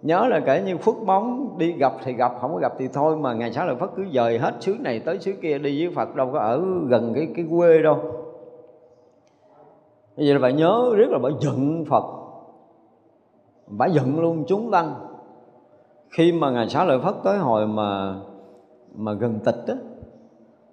Nhớ 0.02 0.26
là 0.28 0.40
kể 0.40 0.62
như 0.66 0.76
phước 0.76 0.94
bóng, 1.06 1.58
đi 1.58 1.72
gặp 1.72 1.92
thì 2.04 2.12
gặp, 2.12 2.32
không 2.40 2.52
có 2.54 2.58
gặp 2.58 2.72
thì 2.78 2.88
thôi, 2.92 3.16
mà 3.16 3.34
ngày 3.34 3.52
sáng 3.52 3.66
lợi 3.66 3.76
phất 3.76 3.90
cứ 3.96 4.04
dời 4.14 4.38
hết 4.38 4.54
xứ 4.60 4.76
này 4.80 5.00
tới 5.00 5.18
xứ 5.18 5.32
kia, 5.42 5.58
đi 5.58 5.86
với 5.86 5.94
phật 5.94 6.14
đâu 6.14 6.30
có 6.32 6.38
ở 6.38 6.62
gần 6.88 7.12
cái 7.14 7.28
cái 7.36 7.44
quê 7.50 7.82
đâu. 7.82 7.98
Bây 10.16 10.26
giờ 10.26 10.32
là 10.32 10.38
bà 10.38 10.50
nhớ 10.50 10.94
rất 10.96 11.10
là 11.10 11.18
bà 11.18 11.28
giận 11.40 11.84
phật. 11.90 12.04
Bà 13.66 13.86
giận 13.86 14.20
luôn 14.20 14.44
chúng 14.46 14.70
tăng 14.70 14.94
khi 16.10 16.32
mà 16.32 16.50
ngày 16.50 16.68
sáng 16.68 16.88
lợi 16.88 16.98
phất 16.98 17.14
tới 17.24 17.38
hồi 17.38 17.66
mà 17.66 18.14
mà 18.94 19.12
gần 19.12 19.38
tịch 19.44 19.64
á 19.66 19.74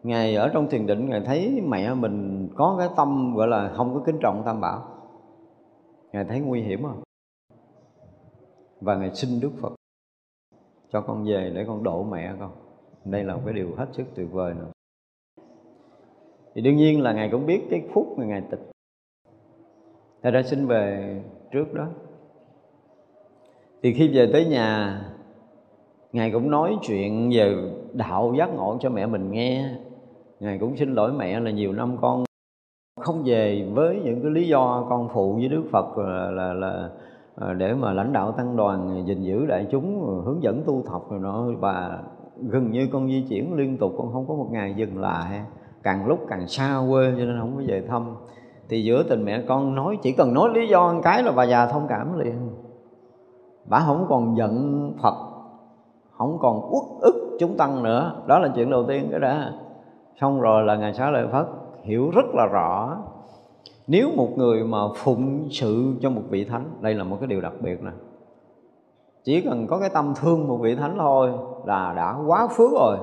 ngài 0.04 0.36
ở 0.36 0.50
trong 0.54 0.68
thiền 0.70 0.88
định, 0.88 1.10
ngài 1.10 1.22
thấy 1.22 1.62
mẹ 1.68 1.94
mình 1.94 2.48
có 2.56 2.76
cái 2.80 2.90
tâm 2.98 3.36
gọi 3.36 3.48
là 3.48 3.74
không 3.76 3.94
có 3.94 4.02
kính 4.06 4.18
trọng 4.22 4.44
tam 4.46 4.62
bảo. 4.62 4.84
Ngài 6.12 6.26
thấy 6.26 6.40
nguy 6.40 6.62
hiểm 6.62 6.84
không? 6.84 7.04
Và 8.82 8.96
ngài 8.96 9.16
xin 9.16 9.40
đức 9.40 9.52
phật 9.62 9.74
cho 10.92 11.02
con 11.02 11.26
về 11.26 11.52
để 11.56 11.66
con 11.68 11.84
độ 11.84 12.04
mẹ 12.04 12.34
con. 12.40 12.52
Đây 13.06 13.24
là 13.24 13.36
một 13.36 13.42
cái 13.46 13.54
điều 13.54 13.76
hết 13.76 13.88
sức 13.92 14.04
tuyệt 14.16 14.32
vời 14.32 14.54
nữa. 14.54 14.72
Thì 16.56 16.62
đương 16.62 16.76
nhiên 16.76 17.02
là 17.02 17.14
ngài 17.14 17.30
cũng 17.32 17.46
biết 17.46 17.62
cái 17.70 17.82
phút 17.94 18.18
mà 18.18 18.26
ngài 18.26 18.42
tịch. 18.52 18.60
Ngài 20.24 20.32
đã 20.32 20.44
xin 20.44 20.68
về 20.68 21.16
trước 21.52 21.74
đó. 21.74 21.88
Thì 23.84 23.94
khi 23.94 24.18
về 24.18 24.30
tới 24.34 24.46
nhà, 24.46 25.02
ngài 26.12 26.32
cũng 26.32 26.52
nói 26.52 26.78
chuyện 26.82 27.30
về 27.34 27.72
đạo 27.94 28.34
giác 28.38 28.50
ngộ 28.56 28.78
cho 28.80 28.90
mẹ 28.90 29.06
mình 29.06 29.32
nghe 29.32 29.76
ngài 30.42 30.58
cũng 30.58 30.78
xin 30.78 30.94
lỗi 30.94 31.14
mẹ 31.14 31.40
là 31.40 31.52
nhiều 31.52 31.74
năm 31.74 31.98
con 32.02 32.24
không 33.02 33.22
về 33.26 33.70
với 33.74 34.02
những 34.04 34.22
cái 34.22 34.32
lý 34.32 34.48
do 34.48 34.86
con 34.90 35.10
phụ 35.14 35.34
với 35.34 35.48
đức 35.48 35.64
phật 35.72 35.86
ờ, 35.96 36.32
là 36.32 36.54
là, 36.54 36.90
là 37.36 37.54
để 37.54 37.74
mà 37.74 37.94
lãnh 37.94 38.14
đạo 38.14 38.32
tăng 38.32 38.56
đoàn 38.56 38.90
ờ, 38.90 39.04
gìn 39.06 39.24
giữ 39.24 39.46
đại 39.46 39.68
chúng 39.72 40.00
hướng 40.26 40.44
dẫn 40.44 40.64
tu 40.66 40.84
học 40.88 41.08
rồi 41.12 41.20
nó 41.20 41.46
và 41.60 42.00
gần 42.38 42.72
như 42.72 42.88
con 42.92 43.08
di 43.08 43.26
chuyển 43.30 43.54
liên 43.54 43.78
tục 43.78 43.92
con 43.98 44.14
không 44.14 44.28
có 44.28 44.34
một 44.34 44.48
ngày 44.52 44.74
dừng 44.78 45.00
lại. 45.00 45.42
Càng 45.84 46.08
lúc 46.08 46.20
càng 46.30 46.48
xa 46.48 46.82
quê 46.90 47.12
cho 47.12 47.26
nên 47.26 47.40
không 47.40 47.56
có 47.56 47.64
về 47.68 47.86
thăm. 47.88 48.16
Thì 48.70 48.84
giữa 48.84 49.04
tình 49.04 49.26
mẹ 49.26 49.44
con 49.48 49.76
nói 49.76 49.98
chỉ 50.02 50.12
cần 50.12 50.34
nói 50.34 50.50
lý 50.54 50.68
do 50.68 50.94
một 50.94 51.02
cái 51.04 51.24
là 51.24 51.32
bà 51.32 51.44
già 51.44 51.66
thông 51.66 51.88
cảm 51.90 52.20
liền. 52.20 52.50
Bà 53.66 53.80
không 53.80 54.06
còn 54.10 54.38
giận 54.38 54.94
phật 55.04 55.16
không 56.12 56.38
còn 56.40 56.56
uất 56.56 57.02
ức 57.02 57.38
chúng 57.40 57.58
tăng 57.58 57.84
nữa. 57.84 58.24
Đó 58.28 58.40
là 58.40 58.50
chuyện 58.56 58.70
đầu 58.70 58.86
tiên 58.88 59.08
cái 59.12 59.20
đó 59.20 59.52
xong 60.20 60.42
rồi 60.42 60.64
là 60.64 60.76
ngài 60.76 60.94
xá 60.94 61.12
lợi 61.12 61.28
phất 61.32 61.46
hiểu 61.84 62.12
rất 62.12 62.26
là 62.34 62.46
rõ 62.46 62.98
nếu 63.88 64.10
một 64.16 64.30
người 64.38 64.64
mà 64.64 64.78
phụng 64.96 65.48
sự 65.52 65.94
cho 66.02 66.10
một 66.10 66.22
vị 66.30 66.46
thánh 66.46 66.66
đây 66.82 66.94
là 66.94 67.04
một 67.04 67.18
cái 67.20 67.28
điều 67.28 67.42
đặc 67.42 67.54
biệt 67.60 67.84
nè. 67.84 67.92
Chỉ 69.24 69.42
cần 69.42 69.68
có 69.68 69.80
cái 69.80 69.90
tâm 69.94 70.14
thương 70.22 70.48
một 70.48 70.58
vị 70.58 70.76
thánh 70.76 70.96
thôi 71.00 71.32
là 71.66 71.94
đã 71.96 72.16
quá 72.28 72.48
phước 72.48 72.72
rồi. 72.72 72.98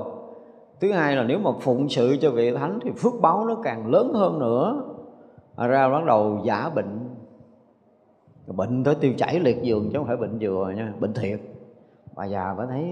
Thứ 0.81 0.93
hai 0.93 1.17
là 1.17 1.25
nếu 1.25 1.39
mà 1.39 1.51
phụng 1.61 1.89
sự 1.89 2.17
cho 2.21 2.31
vị 2.31 2.55
thánh 2.55 2.79
thì 2.83 2.91
phước 2.97 3.13
báo 3.21 3.45
nó 3.45 3.55
càng 3.63 3.87
lớn 3.87 4.13
hơn 4.15 4.39
nữa. 4.39 4.83
À, 5.57 5.67
ra 5.67 5.89
bắt 5.89 6.05
đầu 6.05 6.41
giả 6.45 6.71
bệnh. 6.75 7.09
Bệnh 8.47 8.85
tới 8.85 8.95
tiêu 8.95 9.13
chảy 9.19 9.41
liệt 9.41 9.63
giường 9.63 9.91
chứ 9.93 9.99
không 9.99 10.07
phải 10.07 10.17
bệnh 10.17 10.39
vừa 10.41 10.71
nha 10.77 10.93
bệnh 11.01 11.13
thiệt. 11.15 11.41
Bà 12.17 12.25
già 12.25 12.55
mới 12.57 12.67
thấy 12.67 12.85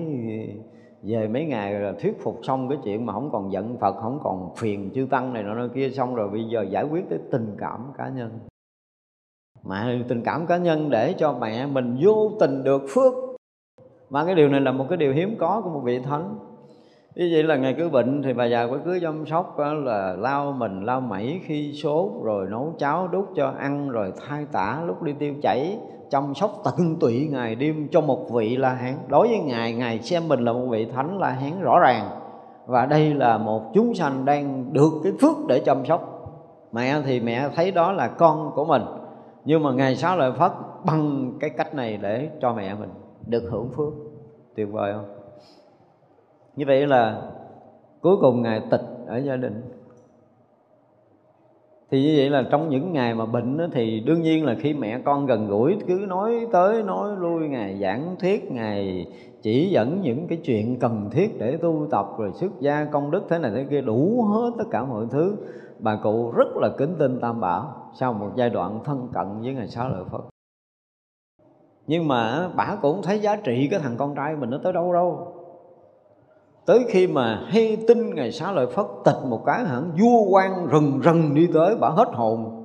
về 1.07 1.29
mấy 1.29 1.45
ngày 1.45 1.73
là 1.73 1.93
thuyết 2.01 2.23
phục 2.23 2.41
xong 2.43 2.69
cái 2.69 2.79
chuyện 2.85 3.07
mà 3.07 3.13
không 3.13 3.31
còn 3.33 3.53
giận 3.53 3.77
Phật, 3.81 3.93
không 3.93 4.21
còn 4.23 4.55
phiền 4.57 4.91
chư 4.95 5.07
tăng 5.11 5.33
này 5.33 5.43
nọ 5.43 5.69
kia, 5.75 5.91
xong 5.91 6.15
rồi 6.15 6.29
bây 6.29 6.45
giờ 6.45 6.63
giải 6.63 6.85
quyết 6.85 7.05
tới 7.11 7.19
tình 7.31 7.57
cảm 7.59 7.81
cá 7.99 8.09
nhân. 8.09 8.31
Mà 9.65 9.99
tình 10.09 10.23
cảm 10.23 10.47
cá 10.47 10.57
nhân 10.57 10.91
để 10.91 11.15
cho 11.19 11.33
mẹ 11.41 11.67
mình 11.67 11.97
vô 12.01 12.31
tình 12.41 12.65
được 12.65 12.83
phước. 12.89 13.13
Mà 14.11 14.25
cái 14.25 14.35
điều 14.35 14.49
này 14.49 14.61
là 14.61 14.73
một 14.73 14.87
cái 14.89 14.97
điều 14.97 15.13
hiếm 15.13 15.37
có 15.39 15.61
của 15.65 15.71
một 15.71 15.81
vị 15.85 15.99
thánh. 15.99 16.39
Như 17.15 17.31
vậy 17.33 17.43
là 17.43 17.57
ngày 17.57 17.75
cứ 17.79 17.89
bệnh 17.89 18.23
thì 18.23 18.33
bà 18.33 18.45
già 18.45 18.67
phải 18.71 18.79
cứ 18.85 18.99
chăm 19.03 19.27
sóc 19.27 19.59
là 19.59 20.17
lau 20.19 20.53
mình, 20.53 20.85
lau 20.85 21.01
mẩy 21.01 21.41
khi 21.45 21.73
sốt, 21.73 22.13
rồi 22.23 22.47
nấu 22.51 22.75
cháo 22.79 23.09
đút 23.09 23.25
cho 23.37 23.55
ăn, 23.59 23.91
rồi 23.91 24.13
thay 24.27 24.47
tả 24.53 24.83
lúc 24.87 25.03
đi 25.03 25.13
tiêu 25.19 25.35
chảy 25.43 25.79
chăm 26.11 26.35
sóc 26.35 26.61
tận 26.65 26.97
tụy 27.01 27.29
ngày 27.33 27.55
đêm 27.55 27.89
cho 27.91 28.01
một 28.01 28.31
vị 28.31 28.57
la 28.57 28.73
hán. 28.73 28.95
Đối 29.09 29.29
với 29.29 29.39
ngài 29.39 29.73
ngài 29.73 29.99
xem 30.01 30.29
mình 30.29 30.41
là 30.41 30.53
một 30.53 30.67
vị 30.71 30.87
thánh 30.95 31.19
la 31.19 31.31
hán 31.31 31.61
rõ 31.61 31.79
ràng. 31.79 32.09
Và 32.67 32.87
đây 32.87 33.15
là 33.15 33.39
một 33.39 33.63
chúng 33.75 33.95
sanh 33.95 34.25
đang 34.25 34.73
được 34.73 34.91
cái 35.03 35.13
phước 35.21 35.37
để 35.49 35.63
chăm 35.67 35.87
sóc. 35.87 36.13
Mẹ 36.73 37.03
thì 37.05 37.21
mẹ 37.21 37.49
thấy 37.55 37.71
đó 37.71 37.93
là 37.93 38.09
con 38.09 38.53
của 38.55 38.65
mình. 38.65 38.83
Nhưng 39.45 39.63
mà 39.63 39.73
ngài 39.73 39.97
sáu 39.97 40.17
lợi 40.17 40.33
phất 40.33 40.53
bằng 40.85 41.33
cái 41.41 41.51
cách 41.51 41.75
này 41.75 41.97
để 41.97 42.31
cho 42.41 42.53
mẹ 42.53 42.75
mình 42.75 42.91
được 43.27 43.45
hưởng 43.51 43.69
phước. 43.77 43.93
Tuyệt 44.57 44.69
vời 44.73 44.93
không? 44.93 45.05
Như 46.57 46.65
vậy 46.69 46.87
là 46.87 47.23
cuối 48.01 48.17
cùng 48.21 48.43
ngài 48.43 48.61
tịch 48.71 48.83
ở 49.07 49.17
gia 49.19 49.37
đình 49.37 49.76
thì 51.91 52.03
như 52.03 52.15
vậy 52.17 52.31
là 52.31 52.45
trong 52.51 52.69
những 52.69 52.93
ngày 52.93 53.15
mà 53.15 53.27
bệnh 53.27 53.57
đó, 53.57 53.67
thì 53.73 54.01
đương 54.01 54.23
nhiên 54.23 54.45
là 54.45 54.55
khi 54.55 54.75
mẹ 54.75 54.99
con 55.05 55.27
gần 55.27 55.49
gũi 55.49 55.77
cứ 55.87 56.05
nói 56.09 56.47
tới 56.53 56.83
nói 56.83 57.11
lui 57.19 57.49
ngày 57.49 57.79
giảng 57.81 58.17
thuyết 58.21 58.51
ngày 58.51 59.07
chỉ 59.43 59.69
dẫn 59.71 60.01
những 60.03 60.27
cái 60.29 60.39
chuyện 60.45 60.79
cần 60.79 61.11
thiết 61.11 61.39
để 61.39 61.57
tu 61.57 61.87
tập 61.91 62.07
rồi 62.19 62.33
xuất 62.35 62.53
gia 62.61 62.85
công 62.85 63.11
đức 63.11 63.23
thế 63.29 63.39
này 63.39 63.51
thế 63.55 63.67
kia 63.71 63.81
đủ 63.81 64.23
hết 64.23 64.51
tất 64.59 64.65
cả 64.71 64.85
mọi 64.85 65.07
thứ. 65.11 65.37
Bà 65.79 65.97
cụ 66.03 66.31
rất 66.37 66.57
là 66.57 66.69
kính 66.79 66.95
tin 66.99 67.21
tam 67.21 67.41
bảo 67.41 67.91
sau 67.95 68.13
một 68.13 68.31
giai 68.37 68.51
đoạn 68.51 68.81
thân 68.85 69.09
cận 69.15 69.27
với 69.43 69.55
ngài 69.55 69.69
sáu 69.69 69.89
lợi 69.89 70.05
phật. 70.11 70.25
Nhưng 71.87 72.09
mà 72.09 72.49
bà 72.57 72.79
cũng 72.83 73.03
thấy 73.03 73.19
giá 73.19 73.37
trị 73.37 73.69
cái 73.71 73.81
thằng 73.81 73.97
con 73.99 74.15
trai 74.15 74.37
mình 74.37 74.51
nó 74.51 74.59
tới 74.63 74.73
đâu 74.73 74.93
đâu 74.93 75.36
tới 76.67 76.85
khi 76.89 77.07
mà 77.07 77.43
hay 77.49 77.77
tin 77.89 78.15
ngày 78.15 78.33
xá 78.33 78.53
lợi 78.53 78.67
phất, 78.67 78.87
tịch 79.05 79.29
một 79.29 79.45
cái 79.47 79.65
hẳn, 79.65 79.91
vua 80.01 80.23
quan 80.31 80.69
rần 80.73 81.03
rần 81.05 81.35
đi 81.35 81.49
tới, 81.55 81.77
bả 81.81 81.89
hết 81.89 82.09
hồn. 82.13 82.63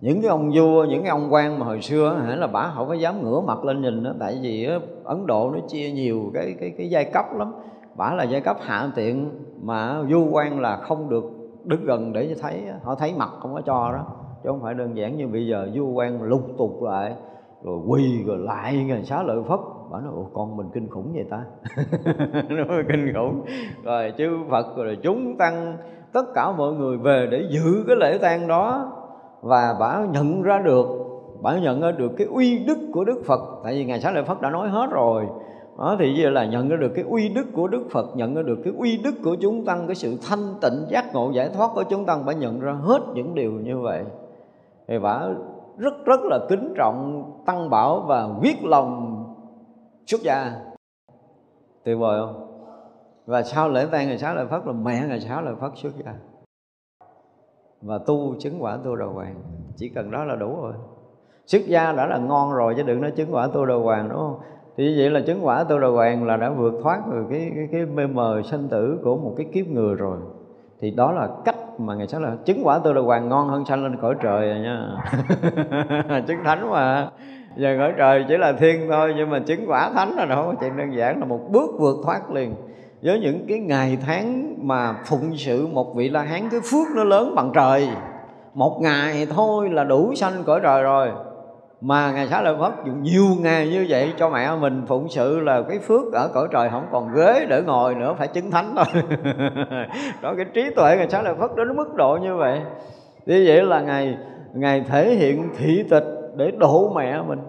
Những 0.00 0.20
cái 0.20 0.28
ông 0.28 0.50
vua, 0.54 0.84
những 0.84 1.02
cái 1.02 1.10
ông 1.10 1.32
quan 1.32 1.58
mà 1.58 1.66
hồi 1.66 1.82
xưa 1.82 2.16
hả, 2.26 2.36
là 2.36 2.46
bả 2.46 2.72
không 2.74 2.88
có 2.88 2.94
dám 2.94 3.22
ngửa 3.22 3.40
mặt 3.40 3.64
lên 3.64 3.82
nhìn 3.82 4.02
đó 4.02 4.12
tại 4.20 4.38
vì 4.42 4.68
ấn 5.04 5.26
độ 5.26 5.50
nó 5.50 5.58
chia 5.68 5.90
nhiều 5.90 6.30
cái 6.34 6.54
cái 6.60 6.72
cái 6.78 6.90
giai 6.90 7.04
cấp 7.04 7.24
lắm. 7.36 7.52
Bả 7.96 8.14
là 8.14 8.24
giai 8.24 8.40
cấp 8.40 8.56
hạ 8.60 8.90
tiện 8.94 9.30
mà 9.62 10.02
vua 10.02 10.24
quan 10.30 10.60
là 10.60 10.76
không 10.76 11.08
được 11.08 11.24
đứng 11.64 11.84
gần 11.84 12.12
để 12.12 12.34
thấy 12.42 12.62
họ 12.82 12.94
thấy 12.94 13.14
mặt 13.16 13.30
không 13.40 13.54
có 13.54 13.60
cho 13.60 13.92
đó, 13.92 14.06
chứ 14.42 14.48
không 14.48 14.62
phải 14.62 14.74
đơn 14.74 14.96
giản 14.96 15.16
như 15.16 15.28
bây 15.28 15.46
giờ 15.46 15.68
vua 15.74 15.86
quan 15.86 16.22
lục 16.22 16.42
tục 16.58 16.82
lại, 16.82 17.14
rồi 17.62 17.78
quỳ 17.86 18.22
rồi 18.26 18.38
lại 18.38 18.84
ngày 18.84 19.04
xá 19.04 19.22
lợi 19.22 19.38
phất 19.48 19.60
bà 19.92 20.00
nói 20.00 20.12
ủa, 20.14 20.24
con 20.34 20.56
mình 20.56 20.66
kinh 20.72 20.88
khủng 20.88 21.12
vậy 21.14 21.24
ta? 21.30 21.44
Nó 22.48 22.64
kinh 22.88 23.12
khủng. 23.14 23.42
Rồi 23.84 24.12
chư 24.18 24.28
phật, 24.50 24.76
rồi 24.76 24.98
chúng 25.02 25.36
tăng, 25.36 25.76
tất 26.12 26.24
cả 26.34 26.52
mọi 26.52 26.72
người 26.72 26.98
về 26.98 27.28
để 27.30 27.44
giữ 27.50 27.84
cái 27.86 27.96
lễ 27.96 28.18
tang 28.18 28.48
đó 28.48 28.92
và 29.40 29.76
bà 29.80 30.04
nhận 30.12 30.42
ra 30.42 30.58
được 30.58 30.86
bà 31.42 31.58
nhận 31.58 31.80
ra 31.80 31.90
được 31.90 32.12
cái 32.16 32.26
uy 32.26 32.58
đức 32.58 32.78
của 32.92 33.04
đức 33.04 33.22
phật. 33.26 33.40
Tại 33.64 33.74
vì 33.74 33.84
ngài 33.84 34.00
sáng 34.00 34.14
lợi 34.14 34.24
phật 34.24 34.40
đã 34.40 34.50
nói 34.50 34.68
hết 34.68 34.90
rồi. 34.90 35.26
Đó, 35.78 35.96
thì 35.98 36.14
giờ 36.14 36.30
là 36.30 36.44
nhận 36.44 36.68
ra 36.68 36.76
được 36.76 36.92
cái 36.94 37.04
uy 37.08 37.28
đức 37.28 37.46
của 37.52 37.68
đức 37.68 37.82
phật, 37.90 38.16
nhận 38.16 38.34
ra 38.34 38.42
được 38.42 38.58
cái 38.64 38.72
uy 38.78 39.00
đức 39.04 39.14
của 39.24 39.36
chúng 39.40 39.64
tăng, 39.64 39.86
cái 39.86 39.94
sự 39.94 40.16
thanh 40.28 40.54
tịnh 40.60 40.86
giác 40.88 41.14
ngộ 41.14 41.30
giải 41.30 41.50
thoát 41.54 41.70
của 41.74 41.82
chúng 41.82 42.04
tăng 42.04 42.26
bà 42.26 42.32
nhận 42.32 42.60
ra 42.60 42.72
hết 42.72 43.00
những 43.14 43.34
điều 43.34 43.52
như 43.52 43.78
vậy. 43.78 44.04
Thì 44.88 44.98
bà 44.98 45.28
rất 45.78 46.04
rất 46.04 46.20
là 46.24 46.38
kính 46.48 46.74
trọng 46.76 47.24
tăng 47.46 47.70
bảo 47.70 48.00
và 48.00 48.28
quyết 48.40 48.64
lòng 48.64 49.11
xuất 50.06 50.20
gia. 50.22 50.52
Tuyệt 51.84 51.98
vời 51.98 52.20
không? 52.20 52.48
Và 53.26 53.42
sau 53.42 53.68
lễ 53.68 53.86
tang 53.90 54.06
ngày 54.06 54.18
sáu 54.18 54.34
lợi 54.34 54.46
phất 54.46 54.66
là 54.66 54.72
mẹ 54.72 55.06
ngày 55.08 55.20
sáu 55.20 55.42
lợi 55.42 55.54
phất 55.60 55.70
xuất 55.74 55.92
gia. 56.04 56.14
Và 57.82 57.98
tu 57.98 58.34
chứng 58.38 58.62
quả 58.62 58.78
tu 58.84 58.96
đầu 58.96 59.12
hoàng. 59.12 59.34
Chỉ 59.76 59.88
cần 59.88 60.10
đó 60.10 60.24
là 60.24 60.36
đủ 60.36 60.62
rồi. 60.62 60.72
Xuất 61.46 61.62
gia 61.66 61.92
đã 61.92 62.06
là 62.06 62.18
ngon 62.18 62.52
rồi 62.52 62.74
chứ 62.76 62.82
đừng 62.82 63.00
nói 63.00 63.10
chứng 63.10 63.34
quả 63.34 63.46
tu 63.46 63.66
đầu 63.66 63.82
hoàng, 63.82 64.08
đúng 64.08 64.18
không? 64.18 64.38
Thì 64.76 64.84
như 64.84 64.94
vậy 64.98 65.10
là 65.10 65.20
chứng 65.20 65.46
quả 65.46 65.64
tu 65.64 65.78
đầu 65.78 65.92
hoàng 65.92 66.26
là 66.26 66.36
đã 66.36 66.50
vượt 66.50 66.74
thoát 66.82 67.00
rồi. 67.12 67.24
Cái 67.30 67.52
cái 67.54 67.68
cái 67.72 67.86
mê 67.86 68.06
mờ 68.06 68.42
sanh 68.44 68.68
tử 68.68 69.00
của 69.04 69.16
một 69.16 69.34
cái 69.36 69.46
kiếp 69.52 69.66
người 69.66 69.94
rồi. 69.94 70.18
Thì 70.80 70.90
đó 70.90 71.12
là 71.12 71.28
cách 71.44 71.56
mà 71.80 71.94
ngày 71.94 72.08
sáng 72.08 72.22
là 72.22 72.36
chứng 72.44 72.60
quả 72.64 72.78
tu 72.78 72.92
đầu 72.92 73.04
hoàng 73.04 73.28
ngon 73.28 73.48
hơn 73.48 73.64
sanh 73.64 73.82
lên 73.82 73.96
cõi 74.00 74.14
trời 74.22 74.48
rồi 74.48 74.60
nha. 74.60 75.04
Chứng 76.26 76.44
thánh 76.44 76.70
mà 76.70 77.10
giờ 77.56 77.76
cõi 77.78 77.92
trời 77.96 78.24
chỉ 78.28 78.36
là 78.36 78.52
thiên 78.52 78.88
thôi, 78.90 79.14
nhưng 79.16 79.30
mà 79.30 79.38
chứng 79.38 79.64
quả 79.70 79.90
thánh 79.94 80.12
là 80.16 80.24
đâu 80.24 80.42
có 80.46 80.54
chuyện 80.60 80.76
đơn 80.76 80.96
giản, 80.96 81.20
là 81.20 81.24
một 81.24 81.40
bước 81.50 81.70
vượt 81.78 81.96
thoát 82.04 82.30
liền. 82.30 82.54
Với 83.02 83.20
những 83.20 83.44
cái 83.48 83.58
ngày 83.58 83.98
tháng 84.06 84.54
mà 84.58 84.94
phụng 85.04 85.36
sự 85.36 85.66
một 85.66 85.96
vị 85.96 86.08
la 86.08 86.22
hán, 86.22 86.48
cái 86.50 86.60
phước 86.70 86.96
nó 86.96 87.04
lớn 87.04 87.34
bằng 87.34 87.50
trời. 87.54 87.88
Một 88.54 88.78
ngày 88.82 89.26
thôi 89.34 89.68
là 89.70 89.84
đủ 89.84 90.14
sanh 90.14 90.32
cõi 90.46 90.60
trời 90.62 90.82
rồi. 90.82 91.08
Mà 91.80 92.12
ngày 92.12 92.28
xá 92.28 92.42
lợi 92.42 92.56
phất 92.60 92.72
dùng 92.86 93.02
nhiều 93.02 93.26
ngày 93.40 93.68
như 93.68 93.86
vậy 93.88 94.12
cho 94.16 94.30
mẹ 94.30 94.50
mình 94.60 94.84
phụng 94.88 95.08
sự 95.08 95.40
là 95.40 95.62
cái 95.68 95.78
phước 95.78 96.12
ở 96.12 96.28
cõi 96.34 96.48
trời 96.50 96.68
không 96.70 96.86
còn 96.92 97.14
ghế 97.14 97.46
để 97.48 97.62
ngồi 97.62 97.94
nữa, 97.94 98.14
phải 98.18 98.28
chứng 98.28 98.50
thánh 98.50 98.74
thôi. 98.76 99.02
Đó, 100.22 100.34
cái 100.36 100.46
trí 100.54 100.70
tuệ 100.76 100.96
ngày 100.96 101.08
xá 101.08 101.22
lợi 101.22 101.34
phất 101.40 101.50
đến 101.56 101.76
mức 101.76 101.94
độ 101.94 102.18
như 102.22 102.36
vậy. 102.36 102.60
Như 103.26 103.44
vậy 103.46 103.62
là 103.62 103.80
ngày 103.80 104.16
ngày 104.54 104.84
thể 104.88 105.14
hiện 105.14 105.48
thị 105.58 105.84
tịch 105.90 106.21
để 106.36 106.50
đổ 106.50 106.92
mẹ 106.94 107.22
mình, 107.22 107.40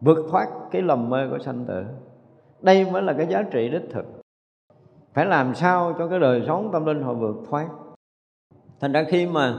vượt 0.00 0.26
thoát 0.30 0.46
cái 0.70 0.82
lầm 0.82 1.10
mê 1.10 1.18
của 1.30 1.38
sanh 1.38 1.64
tử. 1.68 1.84
Đây 2.60 2.86
mới 2.92 3.02
là 3.02 3.12
cái 3.12 3.26
giá 3.26 3.42
trị 3.42 3.68
đích 3.68 3.90
thực. 3.90 4.04
Phải 5.14 5.26
làm 5.26 5.54
sao 5.54 5.94
cho 5.98 6.08
cái 6.08 6.18
đời 6.18 6.42
sống 6.46 6.70
tâm 6.72 6.86
linh 6.86 7.02
họ 7.02 7.14
vượt 7.14 7.36
thoát? 7.50 7.68
Thành 8.80 8.92
ra 8.92 9.04
khi 9.08 9.26
mà 9.26 9.54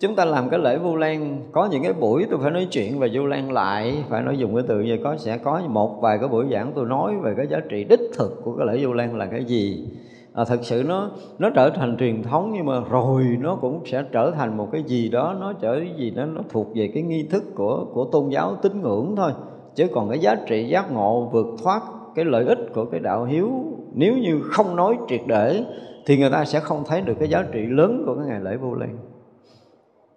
chúng 0.00 0.14
ta 0.14 0.24
làm 0.24 0.48
cái 0.50 0.60
lễ 0.60 0.78
vu 0.78 0.96
lan, 0.96 1.42
có 1.52 1.68
những 1.70 1.82
cái 1.82 1.92
buổi 1.92 2.26
tôi 2.30 2.38
phải 2.42 2.50
nói 2.50 2.68
chuyện 2.70 2.98
về 2.98 3.08
vu 3.12 3.26
lan 3.26 3.52
lại, 3.52 4.04
phải 4.08 4.22
nói 4.22 4.38
dùng 4.38 4.54
cái 4.54 4.64
từ 4.68 4.80
gì 4.80 5.00
có 5.04 5.16
sẽ 5.16 5.38
có 5.38 5.60
một 5.68 6.00
vài 6.00 6.18
cái 6.18 6.28
buổi 6.28 6.46
giảng 6.52 6.72
tôi 6.74 6.86
nói 6.86 7.16
về 7.16 7.34
cái 7.36 7.46
giá 7.46 7.60
trị 7.68 7.84
đích 7.84 8.00
thực 8.18 8.40
của 8.44 8.56
cái 8.56 8.66
lễ 8.66 8.86
vu 8.86 8.92
lan 8.92 9.16
là 9.16 9.26
cái 9.26 9.44
gì 9.44 9.88
à, 10.34 10.44
thật 10.44 10.58
sự 10.62 10.82
nó 10.88 11.10
nó 11.38 11.50
trở 11.50 11.70
thành 11.70 11.96
truyền 11.96 12.22
thống 12.22 12.50
nhưng 12.54 12.66
mà 12.66 12.80
rồi 12.90 13.24
nó 13.40 13.56
cũng 13.56 13.80
sẽ 13.86 14.04
trở 14.12 14.30
thành 14.30 14.56
một 14.56 14.68
cái 14.72 14.82
gì 14.82 15.08
đó 15.08 15.36
nó 15.40 15.52
trở 15.52 15.78
cái 15.78 15.94
gì 15.96 16.10
đó 16.10 16.24
nó 16.24 16.40
thuộc 16.48 16.66
về 16.74 16.90
cái 16.94 17.02
nghi 17.02 17.28
thức 17.30 17.42
của 17.54 17.86
của 17.92 18.04
tôn 18.12 18.28
giáo 18.28 18.56
tín 18.62 18.82
ngưỡng 18.82 19.14
thôi. 19.16 19.32
Chứ 19.74 19.86
còn 19.92 20.08
cái 20.08 20.18
giá 20.18 20.34
trị 20.46 20.68
giác 20.68 20.92
ngộ 20.92 21.28
vượt 21.32 21.46
thoát 21.62 21.82
cái 22.14 22.24
lợi 22.24 22.44
ích 22.44 22.58
của 22.74 22.84
cái 22.84 23.00
đạo 23.00 23.24
hiếu 23.24 23.50
nếu 23.94 24.18
như 24.18 24.40
không 24.42 24.76
nói 24.76 24.98
triệt 25.08 25.20
để 25.26 25.64
thì 26.06 26.18
người 26.18 26.30
ta 26.30 26.44
sẽ 26.44 26.60
không 26.60 26.84
thấy 26.86 27.00
được 27.00 27.14
cái 27.18 27.28
giá 27.28 27.44
trị 27.52 27.66
lớn 27.66 28.02
của 28.06 28.14
cái 28.14 28.26
ngày 28.26 28.40
lễ 28.40 28.56
vô 28.56 28.74
lan. 28.74 28.96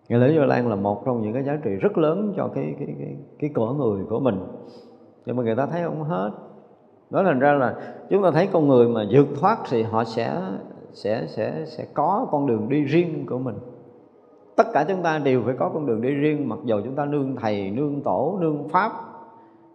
Ngày 0.09 0.19
lễ 0.19 0.37
vô 0.37 0.45
lan 0.45 0.67
là 0.67 0.75
một 0.75 1.03
trong 1.05 1.21
những 1.21 1.33
cái 1.33 1.43
giá 1.43 1.57
trị 1.63 1.71
rất 1.71 1.97
lớn 1.97 2.33
cho 2.37 2.47
cái 2.47 2.75
cái 2.79 2.87
cái 2.99 3.15
cái 3.39 3.49
cõi 3.53 3.73
người 3.73 4.05
của 4.09 4.19
mình. 4.19 4.39
Nhưng 5.25 5.35
mà 5.35 5.43
người 5.43 5.55
ta 5.55 5.65
thấy 5.65 5.83
không 5.83 6.03
hết 6.03 6.31
đó 7.09 7.23
thành 7.23 7.39
ra 7.39 7.53
là 7.53 7.75
chúng 8.09 8.23
ta 8.23 8.31
thấy 8.31 8.47
con 8.47 8.67
người 8.67 8.87
mà 8.87 9.05
vượt 9.11 9.27
thoát 9.39 9.57
thì 9.69 9.83
họ 9.83 10.03
sẽ 10.03 10.41
sẽ 10.93 11.25
sẽ 11.27 11.65
sẽ 11.65 11.85
có 11.93 12.27
con 12.31 12.47
đường 12.47 12.69
đi 12.69 12.83
riêng 12.83 13.25
của 13.29 13.37
mình. 13.37 13.55
Tất 14.55 14.67
cả 14.73 14.85
chúng 14.87 15.03
ta 15.03 15.19
đều 15.19 15.41
phải 15.45 15.55
có 15.59 15.69
con 15.73 15.85
đường 15.85 16.01
đi 16.01 16.09
riêng, 16.09 16.49
mặc 16.49 16.59
dù 16.63 16.81
chúng 16.83 16.95
ta 16.95 17.05
nương 17.05 17.35
thầy, 17.35 17.71
nương 17.71 18.01
tổ, 18.03 18.37
nương 18.41 18.69
pháp. 18.69 18.91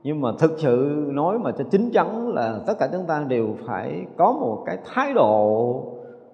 Nhưng 0.03 0.20
mà 0.20 0.33
thực 0.39 0.53
sự 0.57 1.05
nói 1.07 1.39
mà 1.39 1.51
cho 1.59 1.64
chính 1.70 1.91
chắn 1.91 2.28
là 2.28 2.61
tất 2.66 2.74
cả 2.78 2.89
chúng 2.93 3.07
ta 3.07 3.24
đều 3.28 3.49
phải 3.66 4.07
có 4.16 4.33
một 4.33 4.62
cái 4.66 4.78
thái 4.85 5.12
độ, 5.14 5.83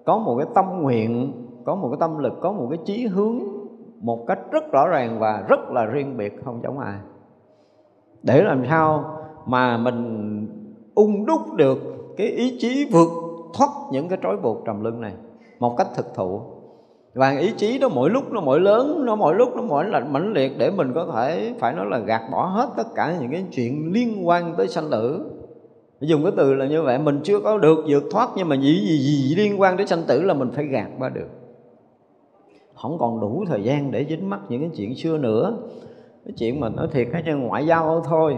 có 0.05 0.17
một 0.17 0.37
cái 0.37 0.47
tâm 0.55 0.65
nguyện, 0.81 1.33
có 1.65 1.75
một 1.75 1.89
cái 1.89 1.97
tâm 1.99 2.17
lực, 2.17 2.33
có 2.41 2.51
một 2.51 2.67
cái 2.69 2.79
chí 2.85 3.07
hướng 3.07 3.39
một 4.01 4.27
cách 4.27 4.39
rất 4.51 4.71
rõ 4.71 4.87
ràng 4.87 5.19
và 5.19 5.45
rất 5.47 5.59
là 5.69 5.85
riêng 5.85 6.17
biệt, 6.17 6.45
không 6.45 6.59
giống 6.63 6.79
ai. 6.79 6.97
Để 8.23 8.43
làm 8.43 8.65
sao 8.65 9.03
mà 9.45 9.77
mình 9.77 10.47
ung 10.97 11.25
đúc 11.25 11.53
được 11.53 11.77
cái 12.17 12.27
ý 12.27 12.57
chí 12.59 12.87
vượt 12.91 13.09
thoát 13.53 13.69
những 13.91 14.09
cái 14.09 14.19
trói 14.23 14.37
buộc 14.37 14.65
trầm 14.65 14.83
lưng 14.83 15.01
này 15.01 15.13
một 15.59 15.75
cách 15.77 15.87
thực 15.95 16.15
thụ. 16.15 16.41
Và 17.13 17.37
ý 17.37 17.51
chí 17.57 17.79
đó 17.79 17.89
mỗi 17.89 18.09
lúc 18.09 18.31
nó 18.31 18.41
mỗi 18.41 18.59
lớn, 18.59 19.05
nó 19.05 19.15
mỗi 19.15 19.35
lúc 19.35 19.55
nó 19.55 19.61
mỗi 19.61 19.85
là 19.85 19.99
mãnh 19.99 20.33
liệt 20.33 20.57
để 20.57 20.71
mình 20.71 20.91
có 20.95 21.05
thể 21.15 21.53
phải 21.59 21.73
nói 21.73 21.85
là 21.89 21.99
gạt 21.99 22.21
bỏ 22.31 22.45
hết 22.45 22.69
tất 22.77 22.87
cả 22.95 23.17
những 23.21 23.31
cái 23.31 23.45
chuyện 23.51 23.91
liên 23.93 24.27
quan 24.27 24.53
tới 24.57 24.67
sanh 24.67 24.89
tử. 24.91 25.31
Dùng 25.99 26.23
cái 26.23 26.31
từ 26.37 26.53
là 26.53 26.65
như 26.67 26.81
vậy, 26.81 26.99
mình 26.99 27.19
chưa 27.23 27.39
có 27.39 27.57
được 27.57 27.85
vượt 27.87 28.03
thoát 28.11 28.29
nhưng 28.35 28.49
mà 28.49 28.55
gì 28.55 28.79
gì 28.79 28.97
gì 28.97 29.35
liên 29.35 29.61
quan 29.61 29.77
đến 29.77 29.87
sanh 29.87 30.03
tử 30.07 30.21
là 30.21 30.33
mình 30.33 30.49
phải 30.53 30.65
gạt 30.65 30.87
qua 30.99 31.09
được. 31.09 31.27
Không 32.75 32.97
còn 32.99 33.19
đủ 33.19 33.43
thời 33.47 33.63
gian 33.63 33.91
để 33.91 34.05
dính 34.09 34.29
mắc 34.29 34.39
những 34.49 34.61
cái 34.61 34.69
chuyện 34.75 34.95
xưa 34.95 35.17
nữa. 35.17 35.57
Cái 36.25 36.33
chuyện 36.37 36.59
mà 36.59 36.69
nói 36.69 36.87
thiệt 36.91 37.07
cái 37.11 37.23
ngoại 37.33 37.65
giao 37.65 38.01
thôi 38.05 38.35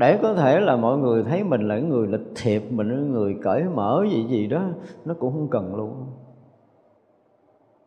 để 0.00 0.18
có 0.22 0.34
thể 0.34 0.60
là 0.60 0.76
mọi 0.76 0.98
người 0.98 1.22
thấy 1.22 1.44
mình 1.44 1.68
là 1.68 1.78
người 1.78 2.06
lịch 2.06 2.34
thiệp, 2.42 2.62
mình 2.70 2.88
là 2.88 2.96
người 2.96 3.36
cởi 3.42 3.62
mở 3.74 4.04
gì 4.10 4.26
gì 4.28 4.46
đó, 4.46 4.60
nó 5.04 5.14
cũng 5.20 5.32
không 5.32 5.48
cần 5.50 5.74
luôn. 5.74 6.06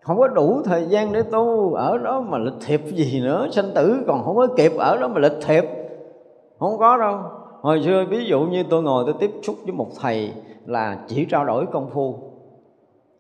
Không 0.02 0.18
có 0.18 0.28
đủ 0.28 0.62
thời 0.66 0.86
gian 0.86 1.14
để 1.14 1.24
tu, 1.24 1.74
ở 1.74 1.98
đó 1.98 2.22
mà 2.22 2.38
lịch 2.38 2.54
thiệp 2.66 2.82
gì 2.86 3.22
nữa. 3.22 3.48
Sanh 3.52 3.72
tử 3.76 4.04
còn 4.08 4.24
không 4.24 4.36
có 4.36 4.48
kịp, 4.58 4.72
ở 4.78 4.98
đó 4.98 5.08
mà 5.08 5.20
lịch 5.20 5.38
thiệp. 5.46 5.64
Không 6.60 6.78
có 6.78 6.98
đâu. 6.98 7.20
Hồi 7.62 7.82
xưa 7.84 8.06
ví 8.10 8.26
dụ 8.26 8.40
như 8.42 8.64
tôi 8.70 8.84
ngồi 8.84 9.04
tôi 9.06 9.16
tiếp 9.20 9.32
xúc 9.44 9.56
với 9.64 9.74
một 9.74 9.88
thầy 10.02 10.34
là 10.66 11.00
chỉ 11.08 11.26
trao 11.26 11.46
đổi 11.46 11.66
công 11.66 11.90
phu. 11.90 12.16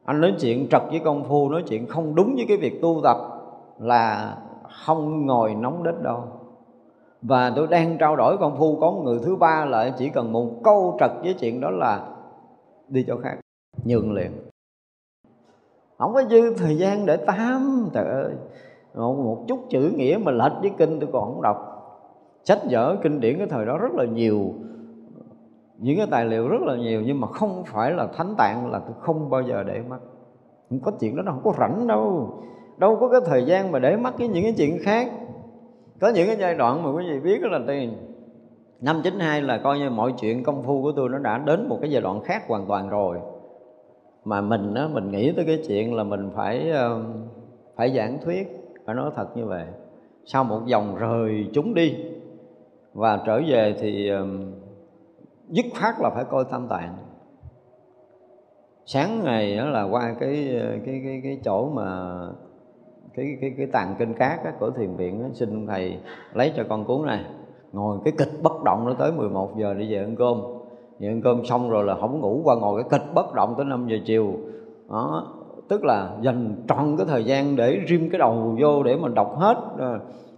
Anh 0.05 0.21
nói 0.21 0.33
chuyện 0.39 0.67
trật 0.69 0.81
với 0.89 0.99
công 0.99 1.23
phu, 1.23 1.49
nói 1.49 1.63
chuyện 1.67 1.87
không 1.87 2.15
đúng 2.15 2.35
với 2.35 2.45
cái 2.47 2.57
việc 2.57 2.81
tu 2.81 3.01
tập 3.03 3.17
là 3.79 4.35
không 4.85 5.25
ngồi 5.25 5.55
nóng 5.55 5.83
đến 5.83 5.95
đâu 6.03 6.23
và 7.23 7.53
tôi 7.55 7.67
đang 7.67 7.97
trao 7.97 8.15
đổi 8.15 8.37
công 8.37 8.57
phu 8.57 8.79
có 8.79 8.91
một 8.91 9.01
người 9.03 9.19
thứ 9.23 9.35
ba 9.35 9.65
lại 9.65 9.93
chỉ 9.97 10.09
cần 10.09 10.31
một 10.31 10.49
câu 10.63 10.97
trật 10.99 11.11
với 11.23 11.33
chuyện 11.33 11.61
đó 11.61 11.69
là 11.69 12.07
đi 12.87 13.05
chỗ 13.07 13.17
khác 13.17 13.37
nhường 13.83 14.13
liền. 14.13 14.31
Không 15.97 16.13
có 16.13 16.23
dư 16.29 16.53
thời 16.53 16.77
gian 16.77 17.05
để 17.05 17.17
tám 17.17 17.89
trời 17.93 18.05
ơi. 18.05 18.31
Một, 18.95 19.13
một 19.13 19.45
chút 19.47 19.59
chữ 19.69 19.91
nghĩa 19.95 20.19
mà 20.23 20.31
lệch 20.31 20.51
với 20.61 20.71
kinh 20.77 20.99
tôi 20.99 21.09
còn 21.13 21.23
không 21.23 21.41
đọc. 21.41 21.57
Sách 22.43 22.59
vở 22.69 22.97
kinh 23.03 23.19
điển 23.19 23.37
cái 23.37 23.47
thời 23.47 23.65
đó 23.65 23.77
rất 23.77 23.91
là 23.93 24.05
nhiều. 24.05 24.53
Những 25.77 25.97
cái 25.97 26.07
tài 26.11 26.25
liệu 26.25 26.47
rất 26.47 26.61
là 26.61 26.75
nhiều 26.75 27.01
nhưng 27.01 27.21
mà 27.21 27.27
không 27.27 27.63
phải 27.65 27.91
là 27.91 28.07
thánh 28.07 28.35
tạng 28.37 28.71
là 28.71 28.79
tôi 28.79 28.95
không 28.99 29.29
bao 29.29 29.41
giờ 29.41 29.63
để 29.63 29.81
mắt. 29.89 29.99
Không 30.69 30.79
có 30.79 30.91
chuyện 30.99 31.15
đó 31.15 31.23
nó 31.23 31.31
không 31.31 31.43
có 31.43 31.53
rảnh 31.59 31.87
đâu. 31.87 32.33
Đâu 32.77 32.97
có 32.99 33.09
cái 33.09 33.21
thời 33.25 33.45
gian 33.45 33.71
mà 33.71 33.79
để 33.79 33.97
mắt 33.97 34.13
với 34.17 34.27
những 34.27 34.43
cái 34.43 34.53
chuyện 34.57 34.77
khác 34.81 35.11
có 36.03 36.09
những 36.09 36.27
cái 36.27 36.37
giai 36.39 36.55
đoạn 36.55 36.83
mà 36.83 36.91
quý 36.91 37.05
vị 37.09 37.19
biết 37.19 37.41
là 37.41 37.59
tiền. 37.67 37.93
Năm 38.81 39.01
92 39.03 39.41
là 39.41 39.57
coi 39.57 39.79
như 39.79 39.89
mọi 39.89 40.13
chuyện 40.19 40.43
công 40.43 40.63
phu 40.63 40.81
của 40.81 40.91
tôi 40.91 41.09
nó 41.09 41.17
đã 41.17 41.37
đến 41.37 41.69
một 41.69 41.77
cái 41.81 41.91
giai 41.91 42.01
đoạn 42.01 42.21
khác 42.21 42.47
hoàn 42.47 42.65
toàn 42.67 42.89
rồi. 42.89 43.19
Mà 44.25 44.41
mình 44.41 44.73
á, 44.73 44.87
mình 44.93 45.11
nghĩ 45.11 45.31
tới 45.31 45.45
cái 45.45 45.63
chuyện 45.67 45.93
là 45.93 46.03
mình 46.03 46.29
phải 46.35 46.69
ờ, 46.69 47.03
phải 47.75 47.95
giảng 47.95 48.17
thuyết, 48.23 48.47
phải 48.85 48.95
nói 48.95 49.11
thật 49.15 49.37
như 49.37 49.45
vậy. 49.45 49.65
Sau 50.25 50.43
một 50.43 50.59
vòng 50.71 50.95
rời 50.95 51.49
chúng 51.53 51.73
đi 51.73 51.95
và 52.93 53.21
trở 53.25 53.41
về 53.47 53.75
thì 53.79 54.09
ờ, 54.09 54.27
dứt 55.49 55.65
khoát 55.79 55.95
là 55.99 56.09
phải 56.09 56.23
coi 56.23 56.45
tam 56.51 56.67
tạng. 56.67 56.97
Sáng 58.85 59.23
ngày 59.23 59.57
đó 59.57 59.65
là 59.65 59.83
qua 59.83 60.15
cái 60.19 60.57
ờ, 60.61 60.77
cái 60.85 61.01
cái 61.05 61.21
cái 61.23 61.39
chỗ 61.43 61.69
mà 61.69 62.17
cái 63.15 63.37
cái 63.41 63.53
cái 63.57 63.67
tàn 63.67 63.95
kinh 63.99 64.13
cát 64.13 64.43
á, 64.43 64.51
của 64.59 64.69
thiền 64.69 64.95
viện 64.95 65.23
á, 65.23 65.29
xin 65.33 65.67
thầy 65.67 65.97
lấy 66.33 66.53
cho 66.55 66.63
con 66.69 66.85
cuốn 66.85 67.05
này. 67.05 67.25
Ngồi 67.73 67.97
cái 68.05 68.13
kịch 68.17 68.31
bất 68.43 68.63
động 68.65 68.85
nó 68.85 68.93
tới 68.93 69.11
11 69.11 69.57
giờ 69.57 69.73
đi 69.73 69.93
về 69.93 69.99
ăn 69.99 70.15
cơm. 70.15 70.41
Về 70.99 71.07
ăn 71.07 71.21
cơm 71.21 71.45
xong 71.45 71.69
rồi 71.69 71.83
là 71.83 71.95
không 71.95 72.19
ngủ 72.19 72.41
qua 72.43 72.55
ngồi 72.55 72.83
cái 72.83 72.99
kịch 72.99 73.13
bất 73.13 73.33
động 73.33 73.53
tới 73.57 73.65
5 73.65 73.87
giờ 73.87 73.97
chiều. 74.05 74.33
Đó 74.89 75.27
tức 75.69 75.83
là 75.83 76.09
dành 76.21 76.55
trọn 76.67 76.97
cái 76.97 77.05
thời 77.09 77.23
gian 77.23 77.55
để 77.55 77.79
rim 77.89 78.09
cái 78.09 78.19
đầu 78.19 78.55
vô 78.59 78.83
để 78.83 78.95
mà 78.95 79.07
đọc 79.07 79.35
hết. 79.37 79.57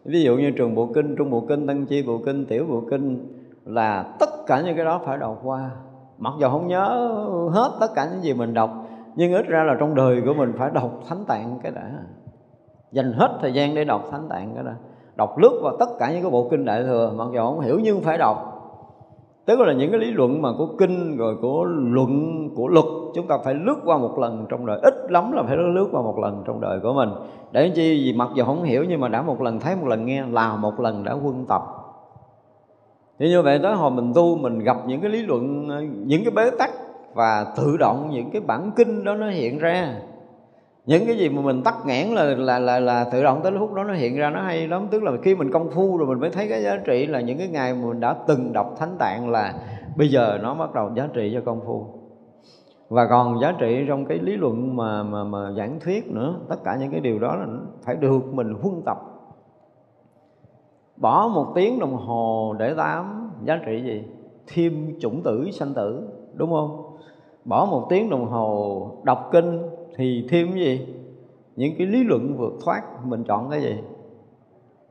Ví 0.05 0.23
dụ 0.23 0.38
như 0.38 0.51
trường 0.51 0.76
bộ 0.76 0.89
kinh 0.93 1.15
trung 1.15 1.30
bộ 1.30 1.45
kinh 1.49 1.67
tăng 1.67 1.86
chi 1.86 2.03
bộ 2.07 2.19
kinh 2.26 2.45
tiểu 2.45 2.65
bộ 2.69 2.82
kinh 2.89 3.28
là 3.65 4.15
tất 4.19 4.30
cả 4.47 4.61
những 4.61 4.76
cái 4.76 4.86
đó 4.86 5.01
phải 5.05 5.17
đọc 5.17 5.41
qua. 5.43 5.71
Mặc 6.17 6.34
dù 6.39 6.49
không 6.49 6.67
nhớ 6.67 6.88
hết 7.51 7.71
tất 7.80 7.88
cả 7.95 8.09
những 8.11 8.21
gì 8.21 8.34
mình 8.34 8.53
đọc 8.53 8.69
nhưng 9.15 9.34
ít 9.34 9.47
ra 9.47 9.63
là 9.63 9.76
trong 9.80 9.95
đời 9.95 10.21
của 10.26 10.34
mình 10.34 10.53
phải 10.57 10.71
đọc 10.73 10.99
thánh 11.09 11.26
tạng 11.28 11.59
cái 11.63 11.71
đã 11.71 11.91
dành 12.96 13.14
hết 13.14 13.38
thời 13.41 13.54
gian 13.54 13.76
để 13.76 13.84
đọc 13.84 14.02
thánh 14.12 14.28
tạng 14.30 14.52
cái 14.56 14.64
đó, 14.64 14.72
đọc 15.16 15.38
lướt 15.38 15.60
vào 15.64 15.78
tất 15.80 15.89
cả 16.00 16.12
những 16.12 16.22
cái 16.22 16.32
bộ 16.32 16.48
kinh 16.52 16.66
đại 16.66 16.84
thừa 16.84 17.12
mặc 17.16 17.28
dù 17.34 17.39
không 17.39 17.60
hiểu 17.60 17.80
nhưng 17.84 18.02
phải 18.02 18.18
đọc. 18.18 18.52
Tức 19.46 19.60
là 19.60 19.74
những 19.74 19.91
cái 19.91 20.00
lý 20.00 20.12
luận 20.12 20.41
mà 20.41 20.50
của 20.58 20.68
kinh 20.80 21.18
rồi 21.18 21.36
của 21.41 21.64
luận 21.66 22.50
của 22.56 22.68
luật 22.68 22.86
chúng 23.16 23.28
ta 23.28 23.38
phải 23.46 23.54
lướt 23.54 23.76
qua 23.86 23.98
một 23.98 24.20
lần 24.20 24.46
trong 24.50 24.66
đời. 24.66 24.80
Ít 24.84 24.93
lắm 25.10 25.32
là 25.32 25.43
phải 25.43 25.58
lướt 25.58 25.88
qua 25.91 26.02
một 26.02 26.20
lần 26.20 26.43
trong 26.48 26.62
đời 26.62 26.80
của 26.84 26.93
mình. 26.93 27.10
Để 27.52 27.70
chi? 27.76 28.04
Vì 28.06 28.14
mặc 28.18 28.30
dù 28.36 28.43
không 28.43 28.64
hiểu 28.64 28.86
nhưng 28.89 29.02
mà 29.02 29.08
đã 29.08 29.22
một 29.22 29.41
lần 29.41 29.60
thấy 29.60 29.76
một 29.76 29.88
lần 29.88 30.06
nghe 30.06 30.24
là 30.32 30.56
một 30.56 30.80
lần 30.80 31.04
đã 31.04 31.14
quân 31.14 31.46
tập. 31.48 31.62
Thì 33.20 33.30
như 33.30 33.41
vậy 33.41 33.60
tới 33.64 33.76
hồi 33.76 33.91
mình 33.91 34.14
tu 34.16 34.38
mình 34.38 34.60
gặp 34.60 34.78
những 34.88 35.02
cái 35.02 35.12
lý 35.12 35.22
luận 35.26 35.68
những 36.08 36.24
cái 36.24 36.32
bế 36.32 36.58
tắc 36.60 36.70
và 37.14 37.54
tự 37.58 37.78
động 37.78 38.10
những 38.12 38.30
cái 38.32 38.41
bản 38.41 38.72
kinh 38.76 39.04
đó 39.04 39.16
nó 39.16 39.30
hiện 39.30 39.60
ra 39.60 39.96
những 40.86 41.05
cái 41.05 41.17
gì 41.17 41.29
mà 41.29 41.41
mình 41.41 41.63
tắt 41.63 41.75
nghẽn 41.86 42.07
là 42.07 42.23
là 42.23 42.59
là 42.59 42.79
là 42.79 43.03
tự 43.11 43.23
động 43.23 43.39
tới 43.43 43.51
lúc 43.51 43.73
đó 43.73 43.83
nó 43.83 43.93
hiện 43.93 44.15
ra 44.15 44.29
nó 44.29 44.41
hay 44.41 44.67
lắm. 44.67 44.88
Tức 44.91 45.03
là 45.03 45.11
khi 45.23 45.36
mình 45.36 45.51
công 45.51 45.69
phu 45.69 45.97
rồi 45.97 46.07
mình 46.07 46.19
mới 46.19 46.29
thấy 46.29 46.47
cái 46.49 46.63
giá 46.63 46.77
trị 46.86 47.05
là 47.05 47.21
những 47.21 47.38
cái 47.38 47.47
ngày 47.47 47.73
mà 47.73 47.88
mình 47.88 47.99
đã 47.99 48.15
từng 48.27 48.53
đọc 48.53 48.75
thánh 48.77 48.95
tạng 48.99 49.29
là 49.29 49.53
bây 49.97 50.09
giờ 50.09 50.39
nó 50.41 50.53
bắt 50.53 50.73
đầu 50.73 50.91
giá 50.95 51.07
trị 51.13 51.31
cho 51.33 51.41
công 51.45 51.61
phu. 51.65 51.86
Và 52.89 53.07
còn 53.09 53.39
giá 53.41 53.53
trị 53.59 53.86
trong 53.88 54.05
cái 54.05 54.19
lý 54.19 54.38
luận 54.38 54.75
mà 54.75 55.03
mà 55.03 55.23
mà 55.23 55.51
giảng 55.57 55.79
thuyết 55.79 56.07
nữa, 56.07 56.36
tất 56.49 56.63
cả 56.63 56.78
những 56.79 56.91
cái 56.91 56.99
điều 56.99 57.20
đó 57.20 57.36
là 57.36 57.45
phải 57.86 57.95
được 57.95 58.33
mình 58.33 58.53
huân 58.62 58.82
tập. 58.86 58.97
Bỏ 60.97 61.32
một 61.33 61.45
tiếng 61.55 61.79
đồng 61.79 61.95
hồ 61.95 62.55
để 62.59 62.74
tám, 62.74 63.32
giá 63.43 63.59
trị 63.66 63.82
gì? 63.83 64.03
Thêm 64.47 64.99
chủng 64.99 65.21
tử, 65.24 65.49
sanh 65.51 65.74
tử, 65.74 66.07
đúng 66.33 66.49
không? 66.49 66.97
Bỏ 67.45 67.67
một 67.71 67.86
tiếng 67.89 68.09
đồng 68.09 68.25
hồ 68.25 68.91
đọc 69.03 69.29
kinh 69.32 69.62
thì 69.96 70.26
thêm 70.30 70.51
cái 70.51 70.59
gì? 70.59 70.88
Những 71.55 71.74
cái 71.78 71.88
lý 71.88 72.04
luận 72.04 72.38
vượt 72.38 72.54
thoát, 72.66 72.82
mình 73.05 73.24
chọn 73.24 73.50
cái 73.50 73.62
gì? 73.62 73.76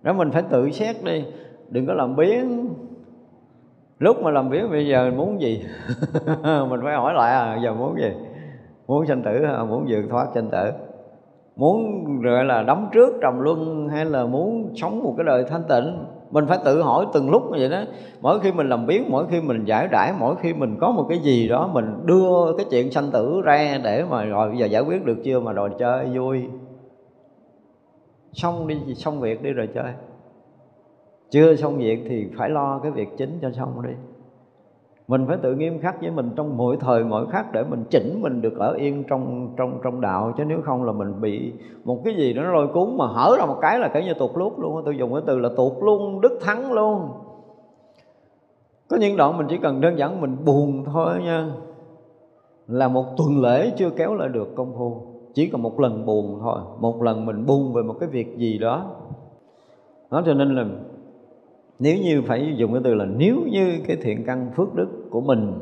Đó, 0.02 0.12
mình 0.12 0.30
phải 0.30 0.42
tự 0.50 0.70
xét 0.70 0.96
đi. 1.04 1.24
Đừng 1.70 1.86
có 1.86 1.94
làm 1.94 2.16
biến 2.16 2.68
lúc 3.98 4.22
mà 4.22 4.30
làm 4.30 4.50
biến 4.50 4.70
bây 4.70 4.86
giờ 4.86 5.12
muốn 5.16 5.40
gì? 5.40 5.64
Mình 6.68 6.80
phải 6.82 6.94
hỏi 6.94 7.14
lại 7.14 7.32
à 7.32 7.58
giờ 7.62 7.74
muốn 7.74 7.96
gì? 7.96 8.12
Muốn 8.86 9.06
sanh 9.06 9.22
tử 9.22 9.46
muốn 9.68 9.84
vượt 9.88 10.02
thoát 10.10 10.26
sanh 10.34 10.50
tử. 10.50 10.70
Muốn, 11.56 12.04
gọi 12.22 12.44
là 12.44 12.62
đóng 12.62 12.88
trước 12.92 13.14
trầm 13.22 13.40
luân 13.40 13.88
hay 13.88 14.04
là 14.04 14.26
muốn 14.26 14.72
sống 14.74 15.02
một 15.02 15.14
cái 15.16 15.24
đời 15.24 15.44
thanh 15.48 15.62
tịnh? 15.68 16.04
Mình 16.34 16.46
phải 16.48 16.58
tự 16.64 16.82
hỏi 16.82 17.06
từng 17.12 17.30
lúc 17.30 17.42
như 17.42 17.58
vậy 17.58 17.68
đó. 17.68 17.82
Mỗi 18.20 18.40
khi 18.40 18.52
mình 18.52 18.68
làm 18.68 18.86
biến 18.86 19.04
mỗi 19.08 19.26
khi 19.30 19.40
mình 19.40 19.64
giải 19.64 19.88
đãi, 19.92 20.12
mỗi 20.18 20.36
khi 20.36 20.54
mình 20.54 20.76
có 20.80 20.90
một 20.90 21.06
cái 21.08 21.18
gì 21.18 21.48
đó, 21.48 21.70
mình 21.72 22.06
đưa 22.06 22.56
cái 22.56 22.66
chuyện 22.70 22.90
sanh 22.90 23.10
tử 23.10 23.40
ra 23.44 23.80
để 23.84 24.04
mà 24.10 24.24
rồi 24.24 24.48
bây 24.48 24.58
giờ 24.58 24.66
giải 24.66 24.82
quyết 24.82 25.04
được 25.04 25.18
chưa, 25.24 25.40
mà 25.40 25.52
rồi 25.52 25.70
chơi 25.78 26.06
vui. 26.06 26.42
Xong 28.32 28.66
đi, 28.66 28.94
xong 28.94 29.20
việc 29.20 29.42
đi 29.42 29.50
rồi 29.50 29.68
chơi. 29.74 29.92
Chưa 31.30 31.56
xong 31.56 31.78
việc 31.78 32.04
thì 32.08 32.26
phải 32.38 32.50
lo 32.50 32.80
cái 32.82 32.92
việc 32.92 33.08
chính 33.18 33.38
cho 33.42 33.50
xong 33.50 33.82
đi 33.86 33.92
mình 35.08 35.26
phải 35.26 35.36
tự 35.36 35.54
nghiêm 35.54 35.78
khắc 35.78 36.00
với 36.00 36.10
mình 36.10 36.30
trong 36.36 36.56
mỗi 36.56 36.76
thời, 36.76 37.04
mỗi 37.04 37.26
khắc 37.26 37.52
để 37.52 37.64
mình 37.64 37.84
chỉnh 37.90 38.22
mình 38.22 38.42
được 38.42 38.58
ở 38.58 38.72
yên 38.72 39.04
trong 39.08 39.54
trong 39.56 39.80
trong 39.84 40.00
đạo. 40.00 40.32
Chứ 40.36 40.44
nếu 40.44 40.60
không 40.64 40.84
là 40.84 40.92
mình 40.92 41.20
bị 41.20 41.52
một 41.84 42.00
cái 42.04 42.14
gì 42.14 42.32
đó 42.32 42.42
nó 42.42 42.52
lôi 42.52 42.68
cuốn 42.68 42.96
mà 42.96 43.06
hở 43.06 43.36
ra 43.38 43.46
một 43.46 43.58
cái 43.60 43.78
là 43.78 43.88
cái 43.88 44.04
như 44.04 44.14
tuột 44.14 44.30
lút 44.34 44.52
luôn 44.58 44.82
tôi 44.84 44.96
dùng 44.96 45.12
cái 45.14 45.22
từ 45.26 45.38
là 45.38 45.48
tuột 45.56 45.72
luôn 45.82 46.20
đứt 46.20 46.32
thắng 46.40 46.72
luôn. 46.72 47.08
Có 48.88 48.96
những 48.96 49.16
đoạn 49.16 49.38
mình 49.38 49.46
chỉ 49.50 49.58
cần 49.58 49.80
đơn 49.80 49.98
giản 49.98 50.20
mình 50.20 50.36
buồn 50.44 50.84
thôi 50.84 51.22
nha. 51.24 51.50
Là 52.68 52.88
một 52.88 53.04
tuần 53.16 53.40
lễ 53.42 53.72
chưa 53.76 53.90
kéo 53.90 54.14
lại 54.14 54.28
được 54.28 54.54
công 54.54 54.72
phu. 54.78 55.02
Chỉ 55.34 55.48
cần 55.48 55.62
một 55.62 55.80
lần 55.80 56.06
buồn 56.06 56.38
thôi. 56.40 56.58
Một 56.80 57.02
lần 57.02 57.26
mình 57.26 57.46
buồn 57.46 57.72
về 57.72 57.82
một 57.82 57.94
cái 58.00 58.08
việc 58.08 58.36
gì 58.36 58.58
đó. 58.58 58.90
Đó, 60.10 60.22
cho 60.26 60.34
nên 60.34 60.54
là 60.54 60.64
nếu 61.78 61.96
như 61.96 62.22
phải 62.22 62.54
dùng 62.56 62.72
cái 62.72 62.80
từ 62.84 62.94
là 62.94 63.04
nếu 63.04 63.36
như 63.50 63.78
cái 63.86 63.96
thiện 64.02 64.24
căn 64.24 64.50
phước 64.56 64.74
đức 64.74 64.88
của 65.10 65.20
mình 65.20 65.52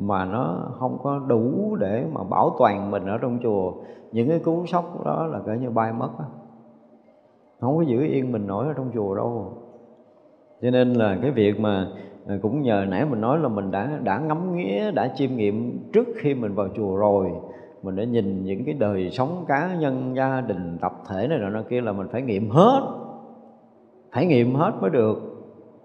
mà 0.00 0.24
nó 0.24 0.70
không 0.78 0.98
có 1.02 1.18
đủ 1.28 1.76
để 1.80 2.04
mà 2.12 2.24
bảo 2.30 2.56
toàn 2.58 2.90
mình 2.90 3.06
ở 3.06 3.18
trong 3.18 3.38
chùa, 3.42 3.72
những 4.12 4.28
cái 4.28 4.38
cú 4.38 4.66
sốc 4.66 5.04
đó 5.04 5.26
là 5.26 5.38
cỡ 5.38 5.52
như 5.52 5.70
bay 5.70 5.92
mất 5.92 6.10
đó. 6.18 6.24
không 7.60 7.76
có 7.76 7.82
giữ 7.82 8.00
yên 8.00 8.32
mình 8.32 8.46
nổi 8.46 8.66
ở 8.66 8.72
trong 8.72 8.90
chùa 8.94 9.14
đâu 9.14 9.52
cho 10.62 10.70
nên 10.70 10.92
là 10.92 11.18
cái 11.22 11.30
việc 11.30 11.60
mà 11.60 11.88
à, 12.26 12.38
cũng 12.42 12.62
nhờ 12.62 12.84
nãy 12.88 13.06
mình 13.10 13.20
nói 13.20 13.38
là 13.38 13.48
mình 13.48 13.70
đã 13.70 13.98
đã 14.02 14.18
ngắm 14.18 14.56
nghía, 14.56 14.90
đã 14.90 15.08
chiêm 15.16 15.36
nghiệm 15.36 15.78
trước 15.92 16.08
khi 16.16 16.34
mình 16.34 16.54
vào 16.54 16.68
chùa 16.76 16.96
rồi, 16.96 17.30
mình 17.82 17.96
đã 17.96 18.04
nhìn 18.04 18.44
những 18.44 18.64
cái 18.64 18.74
đời 18.74 19.10
sống 19.10 19.44
cá 19.48 19.74
nhân, 19.80 20.16
gia 20.16 20.40
đình, 20.40 20.78
tập 20.80 20.92
thể 21.08 21.28
này 21.28 21.38
nọ 21.38 21.62
kia 21.68 21.80
là 21.80 21.92
mình 21.92 22.06
phải 22.12 22.22
nghiệm 22.22 22.50
hết, 22.50 22.80
phải 24.12 24.26
nghiệm 24.26 24.54
hết 24.54 24.72
mới 24.80 24.90
được 24.90 25.37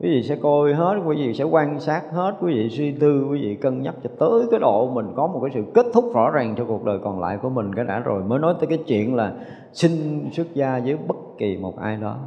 quý 0.04 0.10
vị 0.10 0.24
sẽ 0.24 0.36
coi 0.36 0.74
hết, 0.74 0.96
quý 1.06 1.16
vị 1.16 1.34
sẽ 1.34 1.44
quan 1.44 1.80
sát 1.80 2.04
hết, 2.12 2.36
quý 2.42 2.54
vị 2.54 2.70
suy 2.70 2.92
tư, 2.92 3.28
quý 3.32 3.42
vị 3.42 3.56
cân 3.56 3.82
nhắc 3.82 3.96
cho 4.04 4.10
tới 4.20 4.48
cái 4.52 4.60
độ 4.60 4.90
mình 4.94 5.06
có 5.16 5.28
một 5.28 5.40
cái 5.44 5.52
sự 5.54 5.72
kết 5.74 5.86
thúc 5.94 6.06
rõ 6.14 6.30
ràng 6.30 6.56
cho 6.58 6.66
cuộc 6.66 6.84
đời 6.84 7.00
còn 7.04 7.20
lại 7.20 7.38
của 7.42 7.50
mình 7.50 7.76
cái 7.76 7.86
đã 7.86 8.00
rồi, 8.00 8.24
mới 8.24 8.40
nói 8.40 8.54
tới 8.60 8.68
cái 8.68 8.78
chuyện 8.78 9.16
là 9.16 9.34
xin 9.74 9.92
xuất 10.32 10.48
gia 10.54 10.80
với 10.80 10.98
bất 11.08 11.16
kỳ 11.38 11.58
một 11.58 11.80
ai 11.80 11.98
đó. 11.98 12.18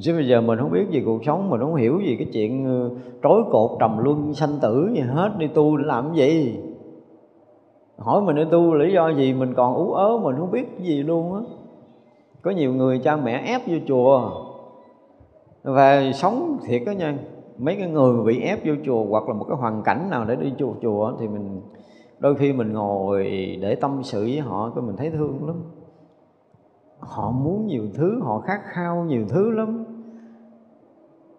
Chứ 0.00 0.12
bây 0.14 0.28
giờ 0.28 0.40
mình 0.40 0.58
không 0.58 0.70
biết 0.70 0.90
gì 0.90 1.02
cuộc 1.04 1.24
sống, 1.24 1.50
mình 1.50 1.60
không 1.60 1.74
hiểu 1.74 2.00
gì 2.00 2.16
cái 2.16 2.26
chuyện 2.32 2.64
ờ, 2.64 2.90
trói 3.22 3.42
trối 3.42 3.42
cột 3.52 3.70
trầm 3.80 3.98
luân 3.98 4.34
sanh 4.34 4.58
tử 4.62 4.90
gì 4.94 5.00
hết, 5.00 5.30
đi 5.38 5.46
tu 5.46 5.76
để 5.76 5.84
làm 5.86 6.14
gì? 6.14 6.60
Hỏi 7.98 8.22
mình 8.22 8.36
đi 8.36 8.44
tu 8.50 8.74
lý 8.74 8.92
do 8.92 9.08
gì, 9.08 9.34
mình 9.34 9.54
còn 9.54 9.74
ú 9.74 9.92
ớ, 9.92 10.18
mình 10.22 10.36
không 10.38 10.50
biết 10.50 10.68
gì 10.78 11.02
luôn 11.02 11.34
á. 11.34 11.40
Có 12.42 12.50
nhiều 12.50 12.74
người 12.74 12.98
cha 12.98 13.16
mẹ 13.16 13.42
ép 13.46 13.60
vô 13.66 13.76
chùa 13.88 14.30
và 15.62 16.12
sống 16.14 16.58
thiệt 16.66 16.82
đó 16.86 16.92
nha, 16.92 17.14
mấy 17.58 17.76
cái 17.76 17.90
người 17.90 18.24
bị 18.24 18.40
ép 18.40 18.58
vô 18.64 18.74
chùa 18.84 19.04
hoặc 19.04 19.28
là 19.28 19.34
một 19.34 19.44
cái 19.48 19.56
hoàn 19.56 19.82
cảnh 19.82 20.10
nào 20.10 20.24
để 20.24 20.36
đi 20.36 20.52
chùa 20.58 20.72
chùa 20.82 21.12
thì 21.20 21.28
mình, 21.28 21.60
đôi 22.18 22.34
khi 22.34 22.52
mình 22.52 22.72
ngồi 22.72 23.24
để 23.60 23.74
tâm 23.74 24.00
sự 24.02 24.20
với 24.20 24.40
họ 24.40 24.70
cái 24.74 24.82
mình 24.82 24.96
thấy 24.96 25.10
thương 25.10 25.46
lắm. 25.46 25.56
Họ 26.98 27.30
muốn 27.30 27.66
nhiều 27.66 27.84
thứ, 27.94 28.20
họ 28.22 28.38
khát 28.38 28.60
khao 28.64 29.04
nhiều 29.04 29.24
thứ 29.28 29.50
lắm. 29.50 29.84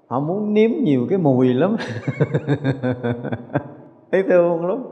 Họ 0.08 0.20
muốn 0.20 0.54
nếm 0.54 0.72
nhiều 0.84 1.08
cái 1.10 1.18
mùi 1.18 1.54
lắm. 1.54 1.76
Thấy 4.12 4.24
thương 4.24 4.66
lắm. 4.66 4.84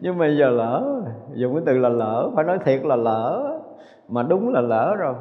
Nhưng 0.00 0.18
mà 0.18 0.26
giờ 0.26 0.50
lỡ, 0.50 1.02
dùng 1.34 1.54
cái 1.54 1.62
từ 1.66 1.78
là 1.78 1.88
lỡ, 1.88 2.30
phải 2.34 2.44
nói 2.44 2.58
thiệt 2.64 2.84
là 2.84 2.96
lỡ. 2.96 3.58
Mà 4.08 4.22
đúng 4.22 4.48
là 4.48 4.60
lỡ 4.60 4.94
rồi 4.98 5.14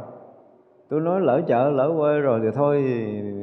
tôi 0.89 1.01
nói 1.01 1.21
lỡ 1.21 1.41
chợ, 1.47 1.69
lỡ 1.69 1.93
quê 1.97 2.19
rồi 2.19 2.39
thì 2.43 2.47
thôi, 2.55 2.81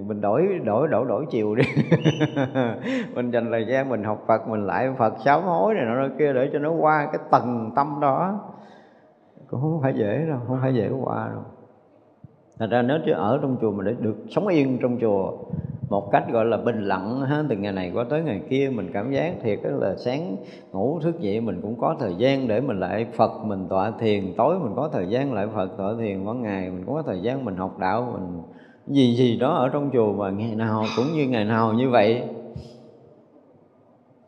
mình 0.06 0.20
đổi 0.20 0.60
đổi 0.64 0.88
đổi 0.88 1.06
đổi 1.08 1.26
chiều 1.30 1.54
đi. 1.54 1.62
Mình 3.14 3.30
dành 3.30 3.50
thời 3.50 3.66
gian 3.66 3.88
mình 3.88 4.04
học 4.04 4.24
phật, 4.26 4.48
mình 4.48 4.66
lại 4.66 4.90
phật 4.98 5.14
sám 5.24 5.42
hối 5.42 5.74
này 5.74 5.84
nọ 5.84 6.08
kia 6.18 6.32
để 6.32 6.50
cho 6.52 6.58
nó 6.58 6.70
qua 6.70 7.08
cái 7.12 7.22
tầng 7.30 7.70
tâm 7.76 7.98
đó. 8.00 8.40
Cũng 9.46 9.60
không 9.60 9.80
phải 9.82 9.94
dễ 9.96 10.26
đâu, 10.28 10.38
không 10.46 10.58
phải 10.62 10.74
dễ 10.74 10.90
qua 11.04 11.28
đâu. 11.32 11.42
Thật 12.58 12.66
ra 12.70 12.82
nếu 12.82 12.98
chứ 13.06 13.12
ở 13.12 13.38
trong 13.42 13.56
chùa 13.60 13.70
mình 13.70 13.86
để 13.86 13.94
được 14.00 14.16
sống 14.30 14.46
yên 14.46 14.78
trong 14.82 14.98
chùa 15.00 15.32
một 15.92 16.10
cách 16.10 16.24
gọi 16.32 16.44
là 16.44 16.56
bình 16.56 16.80
lặng 16.84 17.20
ha, 17.20 17.44
từ 17.48 17.56
ngày 17.56 17.72
này 17.72 17.90
qua 17.94 18.04
tới 18.10 18.22
ngày 18.22 18.40
kia 18.48 18.70
mình 18.74 18.90
cảm 18.92 19.12
giác 19.12 19.34
thiệt 19.42 19.58
là 19.62 19.94
sáng 19.96 20.36
ngủ 20.72 21.00
thức 21.00 21.20
dậy 21.20 21.40
mình 21.40 21.60
cũng 21.62 21.78
có 21.78 21.96
thời 22.00 22.14
gian 22.14 22.48
để 22.48 22.60
mình 22.60 22.80
lại 22.80 23.06
Phật 23.16 23.44
mình 23.44 23.66
tọa 23.68 23.90
thiền. 23.90 24.34
Tối 24.36 24.58
mình 24.58 24.72
có 24.76 24.88
thời 24.92 25.06
gian 25.08 25.32
lại 25.32 25.46
Phật 25.54 25.76
tọa 25.78 25.94
thiền. 25.98 26.26
Ban 26.26 26.42
ngày 26.42 26.70
mình 26.70 26.84
có 26.86 27.02
thời 27.06 27.20
gian 27.22 27.44
mình 27.44 27.56
học 27.56 27.78
đạo 27.78 28.08
mình 28.12 28.42
gì 28.86 29.14
gì 29.14 29.36
đó 29.36 29.54
ở 29.54 29.68
trong 29.68 29.90
chùa 29.92 30.12
mà 30.12 30.30
ngày 30.30 30.54
nào 30.54 30.84
cũng 30.96 31.06
như 31.14 31.26
ngày 31.28 31.44
nào 31.44 31.72
như 31.72 31.90
vậy. 31.90 32.22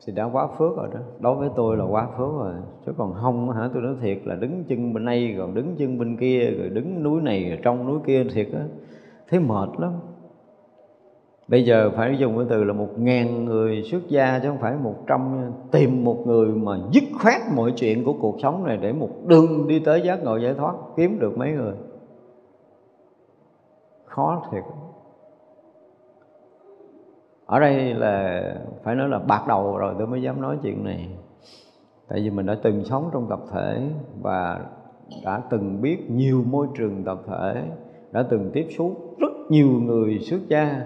Thì 0.07 0.13
đã 0.13 0.25
quá 0.25 0.47
phước 0.59 0.77
rồi 0.77 0.89
đó. 0.95 1.01
Đối 1.21 1.37
với 1.37 1.49
tôi 1.57 1.77
là 1.77 1.85
quá 1.85 2.09
phước 2.19 2.33
rồi. 2.39 2.53
Chứ 2.87 2.93
còn 2.97 3.15
không 3.23 3.51
hả 3.51 3.69
tôi 3.75 3.83
nói 3.83 3.95
thiệt 4.01 4.19
là 4.25 4.35
đứng 4.35 4.65
chân 4.69 4.95
bên 4.95 5.05
đây 5.05 5.35
còn 5.39 5.55
đứng 5.55 5.77
chân 5.79 5.99
bên 5.99 6.17
kia 6.17 6.51
rồi 6.59 6.69
đứng 6.69 7.03
núi 7.03 7.23
này 7.23 7.49
rồi 7.49 7.59
trong 7.63 7.87
núi 7.87 7.99
kia 8.07 8.25
thiệt 8.25 8.49
á. 8.55 8.65
Thấy 9.31 9.41
mệt 9.41 9.69
lắm 9.79 9.93
bây 11.49 11.65
giờ 11.65 11.91
phải 11.97 12.17
dùng 12.19 12.37
cái 12.37 12.47
từ 12.51 12.65
là 12.65 12.73
một 12.73 12.89
ngàn 12.99 13.45
người 13.45 13.83
xuất 13.83 14.09
gia 14.09 14.39
chứ 14.39 14.49
không 14.49 14.61
phải 14.61 14.77
một 14.77 14.95
trăm. 15.07 15.53
Tìm 15.71 16.05
một 16.05 16.23
người 16.27 16.49
mà 16.49 16.79
dứt 16.93 17.05
khoát 17.23 17.41
mọi 17.55 17.73
chuyện 17.77 18.05
của 18.05 18.15
cuộc 18.21 18.37
sống 18.43 18.65
này 18.65 18.77
để 18.77 18.93
một 18.93 19.11
đường 19.27 19.69
đi 19.69 19.79
tới 19.79 20.03
giác 20.03 20.23
ngộ 20.23 20.37
giải 20.37 20.55
thoát, 20.55 20.75
kiếm 20.97 21.19
được 21.19 21.39
mấy 21.39 21.53
người. 21.53 21.75
Khó 24.05 24.43
thiệt. 24.53 24.63
Ở 27.47 27.61
đây 27.61 27.95
là, 27.95 28.43
phải 28.83 28.95
nói 28.95 29.09
là 29.09 29.19
bạc 29.19 29.45
đầu 29.49 29.77
rồi 29.77 29.95
tôi 29.99 30.07
mới 30.07 30.23
dám 30.23 30.41
nói 30.41 30.59
chuyện 30.63 30.85
này. 30.85 31.09
Tại 32.09 32.21
vì 32.21 32.31
mình 32.31 32.47
đã 32.47 32.57
từng 32.63 32.85
sống 32.85 33.11
trong 33.13 33.27
tập 33.31 33.41
thể 33.53 33.89
và 34.23 34.61
đã 35.25 35.43
từng 35.51 35.83
biết 35.83 36.11
nhiều 36.11 36.45
môi 36.51 36.67
trường 36.79 37.05
tập 37.05 37.19
thể, 37.27 37.63
đã 38.13 38.25
từng 38.31 38.51
tiếp 38.53 38.67
xúc 38.79 39.17
rất 39.19 39.33
nhiều 39.49 39.69
người 39.69 40.19
xuất 40.19 40.41
gia 40.49 40.85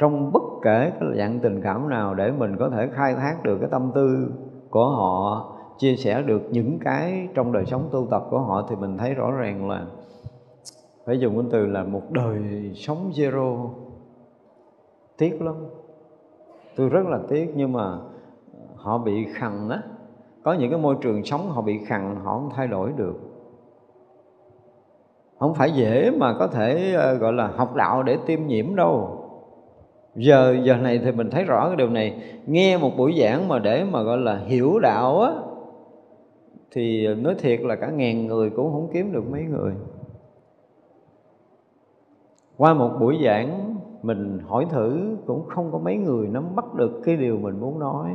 trong 0.00 0.32
bất 0.32 0.42
kể 0.62 0.92
cái 1.00 1.08
dạng 1.16 1.38
tình 1.40 1.60
cảm 1.62 1.88
nào 1.88 2.14
để 2.14 2.30
mình 2.30 2.56
có 2.56 2.68
thể 2.70 2.88
khai 2.92 3.14
thác 3.14 3.42
được 3.42 3.58
cái 3.60 3.68
tâm 3.70 3.90
tư 3.94 4.32
của 4.70 4.88
họ, 4.88 5.52
chia 5.78 5.96
sẻ 5.96 6.22
được 6.22 6.42
những 6.50 6.78
cái 6.78 7.28
trong 7.34 7.52
đời 7.52 7.64
sống 7.66 7.88
tu 7.92 8.06
tập 8.10 8.22
của 8.30 8.38
họ 8.38 8.66
thì 8.68 8.76
mình 8.76 8.98
thấy 8.98 9.14
rõ 9.14 9.30
ràng 9.30 9.68
là 9.68 9.86
phải 11.06 11.20
dùng 11.20 11.34
cái 11.36 11.46
từ 11.52 11.66
là 11.66 11.84
một 11.84 12.10
đời 12.10 12.70
sống 12.74 13.10
zero. 13.14 13.68
Tiếc 15.18 15.42
lắm. 15.42 15.54
Tôi 16.76 16.88
rất 16.88 17.06
là 17.06 17.18
tiếc 17.28 17.52
nhưng 17.56 17.72
mà 17.72 17.98
họ 18.76 18.98
bị 18.98 19.26
khằn 19.34 19.68
á. 19.68 19.82
Có 20.42 20.52
những 20.52 20.70
cái 20.70 20.80
môi 20.80 20.96
trường 21.00 21.24
sống 21.24 21.50
họ 21.50 21.62
bị 21.62 21.78
khằn 21.84 22.16
họ 22.24 22.32
không 22.32 22.50
thay 22.54 22.66
đổi 22.66 22.92
được. 22.96 23.14
Không 25.38 25.54
phải 25.54 25.72
dễ 25.72 26.10
mà 26.10 26.36
có 26.38 26.46
thể 26.46 26.94
ờ, 26.94 27.14
gọi 27.14 27.32
là 27.32 27.46
học 27.46 27.74
đạo 27.74 28.02
để 28.02 28.18
tiêm 28.26 28.46
nhiễm 28.46 28.76
đâu 28.76 29.19
giờ 30.14 30.56
giờ 30.64 30.76
này 30.76 31.00
thì 31.04 31.12
mình 31.12 31.30
thấy 31.30 31.44
rõ 31.44 31.66
cái 31.66 31.76
điều 31.76 31.88
này. 31.88 32.22
Nghe 32.46 32.78
một 32.78 32.90
buổi 32.96 33.14
giảng 33.20 33.48
mà 33.48 33.58
để 33.58 33.84
mà 33.84 34.02
gọi 34.02 34.18
là 34.18 34.36
hiểu 34.36 34.78
đạo 34.78 35.20
á, 35.20 35.32
thì 36.70 37.14
nói 37.14 37.34
thiệt 37.38 37.60
là 37.60 37.76
cả 37.76 37.90
ngàn 37.90 38.26
người 38.26 38.50
cũng 38.50 38.72
không 38.72 38.88
kiếm 38.92 39.12
được 39.12 39.30
mấy 39.30 39.42
người. 39.42 39.72
Qua 42.56 42.74
một 42.74 42.90
buổi 43.00 43.18
giảng, 43.24 43.76
mình 44.02 44.38
hỏi 44.46 44.66
thử 44.70 45.16
cũng 45.26 45.46
không 45.48 45.72
có 45.72 45.78
mấy 45.78 45.96
người 45.96 46.28
nắm 46.28 46.56
bắt 46.56 46.74
được 46.74 47.00
cái 47.04 47.16
điều 47.16 47.36
mình 47.36 47.60
muốn 47.60 47.78
nói. 47.78 48.10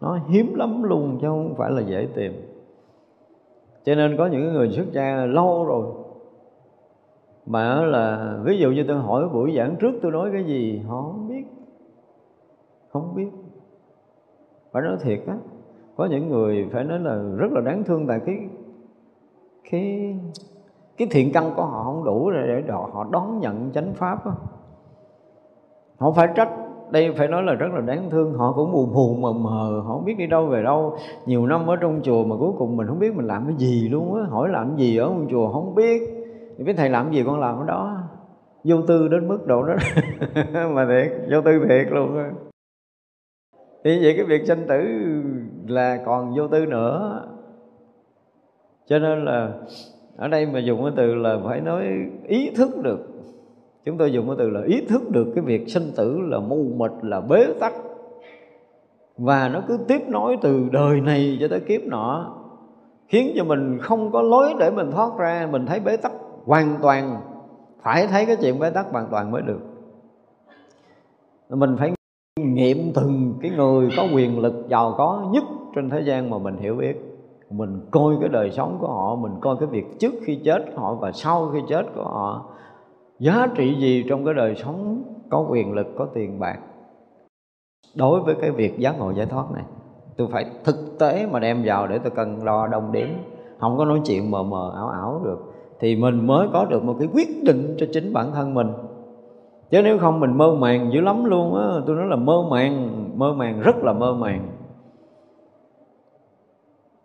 Nó 0.00 0.18
hiếm 0.28 0.54
lắm 0.54 0.82
luôn 0.82 1.18
chứ 1.20 1.26
không 1.26 1.54
phải 1.56 1.70
là 1.70 1.82
dễ 1.82 2.08
tìm. 2.14 2.32
Cho 3.84 3.94
nên 3.94 4.16
có 4.16 4.26
những 4.26 4.52
người 4.52 4.70
xuất 4.70 4.92
gia 4.92 5.26
lâu 5.26 5.64
rồi 5.64 5.86
mà 7.46 7.84
là, 7.84 8.36
ví 8.44 8.58
dụ 8.58 8.70
như 8.70 8.84
tôi 8.88 8.96
hỏi 8.96 9.28
buổi 9.28 9.54
giảng 9.56 9.76
trước 9.76 9.94
tôi 10.02 10.12
nói 10.12 10.30
cái 10.32 10.44
gì? 10.44 10.82
Họ 10.88 11.02
không 11.02 11.28
biết. 11.28 11.44
Không 12.92 13.14
biết. 13.14 13.28
Phải 14.72 14.82
nói 14.82 14.96
thiệt 15.00 15.20
á, 15.26 15.34
có 15.96 16.06
những 16.06 16.28
người 16.28 16.68
phải 16.72 16.84
nói 16.84 17.00
là 17.00 17.22
rất 17.36 17.52
là 17.52 17.60
đáng 17.60 17.84
thương 17.84 18.06
tại 18.06 18.20
cái 18.26 18.38
cái 19.70 20.16
cái 20.96 21.08
thiện 21.10 21.32
căn 21.32 21.50
của 21.56 21.64
họ 21.64 21.84
không 21.84 22.04
đủ 22.04 22.30
để 22.30 22.62
họ 22.68 23.06
đón 23.10 23.40
nhận 23.40 23.70
chánh 23.74 23.92
pháp 23.94 24.24
á. 24.24 24.32
Họ 25.98 26.12
phải 26.12 26.28
trách. 26.36 26.50
Đây 26.90 27.12
phải 27.12 27.28
nói 27.28 27.42
là 27.42 27.54
rất 27.54 27.66
là 27.74 27.80
đáng 27.80 28.10
thương. 28.10 28.34
Họ 28.34 28.52
cũng 28.52 28.72
mù 28.72 28.86
mù 28.86 29.14
mờ 29.14 29.32
mờ, 29.32 29.82
họ 29.84 29.94
không 29.94 30.04
biết 30.04 30.18
đi 30.18 30.26
đâu 30.26 30.46
về 30.46 30.62
đâu. 30.62 30.96
Nhiều 31.26 31.46
năm 31.46 31.66
ở 31.66 31.76
trong 31.76 32.00
chùa 32.02 32.24
mà 32.24 32.36
cuối 32.38 32.52
cùng 32.58 32.76
mình 32.76 32.86
không 32.86 32.98
biết 32.98 33.16
mình 33.16 33.26
làm 33.26 33.46
cái 33.46 33.56
gì 33.56 33.88
luôn 33.88 34.14
á. 34.14 34.22
Hỏi 34.30 34.48
làm 34.48 34.76
gì 34.76 34.96
ở 34.96 35.04
trong 35.04 35.26
chùa 35.30 35.52
không 35.52 35.74
biết 35.74 36.13
thì 36.58 36.64
biết 36.64 36.74
thầy 36.76 36.90
làm 36.90 37.12
gì 37.12 37.22
con 37.26 37.40
làm 37.40 37.58
ở 37.58 37.64
đó. 37.66 37.96
Vô 38.64 38.76
tư 38.82 39.08
đến 39.08 39.28
mức 39.28 39.46
độ 39.46 39.62
đó. 39.62 39.74
Mà 40.74 40.86
thiệt, 40.86 41.12
vô 41.30 41.40
tư 41.40 41.66
thiệt 41.68 41.92
luôn 41.92 42.16
á. 42.16 42.30
Thì 43.84 43.98
vậy 44.02 44.14
cái 44.16 44.24
việc 44.24 44.46
sanh 44.46 44.66
tử 44.68 44.82
là 45.66 46.02
còn 46.06 46.34
vô 46.36 46.48
tư 46.48 46.66
nữa. 46.66 47.22
Cho 48.86 48.98
nên 48.98 49.24
là 49.24 49.52
ở 50.16 50.28
đây 50.28 50.46
mà 50.46 50.58
dùng 50.58 50.82
cái 50.82 50.92
từ 50.96 51.14
là 51.14 51.38
phải 51.44 51.60
nói 51.60 51.84
ý 52.26 52.50
thức 52.56 52.70
được. 52.82 52.98
Chúng 53.84 53.98
tôi 53.98 54.12
dùng 54.12 54.26
cái 54.26 54.36
từ 54.38 54.50
là 54.50 54.60
ý 54.66 54.86
thức 54.88 55.10
được 55.10 55.32
cái 55.34 55.44
việc 55.44 55.68
sinh 55.68 55.92
tử 55.96 56.18
là 56.20 56.38
mù 56.38 56.64
mịt, 56.76 56.90
là 57.02 57.20
bế 57.20 57.46
tắc. 57.60 57.72
Và 59.16 59.48
nó 59.48 59.62
cứ 59.68 59.78
tiếp 59.88 60.00
nối 60.08 60.36
từ 60.42 60.68
đời 60.72 61.00
này 61.00 61.38
cho 61.40 61.48
tới 61.48 61.60
kiếp 61.60 61.80
nọ, 61.86 62.36
khiến 63.08 63.32
cho 63.36 63.44
mình 63.44 63.78
không 63.78 64.12
có 64.12 64.22
lối 64.22 64.54
để 64.58 64.70
mình 64.70 64.90
thoát 64.90 65.10
ra, 65.18 65.48
mình 65.50 65.66
thấy 65.66 65.80
bế 65.80 65.96
tắc 65.96 66.12
hoàn 66.46 66.76
toàn 66.82 67.20
phải 67.82 68.06
thấy 68.06 68.26
cái 68.26 68.36
chuyện 68.40 68.58
bế 68.58 68.70
tắc 68.70 68.86
hoàn 68.92 69.06
toàn 69.10 69.30
mới 69.30 69.42
được. 69.42 69.60
Mình 71.48 71.76
phải 71.78 71.92
nghiệm 72.38 72.92
từng 72.94 73.34
cái 73.42 73.50
người 73.50 73.88
có 73.96 74.06
quyền 74.14 74.38
lực 74.38 74.64
giàu 74.68 74.94
có 74.98 75.28
nhất 75.32 75.44
trên 75.74 75.90
thế 75.90 76.00
gian 76.00 76.30
mà 76.30 76.38
mình 76.38 76.56
hiểu 76.56 76.74
biết. 76.74 77.10
Mình 77.50 77.80
coi 77.90 78.14
cái 78.20 78.28
đời 78.28 78.50
sống 78.50 78.76
của 78.80 78.88
họ, 78.88 79.16
mình 79.16 79.32
coi 79.40 79.56
cái 79.60 79.68
việc 79.68 79.98
trước 79.98 80.14
khi 80.24 80.40
chết 80.44 80.64
họ 80.76 80.94
và 80.94 81.12
sau 81.12 81.50
khi 81.52 81.58
chết 81.68 81.86
của 81.94 82.04
họ. 82.04 82.44
Giá 83.18 83.46
trị 83.54 83.76
gì 83.80 84.04
trong 84.08 84.24
cái 84.24 84.34
đời 84.34 84.54
sống 84.54 85.02
có 85.30 85.46
quyền 85.50 85.72
lực, 85.72 85.86
có 85.98 86.06
tiền 86.14 86.40
bạc? 86.40 86.58
Đối 87.96 88.20
với 88.20 88.34
cái 88.40 88.50
việc 88.50 88.78
giác 88.78 88.98
ngộ 88.98 89.10
giải 89.10 89.26
thoát 89.26 89.50
này, 89.50 89.64
tôi 90.16 90.28
phải 90.32 90.50
thực 90.64 90.98
tế 90.98 91.26
mà 91.26 91.40
đem 91.40 91.62
vào 91.64 91.86
để 91.86 91.98
tôi 91.98 92.10
cần 92.10 92.44
lo 92.44 92.66
đông 92.66 92.92
đếm. 92.92 93.08
Không 93.60 93.78
có 93.78 93.84
nói 93.84 94.00
chuyện 94.06 94.30
mờ 94.30 94.42
mờ 94.42 94.72
ảo 94.74 94.88
ảo 94.88 95.20
được 95.24 95.53
thì 95.84 95.96
mình 95.96 96.26
mới 96.26 96.48
có 96.52 96.64
được 96.64 96.84
một 96.84 96.96
cái 96.98 97.08
quyết 97.14 97.44
định 97.44 97.74
cho 97.78 97.86
chính 97.92 98.12
bản 98.12 98.32
thân 98.32 98.54
mình. 98.54 98.68
Chứ 99.70 99.82
nếu 99.82 99.98
không 99.98 100.20
mình 100.20 100.38
mơ 100.38 100.54
màng 100.54 100.92
dữ 100.92 101.00
lắm 101.00 101.24
luôn 101.24 101.54
á, 101.54 101.66
tôi 101.86 101.96
nói 101.96 102.06
là 102.06 102.16
mơ 102.16 102.44
màng 102.50 103.04
mơ 103.18 103.32
màng 103.32 103.60
rất 103.60 103.76
là 103.76 103.92
mơ 103.92 104.14
màng. 104.14 104.48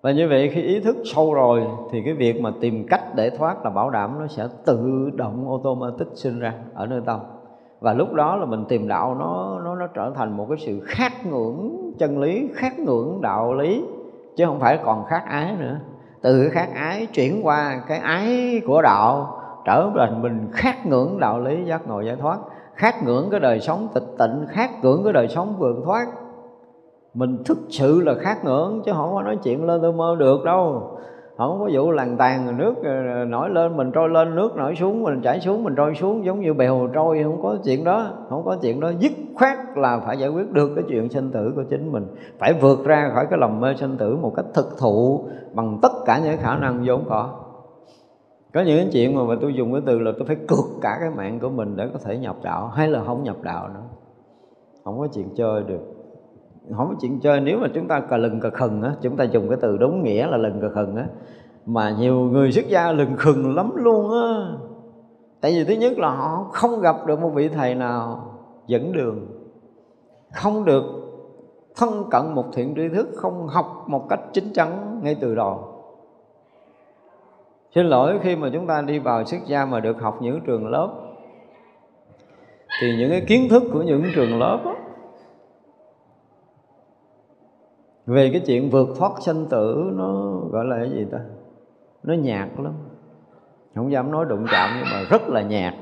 Và 0.02 0.12
như 0.12 0.28
vậy 0.28 0.50
khi 0.54 0.62
ý 0.62 0.80
thức 0.80 0.98
sâu 1.06 1.34
rồi 1.34 1.64
thì 1.92 2.02
cái 2.06 2.14
việc 2.14 2.42
mà 2.42 2.54
tìm 2.62 2.88
cách 2.88 3.16
để 3.16 3.30
thoát 3.30 3.66
là 3.66 3.70
bảo 3.70 3.90
đảm 3.90 4.20
nó 4.20 4.28
sẽ 4.28 4.48
tự 4.66 5.10
động 5.16 5.48
automatic 5.50 6.08
sinh 6.14 6.40
ra 6.40 6.54
ở 6.74 6.86
nơi 6.86 7.02
tâm. 7.06 7.20
Và 7.80 7.94
lúc 7.94 8.14
đó 8.14 8.36
là 8.36 8.46
mình 8.46 8.66
tìm 8.70 8.88
đạo 8.88 9.16
nó 9.20 9.62
nó 9.64 9.76
nó 9.76 9.88
trở 9.88 10.12
thành 10.16 10.38
một 10.38 10.46
cái 10.50 10.58
sự 10.58 10.80
khát 10.86 11.26
ngưỡng 11.26 11.92
chân 11.98 12.20
lý 12.20 12.50
khát 12.54 12.80
ngưỡng 12.80 13.22
đạo 13.22 13.54
lý, 13.54 13.84
chứ 14.36 14.46
không 14.46 14.60
phải 14.60 14.80
còn 14.84 15.06
khát 15.06 15.24
ái 15.26 15.56
nữa 15.60 15.80
từ 16.22 16.40
cái 16.40 16.50
khát 16.50 16.76
ái 16.76 17.06
chuyển 17.06 17.46
qua 17.46 17.82
cái 17.88 17.98
ái 17.98 18.62
của 18.66 18.82
đạo, 18.82 19.42
trở 19.66 19.90
thành 19.98 20.22
mình 20.22 20.50
khát 20.54 20.86
ngưỡng 20.86 21.20
đạo 21.20 21.40
lý 21.40 21.66
giác 21.66 21.88
ngộ 21.88 22.02
giải 22.02 22.16
thoát 22.16 22.38
khát 22.80 23.04
ngưỡng 23.04 23.28
cái 23.32 23.40
đời 23.40 23.60
sống 23.60 23.88
tịch 23.94 24.04
tịnh 24.20 24.46
khát 24.50 24.84
ngưỡng 24.84 25.04
cái 25.04 25.14
đời 25.14 25.28
sống 25.28 25.56
vượt 25.60 25.76
thoát. 25.86 26.08
Mình 27.14 27.38
thực 27.46 27.58
sự 27.70 28.02
là 28.02 28.14
khát 28.20 28.46
ngưỡng, 28.46 28.82
chứ 28.86 28.92
không 28.96 29.14
có 29.14 29.22
nói 29.22 29.38
chuyện 29.44 29.66
lên 29.66 29.82
tôi 29.82 29.94
mơ 29.94 30.16
được 30.20 30.44
đâu 30.46 30.92
không 31.40 31.60
có 31.60 31.70
vụ 31.74 31.92
làng 31.92 32.18
tàn 32.18 32.58
nước 32.58 32.74
ờ, 32.84 33.08
ờ, 33.14 33.26
nổi 33.26 33.50
lên 33.50 33.78
mình 33.78 33.92
trôi 33.92 34.10
lên 34.10 34.36
nước 34.36 34.56
nổi 34.56 34.76
xuống 34.76 35.04
mình 35.04 35.22
chảy 35.22 35.40
xuống 35.40 35.64
mình 35.64 35.76
trôi 35.76 35.96
xuống 35.96 36.26
giống 36.26 36.40
như 36.40 36.54
bèo 36.54 36.90
trôi 36.94 37.24
không 37.24 37.42
có 37.42 37.58
chuyện 37.64 37.84
đó 37.84 38.12
không 38.30 38.46
có 38.46 38.58
chuyện 38.62 38.80
đó. 38.80 38.92
Dứt 39.00 39.12
khoát 39.36 39.58
là 39.76 40.00
phải 40.00 40.18
giải 40.18 40.30
quyết 40.30 40.52
được 40.52 40.72
cái 40.76 40.84
chuyện 40.88 41.10
sinh 41.10 41.32
tử 41.32 41.54
của 41.56 41.64
chính 41.70 41.92
mình. 41.92 42.08
Phải 42.40 42.54
vượt 42.54 42.86
ra 42.86 43.12
khỏi 43.14 43.28
cái 43.30 43.40
lòng 43.40 43.62
mê 43.62 43.76
sinh 43.76 43.98
tử 43.98 44.16
một 44.16 44.34
cách 44.36 44.46
thực 44.54 44.78
thụ 44.80 45.26
bằng 45.54 45.80
tất 45.82 45.92
cả 46.06 46.22
những 46.24 46.38
khả 46.38 46.58
năng 46.58 46.84
vốn 46.86 47.04
có. 47.10 47.30
Có 48.54 48.62
những 48.62 48.78
cái 48.78 48.90
chuyện 48.92 49.16
mà, 49.16 49.24
mà 49.24 49.36
tôi 49.42 49.54
dùng 49.54 49.74
cái 49.74 49.82
từ 49.86 50.00
là 50.00 50.12
tôi 50.18 50.28
phải 50.28 50.38
cược 50.48 50.66
cả 50.82 50.98
cái 51.00 51.10
mạng 51.10 51.40
của 51.40 51.50
mình 51.50 51.78
để 51.78 51.90
có 51.94 52.00
thể 52.04 52.18
nhập 52.18 52.36
đạo 52.44 52.68
hay 52.68 52.88
là 52.88 53.04
không 53.04 53.24
nhập 53.24 53.38
đạo 53.42 53.68
nữa. 53.68 53.84
Không 54.84 55.00
có 55.00 55.08
chuyện 55.14 55.28
chơi 55.36 55.64
được 55.68 55.99
không 56.78 56.88
có 56.90 56.96
chuyện 57.02 57.20
chơi. 57.20 57.40
Nếu 57.40 57.60
mà 57.60 57.68
chúng 57.74 57.88
ta 57.88 58.00
cà 58.00 58.18
lừng 58.18 58.40
cà 58.40 58.50
khừng 58.50 58.82
á 58.82 58.94
chúng 59.02 59.18
ta 59.18 59.24
dùng 59.24 59.50
cái 59.50 59.58
từ 59.62 59.78
đúng 59.78 60.04
nghĩa 60.04 60.28
là 60.28 60.38
lừng 60.38 60.62
cà 60.62 60.68
khừng 60.76 60.96
á 60.96 61.06
mà 61.66 61.96
nhiều 62.00 62.16
người 62.16 62.52
xuất 62.52 62.68
gia 62.68 62.92
lừng 62.92 63.16
khừng 63.18 63.56
lắm 63.56 63.72
luôn 63.76 64.12
á. 64.12 64.52
Tại 65.42 65.52
vì 65.52 65.64
thứ 65.64 65.74
nhất 65.74 65.98
là 65.98 66.10
họ 66.10 66.48
không 66.52 66.82
gặp 66.82 66.96
được 67.06 67.22
một 67.22 67.30
vị 67.30 67.50
thầy 67.50 67.76
nào 67.76 68.26
dẫn 68.68 68.92
đường 68.92 69.28
không 70.34 70.66
được 70.66 70.84
thân 71.76 72.04
cận 72.12 72.22
một 72.36 72.46
thiện 72.54 72.74
tri 72.76 72.90
thức 72.90 73.08
không 73.16 73.48
học 73.48 73.84
một 73.88 74.10
cách 74.10 74.20
chính 74.34 74.54
chắn 74.54 75.00
ngay 75.04 75.16
từ 75.22 75.36
đầu. 75.36 75.76
Xin 77.76 77.86
lỗi 77.86 78.20
khi 78.22 78.36
mà 78.36 78.50
chúng 78.54 78.68
ta 78.68 78.82
đi 78.82 79.00
vào 79.00 79.26
xuất 79.26 79.38
gia 79.48 79.66
mà 79.66 79.80
được 79.80 80.02
học 80.02 80.18
những 80.22 80.42
trường 80.46 80.68
lớp 80.68 80.90
thì 82.82 82.96
những 82.98 83.10
cái 83.10 83.22
kiến 83.28 83.48
thức 83.50 83.64
của 83.74 83.82
những 83.82 84.04
trường 84.16 84.40
lớp 84.40 84.60
đó, 84.66 84.76
về 88.10 88.30
cái 88.30 88.42
chuyện 88.46 88.70
vượt 88.70 88.90
thoát 88.98 89.12
sanh 89.22 89.46
tử, 89.50 89.92
nó 89.96 90.40
gọi 90.52 90.66
là 90.66 90.78
cái 90.78 90.90
gì 90.90 91.06
ta? 91.12 91.20
Nó 92.04 92.14
nhạt 92.14 92.50
lắm. 92.58 92.74
Không 93.76 93.92
dám 93.92 94.12
nói 94.12 94.26
đụng 94.30 94.46
chạm, 94.52 94.70
nhưng 94.76 94.88
mà 94.94 95.04
rất 95.10 95.30
là 95.30 95.42
nhạt. 95.42 95.74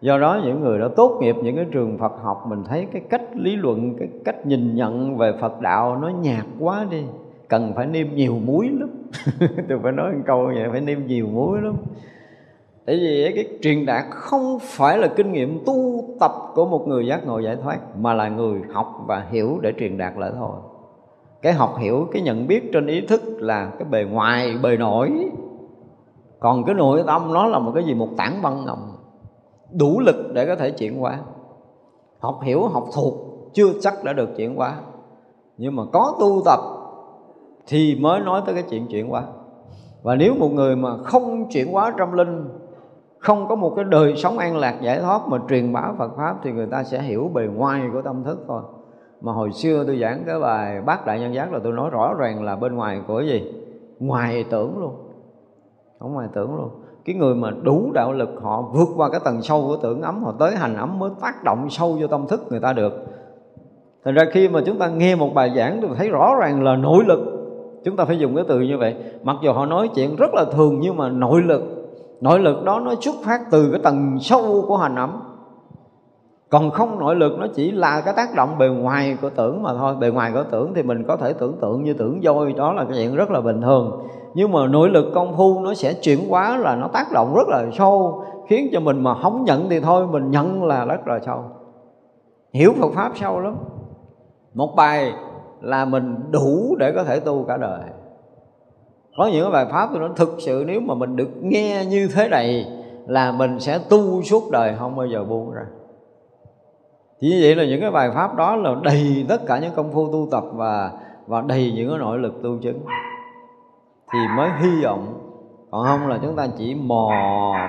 Do 0.00 0.18
đó 0.18 0.40
những 0.44 0.60
người 0.60 0.78
đã 0.78 0.88
tốt 0.96 1.18
nghiệp 1.20 1.36
những 1.42 1.56
cái 1.56 1.66
trường 1.70 1.98
Phật 1.98 2.12
học, 2.22 2.44
mình 2.48 2.64
thấy 2.68 2.86
cái 2.92 3.02
cách 3.10 3.22
lý 3.36 3.56
luận, 3.56 3.94
cái 3.98 4.08
cách 4.24 4.46
nhìn 4.46 4.74
nhận 4.74 5.16
về 5.16 5.32
Phật 5.40 5.60
đạo 5.60 5.98
nó 6.02 6.08
nhạt 6.08 6.44
quá 6.58 6.86
đi. 6.90 7.04
Cần 7.48 7.72
phải 7.76 7.86
nêm 7.86 8.14
nhiều 8.14 8.34
muối 8.44 8.68
lắm. 8.68 8.88
Tôi 9.68 9.78
phải 9.82 9.92
nói 9.92 10.12
một 10.12 10.22
câu 10.26 10.46
vậy, 10.54 10.68
phải 10.70 10.80
nêm 10.80 11.06
nhiều 11.06 11.26
muối 11.26 11.60
lắm. 11.60 11.74
Tại 12.86 12.96
vì 12.96 13.32
cái 13.34 13.48
truyền 13.62 13.86
đạt 13.86 14.04
không 14.10 14.58
phải 14.62 14.98
là 14.98 15.08
kinh 15.16 15.32
nghiệm 15.32 15.64
tu 15.66 16.04
tập 16.20 16.32
của 16.54 16.64
một 16.64 16.88
người 16.88 17.06
giác 17.06 17.26
ngộ 17.26 17.38
giải 17.38 17.56
thoát, 17.56 17.78
mà 17.96 18.14
là 18.14 18.28
người 18.28 18.60
học 18.72 19.04
và 19.06 19.26
hiểu 19.30 19.58
để 19.62 19.72
truyền 19.78 19.98
đạt 19.98 20.12
lại 20.16 20.30
thôi 20.36 20.56
cái 21.42 21.52
học 21.52 21.74
hiểu, 21.78 22.08
cái 22.12 22.22
nhận 22.22 22.46
biết 22.46 22.70
trên 22.72 22.86
ý 22.86 23.06
thức 23.06 23.22
là 23.38 23.70
cái 23.78 23.88
bề 23.90 24.04
ngoài, 24.04 24.54
bề 24.62 24.76
nổi. 24.76 25.30
Còn 26.40 26.64
cái 26.64 26.74
nội 26.74 27.02
tâm 27.06 27.32
nó 27.32 27.46
là 27.46 27.58
một 27.58 27.72
cái 27.74 27.84
gì? 27.84 27.94
Một 27.94 28.08
tảng 28.16 28.42
băng 28.42 28.64
ngầm 28.64 28.78
đủ 29.72 30.00
lực 30.00 30.32
để 30.32 30.46
có 30.46 30.56
thể 30.56 30.70
chuyển 30.70 31.02
qua 31.02 31.18
học 32.20 32.40
hiểu, 32.42 32.66
học 32.66 32.84
thuộc 32.94 33.14
chưa 33.52 33.68
chắc 33.80 34.04
đã 34.04 34.12
được 34.12 34.28
chuyển 34.36 34.58
qua 34.58 34.76
nhưng 35.56 35.76
mà 35.76 35.82
có 35.92 36.16
tu 36.20 36.42
tập 36.44 36.60
thì 37.66 37.98
mới 38.00 38.20
nói 38.20 38.42
tới 38.46 38.54
cái 38.54 38.64
chuyện 38.70 38.86
chuyển 38.86 39.08
hóa. 39.08 39.22
Và 40.02 40.14
nếu 40.14 40.34
một 40.34 40.48
người 40.48 40.76
mà 40.76 40.96
không 40.96 41.48
chuyển 41.50 41.72
hóa 41.72 41.94
trong 41.96 42.14
linh, 42.14 42.48
không 43.18 43.48
có 43.48 43.54
một 43.54 43.72
cái 43.76 43.84
đời 43.84 44.16
sống 44.16 44.38
an 44.38 44.56
lạc 44.56 44.78
giải 44.82 45.00
thoát 45.00 45.28
mà 45.28 45.38
truyền 45.48 45.72
bá 45.72 45.92
Phật 45.98 46.16
pháp 46.16 46.36
thì 46.42 46.52
người 46.52 46.66
ta 46.66 46.84
sẽ 46.84 47.02
hiểu 47.02 47.30
bề 47.34 47.46
ngoài 47.46 47.82
của 47.92 48.02
tâm 48.02 48.24
thức 48.24 48.38
thôi 48.48 48.62
mà 49.22 49.32
hồi 49.32 49.52
xưa 49.52 49.84
tôi 49.86 49.98
giảng 49.98 50.22
cái 50.26 50.40
bài 50.40 50.80
bát 50.86 51.06
đại 51.06 51.20
nhân 51.20 51.34
giác 51.34 51.52
là 51.52 51.58
tôi 51.64 51.72
nói 51.72 51.90
rõ 51.90 52.14
ràng 52.18 52.44
là 52.44 52.56
bên 52.56 52.74
ngoài 52.74 53.00
của 53.06 53.20
gì? 53.20 53.52
Ngoài 53.98 54.44
tưởng 54.50 54.78
luôn. 54.78 54.94
Không 55.98 56.12
ngoài 56.12 56.28
tưởng 56.34 56.56
luôn. 56.56 56.68
Cái 57.04 57.14
người 57.14 57.34
mà 57.34 57.50
đủ 57.62 57.90
đạo 57.94 58.12
lực, 58.12 58.30
họ 58.42 58.62
vượt 58.62 58.88
qua 58.96 59.10
cái 59.10 59.20
tầng 59.24 59.42
sâu 59.42 59.64
của 59.66 59.76
tưởng 59.76 60.02
ấm, 60.02 60.24
họ 60.24 60.34
tới 60.38 60.56
hành 60.56 60.76
ấm 60.76 60.98
mới 60.98 61.10
tác 61.20 61.44
động 61.44 61.70
sâu 61.70 61.96
vô 62.00 62.06
tâm 62.06 62.26
thức 62.26 62.40
người 62.50 62.60
ta 62.60 62.72
được. 62.72 62.92
Thành 64.04 64.14
ra 64.14 64.24
khi 64.32 64.48
mà 64.48 64.60
chúng 64.66 64.78
ta 64.78 64.88
nghe 64.88 65.14
một 65.14 65.34
bài 65.34 65.52
giảng, 65.56 65.78
tôi 65.82 65.90
thấy 65.96 66.08
rõ 66.08 66.34
ràng 66.40 66.62
là 66.62 66.76
nội 66.76 67.04
lực. 67.06 67.18
Chúng 67.84 67.96
ta 67.96 68.04
phải 68.04 68.18
dùng 68.18 68.36
cái 68.36 68.44
từ 68.48 68.60
như 68.60 68.78
vậy. 68.78 68.94
Mặc 69.22 69.36
dù 69.42 69.52
họ 69.52 69.66
nói 69.66 69.90
chuyện 69.94 70.16
rất 70.16 70.34
là 70.34 70.44
thường, 70.44 70.80
nhưng 70.80 70.96
mà 70.96 71.08
nội 71.08 71.42
lực 71.42 71.62
nội 72.22 72.40
lực 72.40 72.64
đó 72.64 72.80
nó 72.80 72.94
xuất 73.00 73.14
phát 73.24 73.40
từ 73.50 73.70
cái 73.70 73.80
tầng 73.82 74.18
sâu 74.20 74.64
của 74.68 74.76
hành 74.76 74.96
ấm 74.96 75.20
còn 76.52 76.70
không 76.70 76.98
nội 76.98 77.16
lực, 77.16 77.38
nó 77.38 77.46
chỉ 77.54 77.70
là 77.70 78.00
cái 78.00 78.14
tác 78.16 78.34
động 78.34 78.58
bề 78.58 78.68
ngoài 78.68 79.16
của 79.22 79.30
tưởng 79.30 79.62
mà 79.62 79.74
thôi. 79.74 79.96
Bề 80.00 80.10
ngoài 80.10 80.30
của 80.34 80.44
tưởng 80.50 80.74
thì 80.74 80.82
mình 80.82 81.04
có 81.08 81.16
thể 81.16 81.32
tưởng 81.32 81.58
tượng 81.60 81.84
như 81.84 81.94
tưởng 81.94 82.20
voi, 82.22 82.52
đó 82.52 82.72
là 82.72 82.84
cái 82.84 82.92
chuyện 82.96 83.16
rất 83.16 83.30
là 83.30 83.40
bình 83.40 83.60
thường. 83.60 84.06
Nhưng 84.34 84.52
mà 84.52 84.66
nội 84.66 84.88
lực 84.88 85.04
công 85.14 85.36
phu 85.36 85.60
nó 85.60 85.74
sẽ 85.74 85.94
chuyển 85.94 86.28
hóa 86.28 86.56
là 86.56 86.76
nó 86.76 86.88
tác 86.88 87.12
động 87.12 87.34
rất 87.36 87.48
là 87.48 87.64
sâu, 87.78 88.24
khiến 88.48 88.68
cho 88.72 88.80
mình 88.80 89.02
mà 89.02 89.14
không 89.14 89.44
nhận 89.44 89.68
thì 89.70 89.80
thôi, 89.80 90.06
mình 90.06 90.30
nhận 90.30 90.64
là 90.64 90.84
rất 90.84 91.06
là 91.06 91.18
sâu. 91.26 91.44
Hiểu 92.52 92.72
Phật 92.80 92.92
pháp 92.94 93.12
sâu 93.14 93.40
lắm. 93.40 93.56
Một 94.54 94.74
bài 94.76 95.12
là 95.60 95.84
mình 95.84 96.16
đủ 96.30 96.76
để 96.78 96.92
có 96.92 97.04
thể 97.04 97.20
tu 97.20 97.44
cả 97.48 97.56
đời. 97.56 97.80
Có 99.16 99.26
những 99.32 99.42
cái 99.42 99.52
bài 99.52 99.66
pháp 99.70 99.88
thì 99.92 99.98
nó 99.98 100.08
thực 100.16 100.34
sự 100.38 100.64
nếu 100.66 100.80
mà 100.80 100.94
mình 100.94 101.16
được 101.16 101.30
nghe 101.42 101.84
như 101.84 102.08
thế 102.14 102.28
này 102.28 102.66
là 103.06 103.32
mình 103.32 103.60
sẽ 103.60 103.78
tu 103.90 104.22
suốt 104.22 104.42
đời, 104.50 104.74
không 104.78 104.96
bao 104.96 105.06
giờ 105.06 105.24
buông 105.24 105.50
ra 105.50 105.62
chỉ 107.22 107.28
như 107.28 107.38
vậy 107.42 107.54
là 107.54 107.64
những 107.64 107.80
cái 107.80 107.90
bài 107.90 108.10
pháp 108.14 108.36
đó 108.36 108.56
là 108.56 108.74
đầy 108.82 109.26
tất 109.28 109.46
cả 109.46 109.58
những 109.58 109.74
công 109.76 109.92
phu 109.92 110.12
tu 110.12 110.28
tập 110.30 110.44
và 110.52 110.90
và 111.26 111.40
đầy 111.40 111.72
những 111.76 111.90
cái 111.90 111.98
nội 111.98 112.18
lực 112.18 112.42
tu 112.42 112.58
chứng. 112.62 112.78
Thì 114.12 114.18
mới 114.36 114.50
hy 114.60 114.84
vọng, 114.84 115.14
còn 115.70 115.84
không 115.86 116.08
là 116.08 116.18
chúng 116.22 116.36
ta 116.36 116.46
chỉ 116.58 116.74
mò 116.74 117.10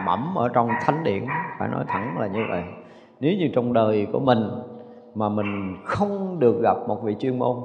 mẫm 0.06 0.36
ở 0.36 0.50
trong 0.50 0.70
thánh 0.82 1.04
điển, 1.04 1.26
phải 1.60 1.70
nói 1.70 1.84
thẳng 1.88 2.18
là 2.20 2.28
như 2.28 2.40
vậy. 2.50 2.64
Nếu 3.20 3.34
như 3.40 3.50
trong 3.54 3.74
đời 3.74 4.08
của 4.14 4.20
mình 4.20 4.50
mà 5.16 5.30
mình 5.30 5.78
không 5.86 6.40
được 6.40 6.62
gặp 6.62 6.78
một 6.88 7.04
vị 7.04 7.16
chuyên 7.20 7.40
môn, 7.40 7.58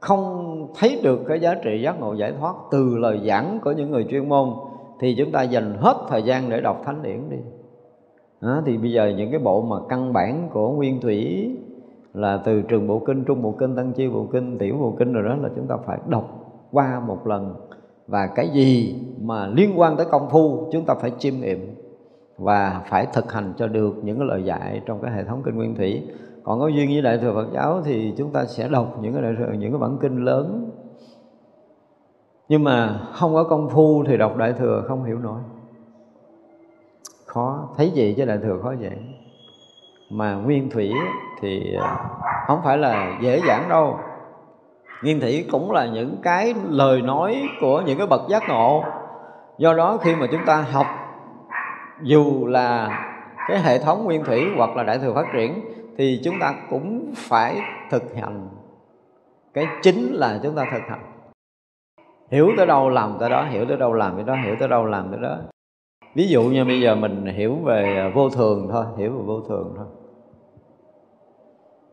không 0.00 0.66
thấy 0.78 1.00
được 1.02 1.20
cái 1.28 1.40
giá 1.40 1.54
trị 1.54 1.80
giác 1.82 2.00
ngộ 2.00 2.12
giải 2.12 2.32
thoát 2.40 2.54
từ 2.70 2.96
lời 2.98 3.20
giảng 3.24 3.58
của 3.64 3.72
những 3.72 3.90
người 3.90 4.06
chuyên 4.10 4.28
môn, 4.28 4.48
thì 5.00 5.14
chúng 5.18 5.32
ta 5.32 5.42
dành 5.42 5.76
hết 5.80 5.96
thời 6.08 6.22
gian 6.22 6.50
để 6.50 6.60
đọc 6.60 6.82
thánh 6.84 7.02
điển 7.02 7.30
đi 7.30 7.38
đó, 8.40 8.62
thì 8.66 8.78
bây 8.78 8.92
giờ 8.92 9.12
những 9.16 9.30
cái 9.30 9.40
bộ 9.40 9.62
mà 9.62 9.76
căn 9.88 10.12
bản 10.12 10.48
của 10.52 10.70
nguyên 10.70 11.00
thủy 11.00 11.50
là 12.14 12.36
từ 12.44 12.62
trường 12.62 12.86
bộ 12.86 12.98
kinh 12.98 13.24
trung 13.24 13.42
bộ 13.42 13.54
kinh 13.58 13.76
tăng 13.76 13.92
chi 13.92 14.08
bộ 14.08 14.26
kinh 14.32 14.58
tiểu 14.58 14.76
bộ 14.80 14.94
kinh 14.98 15.12
rồi 15.12 15.24
đó 15.24 15.36
là 15.42 15.48
chúng 15.56 15.66
ta 15.66 15.76
phải 15.86 15.98
đọc 16.08 16.56
qua 16.72 17.00
một 17.00 17.26
lần. 17.26 17.54
Và 18.06 18.26
cái 18.26 18.48
gì 18.48 18.94
mà 19.22 19.46
liên 19.46 19.80
quan 19.80 19.96
tới 19.96 20.06
công 20.10 20.30
phu 20.30 20.68
chúng 20.72 20.84
ta 20.84 20.94
phải 20.94 21.12
chiêm 21.18 21.34
nghiệm 21.34 21.74
và 22.38 22.82
phải 22.88 23.06
thực 23.12 23.32
hành 23.32 23.52
cho 23.56 23.66
được 23.66 24.04
những 24.04 24.18
cái 24.18 24.26
lời 24.26 24.44
dạy 24.44 24.82
trong 24.86 24.98
cái 25.02 25.12
hệ 25.12 25.24
thống 25.24 25.42
kinh 25.44 25.56
nguyên 25.56 25.74
thủy. 25.74 26.02
Còn 26.42 26.60
có 26.60 26.68
duyên 26.68 26.88
với 26.88 27.02
đại 27.02 27.18
thừa 27.18 27.32
Phật 27.34 27.46
giáo 27.54 27.82
thì 27.84 28.14
chúng 28.16 28.30
ta 28.30 28.44
sẽ 28.44 28.68
đọc 28.68 28.98
những 29.02 29.12
cái 29.12 29.22
đại 29.22 29.34
thừa 29.38 29.52
những 29.52 29.72
cái 29.72 29.78
bản 29.78 29.98
kinh 30.00 30.24
lớn. 30.24 30.70
Nhưng 32.48 32.64
mà 32.64 33.00
không 33.12 33.34
có 33.34 33.44
công 33.44 33.68
phu 33.68 34.04
thì 34.06 34.16
đọc 34.16 34.36
đại 34.36 34.52
thừa 34.52 34.84
không 34.88 35.04
hiểu 35.04 35.18
nổi 35.18 35.40
khó, 37.36 37.68
thấy 37.76 37.90
gì 37.90 38.14
chứ 38.16 38.24
đại 38.24 38.38
thừa 38.42 38.58
khó 38.62 38.74
vậy. 38.80 38.96
Mà 40.10 40.34
nguyên 40.34 40.70
thủy 40.70 40.92
thì 41.40 41.76
à, 41.82 41.96
không 42.46 42.60
phải 42.64 42.78
là 42.78 43.18
dễ 43.20 43.40
dàng 43.46 43.68
đâu. 43.68 43.98
Nguyên 45.02 45.20
thủy 45.20 45.46
cũng 45.52 45.72
là 45.72 45.86
những 45.86 46.16
cái 46.22 46.54
lời 46.68 47.02
nói 47.02 47.42
của 47.60 47.80
những 47.80 47.98
cái 47.98 48.06
bậc 48.06 48.20
giác 48.28 48.42
ngộ. 48.48 48.84
Do 49.58 49.74
đó 49.74 49.98
khi 50.02 50.14
mà 50.14 50.26
chúng 50.32 50.44
ta 50.46 50.64
học, 50.72 50.86
dù 52.02 52.46
là 52.46 52.98
cái 53.48 53.60
hệ 53.60 53.78
thống 53.78 54.04
nguyên 54.04 54.24
thủy 54.24 54.46
hoặc 54.56 54.76
là 54.76 54.82
đại 54.82 54.98
thừa 54.98 55.14
phát 55.14 55.26
triển, 55.32 55.60
thì 55.98 56.20
chúng 56.24 56.34
ta 56.40 56.54
cũng 56.70 57.12
phải 57.16 57.60
thực 57.90 58.14
hành. 58.14 58.48
Cái 59.54 59.66
chính 59.82 60.12
là 60.12 60.40
chúng 60.42 60.54
ta 60.54 60.66
thực 60.72 60.82
hành. 60.88 61.12
Hiểu 62.30 62.50
tới 62.56 62.66
đâu 62.66 62.88
làm 62.88 63.16
tới 63.20 63.30
đó, 63.30 63.44
hiểu 63.50 63.64
tới 63.68 63.76
đâu 63.76 63.92
làm 63.92 64.16
tới 64.16 64.24
đó, 64.24 64.34
hiểu 64.44 64.56
tới 64.58 64.68
đâu 64.68 64.84
làm 64.84 65.10
tới 65.10 65.20
đó 65.22 65.36
ví 66.16 66.28
dụ 66.28 66.42
như 66.42 66.64
bây 66.64 66.80
giờ 66.80 66.94
mình 66.94 67.26
hiểu 67.26 67.54
về 67.54 67.96
à, 67.96 68.12
vô 68.14 68.30
thường 68.30 68.68
thôi 68.70 68.84
hiểu 68.96 69.12
về 69.12 69.22
vô 69.26 69.40
thường 69.40 69.74
thôi. 69.76 69.86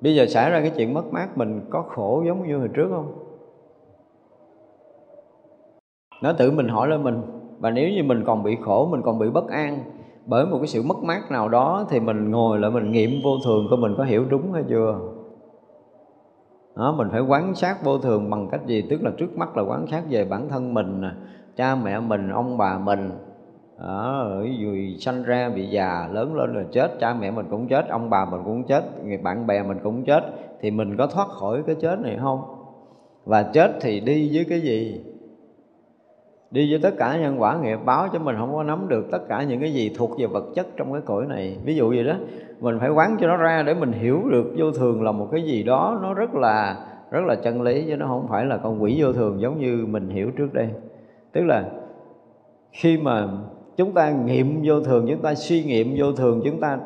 Bây 0.01 0.15
giờ 0.15 0.25
xảy 0.25 0.51
ra 0.51 0.61
cái 0.61 0.71
chuyện 0.77 0.93
mất 0.93 1.13
mát 1.13 1.37
mình 1.37 1.61
có 1.69 1.81
khổ 1.81 2.23
giống 2.25 2.47
như 2.47 2.57
hồi 2.57 2.69
trước 2.73 2.87
không? 2.89 3.13
Nó 6.21 6.33
tự 6.33 6.51
mình 6.51 6.67
hỏi 6.67 6.87
lên 6.87 7.03
mình 7.03 7.21
và 7.59 7.69
nếu 7.69 7.89
như 7.89 8.03
mình 8.03 8.23
còn 8.25 8.43
bị 8.43 8.57
khổ 8.61 8.87
mình 8.91 9.01
còn 9.01 9.19
bị 9.19 9.29
bất 9.29 9.49
an 9.49 9.79
bởi 10.25 10.45
một 10.45 10.57
cái 10.57 10.67
sự 10.67 10.83
mất 10.83 10.97
mát 11.03 11.31
nào 11.31 11.49
đó 11.49 11.85
thì 11.89 11.99
mình 11.99 12.31
ngồi 12.31 12.59
lại 12.59 12.71
mình 12.71 12.91
nghiệm 12.91 13.11
vô 13.23 13.31
thường 13.45 13.67
của 13.69 13.75
mình 13.75 13.95
có 13.97 14.03
hiểu 14.03 14.25
đúng 14.29 14.53
hay 14.53 14.63
chưa? 14.69 14.99
Đó, 16.75 16.95
mình 16.97 17.07
phải 17.11 17.21
quán 17.21 17.55
sát 17.55 17.83
vô 17.83 17.97
thường 17.97 18.29
bằng 18.29 18.47
cách 18.51 18.61
gì? 18.65 18.81
Tức 18.89 19.03
là 19.03 19.11
trước 19.17 19.37
mắt 19.37 19.57
là 19.57 19.63
quán 19.63 19.87
sát 19.87 20.03
về 20.09 20.25
bản 20.25 20.49
thân 20.49 20.73
mình 20.73 21.01
cha 21.55 21.75
mẹ 21.75 21.99
mình 21.99 22.29
ông 22.29 22.57
bà 22.57 22.77
mình 22.77 23.11
Ờ, 23.77 23.87
đó, 23.87 24.41
rồi 24.63 24.95
sanh 24.99 25.23
ra 25.23 25.49
bị 25.49 25.65
già 25.65 26.09
lớn 26.11 26.35
lên 26.35 26.53
rồi 26.53 26.65
chết 26.71 26.99
cha 26.99 27.13
mẹ 27.13 27.31
mình 27.31 27.45
cũng 27.49 27.67
chết 27.67 27.89
ông 27.89 28.09
bà 28.09 28.25
mình 28.25 28.41
cũng 28.45 28.63
chết 28.63 28.83
người 29.05 29.17
bạn 29.17 29.47
bè 29.47 29.63
mình 29.63 29.77
cũng 29.83 30.03
chết 30.03 30.23
thì 30.61 30.71
mình 30.71 30.97
có 30.97 31.07
thoát 31.07 31.27
khỏi 31.27 31.63
cái 31.65 31.75
chết 31.81 31.99
này 31.99 32.17
không? 32.21 32.41
Và 33.25 33.43
chết 33.43 33.71
thì 33.81 33.99
đi 33.99 34.31
với 34.33 34.45
cái 34.49 34.61
gì? 34.61 35.01
Đi 36.51 36.71
với 36.71 36.79
tất 36.83 36.97
cả 36.97 37.17
nhân 37.17 37.41
quả 37.41 37.57
nghiệp 37.57 37.79
báo 37.85 38.07
cho 38.13 38.19
mình 38.19 38.35
không 38.39 38.53
có 38.53 38.63
nắm 38.63 38.87
được 38.87 39.05
tất 39.11 39.19
cả 39.29 39.43
những 39.43 39.61
cái 39.61 39.73
gì 39.73 39.91
thuộc 39.97 40.19
về 40.19 40.25
vật 40.25 40.45
chất 40.55 40.67
trong 40.77 40.93
cái 40.93 41.01
cõi 41.05 41.25
này. 41.29 41.57
Ví 41.65 41.75
dụ 41.75 41.91
gì 41.91 42.03
đó 42.03 42.13
mình 42.59 42.79
phải 42.79 42.89
quán 42.89 43.17
cho 43.19 43.27
nó 43.27 43.37
ra 43.37 43.63
để 43.63 43.73
mình 43.73 43.91
hiểu 43.91 44.21
được 44.29 44.53
vô 44.57 44.71
thường 44.71 45.03
là 45.03 45.11
một 45.11 45.27
cái 45.31 45.41
gì 45.41 45.63
đó 45.63 45.99
nó 46.01 46.13
rất 46.13 46.35
là 46.35 46.85
rất 47.11 47.21
là 47.25 47.35
chân 47.35 47.61
lý 47.61 47.85
chứ 47.87 47.97
nó 47.97 48.07
không 48.07 48.27
phải 48.29 48.45
là 48.45 48.57
con 48.57 48.83
quỷ 48.83 49.01
vô 49.01 49.13
thường 49.13 49.41
giống 49.41 49.59
như 49.59 49.85
mình 49.89 50.09
hiểu 50.09 50.31
trước 50.37 50.53
đây. 50.53 50.69
Tức 51.31 51.41
là 51.45 51.63
khi 52.71 52.97
mà 52.97 53.27
chúng 53.77 53.93
ta 53.93 54.11
nghiệm 54.11 54.61
vô 54.65 54.79
thường 54.81 55.05
chúng 55.09 55.21
ta 55.21 55.35
suy 55.35 55.63
nghiệm 55.63 55.95
vô 55.97 56.11
thường 56.11 56.41
chúng 56.43 56.59
ta 56.59 56.79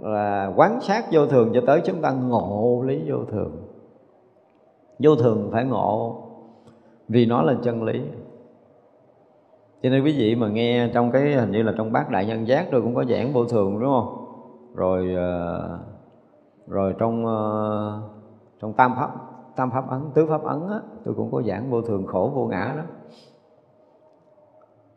là 0.00 0.52
quán 0.56 0.80
sát 0.80 1.04
vô 1.12 1.26
thường 1.26 1.50
cho 1.54 1.60
tới 1.66 1.80
chúng 1.84 2.00
ta 2.02 2.10
ngộ 2.10 2.82
lý 2.86 3.10
vô 3.10 3.24
thường. 3.30 3.52
Vô 4.98 5.16
thường 5.16 5.48
phải 5.52 5.64
ngộ 5.64 6.22
vì 7.08 7.26
nó 7.26 7.42
là 7.42 7.54
chân 7.62 7.82
lý. 7.82 8.02
Cho 9.82 9.90
nên 9.90 10.04
quý 10.04 10.14
vị 10.18 10.34
mà 10.34 10.48
nghe 10.48 10.90
trong 10.94 11.10
cái 11.10 11.34
hình 11.34 11.50
như 11.50 11.62
là 11.62 11.72
trong 11.76 11.92
bát 11.92 12.10
đại 12.10 12.26
nhân 12.26 12.48
giác 12.48 12.68
tôi 12.70 12.82
cũng 12.82 12.94
có 12.94 13.04
giảng 13.04 13.32
vô 13.32 13.44
thường 13.44 13.80
đúng 13.80 13.90
không? 13.90 14.26
Rồi 14.74 15.14
ờ, 15.14 15.78
rồi 16.66 16.94
trong 16.98 17.26
ờ, 17.26 18.00
trong 18.60 18.72
tam 18.72 18.94
pháp 18.96 19.10
tam 19.56 19.70
pháp 19.70 19.90
ấn 19.90 20.00
tứ 20.14 20.26
pháp 20.26 20.42
ấn 20.42 20.68
á, 20.68 20.80
tôi 21.04 21.14
cũng 21.14 21.32
có 21.32 21.42
giảng 21.42 21.70
vô 21.70 21.82
thường 21.82 22.06
khổ 22.06 22.32
vô 22.34 22.46
ngã 22.46 22.74
đó 22.76 22.82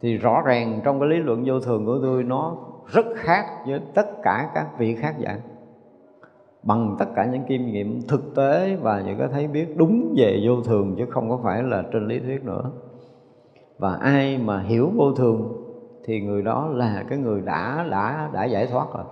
thì 0.02 0.18
rõ 0.18 0.42
ràng 0.46 0.82
trong 0.84 1.00
cái 1.00 1.10
lý 1.10 1.18
luận 1.18 1.44
vô 1.46 1.60
thường 1.60 1.86
của 1.86 2.00
tôi, 2.02 2.24
nó 2.24 2.58
rất 2.88 3.06
khác 3.16 3.46
với 3.68 3.82
tất 3.94 4.08
cả 4.24 4.52
các 4.56 4.68
vị 4.78 4.96
khác 4.96 5.16
giảng 5.24 5.40
bằng 6.64 6.96
tất 7.00 7.06
cả 7.16 7.26
những 7.26 7.44
kinh 7.48 7.72
nghiệm 7.72 8.02
thực 8.08 8.36
tế 8.36 8.76
và 8.82 9.02
những 9.02 9.18
cái 9.18 9.28
thấy 9.32 9.48
biết 9.48 9.78
đúng 9.78 10.14
về 10.18 10.42
vô 10.46 10.62
thường, 10.62 10.96
chứ 10.98 11.06
không 11.10 11.30
có 11.30 11.40
phải 11.44 11.64
là 11.64 11.84
trên 11.94 12.08
lý 12.08 12.20
thuyết 12.20 12.44
nữa. 12.44 12.72
Và 13.78 13.96
ai 13.96 14.38
mà 14.38 14.62
hiểu 14.62 14.92
vô 14.96 15.14
thường 15.14 15.66
thì 16.06 16.22
người 16.22 16.42
đó 16.42 16.68
là 16.74 17.06
cái 17.10 17.18
người 17.18 17.42
đã 17.42 17.86
đã 17.92 18.30
đã 18.34 18.46
giải 18.46 18.68
thoát 18.68 18.88
rồi. 18.94 19.04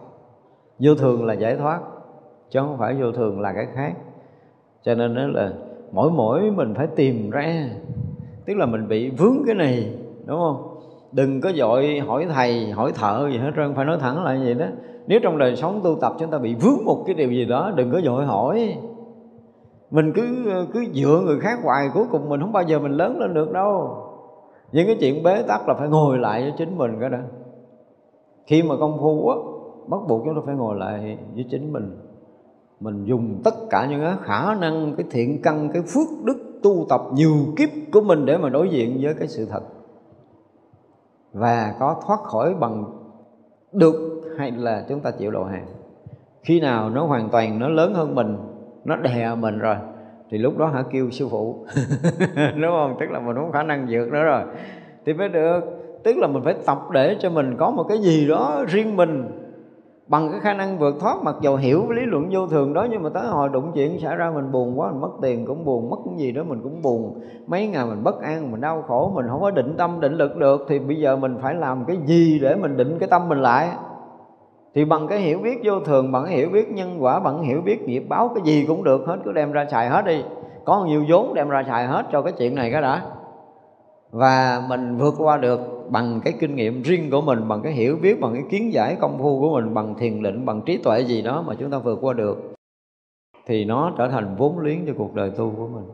Vô 0.80 0.96
thường 0.96 1.26
là 1.26 1.34
giải 1.34 1.56
thoát, 1.56 1.80
chứ 2.50 2.60
không 2.60 2.78
phải 2.78 2.96
vô 3.02 3.12
thường 3.12 3.42
là 3.42 3.54
cái 3.54 3.68
khác. 3.74 3.94
Cho 4.84 4.96
nên 4.96 5.16
đó 5.16 5.28
là 5.28 5.54
mỗi 5.92 6.12
mỗi 6.12 6.52
mình 6.52 6.74
phải 6.76 6.88
tìm 6.88 7.30
ra, 7.30 7.70
tức 8.46 8.54
là 8.58 8.66
mình 8.66 8.88
bị 8.88 9.10
vướng 9.10 9.38
cái 9.46 9.56
này, 9.56 9.98
đúng 10.26 10.40
không? 10.40 10.77
Đừng 11.12 11.42
có 11.42 11.52
dội 11.52 12.00
hỏi 12.00 12.28
thầy, 12.34 12.72
hỏi 12.72 12.92
thợ 12.96 13.30
gì 13.32 13.38
hết 13.38 13.52
trơn, 13.56 13.74
phải 13.76 13.86
nói 13.86 13.98
thẳng 14.00 14.24
lại 14.24 14.40
vậy 14.44 14.54
đó. 14.54 14.66
Nếu 15.08 15.20
trong 15.24 15.38
đời 15.38 15.56
sống 15.56 15.82
tu 15.84 15.98
tập 16.02 16.14
chúng 16.20 16.32
ta 16.32 16.38
bị 16.38 16.56
vướng 16.56 16.86
một 16.86 17.04
cái 17.06 17.16
điều 17.16 17.32
gì 17.32 17.46
đó, 17.46 17.72
đừng 17.76 17.92
có 17.92 18.02
dội 18.02 18.26
hỏi. 18.26 18.78
Mình 19.92 20.14
cứ 20.14 20.26
cứ 20.74 20.86
dựa 20.94 21.22
người 21.26 21.40
khác 21.40 21.60
hoài, 21.64 21.90
cuối 21.94 22.06
cùng 22.12 22.30
mình 22.30 22.42
không 22.42 22.52
bao 22.52 22.64
giờ 22.64 22.80
mình 22.80 22.92
lớn 22.92 23.20
lên 23.20 23.34
được 23.34 23.52
đâu. 23.52 24.04
Những 24.72 24.88
cái 24.88 24.98
chuyện 25.00 25.24
bế 25.24 25.42
tắc 25.42 25.68
là 25.68 25.74
phải 25.74 25.90
ngồi 25.90 26.18
lại 26.18 26.42
với 26.42 26.54
chính 26.58 26.78
mình 26.78 26.98
cái 27.00 27.10
đó. 27.10 27.18
Khi 28.48 28.64
mà 28.64 28.76
công 28.80 28.98
phu 29.00 29.30
á 29.30 29.36
bắt 29.88 30.00
buộc 30.08 30.22
chúng 30.26 30.36
ta 30.36 30.42
phải 30.46 30.56
ngồi 30.56 30.76
lại 30.76 31.18
với 31.36 31.46
chính 31.52 31.74
mình. 31.74 31.98
Mình 32.80 33.06
dùng 33.06 33.42
tất 33.44 33.54
cả 33.70 33.88
những 33.90 34.02
cái 34.02 34.14
khả 34.22 34.56
năng, 34.56 34.96
cái 34.98 35.06
thiện 35.12 35.42
căn, 35.42 35.70
cái 35.74 35.82
phước 35.82 36.26
đức 36.26 36.60
tu 36.64 36.86
tập 36.90 37.02
nhiều 37.14 37.34
kiếp 37.58 37.70
của 37.94 38.02
mình 38.02 38.26
để 38.26 38.38
mà 38.38 38.50
đối 38.50 38.70
diện 38.70 39.00
với 39.02 39.14
cái 39.14 39.28
sự 39.28 39.46
thật 39.52 39.62
và 41.34 41.76
có 41.80 42.02
thoát 42.08 42.20
khỏi 42.20 42.54
bằng 42.54 42.86
được 43.72 44.22
hay 44.38 44.52
là 44.52 44.86
chúng 44.90 45.00
ta 45.00 45.12
chịu 45.12 45.32
đầu 45.32 45.44
hàng 45.44 45.66
khi 46.48 46.60
nào 46.60 46.90
nó 46.90 47.06
hoàn 47.06 47.30
toàn 47.30 47.60
nó 47.60 47.70
lớn 47.70 47.94
hơn 47.94 48.16
mình, 48.16 48.38
nó 48.86 48.96
đè 48.96 49.36
mình 49.36 49.60
rồi, 49.60 49.76
thì 50.30 50.38
lúc 50.38 50.58
đó 50.58 50.72
hãy 50.74 50.84
kêu 50.92 51.10
sư 51.10 51.28
phụ? 51.32 51.66
Đúng 52.56 52.72
không? 52.72 52.98
Tức 53.00 53.12
là 53.12 53.20
mình 53.20 53.36
không 53.36 53.46
có 53.46 53.52
khả 53.52 53.64
năng 53.64 53.88
vượt 53.90 54.08
nữa 54.12 54.24
rồi. 54.24 54.42
Thì 55.06 55.14
mới 55.14 55.30
được. 55.30 55.60
Tức 56.04 56.18
là 56.18 56.28
mình 56.28 56.44
phải 56.44 56.56
tập 56.66 56.78
để 56.92 57.16
cho 57.20 57.30
mình 57.30 57.56
có 57.58 57.72
một 57.72 57.84
cái 57.90 57.98
gì 57.98 58.28
đó 58.28 58.64
riêng 58.68 58.96
mình 58.96 59.28
bằng 60.08 60.32
cái 60.32 60.40
khả 60.40 60.54
năng 60.54 60.78
vượt 60.78 60.96
thoát, 61.00 61.18
mặc 61.24 61.36
dù 61.42 61.56
hiểu 61.56 61.92
lý 61.92 62.02
luận 62.06 62.30
vô 62.32 62.48
thường 62.48 62.74
đó, 62.74 62.88
nhưng 62.92 63.04
mà 63.04 63.10
tới 63.10 63.28
hồi 63.28 63.50
đụng 63.50 63.72
chuyện 63.74 64.00
xảy 64.00 64.16
ra 64.16 64.32
mình 64.36 64.52
buồn 64.52 64.80
quá, 64.80 64.92
mình 64.92 65.02
mất 65.02 65.12
tiền 65.22 65.46
cũng 65.46 65.66
buồn, 65.66 65.90
mất 65.90 65.98
cái 66.06 66.14
gì 66.18 66.32
đó 66.32 66.44
mình 66.44 66.60
cũng 66.64 66.82
buồn. 66.82 67.20
Mấy 67.48 67.68
ngày 67.68 67.86
mình 67.86 68.04
bất 68.04 68.22
an, 68.22 68.52
mình 68.52 68.62
đau 68.62 68.84
khổ, 68.88 69.12
mình 69.16 69.26
không 69.30 69.42
có 69.42 69.52
định 69.52 69.76
tâm, 69.78 70.00
định 70.00 70.14
lực 70.14 70.36
được, 70.36 70.66
thì 70.70 70.80
bây 70.80 70.98
giờ 70.98 71.16
mình 71.16 71.38
phải 71.42 71.56
làm 71.56 71.86
cái 71.86 71.98
gì 72.06 72.40
để 72.40 72.56
mình 72.56 72.78
định 72.78 72.98
cái 73.00 73.10
tâm 73.10 73.30
mình 73.30 73.42
lại? 73.42 73.70
Thì 74.76 74.86
bằng 74.86 75.08
cái 75.08 75.20
hiểu 75.20 75.40
biết 75.40 75.62
vô 75.64 75.80
thường, 75.80 76.12
bằng 76.12 76.26
cái 76.26 76.34
hiểu 76.34 76.50
biết 76.50 76.72
nhân 76.72 77.04
quả, 77.04 77.20
bằng 77.20 77.38
cái 77.38 77.46
hiểu 77.46 77.62
biết 77.62 77.82
nghiệp 77.82 78.04
báo, 78.10 78.32
cái 78.36 78.44
gì 78.44 78.66
cũng 78.68 78.84
được 78.84 79.02
hết, 79.08 79.18
cứ 79.26 79.32
đem 79.32 79.52
ra 79.52 79.66
xài 79.72 79.90
hết 79.90 80.06
đi. 80.06 80.24
Có 80.66 80.86
nhiều 80.86 81.06
vốn 81.10 81.34
đem 81.34 81.50
ra 81.50 81.64
xài 81.68 81.88
hết 81.88 82.06
cho 82.12 82.22
cái 82.22 82.34
chuyện 82.38 82.56
này 82.56 82.72
cái 82.72 82.82
đã 82.82 83.02
và 84.12 84.66
mình 84.70 84.98
vượt 84.98 85.14
qua 85.18 85.38
được 85.38 85.60
bằng 85.90 86.22
cái 86.24 86.34
kinh 86.40 86.56
nghiệm 86.56 86.82
riêng 86.82 87.12
của 87.12 87.22
mình, 87.22 87.48
bằng 87.48 87.62
cái 87.62 87.74
hiểu 87.74 87.98
biết, 88.02 88.22
bằng 88.22 88.34
cái 88.34 88.44
kiến 88.50 88.74
giải 88.74 88.96
công 89.00 89.18
phu 89.20 89.40
của 89.40 89.54
mình, 89.54 89.74
bằng 89.74 89.96
thiền 89.96 90.24
định, 90.24 90.46
bằng 90.46 90.62
trí 90.66 90.78
tuệ 90.78 91.02
gì 91.02 91.22
đó 91.22 91.44
mà 91.48 91.56
chúng 91.60 91.72
ta 91.72 91.78
vượt 91.78 92.00
qua 92.02 92.14
được, 92.14 92.54
thì 93.46 93.66
nó 93.66 93.92
trở 93.98 94.08
thành 94.08 94.36
vốn 94.38 94.60
liếng 94.60 94.86
cho 94.88 94.94
cuộc 94.98 95.14
đời 95.14 95.30
tu 95.30 95.54
của 95.58 95.68
mình. 95.68 95.86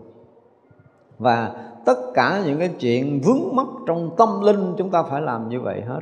Và 1.19 1.55
tất 1.85 1.97
cả 2.13 2.41
những 2.45 2.59
cái 2.59 2.69
chuyện 2.79 3.21
vướng 3.25 3.55
mắc 3.55 3.67
trong 3.87 4.09
tâm 4.17 4.29
linh 4.41 4.73
chúng 4.77 4.89
ta 4.89 5.03
phải 5.03 5.21
làm 5.21 5.49
như 5.49 5.61
vậy 5.61 5.81
hết. 5.81 5.99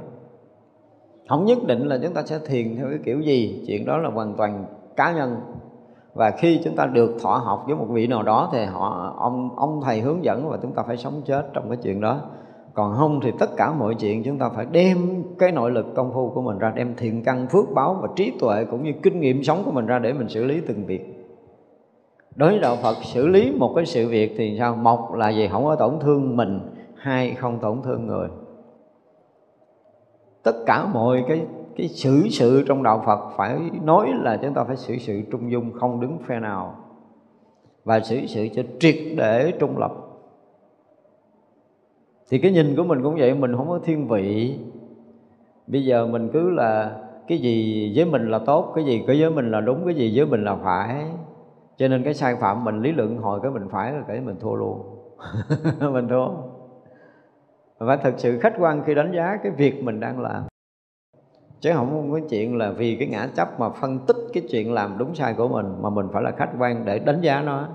Không 1.30 1.46
nhất 1.46 1.58
định 1.68 1.88
là 1.88 2.00
chúng 2.04 2.14
ta 2.14 2.24
sẽ 2.24 2.40
thiền 2.46 2.76
theo 2.76 2.88
cái 2.90 3.00
kiểu 3.04 3.20
gì, 3.20 3.64
chuyện 3.68 3.86
đó 3.86 3.98
là 3.98 4.10
hoàn 4.10 4.36
toàn 4.36 4.66
cá 4.96 5.12
nhân 5.12 5.36
và 6.14 6.32
khi 6.32 6.62
chúng 6.64 6.76
ta 6.76 6.86
được 6.86 7.18
thọ 7.24 7.30
học 7.30 7.64
với 7.68 7.76
một 7.76 7.86
vị 7.90 8.08
nào 8.08 8.24
đó 8.24 8.50
thì 8.52 8.66
họ, 8.66 9.16
ông 9.18 9.50
ông 9.56 9.82
thầy 9.84 10.02
hướng 10.02 10.24
dẫn 10.24 10.50
và 10.50 10.58
chúng 10.62 10.74
ta 10.74 10.84
phải 10.88 10.98
sống 10.98 11.22
chết 11.26 11.50
trong 11.54 11.70
cái 11.70 11.78
chuyện 11.84 12.02
đó. 12.02 12.20
Còn 12.74 12.94
không 12.98 13.20
thì 13.24 13.32
tất 13.40 13.50
cả 13.58 13.74
mọi 13.74 13.96
chuyện 13.96 14.24
chúng 14.24 14.38
ta 14.38 14.50
phải 14.50 14.66
đem 14.72 15.24
cái 15.40 15.52
nội 15.52 15.72
lực 15.72 15.86
công 15.96 16.14
phu 16.14 16.30
của 16.30 16.42
mình 16.42 16.58
ra, 16.58 16.74
đem 16.76 16.96
thiện 16.98 17.24
căn 17.24 17.48
phước 17.48 17.66
báo 17.76 17.98
và 18.02 18.08
trí 18.16 18.34
tuệ 18.40 18.66
cũng 18.72 18.84
như 18.84 18.92
kinh 19.04 19.20
nghiệm 19.20 19.44
sống 19.44 19.62
của 19.66 19.72
mình 19.72 19.86
ra 19.86 20.00
để 20.00 20.14
mình 20.14 20.30
xử 20.30 20.46
lý 20.46 20.62
từng 20.68 20.86
việc. 20.86 21.22
Đối 22.36 22.50
với 22.50 22.60
đạo 22.60 22.76
phật, 22.84 22.96
xử 23.04 23.28
lý 23.28 23.52
một 23.60 23.74
cái 23.76 23.86
sự 23.86 24.08
việc 24.08 24.34
thì 24.38 24.56
sao? 24.60 24.76
Một 24.76 25.16
là 25.16 25.30
gì? 25.30 25.48
Không 25.48 25.66
có 25.66 25.76
tổn 25.76 26.00
thương 26.00 26.38
mình. 26.38 26.60
Hai, 26.96 27.34
không 27.34 27.60
tổn 27.60 27.82
thương 27.84 28.08
người. 28.08 28.28
Tất 30.44 30.56
cả 30.66 30.86
mọi 30.94 31.24
cái 31.28 31.42
cái 31.78 31.88
xử 31.88 32.28
sự 32.30 32.64
trong 32.68 32.84
đạo 32.84 33.04
Phật 33.06 33.20
phải 33.38 33.60
nói 33.84 34.12
là 34.14 34.38
chúng 34.42 34.54
ta 34.54 34.64
phải 34.64 34.78
xử 34.78 34.98
sự 34.98 35.22
trung 35.32 35.52
dung, 35.52 35.72
không 35.74 36.02
đứng 36.02 36.18
phe 36.26 36.40
nào. 36.40 36.76
Và 37.84 38.00
xử 38.00 38.26
sự 38.26 38.48
cho 38.56 38.64
triệt 38.80 38.96
để 39.18 39.54
trung 39.60 39.78
lập. 39.78 39.92
Thì 42.30 42.38
cái 42.38 42.52
nhìn 42.52 42.76
của 42.76 42.84
mình 42.84 43.04
cũng 43.04 43.16
vậy, 43.16 43.34
mình 43.34 43.56
không 43.58 43.70
có 43.70 43.80
thiên 43.84 44.08
vị. 44.08 44.60
Bây 45.68 45.86
giờ 45.86 46.08
mình 46.08 46.30
cứ 46.34 46.50
là 46.50 46.98
cái 47.28 47.38
gì 47.38 47.92
với 47.96 48.06
mình 48.06 48.32
là 48.32 48.40
tốt, 48.40 48.72
cái 48.76 48.86
gì 48.86 49.04
có 49.08 49.14
với 49.20 49.30
mình 49.30 49.52
là 49.52 49.62
đúng, 49.62 49.86
cái 49.86 49.96
gì 49.96 50.18
với 50.18 50.26
mình 50.26 50.44
là 50.44 50.56
phải. 50.56 51.06
Cho 51.78 51.88
nên 51.88 52.04
cái 52.04 52.14
sai 52.14 52.36
phạm 52.36 52.64
mình, 52.64 52.82
lý 52.82 52.92
luận 52.92 53.18
hồi 53.18 53.40
cái 53.44 53.52
mình 53.52 53.68
phải 53.72 53.94
là 53.94 54.04
cái 54.08 54.22
mình 54.22 54.36
thua 54.40 54.56
luôn. 54.56 54.82
Mình 55.94 56.08
thua. 56.08 56.28
Phải 57.80 57.98
thật 57.98 58.14
sự 58.18 58.40
khách 58.40 58.54
quan 58.60 58.84
khi 58.86 58.94
đánh 58.94 59.12
giá 59.16 59.38
cái 59.44 59.52
việc 59.52 59.84
mình 59.84 60.00
đang 60.00 60.20
làm 60.20 60.51
chứ 61.62 61.72
không 61.74 62.12
có 62.12 62.20
chuyện 62.30 62.58
là 62.58 62.72
vì 62.72 62.96
cái 62.96 63.08
ngã 63.08 63.28
chấp 63.36 63.60
mà 63.60 63.70
phân 63.70 64.00
tích 64.00 64.18
cái 64.34 64.44
chuyện 64.52 64.74
làm 64.74 64.98
đúng 64.98 65.16
sai 65.16 65.34
của 65.34 65.48
mình, 65.48 65.66
mà 65.82 65.90
mình 65.90 66.08
phải 66.14 66.24
là 66.24 66.32
khách 66.32 66.50
quan 66.60 66.86
để 66.86 67.00
đánh 67.00 67.22
giá 67.22 67.42
nó 67.42 67.68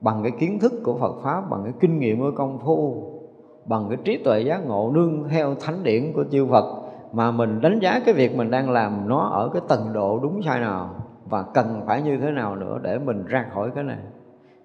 bằng 0.00 0.22
cái 0.22 0.32
kiến 0.38 0.58
thức 0.58 0.72
của 0.84 0.98
Phật 0.98 1.14
pháp, 1.22 1.50
bằng 1.50 1.60
cái 1.64 1.72
kinh 1.80 1.98
nghiệm 1.98 2.20
của 2.20 2.30
công 2.36 2.58
phu, 2.58 3.02
bằng 3.64 3.86
cái 3.88 3.98
trí 4.04 4.16
tuệ 4.24 4.40
giác 4.40 4.66
ngộ 4.66 4.90
nương 4.94 5.28
theo 5.28 5.54
thánh 5.54 5.82
điển 5.82 6.12
của 6.12 6.24
chư 6.30 6.46
Phật, 6.46 6.64
mà 7.12 7.30
mình 7.30 7.60
đánh 7.60 7.78
giá 7.78 8.00
cái 8.04 8.14
việc 8.14 8.36
mình 8.36 8.50
đang 8.50 8.70
làm 8.70 9.08
nó 9.08 9.18
ở 9.18 9.50
cái 9.52 9.62
tầng 9.68 9.92
độ 9.92 10.18
đúng 10.22 10.42
sai 10.42 10.60
nào 10.60 10.94
và 11.24 11.42
cần 11.42 11.82
phải 11.86 12.02
như 12.02 12.18
thế 12.18 12.30
nào 12.30 12.56
nữa 12.56 12.78
để 12.82 12.98
mình 12.98 13.24
ra 13.26 13.46
khỏi 13.54 13.70
cái 13.74 13.84
này. 13.84 13.98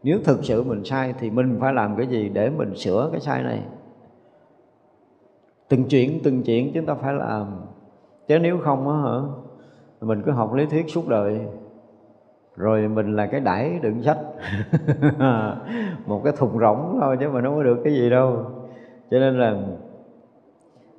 Nếu 0.04 0.20
thực 0.24 0.44
sự 0.44 0.64
mình 0.64 0.86
sai 0.86 1.14
thì 1.20 1.30
mình 1.30 1.58
phải 1.60 1.74
làm 1.74 1.96
cái 1.96 2.08
gì 2.08 2.30
để 2.30 2.50
mình 2.50 2.76
sửa 2.76 3.10
cái 3.12 3.22
sai 3.22 3.44
này? 3.44 3.60
Từng 5.70 5.84
chuyện 5.84 6.20
từng 6.24 6.44
chuyện 6.44 6.72
chúng 6.74 6.86
ta 6.86 6.94
phải 6.94 7.14
làm 7.14 7.48
chứ 8.28 8.40
nếu 8.40 8.58
không 8.58 8.90
á 8.90 8.96
hả, 8.96 9.20
mình 10.02 10.22
cứ 10.26 10.32
học 10.32 10.54
lý 10.54 10.66
thuyết 10.66 10.90
suốt 10.90 11.08
đời. 11.08 11.40
Rồi 12.56 12.88
mình 12.88 13.16
là 13.16 13.26
cái 13.26 13.40
đẩy 13.40 13.80
đựng 13.82 14.04
sách. 14.04 14.18
Một 16.08 16.22
cái 16.24 16.34
thùng 16.38 16.60
rỗng 16.60 16.98
thôi 17.02 17.18
chứ 17.20 17.30
mà 17.30 17.42
nó 17.42 17.52
có 17.56 17.64
được 17.64 17.78
cái 17.84 17.94
gì 17.94 18.10
đâu. 18.10 18.46
Cho 19.12 19.20
nên 19.20 19.40
là, 19.40 19.56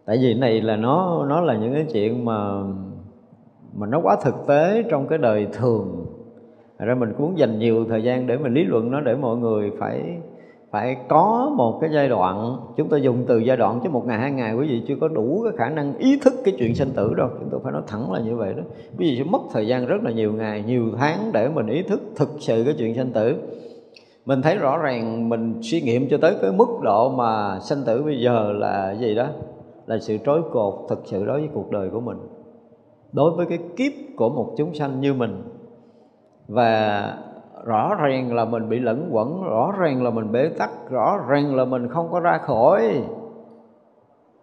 tại 0.04 0.18
vì 0.22 0.34
này 0.34 0.60
là 0.60 0.76
nó 0.76 1.26
nó 1.28 1.40
là 1.40 1.56
những 1.56 1.74
cái 1.74 1.86
chuyện 1.92 2.24
mà 2.24 2.62
mà 3.74 3.86
nó 3.86 4.00
quá 4.02 4.16
thực 4.22 4.34
tế 4.46 4.82
trong 4.90 5.08
cái 5.08 5.18
đời 5.18 5.48
thường. 5.52 6.06
Ra 6.78 6.94
mình 6.94 7.12
cũng 7.18 7.38
dành 7.38 7.58
nhiều 7.58 7.84
thời 7.88 8.02
gian 8.02 8.26
để 8.26 8.36
mình 8.36 8.54
lý 8.54 8.64
luận 8.64 8.90
nó 8.90 9.00
để 9.00 9.14
mọi 9.14 9.36
người 9.36 9.72
phải 9.78 10.20
phải 10.74 10.96
có 11.08 11.52
một 11.56 11.78
cái 11.80 11.90
giai 11.92 12.08
đoạn, 12.08 12.56
chúng 12.76 12.88
ta 12.88 12.96
dùng 12.96 13.24
từ 13.28 13.38
giai 13.38 13.56
đoạn 13.56 13.80
chứ 13.82 13.90
một 13.90 14.06
ngày, 14.06 14.18
hai 14.18 14.30
ngày, 14.30 14.54
quý 14.54 14.68
vị 14.68 14.82
chưa 14.88 14.94
có 15.00 15.08
đủ 15.08 15.40
cái 15.44 15.52
khả 15.56 15.74
năng 15.74 15.98
ý 15.98 16.18
thức 16.22 16.34
cái 16.44 16.54
chuyện 16.58 16.74
sinh 16.74 16.90
tử 16.90 17.14
đâu. 17.14 17.28
Chúng 17.40 17.48
tôi 17.50 17.60
phải 17.64 17.72
nói 17.72 17.82
thẳng 17.86 18.12
là 18.12 18.20
như 18.20 18.36
vậy 18.36 18.54
đó. 18.56 18.62
Quý 18.98 19.10
vị 19.10 19.16
sẽ 19.18 19.24
mất 19.24 19.38
thời 19.52 19.66
gian 19.66 19.86
rất 19.86 20.02
là 20.02 20.10
nhiều 20.10 20.32
ngày, 20.32 20.64
nhiều 20.66 20.84
tháng 20.98 21.30
để 21.32 21.48
mình 21.48 21.66
ý 21.66 21.82
thức 21.82 22.00
thực 22.16 22.28
sự 22.38 22.62
cái 22.64 22.74
chuyện 22.78 22.94
sinh 22.94 23.12
tử. 23.12 23.36
Mình 24.26 24.42
thấy 24.42 24.56
rõ 24.56 24.78
ràng, 24.78 25.28
mình 25.28 25.54
suy 25.62 25.80
nghiệm 25.80 26.08
cho 26.08 26.18
tới 26.22 26.34
cái 26.42 26.52
mức 26.52 26.68
độ 26.82 27.10
mà 27.10 27.58
sinh 27.60 27.78
tử 27.86 28.02
bây 28.02 28.20
giờ 28.20 28.52
là 28.52 28.94
gì 29.00 29.14
đó, 29.14 29.26
là 29.86 29.98
sự 29.98 30.18
trói 30.26 30.40
cột 30.52 30.74
thực 30.88 31.02
sự 31.04 31.24
đối 31.24 31.40
với 31.40 31.48
cuộc 31.54 31.70
đời 31.70 31.90
của 31.90 32.00
mình, 32.00 32.16
đối 33.12 33.30
với 33.30 33.46
cái 33.46 33.58
kiếp 33.76 33.92
của 34.16 34.28
một 34.28 34.54
chúng 34.56 34.74
sanh 34.74 35.00
như 35.00 35.14
mình. 35.14 35.42
Và 36.48 37.14
rõ 37.64 37.94
ràng 37.94 38.34
là 38.34 38.44
mình 38.44 38.68
bị 38.68 38.78
lẫn 38.78 39.08
quẩn, 39.12 39.44
rõ 39.44 39.72
ràng 39.78 40.02
là 40.02 40.10
mình 40.10 40.32
bế 40.32 40.48
tắc, 40.48 40.70
rõ 40.90 41.18
ràng 41.28 41.56
là 41.56 41.64
mình 41.64 41.88
không 41.88 42.08
có 42.10 42.20
ra 42.20 42.38
khỏi. 42.38 43.02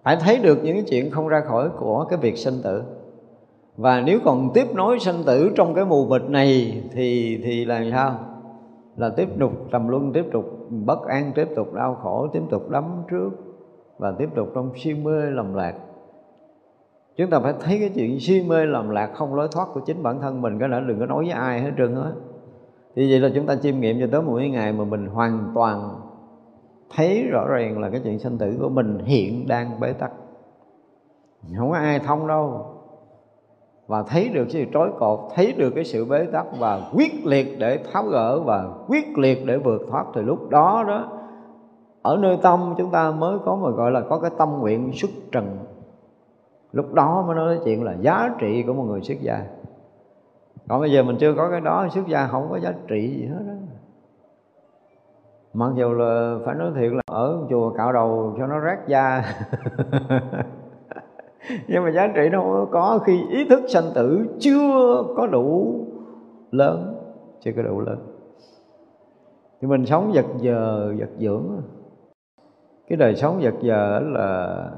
Phải 0.04 0.16
thấy 0.16 0.38
được 0.38 0.60
những 0.64 0.86
chuyện 0.90 1.12
không 1.12 1.28
ra 1.28 1.42
khỏi 1.42 1.70
của 1.78 2.06
cái 2.10 2.20
việc 2.20 2.38
sinh 2.38 2.54
tử. 2.64 2.84
Và 3.78 4.02
nếu 4.02 4.20
còn 4.26 4.50
tiếp 4.54 4.68
nối 4.76 5.00
sinh 5.00 5.24
tử 5.26 5.52
trong 5.56 5.74
cái 5.74 5.86
mù 5.86 6.06
mịt 6.06 6.22
này 6.30 6.82
thì 6.92 7.40
thì 7.44 7.66
là 7.66 7.84
sao? 7.92 8.20
Là 8.98 9.10
tiếp 9.10 9.30
tục 9.40 9.52
trầm 9.72 9.88
luân, 9.88 10.14
tiếp 10.14 10.26
tục 10.32 10.46
bất 10.70 11.08
an, 11.08 11.32
tiếp 11.36 11.48
tục 11.56 11.74
đau 11.74 11.96
khổ, 11.96 12.28
tiếp 12.34 12.42
tục 12.50 12.70
đắm 12.70 12.84
trước 13.10 13.30
và 13.98 14.14
tiếp 14.20 14.30
tục 14.36 14.50
trong 14.56 14.72
si 14.76 14.94
mê 14.94 15.22
lầm 15.32 15.54
lạc. 15.54 15.74
Chúng 17.16 17.30
ta 17.30 17.40
phải 17.40 17.54
thấy 17.60 17.80
cái 17.80 17.90
chuyện 17.96 18.20
si 18.20 18.46
mê 18.50 18.66
lầm 18.66 18.90
lạc 18.90 19.12
không 19.14 19.36
lối 19.36 19.48
thoát 19.52 19.68
của 19.74 19.80
chính 19.80 20.04
bản 20.04 20.22
thân 20.22 20.42
mình, 20.42 20.60
cái 20.60 20.70
đã 20.70 20.80
đừng 20.80 21.00
có 21.00 21.06
nói 21.06 21.24
với 21.24 21.34
ai 21.34 21.62
hết 21.62 21.72
trơn 21.78 21.96
hết 21.96 22.12
thì 22.96 23.12
vậy 23.12 23.20
là 23.20 23.30
chúng 23.36 23.46
ta 23.46 23.56
chiêm 23.56 23.80
nghiệm 23.80 24.00
cho 24.00 24.08
tới 24.12 24.22
một 24.22 24.36
cái 24.38 24.50
ngày 24.50 24.74
mà 24.74 24.84
mình 24.84 25.08
hoàn 25.08 25.52
toàn 25.56 26.02
thấy 26.96 27.28
rõ 27.32 27.48
ràng 27.48 27.80
là 27.80 27.90
cái 27.90 28.02
chuyện 28.04 28.20
sinh 28.20 28.38
tử 28.38 28.58
của 28.62 28.70
mình 28.70 29.00
hiện 29.06 29.48
đang 29.48 29.80
bế 29.80 29.94
tắc. 29.94 30.12
Không 31.58 31.70
có 31.72 31.78
ai 31.78 32.00
thông 32.00 32.28
đâu. 32.28 32.66
Và 33.88 34.04
thấy 34.04 34.30
được 34.30 34.44
cái 34.44 34.52
sự 34.52 34.72
trói 34.74 34.90
cột, 35.00 35.20
thấy 35.36 35.52
được 35.58 35.70
cái 35.76 35.84
sự 35.84 36.06
bế 36.06 36.26
tắc 36.26 36.46
và 36.60 36.92
quyết 36.94 37.26
liệt 37.26 37.60
để 37.60 37.80
tháo 37.94 38.04
gỡ 38.04 38.40
và 38.40 38.70
quyết 38.88 39.18
liệt 39.18 39.46
để 39.46 39.58
vượt 39.58 39.82
thoát, 39.90 40.06
thì 40.16 40.22
lúc 40.22 40.50
đó 40.50 40.84
đó, 40.88 41.10
ở 42.02 42.18
nơi 42.18 42.38
tâm 42.42 42.74
chúng 42.78 42.92
ta 42.92 43.12
mới 43.12 43.40
có 43.46 43.56
mà 43.56 43.70
gọi 43.70 43.92
là 43.92 44.02
có 44.02 44.20
cái 44.20 44.32
tâm 44.38 44.60
nguyện 44.60 44.92
xuất 44.94 45.12
trần. 45.32 45.58
Lúc 46.72 46.94
đó 46.94 47.24
mới 47.28 47.36
nói 47.36 47.60
chuyện 47.66 47.84
là 47.84 47.96
giá 48.02 48.36
trị 48.40 48.64
của 48.68 48.74
một 48.74 48.84
người 48.84 49.02
xuất 49.02 49.22
gia 49.22 49.46
còn 50.72 50.82
bây 50.82 50.92
giờ 50.92 51.04
mình 51.04 51.18
chưa 51.20 51.34
có 51.34 51.50
cái 51.50 51.62
đó, 51.62 51.88
xuất 51.94 52.08
gia 52.08 52.28
không 52.28 52.48
có 52.50 52.60
giá 52.60 52.74
trị 52.88 53.18
gì 53.18 53.26
hết 53.26 53.44
đó 53.48 53.54
mặc 55.54 55.72
dù 55.76 55.94
là 55.94 56.38
phải 56.46 56.56
nói 56.56 56.72
thiệt 56.76 56.92
là 56.92 57.02
ở 57.06 57.46
chùa 57.50 57.70
cạo 57.70 57.94
đầu 57.94 58.36
cho 58.38 58.48
nó 58.48 58.60
rác 58.60 58.88
da. 58.88 59.24
Nhưng 61.68 61.84
mà 61.84 61.92
giá 61.92 62.08
trị 62.16 62.30
nó 62.32 62.42
không 62.42 62.68
có 62.72 63.00
khi 63.06 63.22
ý 63.30 63.50
thức 63.50 63.64
sanh 63.68 63.92
tử 63.96 64.26
chưa 64.40 65.04
có 65.18 65.28
đủ 65.28 65.76
lớn, 66.52 66.96
chưa 67.42 67.52
có 67.56 67.62
đủ 67.62 67.80
lớn. 67.80 67.98
Thì 69.62 69.68
mình 69.68 69.86
sống 69.86 70.12
vật 70.14 70.26
giờ 70.38 70.94
vật 70.98 71.10
dưỡng 71.20 71.62
cái 72.88 72.98
đời 72.98 73.16
sống 73.16 73.40
vật 73.42 73.56
giờ 73.62 74.00
là 74.00 74.70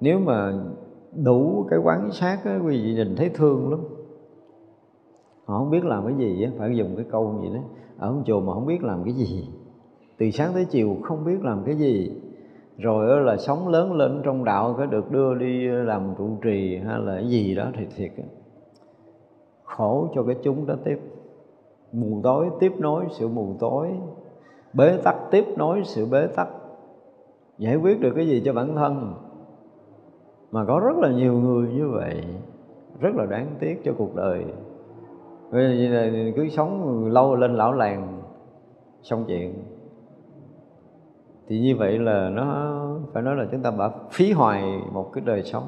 nếu 0.00 0.18
mà 0.18 0.52
đủ 1.22 1.66
cái 1.70 1.78
quán 1.78 2.12
sát 2.12 2.38
á, 2.44 2.60
quý 2.66 2.82
vị 2.82 2.94
nhìn 2.94 3.16
thấy 3.16 3.28
thương 3.28 3.70
lắm. 3.70 3.80
Họ 5.44 5.58
không 5.58 5.70
biết 5.70 5.84
làm 5.84 6.06
cái 6.06 6.16
gì 6.16 6.42
á 6.42 6.50
phải 6.58 6.76
dùng 6.76 6.96
cái 6.96 7.04
câu 7.10 7.40
gì 7.42 7.54
đó. 7.54 7.60
Ở 7.98 8.14
chùa 8.26 8.40
mà 8.40 8.54
không 8.54 8.66
biết 8.66 8.84
làm 8.84 9.04
cái 9.04 9.14
gì. 9.14 9.48
Từ 10.18 10.30
sáng 10.30 10.50
tới 10.54 10.64
chiều 10.64 10.96
không 11.02 11.24
biết 11.24 11.42
làm 11.42 11.62
cái 11.66 11.74
gì. 11.74 12.12
Rồi 12.78 13.20
là 13.20 13.36
sống 13.36 13.68
lớn 13.68 13.92
lên 13.92 14.20
trong 14.24 14.44
đạo 14.44 14.74
có 14.78 14.86
được 14.86 15.10
đưa 15.10 15.34
đi 15.34 15.66
làm 15.66 16.14
trụ 16.18 16.28
trì 16.42 16.76
hay 16.76 16.98
là 17.00 17.14
cái 17.14 17.28
gì 17.28 17.54
đó 17.54 17.70
thì 17.78 17.86
thiệt 17.96 18.10
khổ 19.64 20.08
cho 20.14 20.22
cái 20.22 20.36
chúng 20.42 20.66
đó 20.66 20.74
tiếp. 20.84 21.00
Mù 21.92 22.20
tối 22.22 22.46
tiếp 22.60 22.72
nối 22.78 23.04
sự 23.10 23.28
mù 23.28 23.56
tối. 23.58 23.88
Bế 24.72 24.96
tắc 25.04 25.16
tiếp 25.30 25.44
nối 25.56 25.82
sự 25.84 26.06
bế 26.06 26.26
tắc. 26.26 26.48
Giải 27.58 27.76
quyết 27.76 28.00
được 28.00 28.12
cái 28.16 28.26
gì 28.26 28.42
cho 28.44 28.52
bản 28.52 28.74
thân? 28.74 29.14
Mà 30.54 30.64
có 30.64 30.80
rất 30.80 30.96
là 30.96 31.08
nhiều 31.08 31.32
người 31.32 31.68
như 31.68 31.88
vậy, 31.88 32.24
rất 33.00 33.14
là 33.14 33.26
đáng 33.26 33.46
tiếc 33.60 33.80
cho 33.84 33.92
cuộc 33.98 34.14
đời. 34.14 34.44
Ờ, 35.50 35.58
Vì 35.58 35.88
là 35.88 36.32
cứ 36.36 36.48
sống 36.48 37.04
lâu 37.06 37.36
lên 37.36 37.54
lão 37.54 37.72
làng 37.72 38.22
xong 39.02 39.24
chuyện. 39.28 39.54
Thì 41.48 41.60
như 41.60 41.76
vậy 41.76 41.98
là 41.98 42.28
nó 42.28 42.76
phải 43.12 43.22
nói 43.22 43.36
là 43.36 43.46
chúng 43.52 43.62
ta 43.62 43.72
đã 43.78 43.90
phí 44.10 44.32
hoài 44.32 44.80
một 44.92 45.10
cái 45.12 45.24
đời 45.26 45.42
sống. 45.42 45.64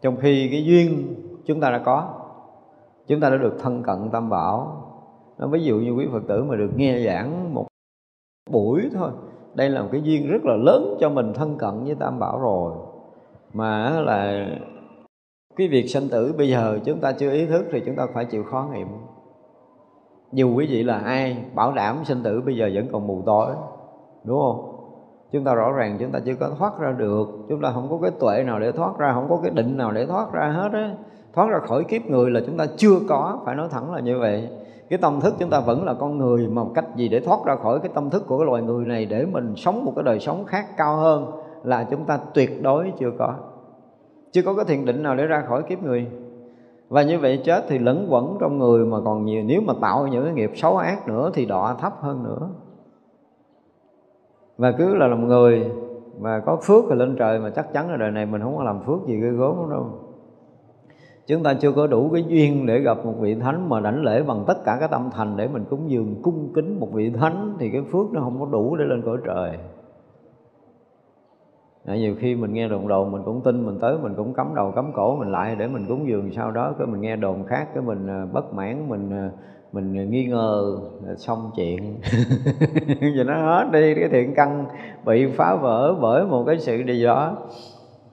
Trong 0.00 0.16
khi 0.16 0.48
cái 0.50 0.64
duyên 0.64 1.14
chúng 1.46 1.60
ta 1.60 1.70
đã 1.70 1.78
có, 1.78 2.14
chúng 3.06 3.20
ta 3.20 3.30
đã 3.30 3.36
được 3.36 3.54
thân 3.58 3.82
cận 3.82 4.10
tam 4.12 4.30
bảo. 4.30 4.84
Nó 5.38 5.46
ví 5.46 5.64
dụ 5.64 5.76
như 5.76 5.90
quý 5.90 6.08
phật 6.12 6.22
tử 6.28 6.44
mà 6.44 6.56
được 6.56 6.70
nghe 6.76 7.00
giảng 7.06 7.54
một 7.54 7.66
buổi 8.50 8.90
thôi, 8.94 9.10
đây 9.54 9.70
là 9.70 9.82
một 9.82 9.88
cái 9.92 10.02
duyên 10.02 10.28
rất 10.30 10.44
là 10.44 10.56
lớn 10.56 10.96
cho 11.00 11.10
mình 11.10 11.32
thân 11.32 11.56
cận 11.58 11.84
với 11.84 11.94
tam 11.94 12.18
bảo 12.18 12.40
rồi 12.40 12.91
mà 13.52 14.00
là 14.00 14.46
cái 15.56 15.68
việc 15.68 15.86
sanh 15.88 16.08
tử 16.08 16.34
bây 16.38 16.48
giờ 16.48 16.78
chúng 16.84 17.00
ta 17.00 17.12
chưa 17.12 17.30
ý 17.30 17.46
thức 17.46 17.66
thì 17.72 17.82
chúng 17.86 17.96
ta 17.96 18.06
phải 18.14 18.24
chịu 18.24 18.44
khó 18.44 18.68
nghiệm. 18.72 18.88
Dù 20.32 20.54
quý 20.54 20.66
vị 20.66 20.82
là 20.82 20.98
ai, 20.98 21.36
bảo 21.54 21.72
đảm 21.72 21.96
sinh 22.04 22.22
tử 22.22 22.42
bây 22.46 22.56
giờ 22.56 22.70
vẫn 22.74 22.86
còn 22.92 23.06
mù 23.06 23.22
tối 23.26 23.54
đúng 24.24 24.38
không? 24.38 24.68
Chúng 25.32 25.44
ta 25.44 25.54
rõ 25.54 25.72
ràng 25.72 25.96
chúng 26.00 26.10
ta 26.10 26.20
chưa 26.24 26.34
có 26.34 26.50
thoát 26.58 26.78
ra 26.78 26.92
được, 26.92 27.28
chúng 27.48 27.60
ta 27.60 27.70
không 27.74 27.88
có 27.90 27.98
cái 28.02 28.10
tuệ 28.20 28.44
nào 28.44 28.60
để 28.60 28.72
thoát 28.72 28.98
ra, 28.98 29.12
không 29.12 29.26
có 29.28 29.38
cái 29.42 29.50
định 29.50 29.76
nào 29.76 29.92
để 29.92 30.06
thoát 30.06 30.32
ra 30.32 30.48
hết 30.48 30.72
á. 30.72 30.94
Thoát 31.34 31.48
ra 31.50 31.58
khỏi 31.58 31.84
kiếp 31.84 32.02
người 32.02 32.30
là 32.30 32.40
chúng 32.46 32.56
ta 32.56 32.66
chưa 32.76 32.96
có, 33.08 33.38
phải 33.44 33.56
nói 33.56 33.68
thẳng 33.70 33.94
là 33.94 34.00
như 34.00 34.18
vậy. 34.18 34.48
Cái 34.88 34.98
tâm 34.98 35.20
thức 35.20 35.34
chúng 35.38 35.50
ta 35.50 35.60
vẫn 35.60 35.84
là 35.84 35.94
con 35.94 36.18
người 36.18 36.48
mà 36.48 36.62
cách 36.74 36.84
gì 36.96 37.08
để 37.08 37.20
thoát 37.20 37.44
ra 37.44 37.56
khỏi 37.56 37.80
cái 37.80 37.90
tâm 37.94 38.10
thức 38.10 38.26
của 38.26 38.38
cái 38.38 38.46
loài 38.46 38.62
người 38.62 38.84
này 38.86 39.06
để 39.06 39.26
mình 39.26 39.54
sống 39.56 39.84
một 39.84 39.92
cái 39.96 40.02
đời 40.02 40.20
sống 40.20 40.44
khác 40.44 40.66
cao 40.76 40.96
hơn? 40.96 41.26
Là 41.64 41.84
chúng 41.90 42.04
ta 42.04 42.18
tuyệt 42.34 42.62
đối 42.62 42.92
chưa 42.98 43.10
có. 43.18 43.34
Chưa 44.32 44.42
có 44.42 44.54
cái 44.54 44.64
thiền 44.64 44.84
định 44.84 45.02
nào 45.02 45.16
để 45.16 45.26
ra 45.26 45.40
khỏi 45.48 45.62
kiếp 45.62 45.82
người. 45.82 46.06
Và 46.88 47.02
như 47.02 47.18
vậy 47.18 47.42
chết 47.44 47.64
thì 47.68 47.78
lẫn 47.78 48.06
quẩn 48.10 48.36
trong 48.40 48.58
người 48.58 48.86
mà 48.86 49.00
còn 49.04 49.24
nhiều, 49.24 49.42
nếu 49.46 49.60
mà 49.60 49.74
tạo 49.80 50.06
những 50.06 50.24
cái 50.24 50.34
nghiệp 50.34 50.50
xấu 50.54 50.76
ác 50.76 51.08
nữa 51.08 51.30
thì 51.34 51.46
đọa 51.46 51.74
thấp 51.74 51.92
hơn 52.00 52.24
nữa. 52.24 52.48
Và 54.58 54.72
cứ 54.72 54.94
là 54.94 55.06
làm 55.06 55.28
người 55.28 55.70
mà 56.20 56.40
có 56.46 56.56
phước 56.62 56.84
thì 56.90 56.96
lên 56.96 57.16
trời 57.18 57.38
mà 57.38 57.50
chắc 57.50 57.72
chắn 57.72 57.90
là 57.90 57.96
đời 57.96 58.10
này 58.10 58.26
mình 58.26 58.42
không 58.42 58.56
có 58.56 58.64
làm 58.64 58.80
phước 58.80 59.06
gì 59.06 59.20
ghê 59.20 59.30
gớm 59.30 59.70
đâu. 59.70 59.86
Chúng 61.26 61.42
ta 61.42 61.54
chưa 61.54 61.72
có 61.72 61.86
đủ 61.86 62.10
cái 62.12 62.24
duyên 62.28 62.66
để 62.66 62.78
gặp 62.78 63.04
một 63.04 63.14
vị 63.20 63.34
thánh 63.34 63.68
mà 63.68 63.80
đảnh 63.80 64.02
lễ 64.02 64.22
bằng 64.22 64.44
tất 64.46 64.64
cả 64.64 64.76
các 64.80 64.90
tâm 64.90 65.10
thành 65.12 65.36
để 65.36 65.48
mình 65.48 65.64
cúng 65.70 65.90
dường, 65.90 66.22
cung 66.22 66.52
kính 66.54 66.80
một 66.80 66.88
vị 66.92 67.10
thánh 67.10 67.54
thì 67.58 67.70
cái 67.70 67.82
phước 67.92 68.12
nó 68.12 68.20
không 68.20 68.40
có 68.40 68.46
đủ 68.46 68.76
để 68.76 68.84
lên 68.84 69.02
cõi 69.02 69.16
trời. 69.24 69.58
À, 71.86 71.96
nhiều 71.96 72.14
khi 72.18 72.34
mình 72.34 72.54
nghe 72.54 72.68
đồn 72.68 72.88
đồn 72.88 73.12
mình 73.12 73.22
cũng 73.24 73.40
tin 73.44 73.66
mình 73.66 73.78
tới 73.80 73.98
mình 74.02 74.14
cũng 74.16 74.34
cắm 74.34 74.54
đầu 74.54 74.72
cắm 74.76 74.92
cổ 74.92 75.16
mình 75.16 75.32
lại 75.32 75.56
để 75.58 75.68
mình 75.68 75.86
cúng 75.88 76.08
dường 76.08 76.30
sau 76.32 76.50
đó 76.50 76.74
cái 76.78 76.86
mình 76.86 77.00
nghe 77.00 77.16
đồn 77.16 77.44
khác 77.44 77.68
cái 77.74 77.82
mình 77.82 78.06
à, 78.06 78.26
bất 78.32 78.54
mãn 78.54 78.88
mình 78.88 79.10
à, 79.10 79.30
mình 79.72 80.10
nghi 80.10 80.26
ngờ 80.26 80.78
à, 81.08 81.14
xong 81.16 81.50
chuyện. 81.56 82.00
Giờ 83.16 83.24
nó 83.24 83.34
hết 83.34 83.68
đi 83.72 83.94
cái 83.94 84.08
thiện 84.08 84.34
căn 84.34 84.64
bị 85.04 85.26
phá 85.26 85.54
vỡ 85.54 85.94
bởi 86.00 86.24
một 86.24 86.44
cái 86.46 86.58
sự 86.58 86.76
gì 86.76 87.04
đó. 87.04 87.36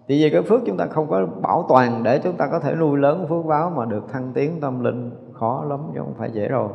Thì 0.08 0.24
vì 0.24 0.30
cái 0.30 0.42
phước 0.42 0.62
chúng 0.66 0.78
ta 0.78 0.86
không 0.86 1.08
có 1.10 1.26
bảo 1.42 1.66
toàn 1.70 2.04
để 2.04 2.20
chúng 2.24 2.36
ta 2.38 2.48
có 2.52 2.60
thể 2.60 2.76
nuôi 2.76 3.00
lớn 3.00 3.26
phước 3.30 3.46
báo 3.46 3.72
mà 3.76 3.86
được 3.86 4.04
thăng 4.12 4.32
tiến 4.34 4.52
tâm 4.62 4.84
linh 4.84 5.12
khó 5.34 5.66
lắm 5.70 5.80
chứ 5.94 6.00
không 6.00 6.14
phải 6.18 6.32
dễ 6.32 6.48
đâu. 6.48 6.72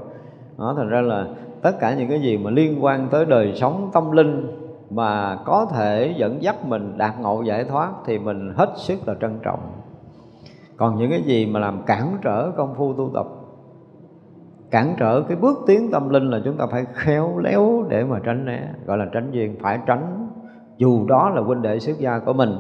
Đó 0.59 0.75
thành 0.77 0.89
ra 0.89 1.01
là 1.01 1.27
tất 1.63 1.81
cả 1.81 1.95
những 1.95 2.09
cái 2.09 2.21
gì 2.21 2.39
mà 2.39 2.51
liên 2.51 2.85
quan 2.85 3.09
tới 3.11 3.25
đời 3.25 3.53
sống 3.55 3.91
tâm 3.93 4.13
linh 4.13 4.64
mà 4.91 5.39
có 5.45 5.67
thể 5.67 6.15
dẫn 6.17 6.43
dắt 6.43 6.67
mình 6.67 6.99
đạt 6.99 7.21
ngộ 7.21 7.43
giải 7.43 7.65
thoát 7.65 7.93
thì 8.05 8.19
mình 8.19 8.53
hết 8.57 8.73
sức 8.77 8.99
là 9.07 9.15
trân 9.21 9.39
trọng. 9.43 9.61
Còn 10.77 10.97
những 10.97 11.11
cái 11.11 11.23
gì 11.23 11.47
mà 11.47 11.61
làm 11.61 11.83
cản 11.83 12.19
trở 12.23 12.51
công 12.51 12.75
phu 12.75 12.93
tu 12.93 13.11
tập, 13.15 13.27
cản 14.71 14.95
trở 14.99 15.23
cái 15.23 15.37
bước 15.37 15.59
tiến 15.67 15.91
tâm 15.91 16.09
linh 16.09 16.31
là 16.31 16.41
chúng 16.45 16.57
ta 16.57 16.67
phải 16.67 16.85
khéo 16.93 17.39
léo 17.39 17.85
để 17.89 18.05
mà 18.05 18.19
tránh 18.25 18.45
né, 18.45 18.69
gọi 18.87 18.99
là 18.99 19.07
tránh 19.13 19.31
duyên, 19.31 19.57
phải 19.63 19.79
tránh. 19.87 20.29
Dù 20.77 21.07
đó 21.07 21.31
là 21.31 21.41
huynh 21.41 21.63
đệ 21.63 21.79
xuất 21.79 21.99
gia 21.99 22.19
của 22.19 22.33
mình, 22.33 22.51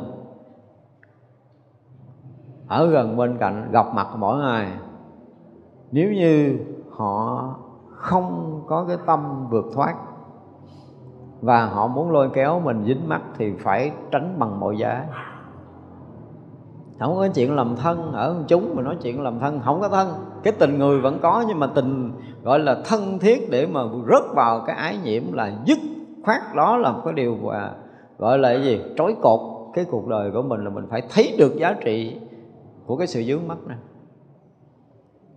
ở 2.68 2.86
gần 2.86 3.16
bên 3.16 3.36
cạnh 3.38 3.68
gặp 3.72 3.86
mặt 3.94 4.06
mỗi 4.18 4.38
ngày 4.38 4.68
nếu 5.92 6.12
như 6.12 6.58
họ 6.90 7.48
không 7.90 8.62
có 8.66 8.84
cái 8.88 8.96
tâm 9.06 9.46
vượt 9.50 9.64
thoát 9.74 9.94
và 11.44 11.66
họ 11.66 11.86
muốn 11.86 12.10
lôi 12.10 12.30
kéo 12.34 12.60
mình 12.60 12.84
dính 12.84 13.08
mắt 13.08 13.22
thì 13.38 13.52
phải 13.58 13.92
tránh 14.10 14.34
bằng 14.38 14.60
mọi 14.60 14.76
giá. 14.78 15.06
Không 16.98 17.16
có 17.16 17.28
chuyện 17.34 17.56
làm 17.56 17.76
thân 17.76 18.12
ở 18.12 18.36
chúng 18.48 18.76
mà 18.76 18.82
nói 18.82 18.96
chuyện 19.02 19.22
làm 19.22 19.38
thân 19.38 19.60
không 19.64 19.80
có 19.80 19.88
thân. 19.88 20.08
Cái 20.42 20.52
tình 20.58 20.78
người 20.78 21.00
vẫn 21.00 21.18
có 21.22 21.44
nhưng 21.48 21.58
mà 21.58 21.66
tình 21.66 22.12
gọi 22.42 22.58
là 22.58 22.76
thân 22.84 23.18
thiết 23.18 23.50
để 23.50 23.66
mà 23.66 23.80
rớt 24.10 24.34
vào 24.34 24.62
cái 24.66 24.76
ái 24.76 24.98
nhiễm 25.04 25.22
là 25.32 25.52
dứt 25.64 25.78
khoát. 26.24 26.40
Đó 26.54 26.76
là 26.76 26.92
một 26.92 27.00
cái 27.04 27.14
điều 27.14 27.36
mà 27.42 27.72
gọi 28.18 28.38
là 28.38 28.48
cái 28.48 28.62
gì? 28.62 28.80
Trói 28.96 29.14
cột. 29.22 29.40
Cái 29.74 29.84
cuộc 29.90 30.08
đời 30.08 30.30
của 30.30 30.42
mình 30.42 30.64
là 30.64 30.70
mình 30.70 30.84
phải 30.90 31.02
thấy 31.14 31.34
được 31.38 31.56
giá 31.56 31.76
trị 31.84 32.20
của 32.86 32.96
cái 32.96 33.06
sự 33.06 33.22
dướng 33.22 33.48
mắt 33.48 33.58
này. 33.66 33.78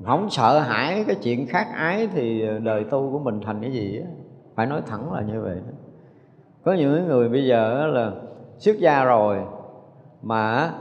Không 0.06 0.30
sợ 0.30 0.60
hãi 0.60 1.04
cái 1.08 1.16
chuyện 1.24 1.48
khác 1.48 1.68
ái 1.76 2.08
thì 2.14 2.48
đời 2.64 2.84
tu 2.84 3.12
của 3.12 3.20
mình 3.20 3.40
thành 3.46 3.62
cái 3.62 3.72
gì 3.72 4.00
á? 4.00 4.08
Phải 4.56 4.66
nói 4.66 4.82
thẳng 4.86 5.14
là 5.14 5.22
như 5.22 5.42
vậy 5.42 5.56
đó 5.56 5.87
có 6.68 6.74
những 6.74 7.08
người 7.08 7.30
bây 7.30 7.46
giờ 7.46 7.88
là 7.88 8.12
xuất 8.58 8.80
gia 8.80 9.04
rồi 9.04 9.38
mà 10.22 10.74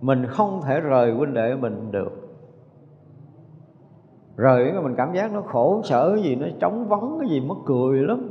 mình 0.00 0.26
không 0.26 0.60
thể 0.62 0.80
rời 0.80 1.12
huynh 1.12 1.34
đệ 1.34 1.54
mình 1.54 1.90
được. 1.90 2.12
Rời 4.36 4.72
mình 4.82 4.94
cảm 4.96 5.12
giác 5.12 5.32
nó 5.32 5.40
khổ 5.40 5.80
sở 5.84 6.18
gì, 6.22 6.36
nó 6.36 6.46
trống 6.60 6.88
vắng 6.88 7.16
cái 7.20 7.28
gì 7.28 7.40
mất 7.40 7.54
cười 7.66 8.02
lắm. 8.02 8.28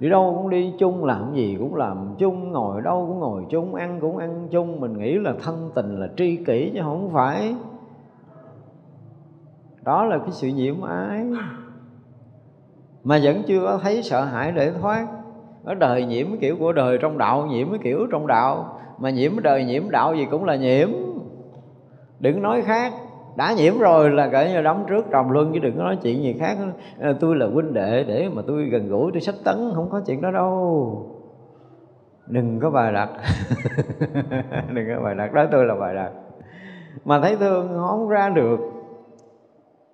Đi 0.00 0.08
đâu 0.08 0.34
cũng 0.36 0.50
đi 0.50 0.74
chung, 0.78 1.04
làm 1.04 1.34
gì 1.34 1.56
cũng 1.58 1.74
làm 1.74 2.14
chung, 2.18 2.52
ngồi 2.52 2.82
đâu 2.82 3.06
cũng 3.08 3.18
ngồi 3.18 3.44
chung, 3.50 3.74
ăn 3.74 4.00
cũng 4.00 4.18
ăn 4.18 4.48
chung. 4.50 4.80
Mình 4.80 4.98
nghĩ 4.98 5.18
là 5.18 5.34
thân 5.42 5.70
tình 5.74 6.00
là 6.00 6.08
tri 6.16 6.36
kỷ 6.36 6.70
chứ 6.74 6.80
không 6.82 7.10
phải. 7.12 7.54
Đó 9.82 10.04
là 10.04 10.18
cái 10.18 10.30
sự 10.30 10.48
nhiễm 10.48 10.82
ái. 10.82 11.26
Mà 13.04 13.18
vẫn 13.22 13.42
chưa 13.46 13.60
có 13.64 13.78
thấy 13.82 14.02
sợ 14.02 14.24
hãi 14.24 14.52
để 14.52 14.72
thoát 14.80 15.06
ở 15.64 15.74
đời 15.74 16.04
nhiễm 16.04 16.28
cái 16.28 16.38
kiểu 16.40 16.56
của 16.56 16.72
đời 16.72 16.98
trong 16.98 17.18
đạo, 17.18 17.46
nhiễm 17.46 17.70
cái 17.70 17.78
kiểu 17.82 18.06
trong 18.10 18.26
đạo. 18.26 18.78
Mà 18.98 19.10
nhiễm 19.10 19.32
đời 19.42 19.64
nhiễm 19.64 19.90
đạo 19.90 20.14
gì 20.14 20.26
cũng 20.30 20.44
là 20.44 20.56
nhiễm. 20.56 20.88
Đừng 22.20 22.42
nói 22.42 22.62
khác. 22.62 22.92
Đã 23.36 23.54
nhiễm 23.56 23.78
rồi 23.78 24.10
là 24.10 24.28
cả 24.28 24.48
như 24.48 24.62
đóng 24.62 24.84
trước 24.88 25.06
trồng 25.10 25.30
luân, 25.30 25.50
chứ 25.52 25.58
đừng 25.58 25.76
có 25.76 25.84
nói 25.84 25.98
chuyện 26.02 26.22
gì 26.22 26.36
khác. 26.38 26.56
À, 27.00 27.12
tôi 27.20 27.36
là 27.36 27.46
huynh 27.46 27.74
đệ, 27.74 28.04
để 28.04 28.28
mà 28.32 28.42
tôi 28.46 28.64
gần 28.64 28.88
gũi, 28.88 29.10
tôi 29.12 29.20
sách 29.20 29.34
tấn, 29.44 29.72
không 29.74 29.90
có 29.90 30.00
chuyện 30.06 30.20
đó 30.20 30.30
đâu. 30.30 31.06
Đừng 32.26 32.60
có 32.60 32.70
bài 32.70 32.92
đặt. 32.92 33.08
Đừng 34.72 34.88
có 34.96 35.02
bài 35.04 35.14
đặt. 35.14 35.32
Đó 35.32 35.46
tôi 35.52 35.66
là 35.66 35.74
bài 35.74 35.94
đặt. 35.94 36.10
Mà 37.04 37.20
thấy 37.20 37.36
thương 37.36 37.68
không 37.88 38.08
ra 38.08 38.28
được. 38.28 38.60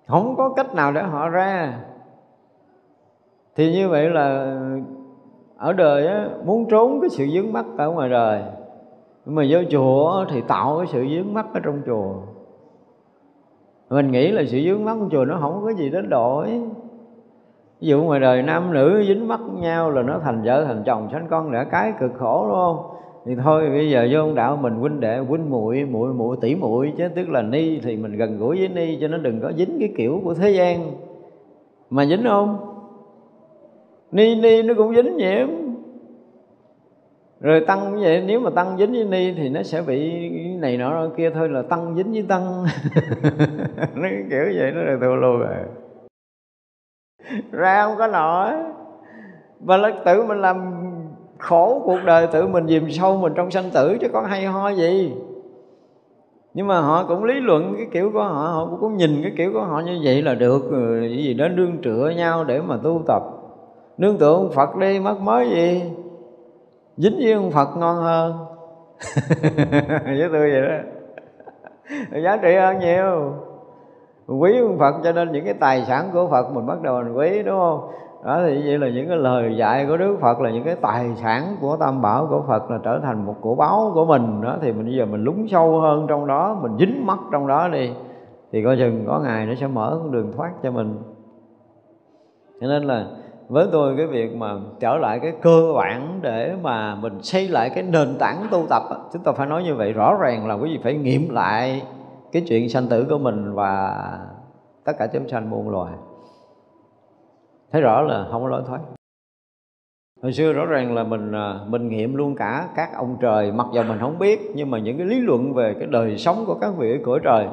Không 0.07 0.35
có 0.37 0.53
cách 0.55 0.75
nào 0.75 0.91
để 0.91 1.01
họ 1.01 1.29
ra. 1.29 1.79
Thì 3.55 3.71
như 3.71 3.89
vậy 3.89 4.09
là 4.09 4.57
ở 5.59 5.73
đời 5.73 6.07
á, 6.07 6.29
muốn 6.45 6.65
trốn 6.69 7.01
cái 7.01 7.09
sự 7.09 7.25
dướng 7.27 7.53
mắt 7.53 7.65
ở 7.77 7.91
ngoài 7.91 8.09
đời. 8.09 8.41
Nhưng 9.25 9.35
mà 9.35 9.43
vô 9.49 9.59
chùa 9.71 10.25
thì 10.29 10.41
tạo 10.41 10.77
cái 10.77 10.87
sự 10.87 11.05
dướng 11.15 11.33
mắt 11.33 11.45
ở 11.53 11.59
trong 11.59 11.81
chùa. 11.85 12.13
Mình 13.89 14.11
nghĩ 14.11 14.31
là 14.31 14.43
sự 14.47 14.61
dướng 14.65 14.85
mắt 14.85 14.95
trong 14.99 15.09
chùa 15.09 15.25
nó 15.25 15.37
không 15.41 15.61
có 15.63 15.73
gì 15.73 15.89
đến 15.89 16.09
đổi. 16.09 16.47
Ví 17.81 17.87
dụ 17.87 18.03
ngoài 18.03 18.19
đời 18.19 18.41
nam 18.41 18.73
nữ 18.73 19.03
dính 19.07 19.27
mắt 19.27 19.39
nhau 19.53 19.91
là 19.91 20.01
nó 20.01 20.19
thành 20.23 20.41
vợ 20.43 20.65
thành 20.65 20.83
chồng 20.85 21.07
sanh 21.11 21.27
con 21.29 21.51
đẻ 21.51 21.65
cái 21.71 21.93
cực 21.99 22.11
khổ 22.17 22.45
đúng 22.47 22.55
không? 22.55 22.77
Thì 23.25 23.35
thôi 23.43 23.69
bây 23.69 23.89
giờ 23.89 24.07
vô 24.11 24.19
ông 24.19 24.35
đạo 24.35 24.57
mình 24.61 24.73
huynh 24.73 24.99
đệ 24.99 25.17
huynh 25.17 25.49
muội 25.49 25.85
muội 25.91 26.13
muội 26.13 26.37
tỷ 26.41 26.55
muội 26.55 26.93
chứ 26.97 27.07
tức 27.15 27.29
là 27.29 27.41
ni 27.41 27.79
thì 27.79 27.97
mình 27.97 28.17
gần 28.17 28.37
gũi 28.37 28.57
với 28.57 28.67
ni 28.67 28.97
cho 29.01 29.07
nó 29.07 29.17
đừng 29.17 29.41
có 29.41 29.51
dính 29.57 29.77
cái 29.79 29.93
kiểu 29.97 30.21
của 30.23 30.33
thế 30.33 30.49
gian. 30.49 30.91
Mà 31.89 32.05
dính 32.05 32.23
không? 32.23 32.68
Ni 34.11 34.35
ni 34.35 34.61
nó 34.61 34.73
cũng 34.73 34.95
dính 34.95 35.17
nhiễm 35.17 35.47
rồi 37.41 37.61
tăng 37.67 37.95
như 37.95 38.01
vậy, 38.01 38.23
nếu 38.25 38.39
mà 38.39 38.49
tăng 38.49 38.77
dính 38.77 38.91
với 38.91 39.03
ni 39.03 39.33
thì 39.37 39.49
nó 39.49 39.63
sẽ 39.63 39.81
bị 39.81 40.29
này 40.59 40.77
nọ 40.77 41.09
kia 41.17 41.29
thôi, 41.29 41.49
là 41.49 41.61
tăng 41.61 41.95
dính 41.95 42.11
với 42.11 42.25
tăng. 42.29 42.65
Nó 43.95 44.07
kiểu 44.29 44.43
vậy, 44.55 44.71
nó 44.71 44.81
là 44.81 44.97
thua 45.01 45.15
luôn 45.15 45.39
rồi 45.39 45.53
à. 45.53 45.65
ra 47.51 47.83
không 47.85 47.97
có 47.97 48.07
nổi. 48.07 48.53
Và 49.59 49.77
là 49.77 49.91
tự 50.05 50.23
mình 50.23 50.41
làm 50.41 50.73
khổ 51.37 51.81
cuộc 51.85 51.99
đời 52.05 52.27
tự 52.27 52.47
mình 52.47 52.67
dìm 52.67 52.91
sâu 52.91 53.17
mình 53.17 53.33
trong 53.35 53.51
sanh 53.51 53.69
tử 53.73 53.97
chứ 54.01 54.07
có 54.13 54.21
hay 54.21 54.45
ho 54.45 54.69
gì. 54.69 55.13
Nhưng 56.53 56.67
mà 56.67 56.81
họ 56.81 57.05
cũng 57.07 57.23
lý 57.23 57.33
luận 57.33 57.73
cái 57.77 57.87
kiểu 57.91 58.11
của 58.13 58.23
họ 58.23 58.47
họ 58.47 58.77
cũng 58.79 58.97
nhìn 58.97 59.23
cái 59.23 59.31
kiểu 59.37 59.53
của 59.53 59.63
họ 59.63 59.79
như 59.79 59.99
vậy 60.03 60.21
là 60.21 60.35
được. 60.35 60.61
Cái 61.01 61.23
gì 61.23 61.33
đó 61.33 61.47
nương 61.47 61.81
tựa 61.83 62.13
nhau 62.17 62.43
để 62.43 62.61
mà 62.61 62.77
tu 62.83 63.03
tập 63.07 63.38
nương 63.99 64.17
tựa 64.17 64.33
ông 64.33 64.51
Phật 64.51 64.75
đi, 64.75 64.99
mất 64.99 65.19
mới 65.21 65.49
gì? 65.49 65.91
Dính 66.97 67.15
với 67.17 67.33
ông 67.33 67.51
Phật 67.51 67.77
ngon 67.77 67.95
hơn. 67.95 68.33
Với 70.05 70.29
tôi 70.31 70.51
vậy 70.51 70.61
đó. 70.61 70.77
Giá 72.23 72.37
trị 72.37 72.55
hơn 72.55 72.79
nhiều. 72.79 73.33
Quý 74.27 74.59
ông 74.59 74.77
Phật 74.79 74.95
cho 75.03 75.11
nên 75.11 75.31
những 75.31 75.45
cái 75.45 75.53
tài 75.53 75.85
sản 75.85 76.09
của 76.13 76.27
Phật 76.27 76.51
mình 76.53 76.65
bắt 76.65 76.81
đầu 76.81 77.01
mình 77.03 77.13
quý, 77.13 77.43
đúng 77.43 77.59
không? 77.59 77.89
Đó, 78.25 78.41
thì 78.45 78.61
vậy 78.65 78.79
là 78.79 78.89
những 78.89 79.07
cái 79.07 79.17
lời 79.17 79.57
dạy 79.57 79.85
của 79.87 79.97
Đức 79.97 80.17
Phật 80.21 80.39
là 80.41 80.49
những 80.51 80.63
cái 80.63 80.75
tài 80.75 81.15
sản 81.15 81.55
của 81.61 81.77
Tam 81.79 82.01
Bảo 82.01 82.27
của 82.29 82.43
Phật 82.47 82.71
là 82.71 82.79
trở 82.83 82.99
thành 83.03 83.25
một 83.25 83.35
cổ 83.41 83.55
báu 83.55 83.91
của 83.93 84.05
mình. 84.05 84.41
Đó, 84.41 84.57
thì 84.61 84.71
mình 84.71 84.85
bây 84.85 84.95
giờ 84.95 85.05
mình 85.05 85.23
lúng 85.23 85.47
sâu 85.47 85.79
hơn 85.79 86.05
trong 86.09 86.27
đó, 86.27 86.59
mình 86.61 86.77
dính 86.79 87.05
mắt 87.05 87.19
trong 87.31 87.47
đó 87.47 87.67
đi, 87.67 87.91
thì 88.51 88.63
coi 88.63 88.77
chừng 88.77 89.05
có 89.07 89.19
ngày 89.19 89.45
nó 89.45 89.55
sẽ 89.55 89.67
mở 89.67 89.97
con 90.01 90.11
đường 90.11 90.31
thoát 90.37 90.51
cho 90.63 90.71
mình. 90.71 90.97
Cho 92.61 92.67
nên 92.67 92.83
là 92.83 93.05
với 93.49 93.67
tôi 93.71 93.97
cái 93.97 94.07
việc 94.07 94.35
mà 94.35 94.55
trở 94.79 94.97
lại 94.97 95.19
cái 95.19 95.33
cơ 95.41 95.73
bản 95.75 96.19
để 96.21 96.55
mà 96.61 96.95
mình 96.95 97.23
xây 97.23 97.47
lại 97.47 97.69
cái 97.69 97.83
nền 97.83 98.17
tảng 98.19 98.47
tu 98.51 98.65
tập 98.69 98.83
chúng 99.13 99.23
ta 99.23 99.31
phải 99.31 99.47
nói 99.47 99.63
như 99.63 99.75
vậy, 99.75 99.93
rõ 99.93 100.17
ràng 100.21 100.47
là 100.47 100.53
quý 100.53 100.69
vị 100.69 100.79
phải 100.83 100.93
nghiệm 100.93 101.29
lại 101.29 101.81
cái 102.31 102.43
chuyện 102.47 102.69
sanh 102.69 102.87
tử 102.87 103.05
của 103.09 103.17
mình 103.17 103.53
và 103.53 103.97
tất 104.85 104.93
cả 104.99 105.07
chúng 105.13 105.27
sanh 105.27 105.49
muôn 105.49 105.69
loài. 105.69 105.93
Thấy 107.71 107.81
rõ 107.81 108.01
là 108.01 108.27
không 108.31 108.41
có 108.43 108.49
lối 108.49 108.63
thoát. 108.67 108.79
Hồi 110.21 110.33
xưa 110.33 110.53
rõ 110.53 110.65
ràng 110.65 110.95
là 110.95 111.03
mình 111.03 111.31
à, 111.31 111.59
mình 111.67 111.89
nghiệm 111.89 112.15
luôn 112.15 112.35
cả 112.35 112.69
các 112.75 112.89
ông 112.95 113.17
trời, 113.21 113.51
mặc 113.51 113.67
dù 113.73 113.83
mình 113.83 113.99
không 113.99 114.19
biết, 114.19 114.51
nhưng 114.55 114.71
mà 114.71 114.79
những 114.79 114.97
cái 114.97 115.07
lý 115.07 115.19
luận 115.19 115.53
về 115.53 115.75
cái 115.79 115.87
đời 115.91 116.17
sống 116.17 116.43
của 116.47 116.55
các 116.61 116.73
vị 116.77 116.91
ở 116.91 116.97
cõi 117.05 117.19
trời 117.23 117.47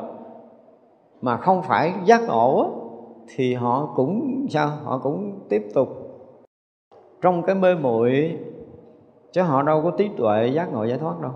mà 1.22 1.36
không 1.36 1.62
phải 1.62 1.92
giác 2.04 2.22
ngộ 2.28 2.70
thì 3.34 3.54
họ 3.54 3.88
cũng, 3.94 4.46
sao? 4.50 4.68
Họ 4.84 4.98
cũng 4.98 5.40
tiếp 5.48 5.62
tục 5.74 5.88
trong 7.22 7.42
cái 7.42 7.54
mê 7.54 7.74
muội, 7.74 8.38
chứ 9.32 9.42
họ 9.42 9.62
đâu 9.62 9.82
có 9.82 9.90
trí 9.90 10.10
tuệ 10.16 10.46
giác 10.46 10.72
ngộ 10.72 10.84
giải 10.84 10.98
thoát 10.98 11.20
đâu. 11.20 11.32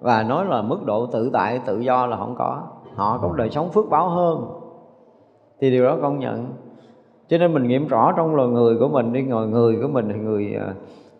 Và 0.00 0.22
nói 0.22 0.44
là 0.44 0.62
mức 0.62 0.84
độ 0.84 1.06
tự 1.06 1.30
tại, 1.32 1.60
tự 1.66 1.80
do 1.80 2.06
là 2.06 2.16
không 2.16 2.34
có. 2.38 2.62
Họ 2.94 3.18
có 3.22 3.32
đời 3.36 3.50
sống 3.50 3.70
phước 3.70 3.90
báo 3.90 4.08
hơn. 4.08 4.46
Thì 5.60 5.70
điều 5.70 5.84
đó 5.84 5.96
công 6.02 6.18
nhận. 6.18 6.52
Cho 7.28 7.38
nên 7.38 7.54
mình 7.54 7.68
nghiệm 7.68 7.88
rõ 7.88 8.12
trong 8.16 8.34
loài 8.34 8.48
người 8.48 8.76
của 8.78 8.88
mình 8.88 9.12
đi. 9.12 9.22
Ngồi 9.22 9.48
người 9.48 9.78
của 9.82 9.88
mình 9.88 10.08
thì 10.08 10.18
người 10.18 10.54
à, 10.54 10.74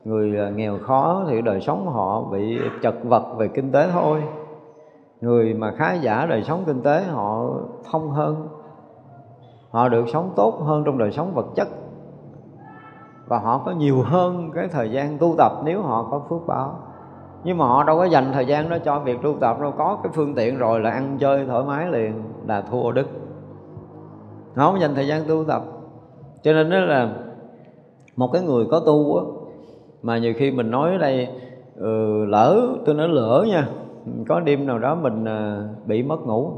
người 0.04 0.38
à, 0.38 0.50
nghèo 0.50 0.78
khó 0.78 1.24
thì 1.28 1.42
đời 1.42 1.60
sống 1.60 1.88
họ 1.88 2.22
bị 2.22 2.58
chật 2.82 2.94
vật 3.04 3.34
về 3.36 3.48
kinh 3.48 3.72
tế 3.72 3.88
thôi. 3.92 4.22
Người 5.20 5.54
mà 5.54 5.74
khá 5.76 5.94
giả 5.94 6.26
đời 6.26 6.42
sống 6.42 6.62
kinh 6.66 6.82
tế 6.82 7.02
họ 7.02 7.50
thông 7.90 8.10
hơn 8.10 8.48
họ 9.70 9.88
được 9.88 10.04
sống 10.12 10.32
tốt 10.36 10.60
hơn 10.64 10.82
trong 10.84 10.98
đời 10.98 11.10
sống 11.10 11.34
vật 11.34 11.46
chất. 11.54 11.68
Và 13.26 13.38
họ 13.38 13.58
có 13.58 13.70
nhiều 13.72 14.02
hơn 14.02 14.50
cái 14.54 14.68
thời 14.68 14.90
gian 14.90 15.18
tu 15.18 15.34
tập 15.38 15.52
nếu 15.64 15.82
họ 15.82 16.08
có 16.10 16.22
phước 16.28 16.46
báo. 16.46 16.78
Nhưng 17.44 17.58
mà 17.58 17.66
họ 17.66 17.84
đâu 17.84 17.98
có 17.98 18.04
dành 18.04 18.32
thời 18.32 18.46
gian 18.46 18.70
đó 18.70 18.78
cho 18.84 18.98
việc 18.98 19.22
tu 19.22 19.34
tập 19.40 19.60
đâu. 19.60 19.72
Có 19.78 19.98
cái 20.02 20.12
phương 20.14 20.34
tiện 20.34 20.58
rồi 20.58 20.80
là 20.80 20.90
ăn 20.90 21.16
chơi 21.20 21.46
thoải 21.46 21.64
mái 21.64 21.86
liền 21.90 22.22
là 22.46 22.62
thua 22.62 22.92
đức. 22.92 23.06
Họ 24.56 24.70
không 24.70 24.80
dành 24.80 24.94
thời 24.94 25.06
gian 25.06 25.24
tu 25.28 25.44
tập. 25.44 25.62
Cho 26.42 26.52
nên 26.52 26.70
đó 26.70 26.78
là 26.78 27.12
một 28.16 28.30
cái 28.32 28.42
người 28.42 28.66
có 28.70 28.80
tu 28.80 29.16
á 29.16 29.24
mà 30.02 30.18
nhiều 30.18 30.32
khi 30.36 30.50
mình 30.50 30.70
nói 30.70 30.92
ở 30.92 30.98
đây 30.98 31.28
ừ, 31.76 32.24
lỡ 32.24 32.68
tôi 32.86 32.94
nói 32.94 33.08
lỡ 33.08 33.44
nha 33.48 33.68
có 34.28 34.40
đêm 34.40 34.66
nào 34.66 34.78
đó 34.78 34.94
mình 34.94 35.24
à, 35.24 35.68
bị 35.86 36.02
mất 36.02 36.20
ngủ 36.26 36.52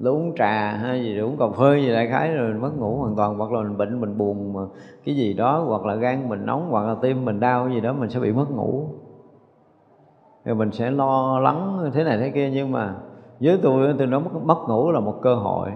lúc 0.00 0.14
uống 0.16 0.32
trà 0.36 0.72
hay 0.72 1.02
gì 1.02 1.18
uống 1.18 1.36
cà 1.36 1.48
phê 1.48 1.80
gì 1.80 1.92
đại 1.92 2.06
khái 2.06 2.34
rồi 2.34 2.54
mất 2.54 2.70
ngủ 2.78 2.96
hoàn 2.96 3.16
toàn. 3.16 3.38
Hoặc 3.38 3.52
là 3.52 3.62
mình 3.62 3.76
bệnh 3.76 4.00
mình 4.00 4.18
buồn 4.18 4.52
mà 4.52 4.60
cái 5.04 5.16
gì 5.16 5.32
đó 5.32 5.64
hoặc 5.66 5.86
là 5.86 5.94
gan 5.94 6.28
mình 6.28 6.46
nóng 6.46 6.68
hoặc 6.70 6.86
là 6.86 6.96
tim 7.02 7.24
mình 7.24 7.40
đau 7.40 7.64
cái 7.64 7.74
gì 7.74 7.80
đó 7.80 7.92
mình 7.92 8.10
sẽ 8.10 8.20
bị 8.20 8.32
mất 8.32 8.50
ngủ. 8.50 8.84
Rồi 10.44 10.54
mình 10.54 10.72
sẽ 10.72 10.90
lo 10.90 11.40
lắng 11.40 11.90
thế 11.94 12.04
này 12.04 12.18
thế 12.18 12.30
kia. 12.30 12.50
Nhưng 12.52 12.72
mà 12.72 12.94
với 13.40 13.58
tôi 13.62 13.94
tôi 13.98 14.06
nói 14.06 14.20
mất, 14.20 14.30
mất 14.44 14.58
ngủ 14.68 14.90
là 14.90 15.00
một 15.00 15.14
cơ 15.22 15.34
hội. 15.34 15.70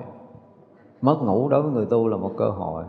Mất 1.03 1.17
ngủ 1.23 1.49
đối 1.49 1.63
với 1.63 1.73
người 1.73 1.87
tu 1.87 2.09
là 2.09 2.17
một 2.17 2.33
cơ 2.37 2.51
hội. 2.51 2.85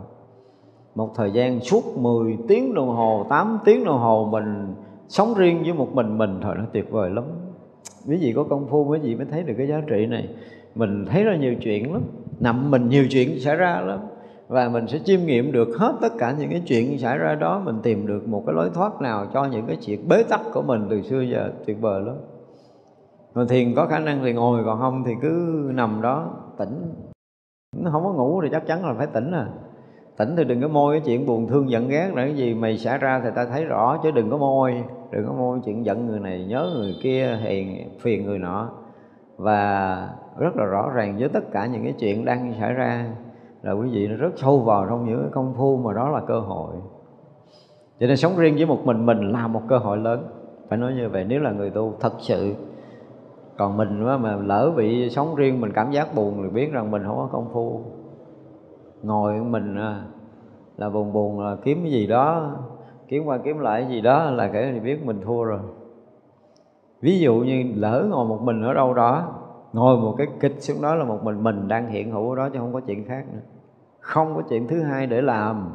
Một 0.94 1.10
thời 1.14 1.30
gian 1.30 1.60
suốt 1.60 1.82
10 1.96 2.38
tiếng 2.48 2.74
đồng 2.74 2.88
hồ 2.88 3.26
8 3.28 3.58
tiếng 3.64 3.84
đồng 3.84 3.98
hồ 3.98 4.28
mình 4.30 4.74
sống 5.08 5.34
riêng 5.36 5.62
với 5.62 5.72
một 5.72 5.94
mình 5.94 6.18
mình 6.18 6.38
thôi 6.42 6.54
nó 6.58 6.64
tuyệt 6.72 6.90
vời 6.90 7.10
lắm. 7.10 7.24
Quý 8.08 8.16
vị 8.16 8.32
có 8.36 8.44
công 8.44 8.66
phu 8.66 8.84
quý 8.84 8.98
vị 8.98 9.14
mới 9.14 9.26
thấy 9.30 9.42
được 9.42 9.54
cái 9.58 9.68
giá 9.68 9.82
trị 9.86 10.06
này 10.06 10.28
mình 10.76 11.06
thấy 11.06 11.24
ra 11.24 11.36
nhiều 11.36 11.54
chuyện 11.54 11.92
lắm. 11.92 12.02
Nằm 12.40 12.70
mình 12.70 12.88
nhiều 12.88 13.04
chuyện 13.10 13.40
xảy 13.40 13.56
ra 13.56 13.80
lắm. 13.80 14.00
Và 14.48 14.68
mình 14.68 14.86
sẽ 14.86 14.98
chiêm 15.04 15.20
nghiệm 15.20 15.52
được 15.52 15.68
hết 15.78 15.92
tất 16.00 16.12
cả 16.18 16.34
những 16.38 16.50
cái 16.50 16.62
chuyện 16.66 16.98
xảy 16.98 17.18
ra 17.18 17.34
đó. 17.34 17.62
Mình 17.64 17.76
tìm 17.82 18.06
được 18.06 18.28
một 18.28 18.42
cái 18.46 18.54
lối 18.54 18.70
thoát 18.74 19.00
nào 19.00 19.26
cho 19.34 19.44
những 19.44 19.66
cái 19.66 19.76
chuyện 19.76 20.08
bế 20.08 20.22
tắc 20.22 20.40
của 20.52 20.62
mình 20.62 20.86
từ 20.90 21.02
xưa 21.02 21.20
giờ. 21.20 21.50
Tuyệt 21.66 21.80
vời 21.80 22.02
lắm. 22.02 22.16
Mà 23.34 23.44
thiền 23.48 23.74
có 23.74 23.86
khả 23.86 23.98
năng 23.98 24.20
thì 24.22 24.32
ngồi, 24.32 24.64
còn 24.64 24.78
không 24.78 25.04
thì 25.06 25.12
cứ 25.22 25.62
nằm 25.74 26.02
đó, 26.02 26.30
tỉnh. 26.58 26.94
Nó 27.76 27.90
không 27.90 28.04
có 28.04 28.12
ngủ 28.12 28.40
thì 28.42 28.48
chắc 28.52 28.66
chắn 28.66 28.86
là 28.86 28.94
phải 28.94 29.06
tỉnh 29.06 29.30
à. 29.30 29.46
Tỉnh 30.16 30.36
thì 30.36 30.44
đừng 30.44 30.62
có 30.62 30.68
môi 30.68 30.94
cái 30.94 31.02
chuyện 31.06 31.26
buồn 31.26 31.48
thương 31.48 31.70
giận 31.70 31.88
ghét 31.88 32.10
là 32.14 32.24
cái 32.24 32.36
gì 32.36 32.54
mày 32.54 32.78
xảy 32.78 32.98
ra 32.98 33.20
thì 33.24 33.30
ta 33.34 33.44
thấy 33.44 33.64
rõ, 33.64 34.00
chứ 34.02 34.10
đừng 34.10 34.30
có 34.30 34.36
môi. 34.36 34.84
Đừng 35.10 35.26
có 35.26 35.32
môi 35.32 35.58
chuyện 35.64 35.84
giận 35.84 36.06
người 36.06 36.20
này, 36.20 36.44
nhớ 36.44 36.70
người 36.74 36.94
kia 37.02 37.38
hiền 37.42 37.88
phiền 38.00 38.24
người 38.24 38.38
nọ. 38.38 38.70
Và 39.36 40.08
rất 40.38 40.56
là 40.56 40.64
rõ 40.64 40.90
ràng 40.94 41.16
với 41.18 41.28
tất 41.28 41.52
cả 41.52 41.66
những 41.66 41.84
cái 41.84 41.94
chuyện 41.98 42.24
đang 42.24 42.54
xảy 42.60 42.72
ra. 42.72 43.06
Là 43.62 43.72
quý 43.72 43.88
vị 43.88 44.08
nó 44.08 44.16
rất 44.16 44.30
sâu 44.36 44.58
vào 44.58 44.86
trong 44.88 45.06
những 45.06 45.20
cái 45.20 45.30
công 45.32 45.54
phu 45.54 45.76
mà 45.76 45.92
đó 45.92 46.08
là 46.08 46.20
cơ 46.20 46.40
hội. 46.40 46.74
Cho 48.00 48.06
nên 48.06 48.16
sống 48.16 48.32
riêng 48.36 48.54
với 48.56 48.66
một 48.66 48.78
mình 48.84 49.06
mình 49.06 49.32
là 49.32 49.46
một 49.46 49.62
cơ 49.68 49.78
hội 49.78 49.96
lớn. 49.98 50.26
Phải 50.68 50.78
nói 50.78 50.92
như 50.92 51.08
vậy, 51.08 51.24
nếu 51.28 51.40
là 51.40 51.50
người 51.50 51.70
tu 51.70 51.94
thật 52.00 52.12
sự 52.18 52.54
còn 53.56 53.76
mình 53.76 54.04
mà 54.04 54.36
lỡ 54.36 54.72
bị 54.76 55.10
sống 55.10 55.34
riêng, 55.34 55.60
mình 55.60 55.72
cảm 55.72 55.90
giác 55.90 56.14
buồn 56.14 56.42
thì 56.42 56.48
biết 56.48 56.72
rằng 56.72 56.90
mình 56.90 57.02
không 57.06 57.16
có 57.16 57.28
công 57.32 57.48
phu. 57.52 57.80
Ngồi 59.02 59.34
mình 59.34 59.76
à, 59.76 60.02
là 60.76 60.90
buồn 60.90 61.12
buồn, 61.12 61.40
là 61.40 61.56
kiếm 61.64 61.78
cái 61.82 61.92
gì 61.92 62.06
đó, 62.06 62.50
kiếm 63.08 63.24
qua 63.24 63.38
kiếm 63.38 63.58
lại 63.58 63.82
cái 63.82 63.90
gì 63.90 64.00
đó 64.00 64.30
là 64.30 64.48
kể 64.52 64.70
thì 64.72 64.80
biết 64.80 65.06
mình 65.06 65.20
thua 65.24 65.44
rồi. 65.44 65.60
Ví 67.00 67.18
dụ 67.18 67.34
như 67.34 67.72
lỡ 67.74 68.06
ngồi 68.10 68.24
một 68.24 68.42
mình 68.42 68.62
ở 68.62 68.74
đâu 68.74 68.94
đó 68.94 69.32
ngồi 69.76 69.96
một 69.96 70.14
cái 70.18 70.26
kịch 70.40 70.54
xuống 70.58 70.82
đó 70.82 70.94
là 70.94 71.04
một 71.04 71.24
mình 71.24 71.42
mình 71.42 71.68
đang 71.68 71.88
hiện 71.88 72.10
hữu 72.10 72.30
ở 72.30 72.36
đó 72.36 72.48
chứ 72.48 72.58
không 72.58 72.72
có 72.72 72.80
chuyện 72.80 73.04
khác 73.04 73.24
nữa. 73.32 73.40
Không 74.00 74.34
có 74.34 74.42
chuyện 74.48 74.68
thứ 74.68 74.82
hai 74.82 75.06
để 75.06 75.22
làm. 75.22 75.74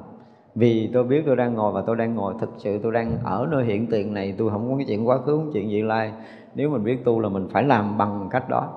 Vì 0.56 0.90
tôi 0.94 1.04
biết 1.04 1.24
tôi 1.26 1.36
đang 1.36 1.54
ngồi 1.54 1.72
và 1.72 1.84
tôi 1.88 1.96
đang 1.96 2.16
ngồi 2.16 2.34
thực 2.40 2.50
sự 2.58 2.80
tôi 2.84 2.92
đang 2.92 3.18
ở 3.24 3.48
nơi 3.52 3.66
hiện 3.66 3.88
tiền 3.88 4.14
này 4.14 4.36
tôi 4.38 4.50
không 4.50 4.70
có 4.72 4.78
cái 4.78 4.86
chuyện 4.88 5.08
quá 5.08 5.18
khứ 5.18 5.38
không 5.38 5.52
chuyện 5.54 5.70
vị 5.70 5.82
lai. 5.82 6.12
Nếu 6.56 6.70
mình 6.70 6.84
biết 6.84 7.06
tu 7.06 7.20
là 7.20 7.30
mình 7.30 7.48
phải 7.52 7.64
làm 7.64 7.98
bằng 7.98 8.28
cách 8.32 8.50
đó. 8.50 8.70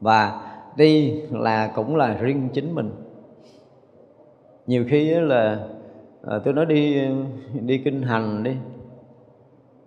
Và 0.00 0.40
đi 0.76 1.22
là 1.30 1.72
cũng 1.74 1.96
là 1.96 2.16
riêng 2.20 2.48
chính 2.52 2.74
mình. 2.74 2.90
Nhiều 4.66 4.84
khi 4.88 5.10
là 5.10 5.66
à, 6.26 6.38
tôi 6.44 6.54
nói 6.54 6.66
đi 6.66 7.08
đi 7.60 7.78
kinh 7.78 8.02
hành 8.02 8.42
đi 8.42 8.50
đi. 8.50 8.56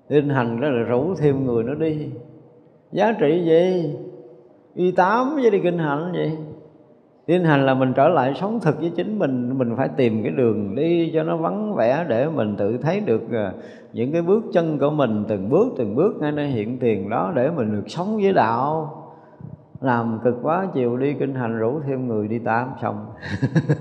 Kinh 0.09 0.29
hành 0.29 0.61
đó 0.61 0.67
là 0.69 0.83
rủ 0.83 1.15
thêm 1.15 1.45
người 1.45 1.63
nó 1.63 1.73
đi. 1.73 2.09
Giá 2.91 3.15
trị 3.19 3.43
gì? 3.45 3.95
Y 4.77 4.91
tám 4.91 5.35
với 5.35 5.51
đi 5.51 5.59
kinh 5.59 5.77
hành 5.77 6.11
vậy? 6.11 6.37
Đi 7.27 7.37
kinh 7.37 7.43
hành 7.43 7.65
là 7.65 7.73
mình 7.73 7.93
trở 7.95 8.07
lại 8.09 8.33
sống 8.35 8.59
thực 8.59 8.79
với 8.79 8.91
chính 8.95 9.19
mình 9.19 9.57
mình 9.57 9.75
phải 9.77 9.89
tìm 9.97 10.23
cái 10.23 10.31
đường 10.31 10.75
đi 10.75 11.11
cho 11.13 11.23
nó 11.23 11.37
vắng 11.37 11.75
vẻ 11.75 12.05
để 12.09 12.29
mình 12.29 12.55
tự 12.57 12.77
thấy 12.77 12.99
được 12.99 13.31
à, 13.31 13.51
những 13.93 14.11
cái 14.11 14.21
bước 14.21 14.43
chân 14.53 14.79
của 14.79 14.89
mình, 14.89 15.25
từng 15.27 15.49
bước 15.49 15.67
từng 15.77 15.95
bước 15.95 16.17
ngay 16.21 16.31
nơi 16.31 16.47
hiện 16.47 16.79
tiền 16.79 17.09
đó 17.09 17.31
để 17.35 17.49
mình 17.49 17.71
được 17.71 17.89
sống 17.89 18.15
với 18.15 18.33
đạo. 18.33 18.93
Làm 19.81 20.19
cực 20.23 20.35
quá, 20.41 20.67
chiều 20.73 20.97
đi 20.97 21.13
kinh 21.13 21.35
hành 21.35 21.59
rủ 21.59 21.79
thêm 21.87 22.07
người 22.07 22.27
đi 22.27 22.39
tám 22.39 22.69
xong 22.81 23.05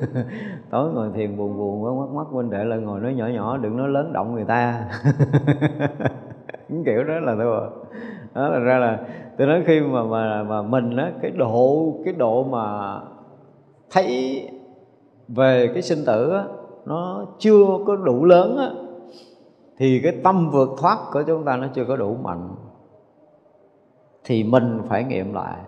tối 0.70 0.93
ngồi 0.93 1.10
thiền 1.14 1.36
buồn 1.36 1.56
buồn 1.56 1.85
quá 1.85 1.93
mắt 1.93 2.14
mắt 2.14 2.27
huynh 2.31 2.51
đệ 2.51 2.64
lại, 2.64 2.78
ngồi 2.78 3.01
nói 3.01 3.14
nhỏ 3.14 3.27
nhỏ, 3.27 3.56
đừng 3.56 3.77
nói 3.77 3.89
lớn 3.89 4.12
động 4.12 4.35
người 4.35 4.44
ta. 4.44 4.85
Kiểu 6.85 7.05
đó 7.05 7.20
là 7.20 7.36
thôi 7.39 7.68
đó 8.36 8.48
là 8.48 8.58
ra 8.58 8.78
là 8.78 9.00
tôi 9.38 9.46
nói 9.46 9.62
khi 9.66 9.80
mà 9.80 10.02
mà 10.02 10.42
mà 10.42 10.62
mình 10.62 10.96
á, 10.96 11.12
cái 11.22 11.30
độ 11.30 11.94
cái 12.04 12.14
độ 12.14 12.44
mà 12.44 12.96
thấy 13.90 14.40
về 15.28 15.70
cái 15.72 15.82
sinh 15.82 16.04
tử 16.06 16.30
á, 16.30 16.44
nó 16.86 17.24
chưa 17.38 17.66
có 17.86 17.96
đủ 17.96 18.24
lớn 18.24 18.56
á, 18.56 18.70
thì 19.78 20.00
cái 20.02 20.12
tâm 20.24 20.50
vượt 20.50 20.68
thoát 20.80 20.98
của 21.12 21.22
chúng 21.26 21.44
ta 21.44 21.56
nó 21.56 21.66
chưa 21.74 21.84
có 21.84 21.96
đủ 21.96 22.16
mạnh, 22.22 22.48
thì 24.24 24.44
mình 24.44 24.80
phải 24.88 25.04
nghiệm 25.04 25.34
lại. 25.34 25.58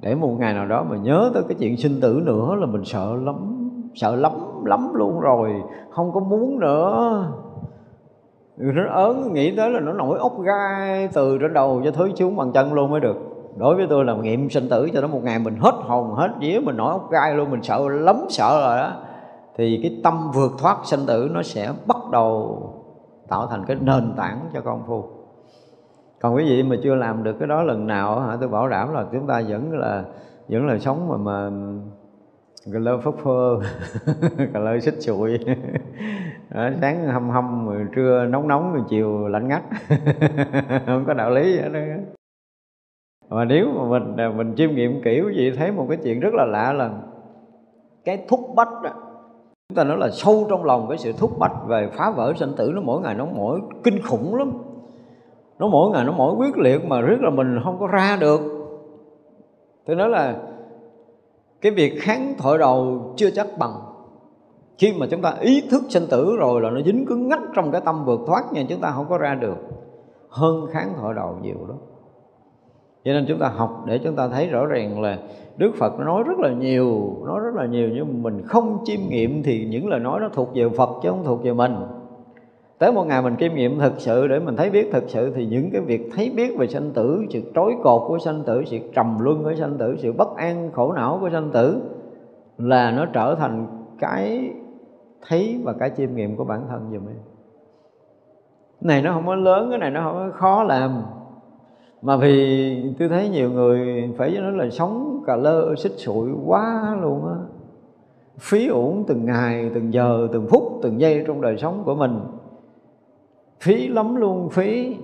Để 0.00 0.14
một 0.14 0.36
ngày 0.38 0.54
nào 0.54 0.66
đó 0.66 0.84
mà 0.90 0.96
nhớ 0.96 1.30
tới 1.34 1.42
cái 1.48 1.56
chuyện 1.60 1.76
sinh 1.76 2.00
tử 2.00 2.22
nữa 2.24 2.54
là 2.54 2.66
mình 2.66 2.84
sợ 2.84 3.14
lắm 3.24 3.36
sợ 3.94 4.16
lắm 4.16 4.32
lắm 4.64 4.94
luôn 4.94 5.20
rồi, 5.20 5.62
không 5.90 6.12
có 6.12 6.20
muốn 6.20 6.60
nữa 6.60 7.24
nó 8.60 8.82
ớn, 8.94 9.32
nghĩ 9.32 9.56
tới 9.56 9.70
là 9.70 9.80
nó 9.80 9.92
nổi 9.92 10.18
ốc 10.18 10.40
gai 10.40 11.08
từ 11.12 11.38
trên 11.38 11.52
đầu 11.52 11.82
cho 11.84 11.90
thứ 11.90 12.10
xuống 12.14 12.36
bằng 12.36 12.52
chân 12.52 12.72
luôn 12.72 12.90
mới 12.90 13.00
được. 13.00 13.16
Đối 13.56 13.76
với 13.76 13.86
tôi 13.90 14.04
là 14.04 14.14
nghiệm 14.14 14.50
sinh 14.50 14.68
tử 14.68 14.88
cho 14.92 15.00
nó 15.00 15.08
một 15.08 15.20
ngày 15.24 15.38
mình 15.38 15.56
hết 15.60 15.74
hồn, 15.82 16.14
hết 16.14 16.28
vía, 16.40 16.60
mình 16.64 16.76
nổi 16.76 16.92
ốc 16.92 17.10
gai 17.10 17.34
luôn, 17.34 17.50
mình 17.50 17.62
sợ, 17.62 17.88
lắm 17.88 18.16
sợ 18.28 18.60
rồi 18.66 18.78
đó. 18.78 18.92
Thì 19.56 19.80
cái 19.82 20.00
tâm 20.04 20.30
vượt 20.34 20.52
thoát 20.58 20.76
sinh 20.84 21.00
tử 21.06 21.30
nó 21.32 21.42
sẽ 21.42 21.72
bắt 21.86 21.96
đầu 22.12 22.62
tạo 23.28 23.46
thành 23.46 23.64
cái 23.64 23.76
nền 23.80 24.12
tảng 24.16 24.40
cho 24.54 24.60
công 24.60 24.82
phu. 24.86 25.04
Còn 26.20 26.34
quý 26.34 26.44
vị 26.44 26.62
mà 26.62 26.76
chưa 26.82 26.94
làm 26.94 27.22
được 27.22 27.36
cái 27.38 27.48
đó 27.48 27.62
lần 27.62 27.86
nào 27.86 28.20
hả, 28.20 28.36
tôi 28.40 28.48
bảo 28.48 28.68
đảm 28.68 28.92
là 28.92 29.04
chúng 29.12 29.26
ta 29.26 29.42
vẫn 29.48 29.72
là 29.72 30.04
vẫn 30.48 30.66
là 30.66 30.78
sống 30.78 31.08
mà 31.08 31.16
mà 31.16 31.50
cà 32.72 32.78
lơ 32.78 32.98
phất 32.98 33.14
phơ. 33.14 33.60
Cà 34.52 34.60
lơ 34.60 34.80
xích 34.80 34.94
sụi 35.00 35.38
à, 36.50 36.72
sáng 36.80 37.06
hâm 37.06 37.30
hâm 37.30 37.66
rồi 37.66 37.86
trưa 37.94 38.26
nóng 38.26 38.48
nóng 38.48 38.72
rồi 38.72 38.82
chiều 38.88 39.28
lạnh 39.28 39.48
ngắt. 39.48 39.62
Không 40.86 41.04
có 41.06 41.14
đạo 41.14 41.30
lý 41.30 41.58
vậy 41.58 41.70
đó 41.72 41.80
mà 43.30 43.44
nếu 43.44 43.66
mà 43.76 43.84
mình 43.84 44.16
à, 44.16 44.28
mình 44.36 44.54
chiêm 44.56 44.74
nghiệm 44.74 45.02
kỹ 45.02 45.22
gì 45.36 45.50
thấy 45.50 45.72
một 45.72 45.86
cái 45.88 45.98
chuyện 46.04 46.20
rất 46.20 46.34
là 46.34 46.44
lạ 46.44 46.72
là 46.72 46.90
cái 48.04 48.24
thúc 48.28 48.40
bách 48.56 48.82
đó, 48.82 48.90
chúng 49.68 49.76
ta 49.76 49.84
nói 49.84 49.98
là 49.98 50.10
sâu 50.10 50.46
trong 50.50 50.64
lòng 50.64 50.86
cái 50.88 50.98
sự 50.98 51.12
thúc 51.12 51.38
bách 51.38 51.52
về 51.66 51.88
phá 51.92 52.10
vỡ 52.10 52.32
sinh 52.36 52.52
tử 52.56 52.72
nó 52.74 52.80
mỗi 52.80 53.00
ngày 53.00 53.14
nó 53.14 53.26
mỗi 53.26 53.60
kinh 53.84 54.02
khủng 54.02 54.34
lắm. 54.34 54.52
Nó 55.58 55.68
mỗi 55.68 55.90
ngày 55.90 56.04
nó 56.04 56.12
mỗi 56.12 56.34
quyết 56.34 56.58
liệt 56.58 56.84
mà 56.84 57.00
rất 57.00 57.20
là 57.20 57.30
mình 57.30 57.60
không 57.64 57.76
có 57.80 57.86
ra 57.86 58.16
được. 58.20 58.40
Tôi 59.86 59.96
nói 59.96 60.08
là 60.08 60.36
cái 61.60 61.72
việc 61.72 61.92
kháng 62.00 62.34
thổi 62.38 62.58
đầu 62.58 63.02
chưa 63.16 63.30
chắc 63.30 63.46
bằng. 63.58 63.74
Khi 64.78 64.92
mà 64.98 65.06
chúng 65.10 65.22
ta 65.22 65.34
ý 65.40 65.62
thức 65.70 65.82
sinh 65.88 66.06
tử 66.10 66.36
rồi 66.38 66.60
là 66.60 66.70
nó 66.70 66.80
dính 66.82 67.06
cứng 67.06 67.28
ngắt 67.28 67.40
trong 67.54 67.72
cái 67.72 67.80
tâm 67.84 68.04
vượt 68.04 68.20
thoát 68.26 68.44
nhưng 68.52 68.66
chúng 68.66 68.80
ta 68.80 68.90
không 68.90 69.06
có 69.08 69.18
ra 69.18 69.34
được. 69.34 69.56
Hơn 70.28 70.66
kháng 70.72 70.92
thổi 70.96 71.14
đầu 71.14 71.36
nhiều 71.42 71.66
đó 71.68 71.74
cho 73.04 73.12
nên 73.12 73.24
chúng 73.28 73.38
ta 73.38 73.48
học 73.48 73.84
để 73.86 73.98
chúng 74.04 74.16
ta 74.16 74.28
thấy 74.28 74.46
rõ 74.46 74.66
ràng 74.66 75.00
là 75.00 75.18
Đức 75.56 75.72
Phật 75.78 76.00
nói 76.00 76.22
rất 76.26 76.38
là 76.38 76.52
nhiều 76.52 77.16
Nói 77.26 77.40
rất 77.40 77.54
là 77.54 77.66
nhiều 77.66 77.88
nhưng 77.94 78.06
mà 78.06 78.30
mình 78.30 78.42
không 78.46 78.78
chiêm 78.84 79.00
nghiệm 79.08 79.42
Thì 79.42 79.64
những 79.64 79.88
lời 79.88 80.00
nói 80.00 80.20
nó 80.20 80.28
thuộc 80.32 80.48
về 80.54 80.68
Phật 80.76 80.90
chứ 81.02 81.08
không 81.08 81.24
thuộc 81.24 81.44
về 81.44 81.52
mình. 81.52 81.76
Tới 82.80 82.92
một 82.92 83.04
ngày 83.04 83.22
mình 83.22 83.36
kiêm 83.36 83.54
nghiệm 83.54 83.78
thực 83.78 83.92
sự 83.96 84.28
để 84.28 84.38
mình 84.38 84.56
thấy 84.56 84.70
biết 84.70 84.88
thực 84.92 85.04
sự, 85.06 85.32
Thì 85.36 85.46
những 85.46 85.70
cái 85.72 85.80
việc 85.80 86.10
thấy 86.14 86.32
biết 86.36 86.58
về 86.58 86.66
sanh 86.66 86.90
tử, 86.90 87.24
Sự 87.30 87.40
trói 87.54 87.72
cột 87.82 88.02
của 88.08 88.18
sanh 88.18 88.42
tử, 88.46 88.62
Sự 88.66 88.78
trầm 88.94 89.18
luân 89.20 89.42
của 89.44 89.54
sanh 89.54 89.78
tử, 89.78 89.96
Sự 89.98 90.12
bất 90.12 90.36
an, 90.36 90.70
khổ 90.72 90.92
não 90.92 91.18
của 91.20 91.30
sanh 91.30 91.50
tử 91.50 91.82
Là 92.58 92.90
nó 92.90 93.06
trở 93.06 93.34
thành 93.34 93.66
cái 93.98 94.50
thấy 95.28 95.60
và 95.64 95.72
cái 95.72 95.90
chiêm 95.96 96.14
nghiệm 96.14 96.36
của 96.36 96.44
bản 96.44 96.66
thân 96.68 96.88
giùm 96.92 97.06
em. 97.06 97.16
Này 98.80 99.02
nó 99.02 99.12
không 99.12 99.26
có 99.26 99.34
lớn, 99.34 99.66
cái 99.70 99.78
này 99.78 99.90
nó 99.90 100.00
không 100.02 100.14
có 100.14 100.38
khó 100.38 100.62
làm. 100.62 101.02
Mà 102.02 102.16
vì 102.16 102.94
tôi 102.98 103.08
thấy 103.08 103.28
nhiều 103.28 103.50
người 103.50 104.10
phải 104.18 104.30
nói 104.30 104.52
là 104.52 104.70
sống 104.70 105.22
cà 105.26 105.36
lơ, 105.36 105.74
xích 105.74 105.92
sụi 105.96 106.30
quá 106.46 106.96
luôn 107.00 107.26
á. 107.26 107.34
Phí 108.38 108.68
uổng 108.68 109.04
từng 109.08 109.24
ngày, 109.24 109.70
từng 109.74 109.92
giờ, 109.92 110.28
từng 110.32 110.46
phút, 110.50 110.80
từng 110.82 111.00
giây 111.00 111.24
trong 111.26 111.40
đời 111.40 111.56
sống 111.58 111.82
của 111.84 111.94
mình 111.94 112.20
phí 113.60 113.88
lắm 113.88 114.16
luôn, 114.16 114.48
phí. 114.50 114.96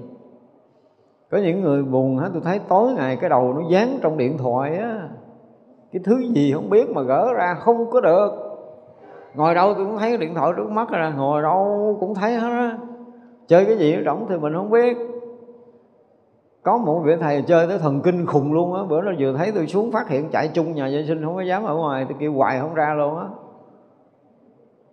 Có 1.30 1.38
những 1.38 1.60
người 1.60 1.82
buồn 1.82 2.18
hả? 2.18 2.28
Tôi 2.32 2.42
thấy 2.44 2.60
tối 2.68 2.92
ngày 2.92 3.16
cái 3.16 3.30
đầu 3.30 3.54
nó 3.54 3.60
dán 3.70 3.98
trong 4.02 4.16
điện 4.16 4.38
thoại 4.38 4.78
á. 4.78 5.08
Cái 5.92 6.02
thứ 6.04 6.18
gì 6.18 6.52
không 6.52 6.70
biết 6.70 6.90
mà 6.90 7.02
gỡ 7.02 7.32
ra, 7.32 7.54
không 7.54 7.90
có 7.90 8.00
được. 8.00 8.30
Ngồi 9.34 9.54
đâu 9.54 9.74
tôi 9.74 9.84
cũng 9.84 9.98
thấy 9.98 10.10
cái 10.10 10.18
điện 10.18 10.34
thoại 10.34 10.52
trước 10.56 10.70
mắt 10.70 10.90
ra, 10.90 11.12
ngồi 11.16 11.42
đâu 11.42 11.96
cũng 12.00 12.14
thấy 12.14 12.34
hết 12.34 12.48
á. 12.48 12.78
Chơi 13.48 13.64
cái 13.64 13.78
gì 13.78 13.96
rỗng 14.04 14.26
thì 14.28 14.36
mình 14.36 14.54
không 14.54 14.70
biết. 14.70 14.96
Có 16.62 16.76
một 16.76 17.00
vị 17.04 17.12
thầy 17.20 17.42
chơi 17.42 17.66
tới 17.66 17.78
thần 17.78 18.00
kinh 18.00 18.26
khùng 18.26 18.52
luôn 18.52 18.74
á. 18.74 18.82
Bữa 18.88 19.00
nó 19.00 19.12
vừa 19.18 19.32
thấy 19.36 19.52
tôi 19.52 19.66
xuống 19.66 19.92
phát 19.92 20.08
hiện 20.08 20.28
chạy 20.32 20.48
chung 20.48 20.74
nhà 20.74 20.88
vệ 20.92 21.04
sinh, 21.08 21.24
không 21.24 21.34
có 21.34 21.42
dám 21.42 21.64
ở 21.64 21.74
ngoài, 21.74 22.04
tôi 22.08 22.16
kêu 22.20 22.32
hoài 22.32 22.60
không 22.60 22.74
ra 22.74 22.94
luôn 22.94 23.18
á 23.18 23.24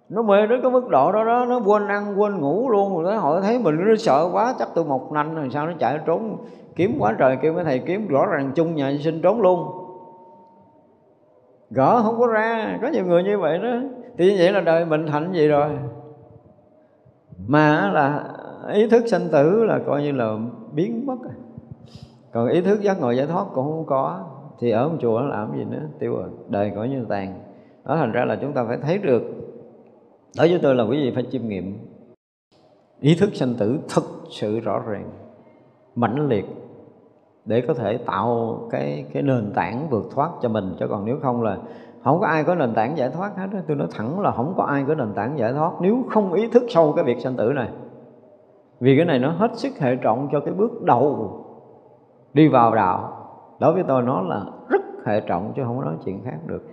nó 0.10 0.22
mê 0.22 0.48
đến 0.48 0.62
cái 0.62 0.72
mức 0.72 0.90
độ 0.90 1.12
đó 1.12 1.24
đó, 1.24 1.46
nó 1.50 1.60
quên 1.66 1.88
ăn, 1.88 2.22
quên 2.22 2.38
ngủ 2.38 2.70
luôn. 2.70 3.04
Rồi 3.04 3.14
nó 3.14 3.20
hỏi 3.20 3.42
thấy 3.42 3.60
mình, 3.60 3.76
nó 3.88 3.96
sợ 3.96 4.30
quá, 4.32 4.54
chắc 4.60 4.68
tôi 4.76 4.86
một 4.86 5.12
nanh 5.12 5.36
rồi 5.36 5.50
sao 5.54 5.68
nó 5.68 5.74
chạy 5.80 6.00
trốn. 6.06 6.38
Kiếm 6.76 6.96
quá 7.00 7.16
trời 7.20 7.38
kêu 7.42 7.54
mấy 7.54 7.64
thầy 7.64 7.80
kiếm, 7.80 8.08
rõ 8.08 8.26
ràng 8.26 8.52
chung 8.56 8.76
nhà 8.76 8.94
sinh 9.04 9.22
trốn 9.22 9.42
luôn. 9.42 9.68
Gỡ 11.70 12.02
không 12.04 12.20
có 12.20 12.28
ra, 12.28 12.80
có 12.82 12.88
nhiều 12.88 13.06
người 13.06 13.24
như 13.24 13.40
vậy 13.40 13.60
đó. 13.60 13.70
Thì 14.18 14.32
như 14.32 14.36
vậy 14.40 14.52
là 14.52 14.62
đời 14.62 14.86
mình 14.86 15.08
hạnh 15.08 15.32
gì 15.34 15.48
rồi. 15.48 15.70
Mà 17.48 17.92
là 17.94 18.24
ý 18.74 18.90
thức 18.90 19.08
sanh 19.08 19.30
tử 19.32 19.64
là 19.64 19.80
coi 19.88 20.02
như 20.02 20.12
là 20.12 20.38
biến 20.74 21.06
mất. 21.06 21.16
Còn 22.34 22.48
ý 22.48 22.62
thức 22.62 22.82
giác 22.82 23.02
ngộ 23.02 23.12
giải 23.12 23.28
thoát 23.28 23.46
cũng 23.54 23.66
không 23.66 23.86
có. 23.86 24.20
Thì 24.60 24.72
ở 24.72 24.90
một 24.90 24.96
chùa 25.02 25.20
nó 25.20 25.28
làm 25.28 25.58
gì 25.58 25.64
nữa? 25.64 25.82
Tiêu 26.00 26.16
rồi 26.16 26.30
đời 26.48 26.72
coi 26.76 26.90
như 26.90 27.06
tàn. 27.10 27.34
Đó, 27.86 27.96
thành 27.96 28.12
ra 28.12 28.26
là 28.26 28.36
chúng 28.36 28.54
ta 28.54 28.66
phải 28.68 28.78
thấy 28.78 28.98
được 28.98 29.22
đối 30.38 30.50
với 30.50 30.60
tôi 30.64 30.76
là 30.76 30.84
quý 30.84 30.98
vị 30.98 31.12
phải 31.16 31.24
chiêm 31.32 31.48
nghiệm. 31.48 31.78
Ý 33.00 33.16
thức 33.16 33.36
sanh 33.36 33.54
tử 33.54 33.80
thực 33.96 34.04
sự 34.30 34.60
rõ 34.60 34.80
ràng, 34.80 35.10
mãnh 35.96 36.28
liệt 36.28 36.46
để 37.46 37.62
có 37.62 37.74
thể 37.74 37.98
tạo 37.98 38.60
cái 38.72 39.06
cái 39.14 39.24
nền 39.24 39.52
tảng 39.56 39.88
vượt 39.90 40.06
thoát 40.16 40.30
cho 40.42 40.50
mình. 40.50 40.76
Chứ 40.80 40.88
còn 40.90 41.06
nếu 41.06 41.18
không 41.22 41.42
là 41.42 41.58
không 42.04 42.20
có 42.20 42.28
ai 42.28 42.44
có 42.44 42.56
nền 42.56 42.74
tảng 42.74 42.98
giải 42.98 43.10
thoát 43.10 43.38
hết 43.38 43.48
tôi 43.68 43.78
nói 43.78 43.88
thẳng 43.92 44.20
là 44.20 44.32
không 44.32 44.54
có 44.58 44.64
ai 44.64 44.84
có 44.88 44.96
nền 44.96 45.14
tảng 45.14 45.38
giải 45.38 45.54
thoát 45.54 45.72
nếu 45.82 46.04
không 46.10 46.34
ý 46.34 46.48
thức 46.48 46.64
sâu 46.70 46.94
cái 46.96 47.06
việc 47.06 47.20
sanh 47.20 47.36
tử 47.36 47.52
này. 47.56 47.70
Vì 48.80 48.96
cái 48.98 49.06
này 49.06 49.20
nó 49.20 49.32
hết 49.32 49.52
sức 49.56 49.80
hệ 49.80 49.96
trọng 49.96 50.30
cho 50.32 50.40
cái 50.40 50.54
bước 50.54 50.84
đầu 50.84 51.30
đi 52.34 52.48
vào 52.48 52.76
đạo. 52.76 53.10
Đối 53.60 53.74
với 53.74 53.84
tôi 53.88 54.02
nó 54.02 54.22
là 54.22 54.46
rất 54.70 54.82
hệ 55.06 55.22
trọng 55.22 55.54
chứ 55.56 55.62
không 55.66 55.78
có 55.78 55.84
nói 55.84 55.96
chuyện 56.06 56.22
khác 56.26 56.38
được. 56.46 56.64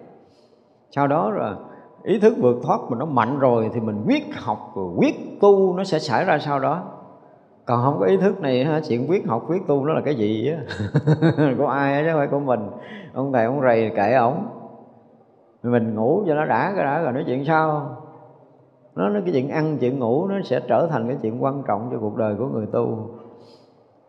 Sau 0.91 1.07
đó 1.07 1.31
rồi 1.31 1.55
ý 2.03 2.19
thức 2.19 2.35
vượt 2.41 2.57
thoát 2.63 2.81
mà 2.89 2.97
nó 2.99 3.05
mạnh 3.07 3.39
rồi 3.39 3.71
thì 3.75 3.81
mình 3.81 4.05
quyết 4.07 4.25
học 4.37 4.73
rồi 4.77 4.93
quyết 4.97 5.41
tu 5.41 5.75
nó 5.77 5.85
sẽ 5.85 5.99
xảy 5.99 6.25
ra 6.25 6.39
sau 6.39 6.59
đó. 6.59 6.83
Còn 7.65 7.83
không 7.85 7.97
có 8.01 8.07
ý 8.07 8.17
thức 8.17 8.41
này 8.41 8.65
ha, 8.65 8.81
chuyện 8.89 9.11
quyết 9.11 9.29
học 9.29 9.45
quyết 9.49 9.67
tu 9.67 9.85
nó 9.85 9.93
là 9.93 10.01
cái 10.01 10.15
gì 10.15 10.53
á? 10.53 10.59
Của 11.59 11.67
ai 11.67 12.03
chứ 12.03 12.09
không 12.11 12.21
phải 12.21 12.29
của 12.29 12.41
mình. 12.41 12.61
Ông 13.15 13.33
thầy 13.33 13.45
ông 13.45 13.61
rầy 13.63 13.91
kệ 13.97 14.15
ổng. 14.15 14.47
Mình 15.63 15.95
ngủ 15.95 16.25
cho 16.27 16.35
nó 16.35 16.45
đã 16.45 16.73
cái 16.77 16.85
đã 16.85 17.03
rồi 17.03 17.13
nói 17.13 17.25
chuyện 17.27 17.45
sao 17.45 17.97
nó 18.95 19.09
nói 19.09 19.23
cái 19.25 19.33
chuyện 19.33 19.49
ăn 19.49 19.79
chuyện 19.79 19.99
ngủ 19.99 20.27
nó 20.27 20.35
sẽ 20.45 20.61
trở 20.69 20.87
thành 20.91 21.09
cái 21.09 21.17
chuyện 21.23 21.43
quan 21.43 21.63
trọng 21.69 21.89
cho 21.93 21.99
cuộc 22.01 22.17
đời 22.17 22.35
của 22.39 22.47
người 22.47 22.67
tu. 22.67 23.11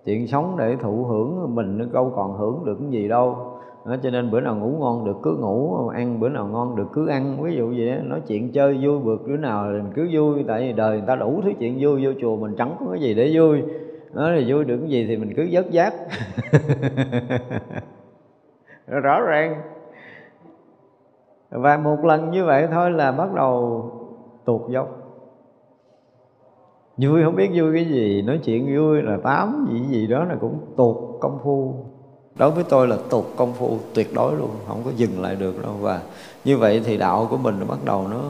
Chuyện 0.05 0.27
sống 0.27 0.55
để 0.57 0.75
thụ 0.75 1.03
hưởng 1.03 1.55
mình 1.55 1.77
nó 1.77 1.85
đâu 1.93 2.11
còn 2.15 2.37
hưởng 2.37 2.65
được 2.65 2.77
cái 2.79 2.89
gì 2.89 3.07
đâu 3.07 3.37
đó, 3.85 3.95
cho 4.03 4.09
nên 4.09 4.31
bữa 4.31 4.41
nào 4.41 4.55
ngủ 4.55 4.77
ngon 4.79 5.05
được 5.05 5.17
cứ 5.23 5.37
ngủ 5.39 5.87
ăn 5.87 6.19
bữa 6.19 6.29
nào 6.29 6.47
ngon 6.47 6.75
được 6.75 6.87
cứ 6.93 7.07
ăn. 7.07 7.43
Ví 7.43 7.55
dụ 7.55 7.73
vậy 7.77 7.95
đó, 7.95 8.03
nói 8.03 8.21
chuyện 8.27 8.51
chơi 8.51 8.79
vui 8.81 8.99
bực 8.99 9.27
bữa 9.27 9.37
nào 9.37 9.65
thì 9.73 9.81
mình 9.81 9.91
cứ 9.95 10.09
vui 10.13 10.43
tại 10.47 10.61
vì 10.61 10.73
đời 10.73 10.97
người 10.97 11.07
ta 11.07 11.15
đủ 11.15 11.41
thứ 11.43 11.51
chuyện 11.59 11.77
vui 11.81 12.05
vô 12.05 12.11
chùa 12.21 12.35
mình 12.35 12.55
chẳng 12.57 12.75
có 12.79 12.85
cái 12.91 13.01
gì 13.01 13.13
để 13.13 13.31
vui. 13.33 13.61
Đó 14.13 14.31
thì 14.35 14.51
vui 14.53 14.63
được 14.63 14.77
cái 14.77 14.89
gì 14.89 15.05
thì 15.07 15.17
mình 15.17 15.33
cứ 15.35 15.47
dớt 15.53 15.71
giác 15.71 15.93
rõ 19.03 19.21
ràng. 19.21 19.61
Và 21.49 21.77
một 21.77 22.05
lần 22.05 22.31
như 22.31 22.45
vậy 22.45 22.67
thôi 22.71 22.91
là 22.91 23.11
bắt 23.11 23.33
đầu 23.33 23.83
tuột 24.45 24.69
dốc. 24.69 24.97
Vui 26.97 27.23
không 27.23 27.35
biết 27.35 27.49
vui 27.55 27.73
cái 27.73 27.85
gì 27.85 28.21
nói 28.21 28.39
chuyện 28.43 28.77
vui 28.77 29.01
là 29.01 29.17
tám 29.23 29.67
gì 29.71 29.79
gì 29.79 30.07
đó 30.07 30.23
là 30.23 30.35
cũng 30.41 30.59
tuột 30.77 30.97
công 31.19 31.39
phu 31.43 31.75
đối 32.35 32.51
với 32.51 32.63
tôi 32.63 32.87
là 32.87 32.97
tục 33.09 33.33
công 33.35 33.53
phu 33.53 33.79
tuyệt 33.93 34.13
đối 34.13 34.35
luôn, 34.35 34.51
không 34.67 34.81
có 34.85 34.91
dừng 34.95 35.21
lại 35.21 35.35
được 35.35 35.63
đâu. 35.63 35.73
Và 35.81 36.01
như 36.45 36.57
vậy 36.57 36.81
thì 36.85 36.97
đạo 36.97 37.27
của 37.29 37.37
mình 37.37 37.67
bắt 37.67 37.77
đầu 37.85 38.07
nó 38.07 38.21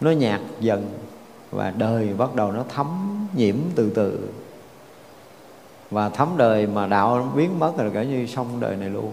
nó 0.00 0.10
nhạt 0.10 0.40
dần 0.60 0.86
và 1.50 1.70
đời 1.70 2.08
bắt 2.18 2.34
đầu 2.34 2.52
nó 2.52 2.64
thấm 2.74 2.86
nhiễm 3.36 3.56
từ 3.74 3.90
từ. 3.90 4.28
Và 5.90 6.08
thấm 6.08 6.28
đời 6.36 6.66
mà 6.66 6.86
đạo 6.86 7.32
biến 7.36 7.58
mất 7.58 7.72
rồi 7.78 7.90
cả 7.94 8.02
như 8.02 8.26
xong 8.26 8.60
đời 8.60 8.76
này 8.76 8.90
luôn. 8.90 9.12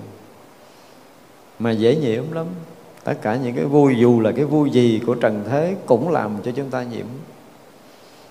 Mà 1.59 1.71
dễ 1.71 1.95
nhiễm 1.95 2.31
lắm. 2.31 2.45
Tất 3.03 3.13
cả 3.21 3.35
những 3.35 3.55
cái 3.55 3.65
vui, 3.65 3.95
dù 3.97 4.19
là 4.19 4.31
cái 4.31 4.45
vui 4.45 4.69
gì 4.69 5.01
của 5.07 5.15
trần 5.15 5.43
thế 5.49 5.75
cũng 5.85 6.09
làm 6.09 6.31
cho 6.43 6.51
chúng 6.51 6.69
ta 6.69 6.83
nhiễm. 6.83 7.05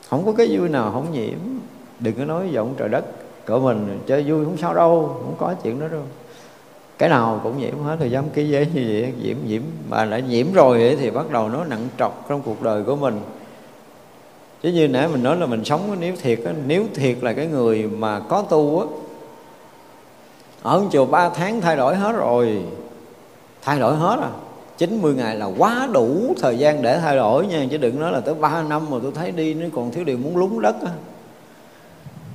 Không 0.09 0.27
có 0.27 0.33
cái 0.33 0.59
vui 0.59 0.69
nào 0.69 0.93
không 0.93 1.13
nhiễm. 1.13 1.39
Đừng 2.01 2.15
có 2.19 2.25
nói 2.25 2.49
giọng 2.53 2.75
trời 2.77 2.89
đất 2.89 3.05
của 3.47 3.61
mình 3.61 4.01
chơi 4.07 4.25
vui 4.27 4.45
không 4.45 4.57
sao 4.57 4.75
đâu, 4.75 5.21
không 5.25 5.35
có 5.39 5.55
chuyện 5.63 5.81
đó 5.81 5.89
đâu. 5.89 6.03
Cái 6.99 7.09
nào 7.09 7.41
cũng 7.43 7.59
nhiễm 7.59 7.83
hết 7.85 7.97
thì 8.01 8.11
dám 8.11 8.25
ký 8.35 8.49
giấy 8.49 8.69
như 8.75 8.89
vậy 8.89 9.13
nhiễm 9.23 9.37
nhiễm 9.47 9.63
mà 9.89 10.05
đã 10.05 10.19
nhiễm 10.19 10.53
rồi 10.53 10.97
thì 11.01 11.11
bắt 11.11 11.31
đầu 11.31 11.49
nó 11.49 11.65
nặng 11.65 11.89
trọc 11.99 12.27
trong 12.29 12.43
cuộc 12.43 12.63
đời 12.63 12.83
của 12.83 12.97
mình. 12.97 13.21
Chứ 14.63 14.69
như 14.69 14.89
nãy 14.89 15.09
mình 15.09 15.23
nói 15.23 15.37
là 15.37 15.47
mình 15.47 15.65
sống 15.65 15.97
nếu 16.01 16.15
thiệt 16.23 16.41
nếu 16.67 16.85
thiệt 16.95 17.17
là 17.21 17.33
cái 17.33 17.47
người 17.47 17.83
mà 17.83 18.21
có 18.21 18.43
tu 18.43 18.81
á. 18.81 18.87
Ở 20.63 20.83
chùa 20.93 21.07
ba 21.07 21.29
tháng 21.29 21.61
thay 21.61 21.77
đổi 21.77 21.97
hết 21.97 22.13
rồi. 22.13 22.63
Thay 23.63 23.81
đổi 23.81 23.97
hết 23.97 24.19
à. 24.23 24.31
90 24.79 25.15
ngày 25.15 25.37
là 25.37 25.47
quá 25.59 25.89
đủ 25.93 26.35
thời 26.41 26.59
gian 26.59 26.83
để 26.83 26.99
thay 26.99 27.17
đổi 27.17 27.47
nha, 27.47 27.67
chứ 27.71 27.77
đừng 27.77 28.01
nói 28.01 28.13
là 28.13 28.21
tới 28.21 28.35
3 28.35 28.63
năm 28.63 28.91
mà 28.91 28.97
tôi 29.03 29.13
thấy 29.15 29.31
đi 29.31 29.55
nó 29.55 29.67
còn 29.75 29.91
thiếu 29.91 30.05
điều 30.05 30.19
muốn 30.19 30.37
lúng 30.37 30.61
đất 30.61 30.77
á 30.85 30.93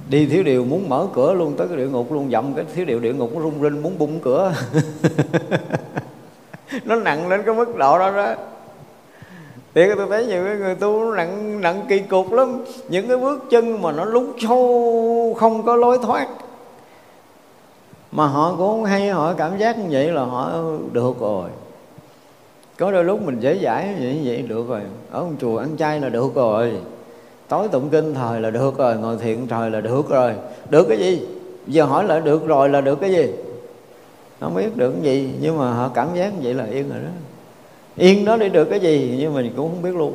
đi 0.09 0.25
thiếu 0.25 0.43
điều 0.43 0.65
muốn 0.65 0.89
mở 0.89 1.07
cửa 1.13 1.33
luôn, 1.33 1.53
tới 1.57 1.67
cái 1.67 1.77
địa 1.77 1.87
ngục 1.87 2.11
luôn, 2.11 2.29
dậm 2.31 2.53
cái 2.53 2.65
thiếu 2.73 2.85
điều 2.85 2.99
địa 2.99 3.13
ngục 3.13 3.35
nó 3.35 3.41
rung 3.41 3.61
rinh 3.61 3.81
muốn 3.83 3.97
bung 3.97 4.19
cửa. 4.19 4.53
Nó 6.85 6.95
nặng 6.95 7.27
lên 7.27 7.43
cái 7.45 7.55
mức 7.55 7.77
độ 7.77 7.99
đó 7.99 8.11
đó. 8.11 8.33
Thì 9.73 9.81
tôi 9.97 10.07
thấy 10.09 10.25
nhiều 10.25 10.45
cái 10.45 10.55
người 10.55 10.75
tu 10.75 11.03
nó 11.03 11.15
nặng 11.15 11.61
nặng 11.61 11.85
kỳ 11.89 11.99
cục 11.99 12.31
lắm. 12.31 12.63
Những 12.89 13.07
cái 13.07 13.17
bước 13.17 13.43
chân 13.49 13.81
mà 13.81 13.91
nó 13.91 14.05
lún 14.05 14.25
sâu, 14.39 15.35
không 15.39 15.65
có 15.65 15.75
lối 15.75 15.97
thoát. 15.97 16.27
Mà 18.11 18.27
họ 18.27 18.49
cũng 18.49 18.67
không 18.67 18.85
hay, 18.85 19.09
họ 19.09 19.33
cảm 19.33 19.57
giác 19.57 19.77
như 19.77 19.85
vậy 19.91 20.11
là 20.11 20.23
họ 20.23 20.51
được 20.91 21.19
rồi. 21.19 21.49
Có 22.77 22.91
đôi 22.91 23.03
lúc 23.03 23.21
mình 23.21 23.39
dễ 23.39 23.59
dãi 23.63 23.95
như 23.99 24.21
vậy 24.23 24.41
được 24.41 24.69
rồi. 24.69 24.81
Ở 25.11 25.23
một 25.23 25.31
chùa 25.41 25.57
ăn 25.57 25.77
chay 25.77 25.99
là 25.99 26.09
được 26.09 26.35
rồi 26.35 26.73
tối 27.49 27.67
tụng 27.67 27.89
kinh 27.89 28.13
thời 28.13 28.41
là 28.41 28.49
được 28.49 28.77
rồi, 28.77 28.97
ngồi 28.97 29.17
thiện 29.17 29.47
thời 29.47 29.71
là 29.71 29.81
được 29.81 30.09
rồi. 30.09 30.33
Được 30.69 30.85
cái 30.89 30.97
gì? 30.97 31.27
Giờ 31.67 31.85
hỏi 31.85 32.03
lại 32.03 32.21
được 32.21 32.47
rồi 32.47 32.69
là 32.69 32.81
được 32.81 32.99
cái 33.01 33.11
gì? 33.11 33.27
Không 34.39 34.55
biết 34.55 34.77
được 34.77 34.91
cái 34.91 35.01
gì, 35.01 35.33
nhưng 35.41 35.57
mà 35.57 35.73
họ 35.73 35.89
cảm 35.89 36.15
giác 36.15 36.33
vậy 36.43 36.53
là 36.53 36.65
yên 36.65 36.89
rồi 36.89 36.99
đó. 37.03 37.09
Yên 37.95 38.25
đó 38.25 38.37
để 38.37 38.49
được 38.49 38.65
cái 38.65 38.79
gì, 38.79 39.15
nhưng 39.19 39.33
mình 39.33 39.53
cũng 39.55 39.69
không 39.69 39.81
biết 39.81 39.95
luôn. 39.95 40.13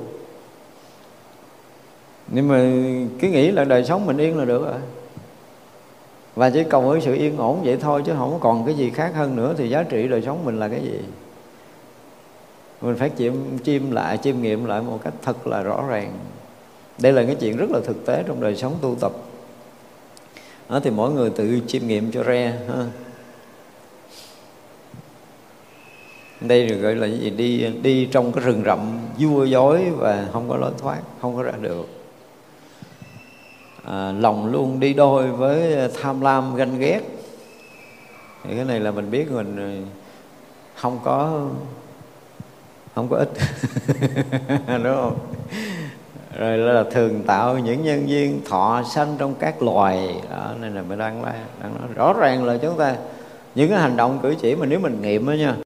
Nhưng 2.28 2.48
mà 2.48 2.70
cứ 3.20 3.28
nghĩ 3.28 3.50
là 3.50 3.64
đời 3.64 3.84
sống 3.84 4.06
mình 4.06 4.16
yên 4.16 4.38
là 4.38 4.44
được 4.44 4.64
rồi. 4.64 4.80
Và 6.34 6.50
chỉ 6.50 6.64
cầu 6.64 6.80
với 6.80 7.00
sự 7.00 7.14
yên 7.14 7.36
ổn 7.36 7.60
vậy 7.64 7.76
thôi, 7.80 8.02
chứ 8.06 8.12
không 8.18 8.38
còn 8.40 8.66
cái 8.66 8.74
gì 8.74 8.90
khác 8.90 9.12
hơn 9.14 9.36
nữa, 9.36 9.54
thì 9.56 9.68
giá 9.68 9.82
trị 9.82 10.08
đời 10.08 10.22
sống 10.22 10.44
mình 10.44 10.58
là 10.58 10.68
cái 10.68 10.80
gì? 10.80 10.98
Mình 12.80 12.96
phải 12.96 13.10
chiêm 13.18 13.32
chiêm 13.64 13.90
lại, 13.90 14.18
chiêm 14.22 14.42
nghiệm 14.42 14.64
lại 14.64 14.82
một 14.82 14.98
cách 15.04 15.14
thật 15.22 15.46
là 15.46 15.62
rõ 15.62 15.84
ràng 15.88 16.12
đây 16.98 17.12
là 17.12 17.24
cái 17.24 17.34
chuyện 17.40 17.56
rất 17.56 17.70
là 17.70 17.80
thực 17.84 18.06
tế 18.06 18.24
trong 18.26 18.40
đời 18.40 18.56
sống 18.56 18.76
tu 18.80 18.96
tập. 19.00 19.12
Đó, 20.68 20.80
thì 20.80 20.90
mỗi 20.90 21.12
người 21.12 21.30
tự 21.30 21.60
chiêm 21.66 21.86
nghiệm 21.86 22.12
cho 22.12 22.24
re 22.24 22.58
ha. 22.68 22.86
đây 26.40 26.66
được 26.66 26.76
gọi 26.76 26.94
là 26.94 27.06
gì? 27.06 27.30
Đi 27.30 27.66
đi 27.82 28.06
trong 28.06 28.32
cái 28.32 28.44
rừng 28.44 28.62
rậm 28.66 28.98
vua 29.18 29.44
dối 29.44 29.90
và 29.96 30.28
không 30.32 30.48
có 30.48 30.56
lối 30.56 30.70
thoát 30.78 31.00
không 31.20 31.36
có 31.36 31.42
ra 31.42 31.52
được. 31.60 31.88
À, 33.84 34.12
lòng 34.12 34.52
luôn 34.52 34.80
đi 34.80 34.94
đôi 34.94 35.32
với 35.32 35.88
tham 36.02 36.20
lam 36.20 36.56
ganh 36.56 36.78
ghét. 36.78 37.00
Thì 38.44 38.56
cái 38.56 38.64
này 38.64 38.80
là 38.80 38.90
mình 38.90 39.10
biết 39.10 39.30
mình 39.30 39.86
không 40.74 40.98
có 41.04 41.48
không 42.94 43.08
có 43.08 43.16
ích 43.16 43.32
đúng 44.84 44.94
không? 44.94 45.18
Rồi 46.38 46.58
là 46.58 46.84
thường 46.90 47.22
tạo 47.26 47.58
những 47.58 47.82
nhân 47.82 48.06
viên 48.06 48.44
thọ 48.44 48.82
sanh 48.82 49.14
trong 49.18 49.34
các 49.34 49.62
loài. 49.62 50.14
Đó, 50.30 50.50
nên 50.60 50.74
là 50.74 50.82
mình 50.82 50.98
đang 50.98 51.22
đang 51.62 51.74
nói 51.80 51.88
rõ 51.94 52.12
ràng 52.12 52.44
là 52.44 52.58
chúng 52.62 52.78
ta, 52.78 52.96
những 53.54 53.70
cái 53.70 53.78
hành 53.78 53.96
động 53.96 54.18
cử 54.22 54.34
chỉ 54.40 54.54
mà 54.54 54.66
nếu 54.66 54.80
mình 54.80 55.02
nghiệm 55.02 55.26
đó 55.26 55.32
nha, 55.32 55.56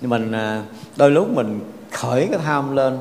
mình 0.00 0.32
à, 0.32 0.62
đôi 0.96 1.10
lúc 1.10 1.28
mình 1.30 1.60
khởi 1.90 2.28
cái 2.30 2.40
tham 2.44 2.76
lên. 2.76 2.98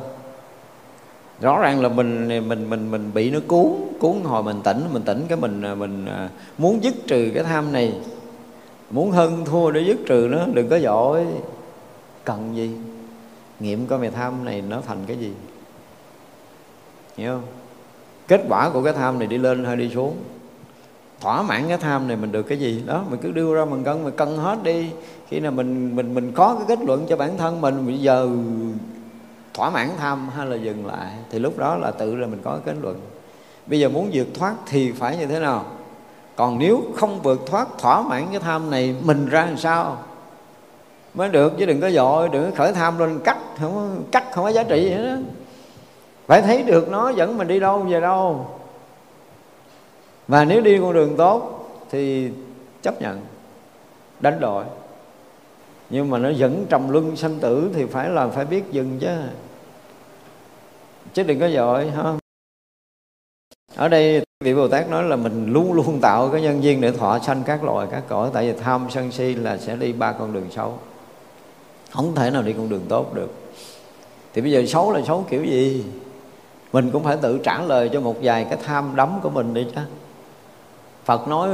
Rõ 1.41 1.59
ràng 1.59 1.81
là 1.81 1.89
mình 1.89 2.27
mình 2.27 2.69
mình 2.69 2.91
mình 2.91 3.11
bị 3.13 3.31
nó 3.31 3.39
cuốn 3.47 3.65
cuốn 3.99 4.13
hồi 4.23 4.43
mình 4.43 4.61
tỉnh 4.63 4.83
mình 4.91 5.03
tỉnh 5.03 5.25
cái 5.27 5.37
mình 5.37 5.61
à, 5.61 5.75
mình 5.75 6.05
à, 6.05 6.29
muốn 6.57 6.83
dứt 6.83 6.93
trừ 7.07 7.31
cái 7.35 7.43
tham 7.43 7.71
này. 7.71 7.93
Muốn 8.89 9.11
hơn 9.11 9.45
thua 9.45 9.71
để 9.71 9.81
dứt 9.81 9.97
trừ 10.07 10.27
nó, 10.31 10.39
đừng 10.53 10.69
có 10.69 10.75
giỏi 10.75 11.25
cần 12.23 12.55
gì? 12.55 12.71
Nghiệm 13.59 13.87
coi 13.87 13.99
mày 13.99 14.11
tham 14.11 14.45
này 14.45 14.61
nó 14.61 14.81
thành 14.87 14.97
cái 15.07 15.17
gì? 15.17 15.33
Hiểu 17.19 17.31
không? 17.33 17.43
Kết 18.27 18.41
quả 18.49 18.69
của 18.69 18.83
cái 18.83 18.93
tham 18.93 19.19
này 19.19 19.27
đi 19.27 19.37
lên 19.37 19.65
hay 19.65 19.75
đi 19.75 19.89
xuống? 19.93 20.15
Thỏa 21.21 21.41
mãn 21.41 21.67
cái 21.67 21.77
tham 21.77 22.07
này 22.07 22.17
mình 22.17 22.31
được 22.31 22.43
cái 22.43 22.59
gì? 22.59 22.83
Đó 22.85 23.03
mình 23.09 23.19
cứ 23.23 23.31
đưa 23.31 23.55
ra 23.55 23.65
mình 23.65 23.83
cân 23.83 24.03
mình 24.03 24.15
cân 24.15 24.37
hết 24.37 24.63
đi. 24.63 24.89
Khi 25.27 25.39
nào 25.39 25.51
mình 25.51 25.95
mình 25.95 26.13
mình 26.13 26.31
có 26.31 26.55
cái 26.55 26.65
kết 26.67 26.85
luận 26.85 27.05
cho 27.09 27.17
bản 27.17 27.37
thân 27.37 27.61
mình 27.61 27.85
bây 27.85 27.97
giờ 27.97 28.29
thỏa 29.53 29.69
mãn 29.69 29.89
tham 29.99 30.29
hay 30.29 30.45
là 30.45 30.55
dừng 30.55 30.85
lại 30.85 31.11
thì 31.31 31.39
lúc 31.39 31.57
đó 31.57 31.75
là 31.75 31.91
tự 31.91 32.15
là 32.15 32.27
mình 32.27 32.41
có 32.43 32.59
kết 32.65 32.75
luận. 32.81 32.99
Bây 33.65 33.79
giờ 33.79 33.89
muốn 33.89 34.09
vượt 34.13 34.27
thoát 34.33 34.53
thì 34.65 34.91
phải 34.91 35.17
như 35.17 35.25
thế 35.25 35.39
nào? 35.39 35.65
Còn 36.35 36.59
nếu 36.59 36.81
không 36.95 37.21
vượt 37.21 37.45
thoát 37.45 37.67
thỏa 37.77 38.01
mãn 38.01 38.27
cái 38.31 38.39
tham 38.39 38.69
này 38.69 38.95
mình 39.03 39.29
ra 39.29 39.45
làm 39.45 39.57
sao? 39.57 39.97
Mới 41.13 41.29
được 41.29 41.53
chứ 41.57 41.65
đừng 41.65 41.81
có 41.81 41.91
dội 41.91 42.29
đừng 42.29 42.43
có 42.43 42.57
khởi 42.57 42.73
tham 42.73 42.99
lên 42.99 43.19
cắt 43.23 43.37
không 43.59 43.75
có, 43.75 43.87
cắt 44.11 44.25
không 44.31 44.43
có 44.43 44.49
giá 44.49 44.63
trị 44.63 44.83
gì 44.83 44.89
hết 44.89 45.15
đó 45.15 45.21
phải 46.29 46.41
thấy 46.41 46.63
được 46.63 46.89
nó 46.89 47.09
dẫn 47.09 47.37
mình 47.37 47.47
đi 47.47 47.59
đâu 47.59 47.79
về 47.79 48.01
đâu. 48.01 48.47
Và 50.27 50.45
nếu 50.45 50.61
đi 50.61 50.77
con 50.77 50.93
đường 50.93 51.17
tốt 51.17 51.69
thì 51.91 52.29
chấp 52.81 53.01
nhận, 53.01 53.21
đánh 54.19 54.39
đổi. 54.39 54.65
Nhưng 55.89 56.09
mà 56.09 56.17
nó 56.17 56.29
dẫn 56.29 56.65
trầm 56.69 56.89
luân 56.89 57.15
sanh 57.15 57.39
tử 57.39 57.69
thì 57.73 57.85
phải 57.85 58.09
là 58.09 58.27
phải 58.27 58.45
biết 58.45 58.63
dừng 58.71 58.99
chứ. 58.99 59.07
Chứ 61.13 61.23
đừng 61.23 61.39
có 61.39 61.49
dội, 61.49 61.91
ha. 61.91 62.13
Ở 63.75 63.87
đây 63.87 64.25
vị 64.39 64.55
Bồ 64.55 64.67
Tát 64.67 64.89
nói 64.89 65.03
là 65.03 65.15
mình 65.15 65.53
luôn 65.53 65.73
luôn 65.73 65.99
tạo 66.01 66.29
cái 66.29 66.41
nhân 66.41 66.61
viên 66.61 66.81
để 66.81 66.91
thọ 66.91 67.19
sanh 67.19 67.43
các 67.45 67.63
loài, 67.63 67.87
các 67.91 68.03
cõi. 68.07 68.29
Tại 68.33 68.51
vì 68.51 68.59
tham 68.59 68.87
sân 68.89 69.11
si 69.11 69.33
là 69.33 69.57
sẽ 69.57 69.75
đi 69.75 69.93
ba 69.93 70.11
con 70.11 70.33
đường 70.33 70.51
xấu. 70.51 70.77
Không 71.91 72.15
thể 72.15 72.31
nào 72.31 72.41
đi 72.41 72.53
con 72.53 72.69
đường 72.69 72.85
tốt 72.89 73.13
được. 73.13 73.33
Thì 74.33 74.41
bây 74.41 74.51
giờ 74.51 74.65
xấu 74.65 74.91
là 74.91 75.01
xấu 75.07 75.25
kiểu 75.29 75.43
gì? 75.43 75.85
Mình 76.73 76.91
cũng 76.91 77.03
phải 77.03 77.17
tự 77.17 77.39
trả 77.43 77.61
lời 77.61 77.89
cho 77.93 78.01
một 78.01 78.15
vài 78.21 78.47
cái 78.49 78.59
tham 78.65 78.95
đắm 78.95 79.19
của 79.23 79.29
mình 79.29 79.53
đi 79.53 79.67
chứ. 79.75 79.81
Phật 81.05 81.27
nói, 81.27 81.49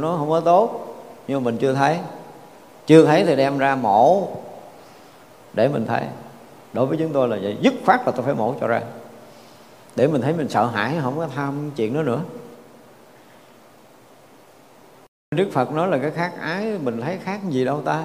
nó 0.00 0.16
không 0.18 0.30
có 0.30 0.40
tốt. 0.40 0.94
Nhưng 1.28 1.44
mà 1.44 1.44
mình 1.44 1.58
chưa 1.58 1.74
thấy. 1.74 1.98
Chưa 2.86 3.06
thấy 3.06 3.24
thì 3.24 3.36
đem 3.36 3.58
ra 3.58 3.76
mổ 3.76 4.28
để 5.52 5.68
mình 5.68 5.86
thấy. 5.86 6.02
Đối 6.72 6.86
với 6.86 6.96
chúng 6.98 7.12
tôi 7.12 7.28
là 7.28 7.38
vậy. 7.42 7.56
Dứt 7.60 7.74
khoát 7.86 8.00
là 8.06 8.12
tôi 8.12 8.24
phải 8.24 8.34
mổ 8.34 8.54
cho 8.60 8.66
ra. 8.66 8.80
Để 9.96 10.06
mình 10.06 10.22
thấy 10.22 10.32
mình 10.32 10.48
sợ 10.48 10.66
hãi, 10.66 10.94
không 11.02 11.18
có 11.18 11.26
tham 11.36 11.70
chuyện 11.76 11.94
đó 11.94 12.02
nữa. 12.02 12.20
Đức 15.36 15.48
Phật 15.52 15.72
nói 15.72 15.88
là 15.88 15.98
cái 15.98 16.10
khác 16.10 16.32
ái, 16.40 16.78
mình 16.82 17.00
thấy 17.00 17.18
khác 17.24 17.40
gì 17.48 17.64
đâu 17.64 17.80
ta. 17.84 18.04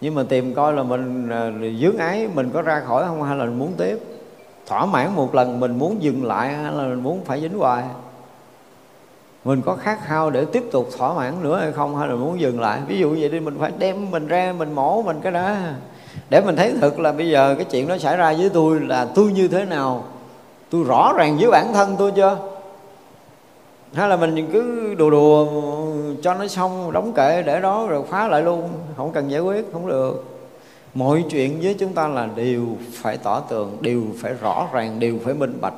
Nhưng 0.00 0.14
mà 0.14 0.22
tìm 0.28 0.54
coi 0.54 0.72
là 0.72 0.82
mình 0.82 1.28
à, 1.30 1.50
dướng 1.80 1.96
ái, 1.98 2.28
mình 2.34 2.50
có 2.54 2.62
ra 2.62 2.80
khỏi 2.80 3.04
không 3.06 3.22
hay 3.22 3.36
là 3.36 3.44
mình 3.44 3.58
muốn 3.58 3.72
tiếp? 3.76 3.98
Thỏa 4.68 4.86
mãn 4.86 5.14
một 5.16 5.34
lần 5.34 5.60
mình 5.60 5.78
muốn 5.78 6.02
dừng 6.02 6.24
lại 6.24 6.54
hay 6.54 6.72
là 6.72 6.82
mình 6.82 7.02
muốn 7.02 7.24
phải 7.24 7.40
dính 7.40 7.58
hoài? 7.58 7.84
Mình 9.44 9.62
có 9.62 9.76
khát 9.76 9.98
khao 10.04 10.30
để 10.30 10.44
tiếp 10.44 10.64
tục 10.72 10.88
thỏa 10.98 11.14
mãn 11.14 11.42
nữa 11.42 11.58
hay 11.58 11.72
không 11.72 11.96
hay 11.96 12.08
là 12.08 12.14
muốn 12.14 12.40
dừng 12.40 12.60
lại? 12.60 12.80
Ví 12.88 12.98
dụ 12.98 13.16
vậy 13.20 13.28
đi, 13.28 13.40
mình 13.40 13.56
phải 13.60 13.72
đem 13.78 14.10
mình 14.10 14.26
ra, 14.26 14.54
mình 14.58 14.72
mổ 14.72 15.02
mình 15.02 15.20
cái 15.22 15.32
đó. 15.32 15.54
Để 16.30 16.40
mình 16.40 16.56
thấy 16.56 16.74
thực 16.80 17.00
là 17.00 17.12
bây 17.12 17.30
giờ 17.30 17.54
cái 17.54 17.64
chuyện 17.64 17.88
đó 17.88 17.98
xảy 17.98 18.16
ra 18.16 18.34
với 18.38 18.48
tôi 18.48 18.80
là 18.80 19.06
tôi 19.14 19.32
như 19.32 19.48
thế 19.48 19.64
nào? 19.64 20.04
Tôi 20.70 20.84
rõ 20.84 21.12
ràng 21.16 21.36
với 21.40 21.50
bản 21.50 21.72
thân 21.72 21.96
tôi 21.98 22.12
chưa? 22.12 22.36
Hay 23.92 24.08
là 24.08 24.16
mình 24.16 24.50
cứ 24.52 24.94
đùa 24.94 25.10
đùa 25.10 25.46
cho 26.22 26.34
nó 26.34 26.46
xong, 26.46 26.92
đóng 26.92 27.12
kệ 27.12 27.42
để 27.42 27.60
đó 27.60 27.86
rồi 27.86 28.02
khóa 28.10 28.28
lại 28.28 28.42
luôn? 28.42 28.68
Không 28.96 29.12
cần 29.12 29.30
giải 29.30 29.40
quyết, 29.40 29.72
không 29.72 29.86
được 29.86 30.37
mọi 30.98 31.24
chuyện 31.30 31.60
với 31.62 31.74
chúng 31.74 31.92
ta 31.92 32.08
là 32.08 32.28
đều 32.36 32.66
phải 32.92 33.16
tỏ 33.16 33.40
tường, 33.40 33.76
đều 33.80 34.02
phải 34.16 34.34
rõ 34.40 34.68
ràng, 34.72 35.00
đều 35.00 35.18
phải 35.24 35.34
minh 35.34 35.58
bạch. 35.60 35.74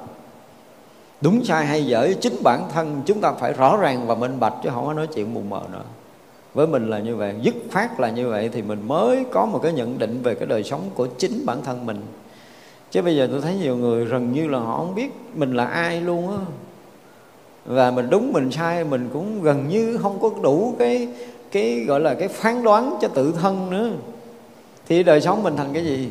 Đúng 1.21 1.45
sai 1.45 1.67
hay 1.67 1.87
dở, 1.87 2.13
chính 2.21 2.37
bản 2.43 2.63
thân 2.73 3.03
chúng 3.07 3.21
ta 3.21 3.33
phải 3.33 3.53
rõ 3.53 3.77
ràng 3.77 4.07
và 4.07 4.15
minh 4.15 4.41
bạch 4.41 4.55
chứ 4.63 4.71
không 4.75 4.87
có 4.87 4.93
nói 4.93 5.07
chuyện 5.07 5.35
mù 5.35 5.41
mờ 5.41 5.61
nữa. 5.73 5.83
Với 6.55 6.67
mình 6.67 6.91
là 6.91 6.99
như 6.99 7.17
vậy, 7.17 7.35
dứt 7.43 7.55
phát 7.71 8.01
là 8.01 8.11
như 8.11 8.29
vậy 8.29 8.51
thì 8.53 8.63
mình 8.63 8.89
mới 8.89 9.25
có 9.33 9.47
một 9.47 9.61
cái 9.63 9.73
nhận 9.73 9.99
định 9.99 10.21
về 10.23 10.35
cái 10.35 10.47
đời 10.47 10.65
sống 10.65 10.81
của 10.95 11.07
chính 11.07 11.47
bản 11.47 11.63
thân 11.65 11.87
mình. 11.87 12.01
Chứ 12.91 13.03
bây 13.03 13.17
giờ 13.17 13.29
tôi 13.31 13.41
thấy 13.41 13.55
nhiều 13.55 13.77
người 13.77 14.05
gần 14.05 14.33
như 14.33 14.49
là 14.49 14.59
họ 14.59 14.77
không 14.77 14.95
biết 14.95 15.11
mình 15.35 15.55
là 15.55 15.65
ai 15.65 16.01
luôn 16.01 16.29
á. 16.29 16.45
Và 17.67 17.91
mình 17.91 18.11
đúng, 18.11 18.33
mình 18.33 18.51
sai, 18.51 18.85
mình 18.85 19.09
cũng 19.13 19.43
gần 19.43 19.69
như 19.69 19.99
không 20.03 20.19
có 20.23 20.31
đủ 20.43 20.75
cái 20.79 21.09
cái 21.51 21.85
gọi 21.89 22.01
là 22.01 22.15
cái 22.15 22.29
phán 22.29 22.63
đoán 22.63 22.99
cho 23.01 23.09
tự 23.09 23.33
thân 23.33 23.71
nữa 23.71 23.91
thì 24.91 25.03
đời 25.03 25.21
sống 25.21 25.43
mình 25.43 25.57
thành 25.57 25.73
cái 25.73 25.85
gì? 25.85 26.09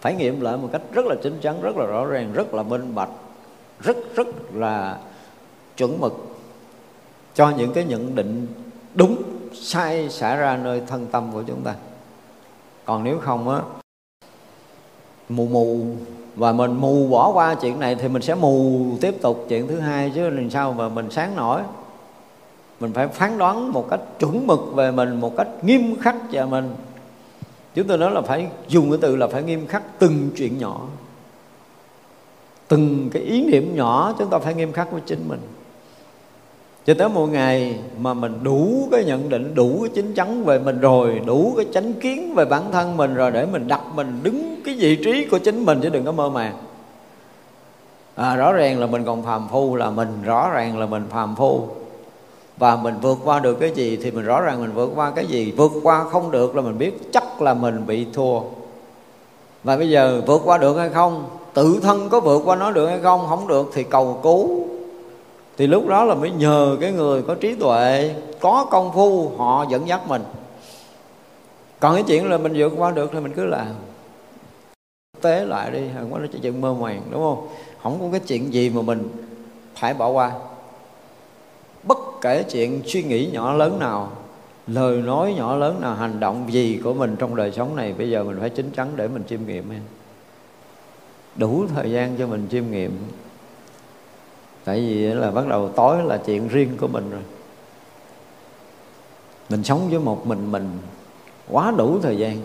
Phải 0.00 0.14
nghiệm 0.14 0.40
lại 0.40 0.56
một 0.56 0.68
cách 0.72 0.82
rất 0.92 1.06
là 1.06 1.14
chính 1.22 1.40
chắn, 1.40 1.62
rất 1.62 1.76
là 1.76 1.86
rõ 1.86 2.06
ràng, 2.06 2.32
rất 2.32 2.54
là 2.54 2.62
minh 2.62 2.94
bạch, 2.94 3.08
rất 3.80 3.96
rất 4.14 4.26
là 4.54 4.98
chuẩn 5.76 6.00
mực 6.00 6.12
cho 7.34 7.50
những 7.50 7.72
cái 7.72 7.84
nhận 7.84 8.14
định 8.14 8.46
đúng 8.94 9.22
sai 9.52 10.08
xảy 10.10 10.36
ra 10.36 10.56
nơi 10.56 10.82
thân 10.86 11.06
tâm 11.06 11.32
của 11.32 11.42
chúng 11.46 11.62
ta. 11.62 11.74
Còn 12.84 13.04
nếu 13.04 13.18
không 13.18 13.48
á, 13.48 13.60
mù 15.28 15.46
mù, 15.46 15.86
và 16.36 16.52
mình 16.52 16.72
mù 16.72 17.08
bỏ 17.08 17.32
qua 17.32 17.54
chuyện 17.54 17.80
này 17.80 17.94
thì 17.94 18.08
mình 18.08 18.22
sẽ 18.22 18.34
mù 18.34 18.86
tiếp 19.00 19.14
tục 19.22 19.46
chuyện 19.48 19.68
thứ 19.68 19.80
hai, 19.80 20.12
chứ 20.14 20.30
làm 20.30 20.50
sao 20.50 20.72
mà 20.72 20.88
mình 20.88 21.10
sáng 21.10 21.36
nổi. 21.36 21.60
Mình 22.80 22.92
phải 22.92 23.08
phán 23.08 23.38
đoán 23.38 23.72
một 23.72 23.86
cách 23.90 24.00
chuẩn 24.18 24.46
mực 24.46 24.60
về 24.74 24.90
mình, 24.90 25.20
một 25.20 25.36
cách 25.36 25.48
nghiêm 25.62 25.96
khắc 26.00 26.16
về 26.30 26.44
mình 26.44 26.74
chúng 27.74 27.86
tôi 27.86 27.98
nói 27.98 28.10
là 28.10 28.20
phải 28.20 28.48
dùng 28.68 28.90
cái 28.90 28.98
từ 29.02 29.16
là 29.16 29.26
phải 29.26 29.42
nghiêm 29.42 29.66
khắc 29.66 29.98
từng 29.98 30.30
chuyện 30.36 30.58
nhỏ. 30.58 30.80
Từng 32.68 33.10
cái 33.12 33.22
ý 33.22 33.44
niệm 33.44 33.76
nhỏ 33.76 34.14
chúng 34.18 34.30
ta 34.30 34.38
phải 34.38 34.54
nghiêm 34.54 34.72
khắc 34.72 34.92
với 34.92 35.00
chính 35.06 35.28
mình. 35.28 35.40
Cho 36.86 36.94
tới 36.94 37.08
một 37.08 37.26
ngày 37.26 37.78
mà 37.98 38.14
mình 38.14 38.38
đủ 38.42 38.88
cái 38.92 39.04
nhận 39.04 39.28
định 39.28 39.54
đủ 39.54 39.78
cái 39.80 39.90
chính 39.94 40.14
chắn 40.14 40.44
về 40.44 40.58
mình 40.58 40.80
rồi 40.80 41.20
đủ 41.26 41.54
cái 41.56 41.66
chánh 41.72 41.92
kiến 41.92 42.34
về 42.34 42.44
bản 42.44 42.72
thân 42.72 42.96
mình 42.96 43.14
rồi 43.14 43.30
để 43.30 43.46
mình 43.46 43.68
đặt 43.68 43.80
mình 43.94 44.20
đứng 44.22 44.60
cái 44.64 44.74
vị 44.78 44.96
trí 45.04 45.24
của 45.24 45.38
chính 45.38 45.64
mình 45.64 45.80
chứ 45.82 45.88
đừng 45.88 46.04
có 46.04 46.12
mơ 46.12 46.30
màng. 46.30 46.56
À, 48.14 48.36
rõ 48.36 48.52
ràng 48.52 48.80
là 48.80 48.86
mình 48.86 49.04
còn 49.04 49.22
phàm 49.22 49.48
phu 49.48 49.76
là 49.76 49.90
mình 49.90 50.08
rõ 50.24 50.50
ràng 50.50 50.78
là 50.78 50.86
mình 50.86 51.04
phàm 51.10 51.36
phu. 51.36 51.68
Và 52.56 52.76
mình 52.76 52.94
vượt 53.02 53.18
qua 53.24 53.40
được 53.40 53.54
cái 53.60 53.70
gì 53.70 53.98
thì 54.02 54.10
mình 54.10 54.24
rõ 54.24 54.40
ràng 54.40 54.60
mình 54.60 54.72
vượt 54.72 54.90
qua 54.94 55.10
cái 55.10 55.26
gì 55.26 55.52
vượt 55.56 55.72
qua 55.82 56.04
không 56.04 56.30
được 56.30 56.56
là 56.56 56.62
mình 56.62 56.78
biết 56.78 57.12
chắc 57.12 57.23
là 57.42 57.54
mình 57.54 57.86
bị 57.86 58.06
thua. 58.12 58.40
Và 59.64 59.76
bây 59.76 59.90
giờ 59.90 60.22
vượt 60.26 60.42
qua 60.44 60.58
được 60.58 60.76
hay 60.76 60.90
không? 60.90 61.24
Tự 61.54 61.80
thân 61.82 62.08
có 62.08 62.20
vượt 62.20 62.42
qua 62.44 62.56
nó 62.56 62.70
được 62.70 62.86
hay 62.86 63.00
không? 63.02 63.26
Không 63.28 63.48
được 63.48 63.70
thì 63.74 63.84
cầu 63.84 64.20
cứu. 64.22 64.66
Thì 65.56 65.66
lúc 65.66 65.86
đó 65.86 66.04
là 66.04 66.14
mới 66.14 66.30
nhờ 66.30 66.76
cái 66.80 66.92
người 66.92 67.22
có 67.22 67.34
trí 67.34 67.54
tuệ, 67.54 68.14
có 68.40 68.66
công 68.70 68.92
phu, 68.92 69.30
họ 69.36 69.66
dẫn 69.68 69.88
dắt 69.88 70.08
mình. 70.08 70.24
Còn 71.80 71.94
cái 71.94 72.04
chuyện 72.06 72.30
là 72.30 72.38
mình 72.38 72.52
vượt 72.56 72.72
qua 72.76 72.90
được 72.90 73.10
thì 73.12 73.20
mình 73.20 73.32
cứ 73.36 73.44
làm. 73.44 73.74
Tế 75.20 75.44
lại 75.44 75.70
đi, 75.70 75.80
không 75.98 76.12
có 76.12 76.18
nói 76.18 76.28
chuyện 76.42 76.60
mơ 76.60 76.74
màng, 76.74 77.02
đúng 77.10 77.22
không? 77.22 77.48
Không 77.82 77.98
có 78.00 78.06
cái 78.10 78.20
chuyện 78.20 78.52
gì 78.52 78.70
mà 78.70 78.82
mình 78.82 79.08
phải 79.76 79.94
bỏ 79.94 80.08
qua. 80.08 80.32
Bất 81.82 81.98
kể 82.20 82.42
chuyện 82.42 82.82
suy 82.86 83.02
nghĩ 83.02 83.28
nhỏ 83.32 83.52
lớn 83.52 83.78
nào 83.78 84.08
lời 84.66 84.96
nói 84.96 85.34
nhỏ 85.34 85.56
lớn 85.56 85.80
nào, 85.80 85.94
hành 85.94 86.20
động 86.20 86.52
gì 86.52 86.80
của 86.84 86.94
mình 86.94 87.16
trong 87.18 87.36
đời 87.36 87.52
sống 87.52 87.76
này, 87.76 87.94
bây 87.98 88.10
giờ 88.10 88.24
mình 88.24 88.36
phải 88.40 88.50
chín 88.50 88.70
chắn 88.76 88.88
để 88.96 89.08
mình 89.08 89.22
chiêm 89.28 89.46
nghiệm 89.46 89.70
em 89.70 89.82
đủ 91.36 91.64
thời 91.74 91.90
gian 91.90 92.16
cho 92.18 92.26
mình 92.26 92.46
chiêm 92.50 92.70
nghiệm. 92.70 92.98
Tại 94.64 94.80
vì 94.80 95.06
là 95.06 95.30
bắt 95.30 95.48
đầu 95.48 95.68
tối 95.68 95.96
là 96.04 96.16
chuyện 96.16 96.48
riêng 96.48 96.76
của 96.80 96.88
mình 96.88 97.10
rồi. 97.10 97.22
Mình 99.50 99.64
sống 99.64 99.88
với 99.90 99.98
một 99.98 100.26
mình 100.26 100.52
mình 100.52 100.68
quá 101.50 101.72
đủ 101.76 101.98
thời 102.02 102.16
gian. 102.18 102.38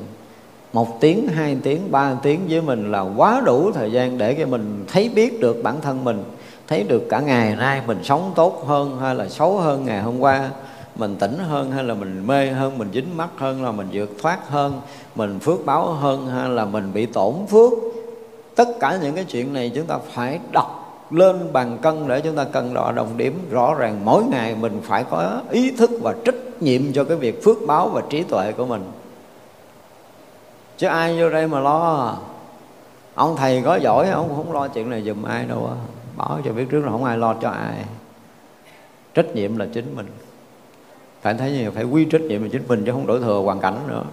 Một 0.74 1.02
tiếng, 1.02 1.28
hai 1.28 1.58
tiếng, 1.64 1.92
ba 1.92 2.16
tiếng 2.24 2.40
với 2.50 2.62
mình 2.62 2.92
là 2.92 3.02
quá 3.02 3.42
đủ 3.46 3.72
thời 3.72 3.92
gian 3.92 4.18
để 4.18 4.34
cho 4.40 4.46
mình 4.46 4.86
thấy 4.88 5.10
biết 5.10 5.40
được 5.40 5.64
bản 5.64 5.82
thân 5.82 6.04
mình, 6.04 6.24
thấy 6.68 6.84
được 6.84 7.04
cả 7.10 7.20
ngày 7.20 7.56
nay 7.56 7.82
mình 7.88 8.00
sống 8.04 8.32
tốt 8.36 8.64
hơn 8.68 9.00
hay 9.00 9.16
là 9.16 9.30
xấu 9.30 9.58
hơn 9.58 9.86
ngày 9.86 10.02
hôm 10.02 10.20
qua 10.20 10.50
mình 11.00 11.16
tỉnh 11.16 11.38
hơn 11.38 11.72
hay 11.72 11.84
là 11.84 11.94
mình 11.94 12.28
mê 12.28 12.48
hơn, 12.52 12.78
mình 12.78 12.90
dính 12.94 13.18
mắt 13.18 13.30
hơn 13.38 13.64
là 13.64 13.72
mình 13.72 13.88
vượt 13.92 14.10
thoát 14.22 14.50
hơn, 14.50 14.82
mình 15.16 15.40
phước 15.40 15.66
báo 15.66 15.86
hơn 15.86 16.28
hay 16.28 16.50
là 16.50 16.66
mình 16.66 16.94
bị 16.94 17.06
tổn 17.06 17.34
phước. 17.50 17.74
Tất 18.56 18.68
cả 18.80 19.00
những 19.02 19.16
cái 19.16 19.24
chuyện 19.24 19.54
này 19.54 19.72
chúng 19.76 19.86
ta 19.86 19.98
phải 20.14 20.40
đọc 20.52 21.06
lên 21.12 21.54
bàn 21.54 21.78
cân 21.82 22.08
để 22.08 22.22
chúng 22.22 22.36
ta 22.36 22.44
cân 22.44 22.74
đo 22.74 22.92
đồng 22.92 23.18
điểm 23.18 23.48
rõ 23.52 23.74
ràng. 23.74 24.06
Mỗi 24.06 24.24
ngày 24.24 24.56
mình 24.56 24.82
phải 24.84 25.04
có 25.04 25.42
ý 25.50 25.72
thức 25.72 25.90
và 26.02 26.16
trách 26.26 26.36
nhiệm 26.60 26.94
cho 26.94 27.04
cái 27.04 27.18
việc 27.18 27.44
phước 27.44 27.58
báo 27.68 27.90
và 27.90 28.02
trí 28.10 28.24
tuệ 28.24 28.52
của 28.52 28.66
mình. 28.66 28.84
Chứ 30.78 30.88
ai 30.88 31.20
vô 31.20 31.30
đây 31.30 31.48
mà 31.48 31.60
lo 31.60 32.08
à? 32.08 32.12
ông 33.16 33.36
thầy 33.36 33.62
có 33.66 33.76
giỏi, 33.76 34.10
ông 34.10 34.36
không 34.36 34.54
lo 34.54 34.68
chuyện 34.68 34.90
này 34.90 35.04
giùm 35.04 35.24
ai 35.24 35.46
đâu 35.46 35.70
bảo 36.18 36.40
cho 36.46 36.52
biết 36.52 36.66
trước 36.70 36.86
là 36.86 36.92
không 36.92 37.04
ai 37.04 37.18
lo 37.18 37.36
cho 37.42 37.50
ai. 37.50 37.76
Trách 39.14 39.36
nhiệm 39.36 39.58
là 39.58 39.68
chính 39.74 39.96
mình 39.96 40.08
phải 41.22 41.34
thấy 41.34 41.52
như 41.52 41.72
phải 41.72 41.84
quy 41.84 42.06
trách 42.06 42.22
nhiệm 42.22 42.44
là 42.44 42.50
chính 42.52 42.68
mình 42.68 42.84
chứ 42.86 42.92
không 42.92 43.08
đổi 43.08 43.20
thừa 43.20 43.40
hoàn 43.40 43.60
cảnh 43.60 43.78
nữa. 43.88 44.04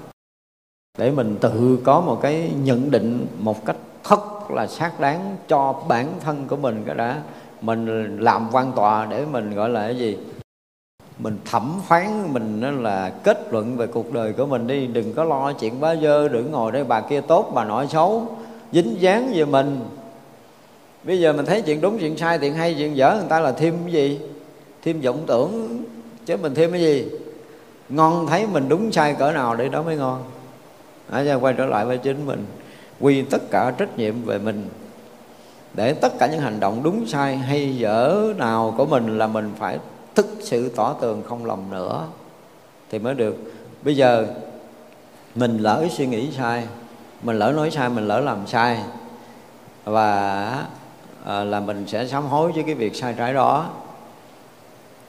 Để 0.99 1.11
mình 1.11 1.37
tự 1.41 1.79
có 1.85 2.01
một 2.01 2.19
cái 2.23 2.51
nhận 2.63 2.91
định 2.91 3.27
một 3.39 3.65
cách 3.65 3.77
thật 4.05 4.51
là 4.51 4.67
xác 4.67 5.01
đáng 5.01 5.37
cho 5.49 5.75
bản 5.89 6.07
thân 6.21 6.45
của 6.49 6.57
mình 6.57 6.83
cái 6.87 6.95
đã. 6.95 7.23
Mình 7.61 8.17
làm 8.21 8.49
quan 8.53 8.73
tòa 8.73 9.07
để 9.11 9.25
mình 9.25 9.55
gọi 9.55 9.69
là 9.69 9.81
cái 9.81 9.99
gì? 9.99 10.19
Mình 11.19 11.39
thẩm 11.45 11.81
phán, 11.87 12.33
mình 12.33 12.61
nó 12.61 12.71
là 12.71 13.13
kết 13.23 13.53
luận 13.53 13.77
về 13.77 13.87
cuộc 13.87 14.13
đời 14.13 14.33
của 14.33 14.47
mình 14.47 14.67
đi. 14.67 14.87
Đừng 14.87 15.15
có 15.15 15.25
lo 15.25 15.53
chuyện 15.53 15.81
bá 15.81 15.97
dơ, 15.97 16.29
đừng 16.29 16.51
ngồi 16.51 16.73
đây 16.73 16.85
bà 16.85 17.01
kia 17.01 17.21
tốt, 17.21 17.51
bà 17.55 17.65
nội 17.65 17.87
xấu, 17.87 18.37
dính 18.73 18.97
dáng 19.01 19.33
về 19.35 19.45
mình. 19.45 19.81
Bây 21.05 21.21
giờ 21.21 21.33
mình 21.33 21.47
thấy 21.47 21.63
chuyện 21.63 21.81
đúng, 21.81 21.99
chuyện 21.99 22.17
sai, 22.17 22.39
chuyện 22.39 22.55
hay, 22.55 22.75
chuyện 22.79 22.97
dở, 22.97 23.17
người 23.19 23.29
ta 23.29 23.41
là 23.41 23.53
thêm 23.53 23.75
cái 23.85 23.93
gì? 23.93 24.21
Thêm 24.83 25.01
vọng 25.01 25.23
tưởng 25.27 25.83
chứ 26.27 26.37
mình 26.37 26.55
thêm 26.55 26.73
cái 26.73 26.81
gì? 26.81 27.09
Ngon 27.89 28.27
thấy 28.27 28.47
mình 28.47 28.69
đúng 28.69 28.93
sai 28.93 29.15
cỡ 29.19 29.33
nào 29.33 29.57
để 29.57 29.69
đó 29.69 29.83
mới 29.83 29.97
ngon. 29.97 30.23
À, 31.11 31.35
quay 31.35 31.55
trở 31.55 31.67
lại 31.67 31.85
với 31.85 31.99
chính 31.99 32.27
mình 32.27 32.47
quy 33.01 33.23
tất 33.23 33.51
cả 33.51 33.73
trách 33.79 33.99
nhiệm 33.99 34.23
về 34.23 34.39
mình. 34.39 34.69
Để 35.75 35.93
tất 35.93 36.19
cả 36.19 36.27
những 36.27 36.41
hành 36.41 36.61
động 36.61 36.83
đúng 36.83 37.07
sai 37.07 37.37
hay 37.37 37.77
dở 37.77 38.33
nào 38.37 38.75
của 38.77 38.87
mình 38.87 39.19
là 39.19 39.27
mình 39.27 39.53
phải 39.59 39.79
thực 40.15 40.27
sự 40.41 40.69
tỏ 40.69 40.93
tường 40.93 41.23
không 41.29 41.47
lầm 41.47 41.71
nữa 41.71 42.07
thì 42.91 42.99
mới 42.99 43.15
được. 43.15 43.37
Bây 43.83 43.97
giờ 43.97 44.27
mình 45.35 45.59
lỡ 45.59 45.87
suy 45.91 46.07
nghĩ 46.07 46.33
sai 46.33 46.67
mình 47.23 47.39
lỡ 47.39 47.53
nói 47.57 47.71
sai 47.71 47.89
mình 47.89 48.09
lỡ 48.09 48.21
làm 48.21 48.47
sai 48.47 48.79
và 49.85 50.65
à, 51.25 51.45
là 51.45 51.61
mình 51.61 51.85
sẽ 51.87 52.07
sám 52.07 52.27
hối 52.27 52.53
với 52.53 52.63
cái 52.63 52.75
việc 52.75 52.97
sai 52.97 53.15
trái 53.19 53.35
đó 53.35 53.71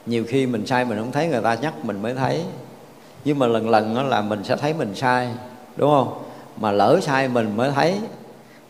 nhiều 0.08 0.24
khi 0.28 0.46
mình 0.46 0.66
sai 0.66 0.84
mình 0.84 0.98
không 0.98 1.12
thấy, 1.12 1.28
người 1.28 1.40
ta 1.40 1.54
nhắc 1.54 1.84
mình 1.84 2.02
mới 2.02 2.14
thấy. 2.14 2.42
Nhưng 3.24 3.38
mà 3.38 3.46
lần 3.46 3.70
lần 3.70 3.94
đó 3.94 4.02
là 4.02 4.20
mình 4.20 4.44
sẽ 4.44 4.56
thấy 4.56 4.74
mình 4.74 4.94
sai, 4.94 5.28
đúng 5.76 5.90
không? 5.90 6.18
Mà 6.56 6.72
lỡ 6.72 6.98
sai 7.02 7.28
mình 7.28 7.56
mới 7.56 7.70
thấy. 7.70 7.94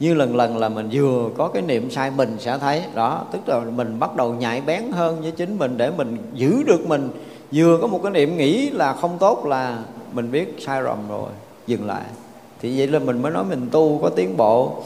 Như 0.00 0.14
lần 0.14 0.36
lần 0.36 0.56
là 0.56 0.68
mình 0.68 0.88
vừa 0.92 1.30
có 1.36 1.48
cái 1.48 1.62
niệm 1.62 1.90
sai 1.90 2.10
mình 2.10 2.36
sẽ 2.38 2.58
thấy. 2.58 2.82
Đó, 2.94 3.24
tức 3.32 3.48
là 3.48 3.60
mình 3.60 3.98
bắt 3.98 4.16
đầu 4.16 4.34
nhạy 4.34 4.60
bén 4.60 4.82
hơn 4.92 5.20
với 5.22 5.30
chính 5.30 5.58
mình 5.58 5.76
để 5.76 5.90
mình 5.90 6.16
giữ 6.34 6.62
được 6.66 6.86
mình. 6.86 7.10
Vừa 7.52 7.78
có 7.80 7.86
một 7.86 8.00
cái 8.02 8.12
niệm 8.12 8.36
nghĩ 8.36 8.70
là 8.70 8.92
không 8.92 9.18
tốt 9.18 9.46
là 9.46 9.78
mình 10.12 10.30
biết 10.30 10.56
sai 10.58 10.82
rầm 10.82 11.08
rồi, 11.08 11.30
dừng 11.66 11.86
lại. 11.86 12.04
Thì 12.60 12.78
vậy 12.78 12.86
là 12.86 12.98
mình 12.98 13.22
mới 13.22 13.32
nói 13.32 13.44
mình 13.44 13.68
tu 13.70 13.98
có 14.02 14.08
tiến 14.08 14.36
bộ. 14.36 14.82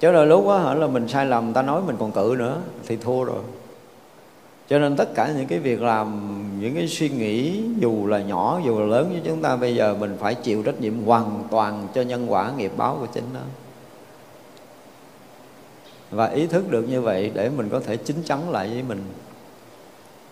Chứ 0.00 0.12
đôi 0.12 0.26
lúc 0.26 0.48
á 0.48 0.74
là 0.74 0.86
mình 0.86 1.08
sai 1.08 1.26
lầm 1.26 1.52
ta 1.52 1.62
nói 1.62 1.82
mình 1.86 1.96
còn 1.98 2.12
cự 2.12 2.34
nữa, 2.38 2.56
thì 2.86 2.96
thua 2.96 3.24
rồi 3.24 3.40
cho 4.68 4.78
nên 4.78 4.96
tất 4.96 5.14
cả 5.14 5.32
những 5.36 5.46
cái 5.46 5.58
việc 5.58 5.82
làm, 5.82 6.34
những 6.60 6.74
cái 6.74 6.88
suy 6.88 7.08
nghĩ, 7.08 7.62
dù 7.78 8.06
là 8.06 8.18
nhỏ, 8.18 8.60
dù 8.64 8.80
là 8.80 8.86
lớn 8.86 9.08
với 9.12 9.20
chúng 9.24 9.42
ta 9.42 9.56
bây 9.56 9.74
giờ, 9.74 9.96
mình 10.00 10.16
phải 10.20 10.34
chịu 10.34 10.62
trách 10.62 10.80
nhiệm 10.80 11.04
hoàn 11.04 11.44
toàn 11.50 11.88
cho 11.94 12.02
nhân 12.02 12.32
quả 12.32 12.52
nghiệp 12.56 12.72
báo 12.76 12.96
của 13.00 13.06
chính 13.06 13.24
nó. 13.34 13.40
Và 16.10 16.26
ý 16.26 16.46
thức 16.46 16.70
được 16.70 16.88
như 16.88 17.00
vậy 17.00 17.30
để 17.34 17.50
mình 17.56 17.68
có 17.68 17.80
thể 17.80 17.96
chín 17.96 18.16
chắn 18.24 18.50
lại 18.50 18.68
với 18.68 18.82
mình. 18.82 19.02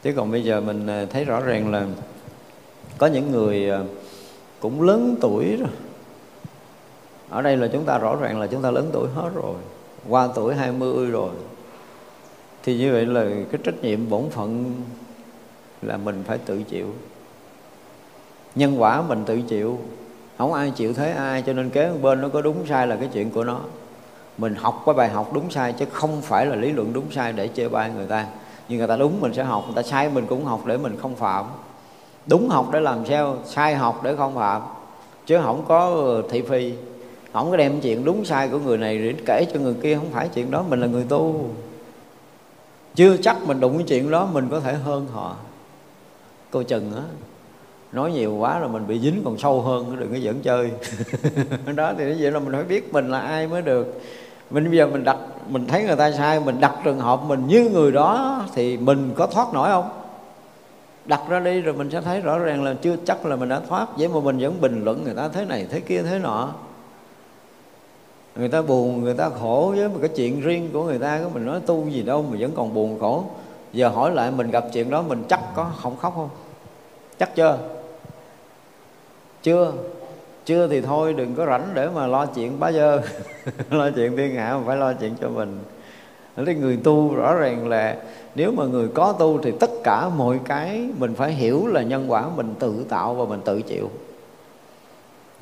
Chứ 0.02 0.12
còn 0.16 0.30
bây 0.30 0.44
giờ 0.44 0.60
mình 0.60 0.86
à, 0.86 1.06
thấy 1.10 1.24
rõ 1.24 1.40
ràng 1.40 1.70
là 1.70 1.86
có 2.98 3.06
những 3.06 3.30
người 3.30 3.70
à, 3.70 3.80
cũng 4.60 4.82
lớn 4.82 5.16
tuổi 5.20 5.56
rồi. 5.56 5.70
Ở 7.28 7.42
đây 7.42 7.56
là 7.56 7.68
chúng 7.72 7.84
ta 7.84 7.98
rõ 7.98 8.16
ràng 8.20 8.40
là 8.40 8.46
chúng 8.46 8.62
ta 8.62 8.70
lớn 8.70 8.90
tuổi 8.92 9.08
hết 9.14 9.30
rồi. 9.34 9.54
Qua 10.08 10.28
tuổi 10.34 10.54
20 10.54 11.06
rồi 11.06 11.30
thì 12.62 12.78
như 12.78 12.92
vậy 12.92 13.06
là 13.06 13.24
cái 13.52 13.60
trách 13.64 13.82
nhiệm 13.82 14.10
bổn 14.10 14.30
phận 14.30 14.74
là 15.82 15.96
mình 15.96 16.24
phải 16.26 16.38
tự 16.38 16.62
chịu. 16.62 16.86
Nhân 18.54 18.82
quả 18.82 19.02
mình 19.02 19.24
tự 19.26 19.40
chịu, 19.40 19.78
không 20.38 20.52
ai 20.52 20.70
chịu 20.70 20.94
thế, 20.94 21.12
ai 21.12 21.42
cho 21.42 21.52
nên 21.52 21.70
kế 21.70 21.90
bên 22.02 22.20
nó 22.20 22.28
có 22.28 22.42
đúng 22.42 22.66
sai 22.68 22.86
là 22.86 22.96
cái 22.96 23.08
chuyện 23.12 23.30
của 23.30 23.44
nó. 23.44 23.60
Mình 24.38 24.54
học 24.54 24.82
cái 24.86 24.94
bài 24.94 25.08
học 25.08 25.32
đúng 25.32 25.50
sai 25.50 25.72
chứ 25.72 25.84
không 25.92 26.22
phải 26.22 26.46
là 26.46 26.56
lý 26.56 26.72
luận 26.72 26.92
đúng 26.92 27.10
sai 27.10 27.32
để 27.32 27.48
chê 27.48 27.68
bai 27.68 27.90
người 27.96 28.06
ta. 28.06 28.26
Nhưng 28.68 28.78
người 28.78 28.88
ta 28.88 28.96
đúng 28.96 29.20
mình 29.20 29.34
sẽ 29.34 29.44
học, 29.44 29.64
người 29.66 29.76
ta 29.76 29.88
sai 29.88 30.08
mình 30.08 30.26
cũng 30.26 30.44
học 30.44 30.60
để 30.66 30.76
mình 30.76 30.96
không 31.02 31.14
phạm. 31.14 31.44
Đúng 32.26 32.48
học 32.48 32.68
để 32.72 32.80
làm 32.80 33.06
sao, 33.06 33.36
sai 33.44 33.74
học 33.74 34.00
để 34.04 34.16
không 34.16 34.34
phạm. 34.34 34.62
Chứ 35.26 35.38
không 35.42 35.64
có 35.68 35.90
ờ, 35.90 36.22
thị 36.30 36.42
phi. 36.42 36.72
Không 37.32 37.50
có 37.50 37.56
đem 37.56 37.80
chuyện 37.80 38.04
đúng 38.04 38.24
sai 38.24 38.48
của 38.48 38.58
người 38.58 38.78
này 38.78 38.98
để 38.98 39.14
kể 39.26 39.46
cho 39.52 39.60
người 39.60 39.74
kia, 39.82 39.94
không 39.96 40.10
phải 40.12 40.28
chuyện 40.28 40.50
đó, 40.50 40.64
mình 40.68 40.80
là 40.80 40.86
người 40.86 41.04
tu 41.08 41.50
chưa 42.94 43.16
chắc 43.16 43.36
mình 43.46 43.60
đụng 43.60 43.78
cái 43.78 43.86
chuyện 43.88 44.10
đó, 44.10 44.28
mình 44.32 44.48
có 44.50 44.60
thể 44.60 44.74
hơn 44.74 45.06
họ. 45.12 45.36
Cô 46.50 46.62
chừng 46.62 46.92
á, 46.96 47.02
nói 47.92 48.12
nhiều 48.12 48.34
quá 48.34 48.58
là 48.58 48.66
mình 48.66 48.86
bị 48.86 49.00
dính 49.00 49.22
còn 49.24 49.38
sâu 49.38 49.60
hơn 49.60 49.96
đừng 49.98 50.10
có 50.10 50.16
dẫn 50.16 50.40
chơi. 50.40 50.70
Đó, 51.76 51.92
thì 51.98 52.04
vậy 52.04 52.32
là 52.32 52.38
mình 52.38 52.52
phải 52.52 52.64
biết 52.64 52.92
mình 52.92 53.10
là 53.10 53.18
ai 53.20 53.46
mới 53.46 53.62
được. 53.62 54.00
Mình 54.50 54.64
bây 54.64 54.78
giờ 54.78 54.86
mình 54.86 55.04
đặt, 55.04 55.16
mình 55.48 55.66
thấy 55.66 55.84
người 55.84 55.96
ta 55.96 56.12
sai, 56.12 56.40
mình 56.40 56.60
đặt 56.60 56.72
trường 56.84 56.98
hợp 56.98 57.22
mình 57.22 57.46
như 57.46 57.70
người 57.72 57.92
đó 57.92 58.42
thì 58.54 58.76
mình 58.76 59.12
có 59.16 59.26
thoát 59.26 59.54
nổi 59.54 59.68
không? 59.68 59.88
Đặt 61.04 61.20
ra 61.28 61.40
đi 61.40 61.60
rồi 61.60 61.74
mình 61.74 61.90
sẽ 61.90 62.00
thấy 62.00 62.20
rõ 62.20 62.38
ràng 62.38 62.64
là 62.64 62.74
chưa 62.82 62.96
chắc 63.04 63.26
là 63.26 63.36
mình 63.36 63.48
đã 63.48 63.60
thoát, 63.68 63.86
vậy 63.96 64.08
mà 64.08 64.20
mình 64.20 64.38
vẫn 64.38 64.60
bình 64.60 64.84
luận 64.84 65.04
người 65.04 65.14
ta 65.14 65.28
thế 65.28 65.44
này, 65.44 65.66
thế 65.70 65.80
kia, 65.80 66.02
thế 66.02 66.18
nọ 66.18 66.48
người 68.36 68.48
ta 68.48 68.62
buồn, 68.62 69.02
người 69.02 69.14
ta 69.14 69.30
khổ 69.40 69.72
với 69.76 69.88
một 69.88 69.98
cái 70.00 70.10
chuyện 70.16 70.40
riêng 70.40 70.70
của 70.72 70.84
người 70.84 70.98
ta 70.98 71.20
mình 71.34 71.46
nói 71.46 71.60
tu 71.66 71.88
gì 71.88 72.02
đâu 72.02 72.22
mà 72.30 72.36
vẫn 72.40 72.52
còn 72.54 72.74
buồn 72.74 72.98
khổ. 73.00 73.24
Giờ 73.72 73.88
hỏi 73.88 74.10
lại 74.10 74.30
mình 74.30 74.50
gặp 74.50 74.64
chuyện 74.72 74.90
đó, 74.90 75.02
mình 75.02 75.24
chắc 75.28 75.40
có 75.54 75.70
không 75.76 75.96
khóc 75.96 76.12
không? 76.16 76.28
Chắc 77.18 77.34
chưa? 77.34 77.58
Chưa. 79.42 79.72
Chưa 80.44 80.68
thì 80.68 80.80
thôi, 80.80 81.12
đừng 81.12 81.34
có 81.34 81.46
rảnh 81.46 81.68
để 81.74 81.88
mà 81.94 82.06
lo 82.06 82.26
chuyện 82.26 82.60
bá 82.60 82.72
dơ. 82.72 83.00
Lo 83.70 83.90
chuyện 83.90 84.16
thiên 84.16 84.34
hạ, 84.34 84.56
mà 84.56 84.62
phải 84.66 84.76
lo 84.76 84.92
chuyện 84.92 85.14
cho 85.20 85.28
mình. 85.28 85.58
Cái 86.46 86.54
người 86.54 86.78
tu 86.84 87.14
rõ 87.14 87.34
ràng 87.34 87.68
là 87.68 87.96
nếu 88.34 88.52
mà 88.52 88.64
người 88.64 88.88
có 88.88 89.12
tu 89.18 89.38
thì 89.42 89.52
tất 89.60 89.70
cả 89.84 90.08
mọi 90.08 90.40
cái 90.44 90.88
mình 90.98 91.14
phải 91.14 91.32
hiểu 91.32 91.66
là 91.66 91.82
nhân 91.82 92.04
quả 92.08 92.24
mình 92.36 92.54
tự 92.58 92.84
tạo 92.88 93.14
và 93.14 93.24
mình 93.24 93.40
tự 93.44 93.62
chịu 93.62 93.90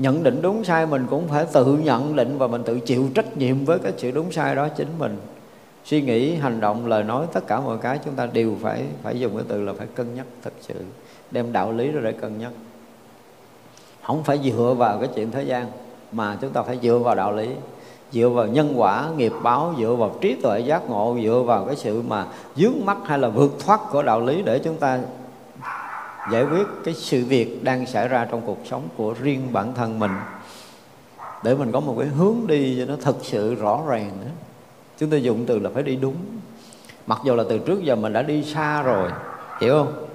nhận 0.00 0.22
định 0.22 0.42
đúng 0.42 0.64
sai 0.64 0.86
mình 0.86 1.06
cũng 1.10 1.28
phải 1.28 1.46
tự 1.52 1.76
nhận 1.76 2.16
định 2.16 2.38
và 2.38 2.46
mình 2.46 2.62
tự 2.62 2.80
chịu 2.80 3.08
trách 3.14 3.36
nhiệm 3.36 3.64
với 3.64 3.78
cái 3.78 3.92
sự 3.96 4.10
đúng 4.10 4.32
sai 4.32 4.54
đó 4.54 4.68
chính 4.68 4.88
mình. 4.98 5.16
Suy 5.84 6.02
nghĩ, 6.02 6.34
hành 6.34 6.60
động, 6.60 6.86
lời 6.86 7.04
nói, 7.04 7.26
tất 7.32 7.46
cả 7.46 7.60
mọi 7.60 7.78
cái 7.78 7.98
chúng 8.04 8.14
ta 8.14 8.26
đều 8.32 8.56
phải 8.62 8.84
phải 9.02 9.20
dùng 9.20 9.36
cái 9.36 9.44
từ 9.48 9.62
là 9.62 9.72
phải 9.78 9.86
cân 9.94 10.14
nhắc 10.14 10.26
thật 10.42 10.52
sự, 10.60 10.74
đem 11.30 11.52
đạo 11.52 11.72
lý 11.72 11.90
ra 11.90 12.00
để 12.04 12.12
cân 12.12 12.38
nhắc. 12.38 12.52
Không 14.02 14.22
phải 14.22 14.38
dựa 14.44 14.74
vào 14.78 14.98
cái 14.98 15.08
chuyện 15.14 15.30
thế 15.30 15.42
gian, 15.42 15.66
mà 16.12 16.36
chúng 16.40 16.50
ta 16.50 16.62
phải 16.62 16.78
dựa 16.82 16.98
vào 16.98 17.14
đạo 17.14 17.32
lý, 17.32 17.48
dựa 18.12 18.28
vào 18.28 18.46
nhân 18.46 18.72
quả, 18.76 19.08
nghiệp 19.16 19.32
báo, 19.42 19.74
dựa 19.78 19.94
vào 19.94 20.16
trí 20.20 20.34
tuệ 20.42 20.60
giác 20.60 20.82
ngộ, 20.88 21.16
dựa 21.22 21.42
vào 21.46 21.64
cái 21.64 21.76
sự 21.76 22.02
mà 22.02 22.26
dướng 22.56 22.84
mắt 22.84 22.98
hay 23.04 23.18
là 23.18 23.28
vượt 23.28 23.52
thoát 23.58 23.80
của 23.90 24.02
đạo 24.02 24.20
lý 24.20 24.42
để 24.42 24.58
chúng 24.58 24.76
ta 24.76 24.98
giải 26.32 26.44
quyết 26.44 26.66
cái 26.84 26.94
sự 26.94 27.24
việc 27.24 27.64
đang 27.64 27.86
xảy 27.86 28.08
ra 28.08 28.26
trong 28.30 28.40
cuộc 28.46 28.58
sống 28.64 28.82
của 28.96 29.14
riêng 29.20 29.52
bản 29.52 29.74
thân 29.74 29.98
mình. 29.98 30.12
Để 31.44 31.54
mình 31.54 31.72
có 31.72 31.80
một 31.80 31.96
cái 31.98 32.08
hướng 32.08 32.36
đi 32.46 32.76
cho 32.78 32.92
nó 32.92 33.00
thật 33.02 33.16
sự 33.22 33.54
rõ 33.54 33.80
ràng 33.88 34.10
nữa 34.24 34.30
chúng 34.98 35.10
ta 35.10 35.16
dùng 35.16 35.44
từ 35.46 35.58
là 35.58 35.70
phải 35.74 35.82
đi 35.82 35.96
đúng. 35.96 36.16
Mặc 37.06 37.18
dù 37.24 37.34
là 37.34 37.44
từ 37.48 37.58
trước 37.58 37.84
giờ 37.84 37.96
mình 37.96 38.12
đã 38.12 38.22
đi 38.22 38.44
xa 38.44 38.82
rồi, 38.82 39.10
hiểu 39.60 39.72
không? 39.72 40.06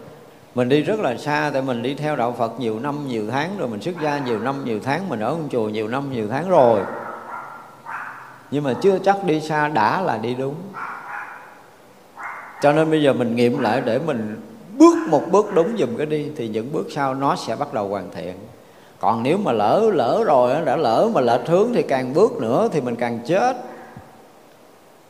Mình 0.55 0.69
đi 0.69 0.81
rất 0.81 0.99
là 0.99 1.17
xa, 1.17 1.49
tại 1.53 1.61
mình 1.61 1.83
đi 1.83 1.93
theo 1.93 2.15
đạo 2.15 2.35
Phật 2.37 2.59
nhiều 2.59 2.79
năm, 2.79 3.07
nhiều 3.07 3.25
tháng 3.31 3.57
rồi, 3.57 3.67
mình 3.67 3.81
xuất 3.81 3.95
gia 4.01 4.19
nhiều 4.19 4.39
năm, 4.39 4.65
nhiều 4.65 4.79
tháng, 4.83 5.09
mình 5.09 5.19
ở 5.19 5.29
trong 5.29 5.47
chùa 5.51 5.69
nhiều 5.69 5.87
năm, 5.87 6.13
nhiều 6.13 6.27
tháng 6.29 6.49
rồi. 6.49 6.81
Nhưng 8.51 8.63
mà 8.63 8.73
chưa 8.81 8.99
chắc 8.99 9.23
đi 9.23 9.41
xa 9.41 9.67
đã 9.67 10.01
là 10.01 10.17
đi 10.17 10.35
đúng. 10.35 10.55
Cho 12.61 12.73
nên 12.73 12.91
bây 12.91 13.03
giờ 13.03 13.13
mình 13.13 13.35
nghiệm 13.35 13.59
lại 13.59 13.81
để 13.85 13.99
mình 13.99 14.41
bước 14.77 14.95
một 15.07 15.22
bước 15.31 15.53
đúng 15.53 15.77
dùm 15.77 15.95
cái 15.95 16.06
đi 16.06 16.26
thì 16.35 16.47
những 16.47 16.72
bước 16.73 16.88
sau 16.89 17.14
nó 17.14 17.35
sẽ 17.35 17.56
bắt 17.56 17.73
đầu 17.73 17.88
hoàn 17.88 18.11
thiện. 18.11 18.34
Còn 18.99 19.23
nếu 19.23 19.38
mà 19.38 19.52
lỡ 19.52 19.89
lỡ 19.93 20.23
rồi 20.26 20.56
đã 20.65 20.76
lỡ 20.76 21.10
mà 21.14 21.22
lệch 21.22 21.47
hướng 21.47 21.73
thì 21.73 21.81
càng 21.81 22.14
bước 22.14 22.31
nữa 22.41 22.69
thì 22.72 22.81
mình 22.81 22.95
càng 22.95 23.19
chết. 23.26 23.57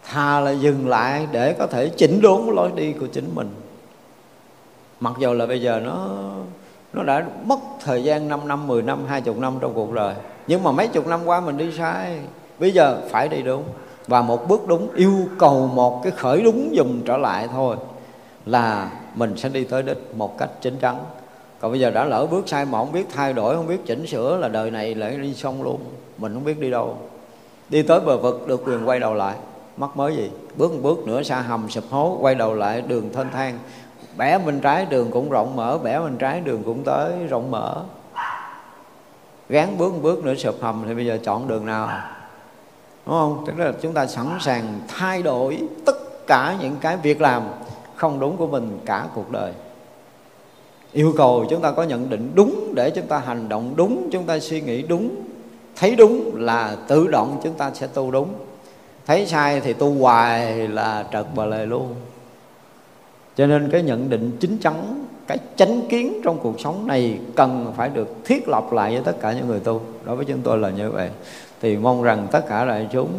Thà 0.03 0.39
là 0.39 0.51
dừng 0.51 0.89
lại 0.89 1.27
để 1.31 1.53
có 1.53 1.67
thể 1.67 1.89
chỉnh 1.89 2.21
đốn 2.21 2.41
lối 2.55 2.71
đi 2.75 2.93
của 2.93 3.07
chính 3.07 3.35
mình. 3.35 3.49
Mặc 4.99 5.13
dù 5.19 5.33
là 5.33 5.45
bây 5.45 5.61
giờ 5.61 5.79
nó 5.79 6.07
nó 6.93 7.03
đã 7.03 7.25
mất 7.45 7.59
thời 7.83 8.03
gian 8.03 8.27
5 8.27 8.47
năm, 8.47 8.67
10 8.67 8.81
năm, 8.81 9.05
20 9.07 9.35
năm 9.39 9.53
trong 9.59 9.73
cuộc 9.73 9.93
đời 9.93 10.15
Nhưng 10.47 10.63
mà 10.63 10.71
mấy 10.71 10.87
chục 10.87 11.07
năm 11.07 11.19
qua 11.25 11.39
mình 11.39 11.57
đi 11.57 11.71
sai. 11.77 12.19
Bây 12.59 12.71
giờ 12.71 13.01
phải 13.09 13.27
đi 13.27 13.41
đúng. 13.41 13.63
Và 14.07 14.21
một 14.21 14.47
bước 14.47 14.67
đúng 14.67 14.87
yêu 14.95 15.27
cầu 15.37 15.67
một 15.73 16.03
cái 16.03 16.11
khởi 16.11 16.41
đúng 16.41 16.73
dùm 16.77 17.01
trở 17.01 17.17
lại 17.17 17.47
thôi 17.51 17.75
Là 18.45 18.91
mình 19.15 19.37
sẽ 19.37 19.49
đi 19.49 19.63
tới 19.63 19.83
đích 19.83 20.15
một 20.15 20.37
cách 20.37 20.49
chính 20.61 20.77
chắn 20.77 20.97
Còn 21.59 21.71
bây 21.71 21.79
giờ 21.79 21.91
đã 21.91 22.05
lỡ 22.05 22.27
bước 22.31 22.49
sai 22.49 22.65
mà 22.65 22.77
không 22.77 22.91
biết 22.91 23.05
thay 23.13 23.33
đổi, 23.33 23.55
không 23.55 23.67
biết 23.67 23.85
chỉnh 23.85 24.07
sửa 24.07 24.37
Là 24.37 24.47
đời 24.47 24.71
này 24.71 24.95
lại 24.95 25.17
đi 25.17 25.33
xong 25.33 25.63
luôn. 25.63 25.79
Mình 26.17 26.33
không 26.33 26.43
biết 26.43 26.59
đi 26.59 26.71
đâu. 26.71 26.97
Đi 27.69 27.81
tới 27.81 27.99
bờ 27.99 28.17
vực 28.17 28.47
được 28.47 28.61
quyền 28.65 28.87
quay 28.87 28.99
đầu 28.99 29.13
lại. 29.13 29.35
Mắc 29.77 29.97
mới 29.97 30.15
gì? 30.15 30.31
Bước 30.55 30.71
một 30.71 30.79
bước 30.81 31.07
nữa 31.07 31.23
xa 31.23 31.41
hầm 31.41 31.69
sụp 31.69 31.83
hố 31.89 32.17
Quay 32.21 32.35
đầu 32.35 32.53
lại 32.53 32.81
đường 32.81 33.13
thênh 33.13 33.29
thang. 33.29 33.59
Bẻ 34.17 34.37
bên 34.37 34.59
trái 34.59 34.85
đường 34.85 35.11
cũng 35.11 35.29
rộng 35.29 35.55
mở 35.55 35.77
bẻ 35.77 35.99
bên 35.99 36.17
trái 36.17 36.39
đường 36.39 36.63
cũng 36.63 36.83
tới 36.83 37.13
rộng 37.29 37.51
mở. 37.51 37.83
Gán 39.49 39.77
bước 39.77 39.93
một 39.93 39.99
bước 40.01 40.23
nữa 40.23 40.35
sụp 40.35 40.55
hầm 40.61 40.83
thì 40.87 40.93
bây 40.93 41.05
giờ 41.05 41.17
chọn 41.23 41.47
đường 41.47 41.65
nào? 41.65 41.89
Đúng 43.05 43.15
không? 43.15 43.43
Tức 43.47 43.59
là 43.59 43.71
chúng 43.81 43.93
ta 43.93 44.05
sẵn 44.05 44.25
sàng 44.39 44.79
thay 44.87 45.21
đổi 45.21 45.61
tất 45.85 46.27
cả 46.27 46.55
những 46.61 46.75
cái 46.81 46.97
việc 46.97 47.21
làm 47.21 47.43
không 47.95 48.19
đúng 48.19 48.37
của 48.37 48.47
mình 48.47 48.79
cả 48.85 49.07
cuộc 49.15 49.31
đời. 49.31 49.51
Yêu 50.91 51.13
cầu 51.17 51.45
chúng 51.49 51.61
ta 51.61 51.71
có 51.71 51.83
nhận 51.83 52.09
định 52.09 52.31
đúng 52.35 52.75
để 52.75 52.89
chúng 52.89 53.07
ta 53.07 53.17
hành 53.17 53.49
động 53.49 53.73
đúng, 53.75 54.09
chúng 54.11 54.23
ta 54.23 54.39
suy 54.39 54.61
nghĩ 54.61 54.81
đúng, 54.81 55.15
thấy 55.75 55.95
đúng 55.95 56.31
là 56.35 56.77
tự 56.87 57.07
động 57.07 57.39
chúng 57.43 57.53
ta 57.53 57.71
sẽ 57.73 57.87
tu 57.87 58.11
đúng. 58.11 58.29
Thấy 59.05 59.25
sai 59.25 59.61
thì 59.61 59.73
tu 59.73 59.93
hoài 59.93 60.67
là 60.67 61.05
trật 61.11 61.25
và 61.35 61.45
lề 61.45 61.65
luôn. 61.65 61.95
Cho 63.35 63.47
nên 63.47 63.69
cái 63.71 63.81
nhận 63.81 64.09
định 64.09 64.31
chính 64.39 64.57
chắn, 64.57 65.05
cái 65.27 65.37
chánh 65.55 65.81
kiến 65.89 66.21
trong 66.23 66.39
cuộc 66.39 66.59
sống 66.59 66.87
này 66.87 67.19
cần 67.35 67.73
phải 67.77 67.89
được 67.89 68.07
thiết 68.25 68.47
lập 68.47 68.71
lại 68.71 68.93
với 68.93 69.01
tất 69.03 69.15
cả 69.21 69.33
những 69.33 69.47
người 69.47 69.59
tu. 69.59 69.81
Đối 70.05 70.15
với 70.15 70.25
chúng 70.25 70.41
tôi 70.41 70.57
là 70.57 70.69
như 70.69 70.91
vậy. 70.91 71.09
Thì 71.61 71.77
mong 71.77 72.03
rằng 72.03 72.27
tất 72.31 72.47
cả 72.49 72.65
đại 72.65 72.87
chúng 72.91 73.09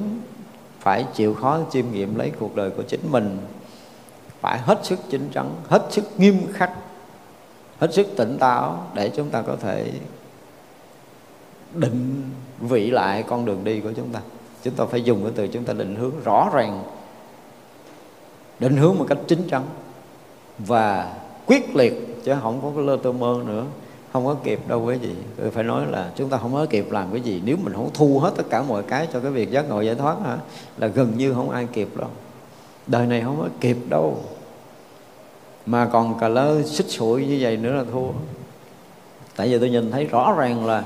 phải 0.81 1.05
chịu 1.15 1.35
khó 1.35 1.59
chiêm 1.73 1.85
nghiệm 1.93 2.19
lấy 2.19 2.33
cuộc 2.41 2.57
đời 2.57 2.71
của 2.71 2.83
chính 2.83 3.01
mình 3.11 3.39
phải 4.47 4.59
hết 4.59 4.79
sức 4.83 4.99
chính 5.11 5.29
chắn 5.33 5.55
hết 5.69 5.87
sức 5.91 6.05
nghiêm 6.19 6.37
khắc, 6.53 6.71
hết 7.79 7.95
sức 7.95 8.07
tỉnh 8.17 8.39
táo 8.39 8.87
để 8.95 9.09
chúng 9.09 9.31
ta 9.31 9.43
có 9.43 9.57
thể 9.61 9.93
định 11.75 12.23
vị 12.61 12.91
lại 12.91 13.23
con 13.23 13.45
đường 13.45 13.65
đi 13.65 13.81
của 13.81 13.93
chúng 13.97 14.09
ta. 14.09 14.21
Chúng 14.63 14.75
ta 14.75 14.85
phải 14.85 15.03
dùng 15.03 15.23
cái 15.23 15.33
từ 15.37 15.49
chúng 15.49 15.65
ta 15.65 15.73
định 15.73 15.97
hướng 15.97 16.21
rõ 16.25 16.51
ràng, 16.53 16.83
định 18.59 18.77
hướng 18.77 18.99
một 18.99 19.07
cách 19.09 19.19
chính 19.27 19.49
chắn 19.49 19.63
và 20.59 21.15
quyết 21.47 21.77
liệt, 21.77 22.25
chứ 22.25 22.35
không 22.43 22.61
có 22.63 22.71
cái 22.77 22.85
lơ 22.85 22.97
tơ 22.97 23.13
mơ 23.13 23.41
nữa, 23.47 23.65
không 24.13 24.27
có 24.27 24.37
kịp 24.45 24.61
đâu 24.69 24.85
quý 24.85 24.97
vị. 24.97 25.15
Tôi 25.37 25.51
phải 25.51 25.65
nói 25.65 25.87
là 25.91 26.11
chúng 26.17 26.29
ta 26.29 26.39
không 26.39 26.55
có 26.55 26.67
kịp 26.71 26.91
làm 26.91 27.09
cái 27.13 27.21
gì. 27.21 27.43
Nếu 27.45 27.57
mình 27.63 27.75
không 27.75 27.91
thu 27.95 28.19
hết 28.19 28.33
tất 28.37 28.45
cả 28.51 28.63
mọi 28.63 28.83
cái 28.83 29.09
cho 29.13 29.21
cái 29.21 29.31
việc 29.31 29.51
giác 29.51 29.69
ngộ 29.69 29.81
giải 29.81 29.95
thoát 29.95 30.17
hả, 30.25 30.39
là 30.77 30.87
gần 30.87 31.13
như 31.17 31.35
không 31.35 31.51
ai 31.51 31.67
kịp 31.73 31.89
đâu. 31.97 32.09
Đời 32.87 33.07
này 33.07 33.21
không 33.21 33.39
có 33.41 33.49
kịp 33.61 33.77
đâu 33.89 34.19
mà 35.67 35.89
còn 35.93 36.19
cà 36.19 36.29
lơ 36.29 36.63
xích 36.63 36.87
sụi 36.89 37.27
như 37.27 37.39
vậy 37.41 37.57
nữa 37.57 37.73
là 37.73 37.85
thua. 37.93 38.09
Tại 39.37 39.49
vì 39.49 39.59
tôi 39.59 39.71
nhìn 39.71 39.91
thấy 39.91 40.05
rõ 40.05 40.35
ràng 40.39 40.67
là 40.67 40.85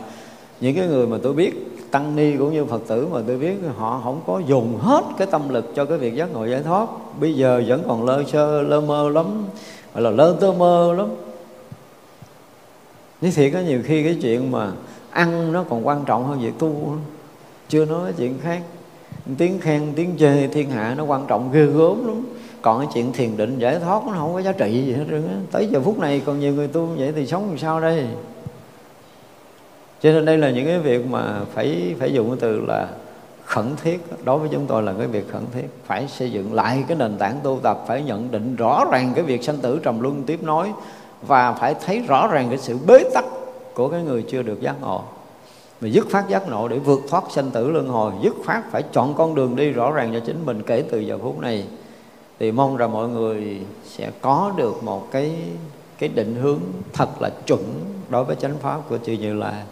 những 0.61 0.77
cái 0.77 0.87
người 0.87 1.07
mà 1.07 1.17
tôi 1.23 1.33
biết 1.33 1.53
tăng 1.91 2.17
ni 2.17 2.37
cũng 2.37 2.53
như 2.53 2.65
phật 2.65 2.83
tử 2.87 3.09
mà 3.13 3.21
tôi 3.27 3.39
biết 3.39 3.55
họ 3.77 4.01
không 4.05 4.21
có 4.27 4.39
dùng 4.47 4.79
hết 4.79 5.05
cái 5.19 5.27
tâm 5.27 5.49
lực 5.49 5.73
cho 5.75 5.85
cái 5.85 5.99
việc 5.99 6.15
giác 6.15 6.33
ngộ 6.33 6.45
giải 6.45 6.63
thoát. 6.63 6.89
Bây 7.21 7.35
giờ 7.35 7.63
vẫn 7.67 7.83
còn 7.89 8.05
lơ 8.05 8.25
sơ 8.33 8.63
lơ 8.63 8.81
mơ 8.81 9.09
lắm 9.09 9.45
gọi 9.95 10.03
là 10.03 10.11
lơ 10.11 10.37
tơ 10.41 10.53
mơ 10.53 10.95
lắm. 10.97 11.09
Nói 13.21 13.31
thiệt 13.31 13.53
có 13.53 13.61
nhiều 13.61 13.81
khi 13.85 14.03
cái 14.03 14.19
chuyện 14.23 14.51
mà 14.51 14.73
ăn 15.11 15.53
nó 15.53 15.65
còn 15.71 15.87
quan 15.87 16.05
trọng 16.05 16.27
hơn 16.27 16.41
việc 16.41 16.53
tu 16.59 16.97
Chưa 17.69 17.85
nói 17.85 18.13
chuyện 18.19 18.39
khác. 18.43 18.63
Tiếng 19.39 19.61
khen, 19.61 19.93
tiếng 19.97 20.17
chê 20.19 20.49
thiên 20.49 20.71
hạ 20.71 20.95
nó 20.99 21.05
quan 21.05 21.25
trọng 21.29 21.53
ghê 21.53 21.67
gớm 21.67 22.07
lắm. 22.07 22.27
Còn 22.63 22.79
cái 22.79 22.89
chuyện 22.95 23.13
thiền 23.13 23.37
định 23.37 23.59
giải 23.59 23.79
thoát 23.79 24.07
nó 24.07 24.13
không 24.13 24.35
có 24.35 24.43
giá 24.43 24.53
trị 24.53 24.83
gì 24.87 24.93
hết 24.93 25.05
trơn 25.11 25.29
á. 25.29 25.35
Tới 25.53 25.67
giờ 25.67 25.81
phút 25.81 25.99
này 25.99 26.23
còn 26.27 26.41
nhiều 26.41 26.53
người 26.53 26.69
tu 26.69 26.87
vậy 26.87 27.13
thì 27.17 27.27
sống 27.27 27.49
làm 27.49 27.59
sao 27.59 27.81
đây? 27.81 28.07
Cho 30.03 30.13
nên 30.13 30.25
đây 30.25 30.39
là 30.39 30.51
những 30.51 30.67
cái 30.67 30.79
việc 30.79 31.07
mà 31.07 31.41
phải 31.55 31.95
phải 31.99 32.13
dùng 32.13 32.29
cái 32.29 32.39
từ 32.41 32.61
là 32.69 32.89
khẩn 33.45 33.77
thiết. 33.83 34.01
Đối 34.25 34.39
với 34.39 34.49
chúng 34.53 34.67
tôi 34.67 34.83
là 34.83 34.93
cái 34.99 35.07
việc 35.07 35.33
khẩn 35.33 35.43
thiết. 35.53 35.69
Phải 35.87 36.09
xây 36.09 36.31
dựng 36.31 36.55
lại 36.55 36.85
cái 36.89 36.97
nền 36.97 37.19
tảng 37.19 37.37
tu 37.43 37.61
tập, 37.63 37.85
phải 37.87 38.03
nhận 38.03 38.31
định 38.31 38.57
rõ 38.57 38.85
ràng 38.93 39.13
cái 39.15 39.25
việc 39.25 39.45
sanh 39.45 39.57
tử 39.57 39.81
trầm 39.83 40.01
luân 40.01 40.23
tiếp 40.23 40.43
nối 40.43 40.69
và 41.27 41.53
phải 41.53 41.75
thấy 41.87 41.99
rõ 41.99 42.27
ràng 42.27 42.49
cái 42.49 42.59
sự 42.59 42.79
bế 42.87 43.05
tắc 43.15 43.25
của 43.75 43.89
cái 43.89 44.03
người 44.03 44.23
chưa 44.23 44.43
được 44.43 44.61
giác 44.61 44.75
ngộ. 44.81 45.03
Mà 45.81 45.89
dứt 45.89 46.11
phát 46.11 46.29
giác 46.29 46.49
ngộ 46.49 46.69
để 46.69 46.79
vượt 46.79 47.01
thoát 47.09 47.25
sanh 47.31 47.51
tử 47.51 47.71
luân 47.71 47.89
hồi, 47.89 48.13
dứt 48.23 48.35
phát 48.45 48.63
phải 48.71 48.83
chọn 48.93 49.15
con 49.15 49.35
đường 49.35 49.57
đi 49.57 49.71
rõ 49.71 49.91
ràng 49.91 50.11
cho 50.13 50.21
chính 50.21 50.47
mình 50.47 50.63
kể 50.63 50.85
từ 50.91 50.99
giờ 50.99 51.19
phút 51.23 51.41
này 51.41 51.65
thì 52.41 52.53
mong 52.53 52.77
rằng 52.77 52.93
mọi 52.93 53.09
người 53.09 53.61
sẽ 53.85 54.11
có 54.21 54.53
được 54.57 54.83
một 54.83 55.09
cái 55.11 55.37
cái 55.99 56.09
định 56.09 56.35
hướng 56.35 56.61
thật 56.93 57.09
là 57.21 57.31
chuẩn 57.47 57.63
đối 58.09 58.25
với 58.25 58.37
chánh 58.37 58.59
pháp 58.59 58.81
của 58.89 58.99
chư 58.99 59.13
Như 59.13 59.35
Lai. 59.35 59.63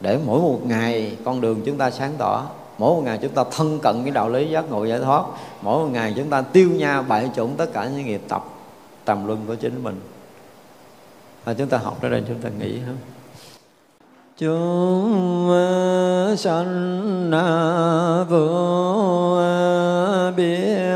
Để 0.00 0.18
mỗi 0.26 0.40
một 0.40 0.60
ngày 0.66 1.16
con 1.24 1.40
đường 1.40 1.60
chúng 1.64 1.78
ta 1.78 1.90
sáng 1.90 2.12
tỏ, 2.18 2.46
mỗi 2.78 2.94
một 2.94 3.02
ngày 3.04 3.18
chúng 3.22 3.30
ta 3.30 3.44
thân 3.50 3.78
cận 3.82 3.96
cái 4.04 4.10
đạo 4.10 4.28
lý 4.28 4.50
giác 4.50 4.70
ngộ 4.70 4.84
giải 4.84 4.98
thoát, 5.00 5.24
mỗi 5.62 5.84
một 5.84 5.90
ngày 5.92 6.14
chúng 6.16 6.30
ta 6.30 6.42
tiêu 6.42 6.70
nha 6.70 7.02
bại 7.02 7.30
chủng 7.36 7.54
tất 7.56 7.72
cả 7.72 7.84
những 7.84 8.06
nghiệp 8.06 8.22
tập, 8.28 8.44
tầm 9.04 9.26
luân 9.26 9.38
của 9.46 9.54
chính 9.54 9.82
mình. 9.82 10.00
Và 11.44 11.54
chúng 11.54 11.68
ta 11.68 11.78
học 11.78 12.02
ra 12.02 12.08
đây, 12.08 12.22
chúng 12.28 12.38
ta 12.38 12.48
nghĩ 12.58 12.78
ha. 12.78 12.92
Chúng 14.38 15.50
sanh 16.36 17.30
vô 18.28 19.36
biết 20.36 20.87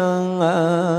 thể 0.42 0.91